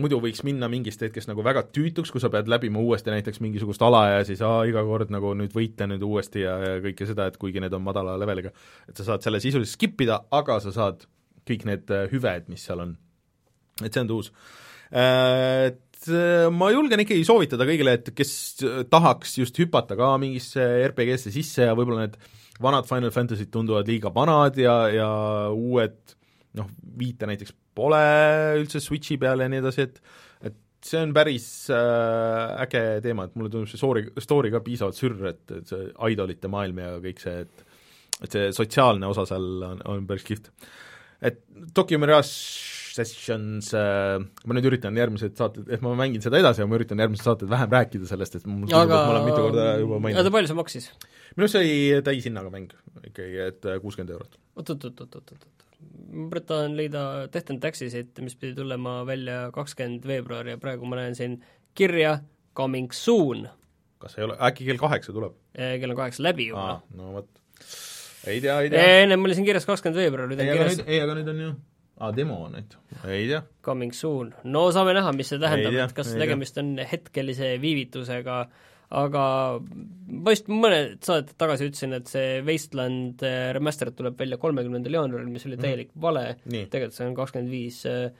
muidu 0.00 0.20
võiks 0.22 0.40
minna 0.46 0.68
mingist 0.72 1.02
hetkest 1.04 1.28
nagu 1.28 1.44
väga 1.44 1.64
tüütuks, 1.74 2.12
kui 2.12 2.22
sa 2.22 2.30
pead 2.32 2.48
läbima 2.48 2.80
uuesti 2.80 3.12
näiteks 3.12 3.42
mingisugust 3.44 3.82
ala 3.84 4.06
ja 4.08 4.24
siis 4.28 4.40
aa, 4.46 4.62
iga 4.68 4.84
kord 4.88 5.12
nagu 5.12 5.34
nüüd 5.38 5.52
võita 5.56 5.88
nüüd 5.90 6.04
uuesti 6.06 6.46
ja, 6.46 6.56
ja 6.62 6.74
kõike 6.84 7.08
seda, 7.08 7.28
et 7.28 7.38
kuigi 7.40 7.60
need 7.60 7.76
on 7.76 7.84
madala 7.84 8.16
leveliga, 8.20 8.54
et 8.88 8.96
sa 8.96 9.10
saad 9.10 9.26
selle 9.26 9.42
sisuliselt 9.44 9.76
skip 9.76 10.00
ida, 10.06 10.22
aga 10.32 10.58
sa 10.64 10.74
saad 10.74 11.06
kõik 11.48 11.66
need 11.68 11.92
äh, 11.92 12.08
hüved, 12.12 12.48
mis 12.52 12.64
seal 12.64 12.84
on. 12.86 12.96
et 13.82 13.92
see 13.92 14.04
on 14.04 14.12
tuus 14.12 14.32
Äh, 14.92 15.72
et 15.72 16.08
äh, 16.12 16.50
ma 16.52 16.68
julgen 16.72 17.00
ikkagi 17.00 17.24
soovitada 17.24 17.64
kõigile, 17.68 17.96
et 17.96 18.10
kes 18.16 18.32
tahaks 18.92 19.38
just 19.38 19.56
hüpata 19.62 19.96
ka 19.96 20.12
mingisse 20.20 20.60
RPG-sse 20.90 21.32
sisse 21.32 21.68
ja 21.68 21.76
võib-olla 21.78 22.04
need 22.04 22.18
vanad 22.62 22.88
Final 22.88 23.14
Fantasy'd 23.14 23.52
tunduvad 23.54 23.88
liiga 23.88 24.12
vanad 24.12 24.58
ja, 24.60 24.76
ja 24.92 25.08
uued 25.54 25.96
noh, 26.58 26.68
viite 27.00 27.28
näiteks 27.30 27.54
pole 27.76 28.02
üldse 28.60 28.82
Switchi 28.82 29.18
peal 29.20 29.44
ja 29.44 29.48
nii 29.50 29.62
edasi, 29.62 29.88
et 29.88 30.00
et 30.50 30.58
see 30.88 30.98
on 30.98 31.12
päris 31.14 31.46
äh, 31.70 32.62
äge 32.64 32.84
teema, 33.04 33.28
et 33.28 33.36
mulle 33.38 33.52
tundub 33.52 33.70
see 33.70 33.80
story, 33.80 34.06
story 34.22 34.50
ka 34.50 34.62
piisavalt 34.64 34.98
sürr, 34.98 35.18
et, 35.30 35.42
et 35.60 35.68
see 35.70 35.90
idolite 36.12 36.50
maailm 36.50 36.82
ja 36.82 36.96
kõik 37.02 37.22
see, 37.22 37.44
et 37.46 37.68
et 38.22 38.34
see 38.36 38.52
sotsiaalne 38.54 39.08
osa 39.08 39.24
seal 39.26 39.64
on, 39.66 39.80
on 39.90 40.06
päris 40.06 40.26
kihvt. 40.26 40.50
et 41.22 41.40
Tokyo 41.74 41.98
Mirage 42.02 42.81
Sessions 42.96 43.70
äh, 43.76 44.18
ma 44.20 44.56
nüüd 44.56 44.68
üritan 44.68 44.96
järgmised 44.98 45.38
saated, 45.38 45.70
et 45.72 45.82
ma 45.84 45.94
mängin 45.98 46.22
seda 46.24 46.40
edasi 46.42 46.62
ja 46.62 46.68
ma 46.68 46.76
üritan 46.78 47.00
järgmised 47.00 47.24
saated 47.24 47.50
vähem 47.52 47.72
rääkida 47.72 48.08
sellest, 48.10 48.36
et 48.38 48.46
mul 48.46 48.66
tundub, 48.66 48.76
aga 48.82 48.98
et 48.98 49.08
ma 49.08 49.14
olen 49.14 49.26
mitu 49.28 49.40
korda 49.46 49.66
juba 49.80 49.96
oota, 49.96 50.04
maininud. 50.06 50.30
palju 50.36 50.50
see 50.50 50.58
maksis? 50.58 50.90
minu 51.32 51.46
arust 51.46 51.56
see 51.56 51.64
oli 51.64 52.04
täishinnaga 52.08 52.52
mäng 52.52 52.76
ikkagi, 53.08 53.40
et 53.46 53.68
äh, 53.68 53.80
kuuskümmend 53.82 54.12
eurot. 54.16 54.38
oot-oot-oot-oot-oot-oot. 54.60 55.48
ma 56.20 56.44
tahan 56.52 56.76
leida 56.78 57.06
Death 57.32 57.54
and 57.54 57.64
Taxes'it, 57.64 58.12
mis 58.24 58.36
pidi 58.36 58.54
tulema 58.60 59.00
välja 59.08 59.46
kakskümmend 59.56 60.06
veebruar 60.08 60.52
ja 60.52 60.60
praegu 60.60 60.88
ma 60.88 61.00
näen 61.00 61.16
siin 61.18 61.40
kirja 61.78 62.18
coming 62.56 62.92
soon. 62.92 63.48
kas 64.02 64.18
ei 64.18 64.26
ole, 64.28 64.36
äkki 64.48 64.68
kell 64.68 64.80
kaheksa 64.82 65.16
tuleb? 65.16 65.36
kell 65.56 65.90
on 65.90 65.98
kaheksa 66.04 66.28
läbi 66.28 66.50
juba. 66.52 66.80
no 66.96 67.12
vot. 67.16 67.28
ei 68.26 68.40
tea, 68.40 68.60
ei 68.60 68.70
tea. 68.70 68.88
ennem 69.06 69.24
oli 69.24 69.38
siin 69.38 69.48
kirjas 69.48 69.68
kakskümmend 69.68 70.04
veebruar, 70.04 70.28
nüüd 70.28 70.42
on 70.42 70.52
kirjas 70.52 70.82
ei, 70.86 71.00
aga 71.00 71.16
nüüd 71.18 71.32
on 71.32 71.44
ju, 71.46 71.52
aa, 72.02 72.10
demo 72.16 72.40
on 72.48 72.56
nüüd, 72.58 72.74
ei 73.06 73.28
tea. 73.30 73.40
coming 73.64 73.94
soon. 73.94 74.34
no 74.44 74.66
saame 74.74 74.94
näha, 74.98 75.14
mis 75.16 75.30
see 75.32 75.40
tähendab, 75.42 75.76
et 75.86 75.96
kas 75.96 76.12
tegemist 76.18 76.58
on 76.62 76.74
hetkelise 76.90 77.54
viivitusega, 77.62 78.40
aga 79.02 79.24
ma 79.62 80.34
just 80.34 80.50
mõned 80.52 80.98
saated 81.06 81.36
tagasi 81.40 81.70
ütlesin, 81.70 81.94
et 81.96 82.10
see 82.10 82.42
Wasteland 82.44 83.22
äh, 83.24 83.52
Remastered 83.56 83.96
tuleb 83.96 84.18
välja 84.20 84.36
kolmekümnendal 84.42 84.98
jaanuaril, 84.98 85.30
mis 85.32 85.46
oli 85.48 85.56
täielik 85.60 85.94
vale, 86.02 86.26
nii, 86.44 86.66
tegelikult 86.72 86.98
see 86.98 87.08
on 87.08 87.16
kakskümmend 87.16 87.54
viis 87.54 87.80
äh, 87.88 88.10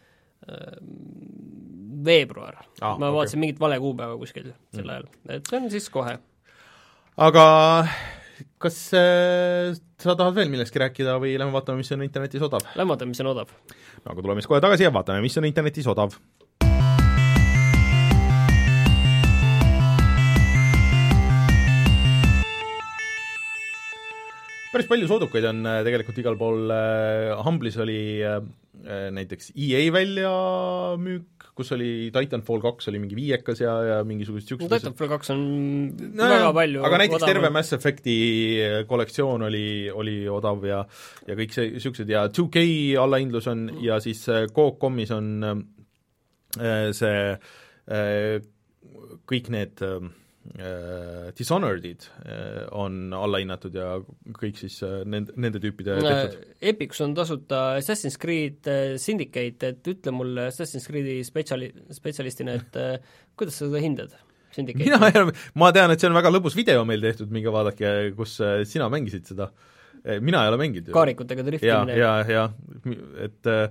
veebruar 2.02 2.56
Aa, 2.80 2.96
ma 2.98 3.06
okei. 3.08 3.16
vaatasin 3.18 3.42
mingit 3.44 3.60
vale 3.62 3.76
kuupäeva 3.82 4.16
kuskil 4.18 4.48
sel 4.74 4.88
ajal, 4.90 5.10
et 5.30 5.46
see 5.50 5.60
on 5.60 5.68
siis 5.74 5.90
kohe. 5.92 6.16
aga 7.28 7.44
kas 8.62 8.76
äh, 8.96 9.72
sa 10.02 10.14
tahad 10.18 10.36
veel 10.36 10.52
millestki 10.52 10.80
rääkida 10.82 11.16
või 11.22 11.34
lähme 11.40 11.54
vaatame, 11.54 11.82
mis 11.82 11.92
on 11.94 12.04
internetis 12.06 12.44
odav? 12.44 12.64
Lähme 12.78 12.94
vaatame, 12.94 13.14
mis 13.14 13.22
on 13.24 13.32
odav. 13.32 13.52
aga 14.04 14.18
tuleme 14.20 14.42
siis 14.42 14.50
kohe 14.50 14.62
tagasi 14.64 14.86
ja 14.86 14.94
vaatame, 14.94 15.24
mis 15.24 15.36
on 15.38 15.48
internetis 15.48 15.88
odav. 15.90 16.16
päris 24.72 24.88
palju 24.88 25.04
soodukaid 25.04 25.44
on 25.50 25.66
äh, 25.68 25.82
tegelikult 25.84 26.18
igal 26.22 26.38
pool, 26.40 26.70
Humble'is 27.44 27.76
oli 27.84 28.00
äh, 28.24 28.40
näiteks 29.12 29.52
EA 29.52 29.84
väljamüük 29.92 31.41
kus 31.56 31.72
oli 31.76 32.10
Titanfall 32.14 32.62
kaks 32.64 32.88
oli 32.88 33.00
mingi 33.02 33.16
viiekas 33.18 33.60
ja, 33.60 33.72
ja 33.88 33.96
mingisugused 34.08 34.48
no 34.48 34.56
niisugused 34.56 34.72
Titanfall 34.72 35.10
kaks 35.12 35.32
on 35.34 35.42
no, 35.92 36.30
väga 36.30 36.52
palju 36.56 36.84
aga 36.88 37.00
näiteks 37.02 37.18
odavam. 37.18 37.34
terve 37.34 37.50
Mass 37.52 37.76
Effecti 37.76 38.16
kollektsioon 38.88 39.46
oli, 39.50 39.66
oli 39.90 40.16
odav 40.32 40.64
ja 40.68 40.80
ja 41.28 41.36
kõik 41.38 41.52
see, 41.56 41.74
niisugused 41.76 42.12
ja 42.12 42.24
2K 42.32 42.64
allahindlus 43.02 43.50
on 43.52 43.68
ja 43.84 44.00
siis 44.04 44.24
Coop.com-is 44.56 45.12
on 45.14 45.30
äh, 45.50 46.88
see 46.96 47.20
kõik 49.28 49.48
need 49.52 49.82
äh, 49.84 50.10
Dishonored'id 51.38 52.02
äh, 52.26 52.64
on 52.74 53.12
allahinnatud 53.14 53.76
ja 53.78 53.92
kõik 54.36 54.58
siis 54.58 54.80
äh, 54.82 55.00
nende, 55.08 55.34
nende 55.38 55.60
tüüpide 55.62 55.94
tehtud. 56.02 56.34
Epicus 56.72 57.00
on 57.04 57.14
tasuta 57.14 57.60
Assassin's 57.78 58.18
Creed 58.20 58.66
äh, 58.70 58.96
Syndicate, 59.00 59.70
et 59.70 59.90
ütle 59.92 60.14
mulle 60.14 60.48
Assassin's 60.50 60.88
Creed'i 60.90 61.20
spetsiali-, 61.26 61.70
spetsialistina, 61.94 62.58
et 62.58 62.78
äh, 62.80 63.14
kuidas 63.38 63.60
sa 63.60 63.68
seda 63.68 63.82
hindad? 63.82 64.18
Mina 64.76 64.98
ole, 65.00 65.30
ma 65.56 65.70
tean, 65.72 65.94
et 65.94 66.02
see 66.02 66.10
on 66.10 66.18
väga 66.18 66.34
lõbus 66.34 66.58
video 66.58 66.82
meil 66.84 67.00
tehtud, 67.00 67.30
minge 67.32 67.54
vaadake, 67.54 68.12
kus 68.18 68.36
äh, 68.44 68.66
sina 68.68 68.90
mängisid 68.92 69.30
seda. 69.32 69.52
mina 70.18 70.40
ei 70.42 70.48
ole 70.50 70.56
mänginud 70.58 70.88
ju. 70.88 70.92
kaarikutega 70.96 71.44
ja, 71.44 71.46
driftimine. 71.46 71.94
ja, 71.94 72.12
ja 72.26 72.48
et 73.22 73.46
äh, 73.46 73.68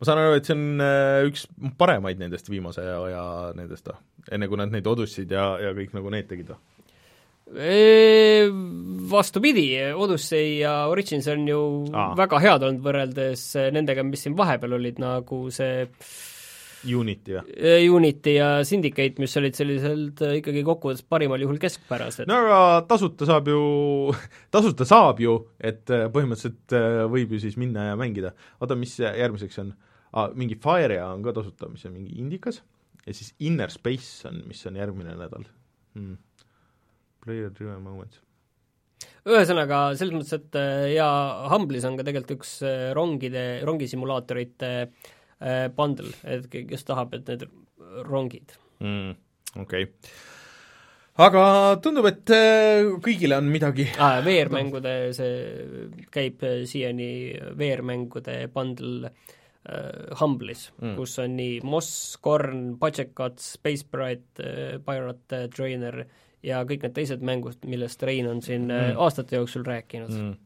ma 0.00 0.08
saan 0.08 0.22
aru, 0.22 0.38
et 0.38 0.48
see 0.48 0.56
on 0.56 0.82
äh, 0.84 1.28
üks 1.28 1.46
paremaid 1.80 2.20
nendest 2.22 2.48
viimase 2.48 2.82
aja 2.82 3.24
nendest, 3.56 3.90
enne 4.32 4.48
kui 4.48 4.60
nad 4.60 4.72
neid 4.72 4.88
Odussid 4.88 5.32
ja, 5.36 5.52
ja 5.60 5.74
kõik 5.76 5.92
nagu 5.96 6.12
need 6.12 6.28
tegid 6.30 6.54
või? 6.54 6.60
Vastupidi, 9.10 9.74
Odyssey 9.98 10.60
ja 10.60 10.86
Origins 10.86 11.26
on 11.32 11.48
ju 11.50 11.60
Aa. 11.90 12.12
väga 12.18 12.38
head 12.44 12.62
olnud 12.62 12.84
võrreldes 12.84 13.42
nendega, 13.74 14.04
mis 14.06 14.22
siin 14.22 14.36
vahepeal 14.38 14.76
olid, 14.78 15.00
nagu 15.02 15.40
see 15.54 15.82
Unity 16.86 17.34
või? 17.36 17.56
eh, 17.58 17.82
Unity 17.92 18.34
ja 18.38 18.48
Syndicate, 18.64 19.20
mis 19.20 19.34
olid 19.36 19.58
selliselt 19.58 20.22
eh, 20.24 20.38
ikkagi 20.40 20.62
kokkuvõttes 20.64 21.04
parimal 21.10 21.42
juhul 21.42 21.58
keskpärased. 21.60 22.30
no 22.30 22.38
aga 22.44 22.60
tasuta 22.88 23.28
saab 23.28 23.50
ju, 23.52 23.60
tasuta 24.54 24.86
saab 24.88 25.20
ju, 25.20 25.36
et 25.58 25.90
äh, 25.92 26.06
põhimõtteliselt 26.12 26.76
äh, 26.76 27.02
võib 27.12 27.34
ju 27.36 27.42
siis 27.42 27.58
minna 27.60 27.90
ja 27.90 27.98
mängida. 28.00 28.32
oota, 28.60 28.78
mis 28.78 28.96
järgmiseks 29.02 29.60
on 29.64 29.74
ah,? 30.12 30.30
mingi 30.34 30.58
Firea 30.60 31.06
on 31.14 31.22
ka 31.24 31.34
tasuta, 31.36 31.68
mis 31.72 31.84
on 31.88 31.94
mingi 31.96 32.18
Indikas, 32.22 32.60
ja 33.06 33.14
siis 33.16 33.34
Inner 33.46 33.70
Space 33.72 34.28
on, 34.28 34.42
mis 34.48 34.62
on 34.68 34.78
järgmine 34.80 35.14
nädal 35.18 35.46
hmm.. 35.94 36.18
Player 37.20 37.52
driven 37.52 37.82
moments. 37.84 38.20
ühesõnaga, 39.28 39.90
selles 40.00 40.16
mõttes, 40.16 40.34
et 40.38 40.58
eh, 40.60 40.86
ja 40.96 41.08
Humble'is 41.52 41.86
on 41.88 41.98
ka 41.98 42.06
tegelikult 42.06 42.38
üks 42.38 42.58
eh, 42.66 42.90
rongide, 42.96 43.46
rongisimulaatorite 43.68 44.72
eh, 44.80 45.64
bundle, 45.76 46.12
et 46.24 46.48
ke- 46.52 46.66
kes 46.70 46.86
tahab, 46.88 47.16
et 47.18 47.28
need 47.28 47.48
rongid 48.06 48.54
mm, 48.80 49.16
okei 49.60 49.88
okay. 49.88 50.12
aga 51.26 51.42
tundub, 51.84 52.08
et 52.08 52.32
kõigile 53.04 53.40
on 53.40 53.50
midagi 53.52 53.88
ah, 53.98 54.20
VR-mängude, 54.24 54.94
see 55.16 55.98
käib 56.12 56.44
siiani 56.70 57.10
VR-mängude 57.60 58.38
bundle 58.54 59.10
äh, 59.10 59.28
Humble'is 60.20 60.70
Mm. 60.80 60.94
kus 60.96 61.18
on 61.20 61.34
nii 61.36 61.58
Moss, 61.68 62.16
Korn, 62.20 62.78
Cuts, 63.14 63.52
Space 63.58 63.84
Pirate 63.84 64.40
äh,, 64.40 64.78
Pirate 64.80 65.42
äh, 65.44 65.48
Trainer 65.52 66.04
ja 66.42 66.62
kõik 66.64 66.86
need 66.86 66.94
teised 66.96 67.20
mängud, 67.20 67.58
millest 67.68 68.02
Rein 68.02 68.30
on 68.30 68.40
siin 68.42 68.70
mm. 68.70 68.96
Aastate 68.96 69.36
jooksul 69.36 69.66
rääkinud 69.68 70.14
mm. 70.16 70.38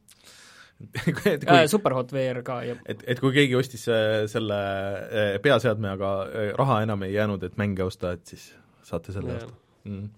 et 1.31 1.45
Äh, 1.45 1.47
kui, 1.47 1.69
Superhot 1.71 2.13
VR 2.13 2.43
ka 2.47 2.59
ja 2.67 2.77
et, 2.87 3.03
et 3.07 3.21
kui 3.23 3.33
keegi 3.35 3.57
ostis 3.59 3.87
äh, 3.93 4.25
selle 4.31 4.59
äh, 5.07 5.35
peaseadme, 5.43 5.95
aga 5.95 6.13
äh, 6.27 6.53
raha 6.59 6.81
enam 6.85 7.05
ei 7.07 7.15
jäänud, 7.15 7.43
et 7.47 7.59
mänge 7.61 7.85
osta, 7.87 8.15
et 8.17 8.35
siis 8.35 8.51
saate 8.85 9.15
selle 9.15 9.37
Jah. 9.37 9.45
osta 9.45 9.91
mm. 9.91 10.09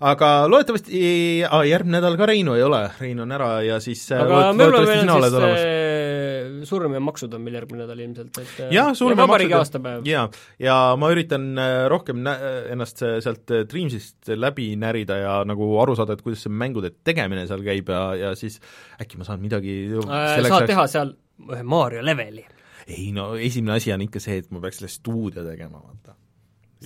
Aga 0.00 0.30
loodetavasti 0.50 1.00
ah, 1.48 1.62
järgmine 1.66 2.00
nädal 2.00 2.18
ka 2.20 2.26
Reinu 2.28 2.56
ei 2.58 2.62
ole, 2.66 2.82
Rein 3.00 3.20
on 3.24 3.32
ära 3.32 3.50
ja 3.64 3.80
siis 3.80 4.02
äh, 4.12 4.22
aga 4.22 4.34
lood- 4.34 4.50
on 4.50 4.60
loodetavasti 4.60 4.96
veel 4.96 5.56
siis 5.56 5.66
äh, 5.66 6.64
Suurim 6.66 6.94
ja 6.96 7.00
maksud 7.04 7.34
on 7.36 7.42
meil 7.46 7.54
järgmine 7.60 7.84
nädal 7.84 8.00
ilmselt, 8.02 8.38
et 8.42 8.60
äh, 8.64 8.70
jah, 8.74 8.90
suurim 8.96 9.18
vabariigi 9.20 9.54
aastapäev. 9.54 10.06
jaa, 10.08 10.26
ja 10.62 10.76
ma 10.98 11.10
üritan 11.14 11.48
rohkem 11.92 12.20
nä-, 12.26 12.36
ennast 12.74 13.04
sealt 13.22 13.54
Dreamsist 13.70 14.32
läbi 14.34 14.72
närida 14.80 15.20
ja 15.20 15.36
nagu 15.46 15.68
aru 15.82 15.94
saada, 15.98 16.16
et 16.16 16.24
kuidas 16.26 16.42
see 16.46 16.52
mängude 16.52 16.90
tegemine 17.06 17.46
seal 17.46 17.62
käib 17.66 17.92
ja, 17.92 18.02
ja 18.18 18.34
siis 18.38 18.58
äkki 19.02 19.20
ma 19.20 19.28
saan 19.28 19.42
midagi 19.44 19.76
Äh, 20.06 20.42
saad 20.48 20.68
teha 20.68 20.86
seal 20.90 21.12
ühe 21.52 21.62
Mario 21.66 22.02
leveli, 22.04 22.44
ei 22.86 23.10
no 23.14 23.34
esimene 23.36 23.76
asi 23.76 23.92
on 23.94 24.04
ikka 24.06 24.22
see, 24.22 24.40
et 24.42 24.50
ma 24.54 24.62
peaks 24.62 24.80
selle 24.80 24.92
stuudio 24.92 25.44
tegema, 25.46 25.80
vaata. 25.82 26.16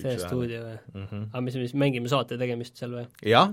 See 0.03 0.19
stuudio 0.21 0.61
või? 0.65 0.77
mm. 0.93 1.07
-hmm. 1.07 1.25
aga 1.31 1.43
mis, 1.47 1.57
mis 1.65 1.75
mängime 1.85 2.11
saate 2.11 2.39
tegemist 2.41 2.77
seal 2.79 2.95
või? 2.99 3.07
jah, 3.27 3.51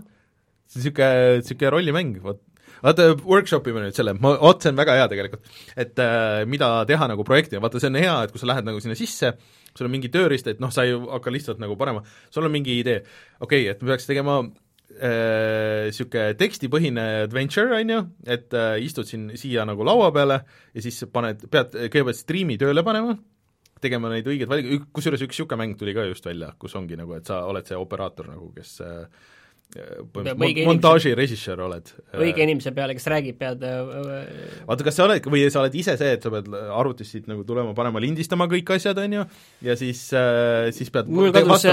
see 0.68 0.78
on 0.78 0.84
niisugune, 0.84 1.40
niisugune 1.40 1.74
rollimäng, 1.76 2.20
vot 2.24 2.44
vaata, 2.84 3.08
workshop 3.26 3.66
ime 3.70 3.82
nüüd 3.86 3.96
selle, 3.96 4.14
ma, 4.18 4.34
vot 4.40 4.62
see 4.62 4.72
on 4.72 4.78
väga 4.78 4.98
hea 5.00 5.08
tegelikult, 5.10 5.50
et 5.76 6.02
äh, 6.02 6.44
mida 6.50 6.70
teha 6.88 7.08
nagu 7.10 7.26
projektina, 7.26 7.62
vaata 7.64 7.82
see 7.82 7.90
on 7.90 7.98
hea, 8.00 8.14
et 8.24 8.34
kui 8.34 8.42
sa 8.42 8.50
lähed 8.52 8.68
nagu 8.68 8.82
sinna 8.82 8.98
sisse, 8.98 9.34
sul 9.74 9.88
on 9.88 9.94
mingi 9.94 10.10
tööriist, 10.14 10.48
et 10.50 10.62
noh, 10.62 10.72
sa 10.74 10.86
ei 10.86 10.94
hakka 10.94 11.32
lihtsalt 11.34 11.60
nagu 11.62 11.76
panema, 11.80 12.04
sul 12.34 12.48
on 12.48 12.54
mingi 12.54 12.78
idee, 12.82 13.02
okei 13.40 13.66
okay,, 13.66 13.74
et 13.74 13.82
me 13.82 13.94
peaks 13.94 14.08
tegema 14.10 14.40
niisugune 14.98 16.34
tekstipõhine 16.40 17.02
adventure, 17.26 17.76
on 17.76 17.92
ju, 17.92 17.98
et 18.34 18.54
äh, 18.56 18.78
istud 18.82 19.06
siin 19.08 19.28
siia 19.38 19.66
nagu 19.68 19.84
laua 19.86 20.08
peale 20.14 20.40
ja 20.74 20.84
siis 20.84 21.04
paned, 21.12 21.44
pead 21.52 21.76
kõigepealt 21.76 22.18
striimi 22.18 22.58
tööle 22.60 22.82
panema, 22.86 23.14
tegema 23.82 24.12
neid 24.12 24.28
õigeid 24.28 24.50
valikuid, 24.50 24.86
kusjuures 24.94 25.24
üks 25.26 25.36
niisugune 25.36 25.62
mäng 25.62 25.80
tuli 25.80 25.94
ka 25.96 26.06
just 26.08 26.26
välja, 26.28 26.52
kus 26.58 26.76
ongi 26.78 26.98
nagu, 26.98 27.16
et 27.18 27.28
sa 27.28 27.44
oled 27.48 27.66
see 27.68 27.78
operaator 27.78 28.30
nagu, 28.32 28.50
kes 28.56 28.78
äh, 28.84 29.04
montaaži 30.64 31.10
režissöör 31.12 31.60
oled. 31.66 31.90
õige 32.16 32.40
inimese 32.40 32.70
peale, 32.72 32.94
kes 32.96 33.04
räägib, 33.12 33.36
pead 33.36 33.64
äh, 33.68 33.90
vaata, 34.64 34.86
kas 34.86 34.96
sa 34.96 35.04
oled 35.04 35.26
või 35.28 35.42
sa 35.52 35.60
oled 35.60 35.76
ise 35.76 35.92
see, 36.00 36.14
et 36.16 36.24
sa 36.24 36.32
pead 36.32 36.48
arvutist 36.48 37.12
siit 37.12 37.26
nagu 37.28 37.44
tulema, 37.44 37.74
panema 37.76 38.00
lindistama 38.00 38.46
kõik 38.48 38.72
asjad, 38.78 38.96
on 39.02 39.18
ju, 39.18 39.26
ja 39.68 39.76
siis 39.76 40.06
äh, 40.16 40.70
siis 40.72 40.88
pead 40.94 41.12
mul 41.12 41.28
kadus, 41.36 41.68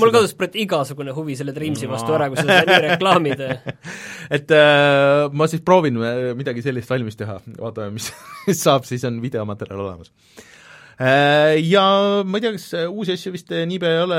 mul 0.00 0.14
kadus 0.14 0.34
igasugune 0.64 1.12
huvi 1.12 1.36
selle 1.36 1.52
Dreamsi 1.56 1.90
vastu 1.90 2.16
ära, 2.16 2.30
kui 2.32 2.40
sa 2.40 2.48
seda 2.48 2.64
nii 2.64 2.80
reklaamid. 2.88 3.44
et 4.38 4.56
äh, 4.56 5.28
ma 5.36 5.50
siis 5.52 5.64
proovin 5.66 6.00
äh, 6.00 6.32
midagi 6.38 6.64
sellist 6.64 6.88
valmis 6.90 7.20
teha, 7.20 7.42
vaatame, 7.60 7.98
mis 8.00 8.08
saab, 8.64 8.88
siis 8.88 9.04
on 9.04 9.20
videomaterjal 9.24 9.84
olemas 9.84 10.08
äh,. 10.08 10.50
Ja 10.98 11.84
ma 12.24 12.38
ei 12.38 12.44
tea, 12.44 12.52
kas 12.54 12.68
äh, 12.78 12.90
uusi 12.90 13.16
asju 13.16 13.32
vist 13.34 13.50
äh, 13.52 13.64
niipea 13.66 13.96
ei 13.96 14.02
ole, 14.04 14.18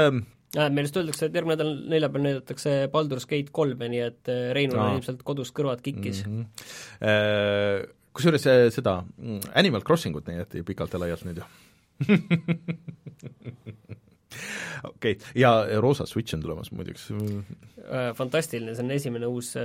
meil 0.55 0.87
just 0.87 0.97
öeldakse, 0.99 1.27
et 1.27 1.35
järgmine 1.35 1.55
nädal 1.55 1.71
neljapäeval 1.91 2.25
näidatakse 2.29 2.75
Baldur's 2.91 3.27
Gate 3.29 3.51
kolme, 3.55 3.89
nii 3.91 4.03
et 4.05 4.31
äh, 4.31 4.49
Reinul 4.55 4.79
on 4.79 4.97
ilmselt 4.97 5.23
kodus 5.27 5.51
kõrvad 5.55 5.83
kikkis 5.85 6.23
mm. 6.25 6.31
mm 6.31 6.45
-hmm. 6.45 7.93
kusjuures 8.15 8.47
äh, 8.47 8.67
seda 8.75 9.01
mm, 9.03 9.39
Animal 9.55 9.83
Crossingut 9.87 10.27
näidati 10.27 10.63
pikalt 10.63 10.93
ja 10.93 10.99
laialt 10.99 11.25
nüüd 11.27 11.41
ju 11.41 11.45
okei 14.83 15.11
okay., 15.11 15.15
ja 15.35 15.65
roosa 15.81 16.05
Switch 16.05 16.35
on 16.35 16.41
tulemas 16.41 16.71
muideks, 16.71 17.07
fantastiline, 18.15 18.75
see 18.75 18.83
on 18.83 18.91
esimene 18.91 19.27
uus 19.27 19.55
äh, 19.55 19.63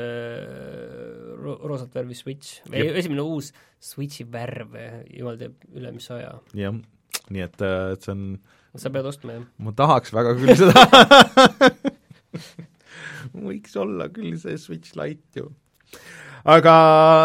ro- 1.42 1.60
roosat 1.64 1.94
värvi 1.94 2.14
Switch, 2.14 2.62
esimene 2.70 3.22
uus 3.22 3.52
Switchi 3.80 4.26
värv, 4.32 4.76
jumal 5.18 5.38
teab 5.38 5.54
üle 5.74 5.92
mis 5.92 6.10
aja. 6.10 6.38
jah, 6.54 6.74
nii 7.28 7.44
et, 7.44 7.66
et 7.66 8.06
see 8.06 8.14
on 8.14 8.24
sa 8.78 8.90
pead 8.94 9.06
ostma, 9.10 9.34
jah? 9.34 9.46
ma 9.58 9.72
tahaks 9.76 10.12
väga 10.14 10.36
küll 10.38 10.54
seda 10.58 10.84
võiks 13.48 13.74
olla 13.80 14.06
küll 14.14 14.36
see 14.40 14.58
Switch 14.60 14.94
Lite 14.98 15.42
ju. 15.42 15.48
aga 16.44 16.74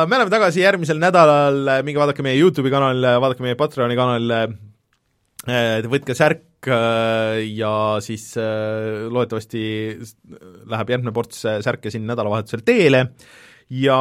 me 0.09 0.19
oleme 0.19 0.33
tagasi 0.33 0.63
järgmisel 0.63 0.99
nädalal, 1.01 1.61
minge 1.85 2.01
vaadake 2.01 2.25
meie 2.25 2.39
YouTube'i 2.41 2.73
kanal, 2.73 2.99
vaadake 3.21 3.45
meie 3.45 3.59
Patreoni 3.59 3.97
kanal, 3.99 4.57
võtke 5.91 6.17
särk 6.17 6.65
ja 6.65 7.71
siis 8.01 8.31
loodetavasti 8.35 9.63
läheb 10.71 10.95
järgmine 10.95 11.13
ports 11.13 11.45
särke 11.45 11.93
siin 11.93 12.07
nädalavahetusel 12.09 12.65
teele 12.65 13.05
ja 13.69 13.99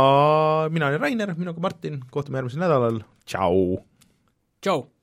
mina 0.73 0.89
olen 0.89 1.05
Rainer, 1.05 1.37
minuga 1.37 1.61
Martin, 1.61 2.01
kohtume 2.13 2.41
järgmisel 2.41 2.65
nädalal, 2.65 3.05
tšau! 3.29 3.85
tšau! 4.65 4.94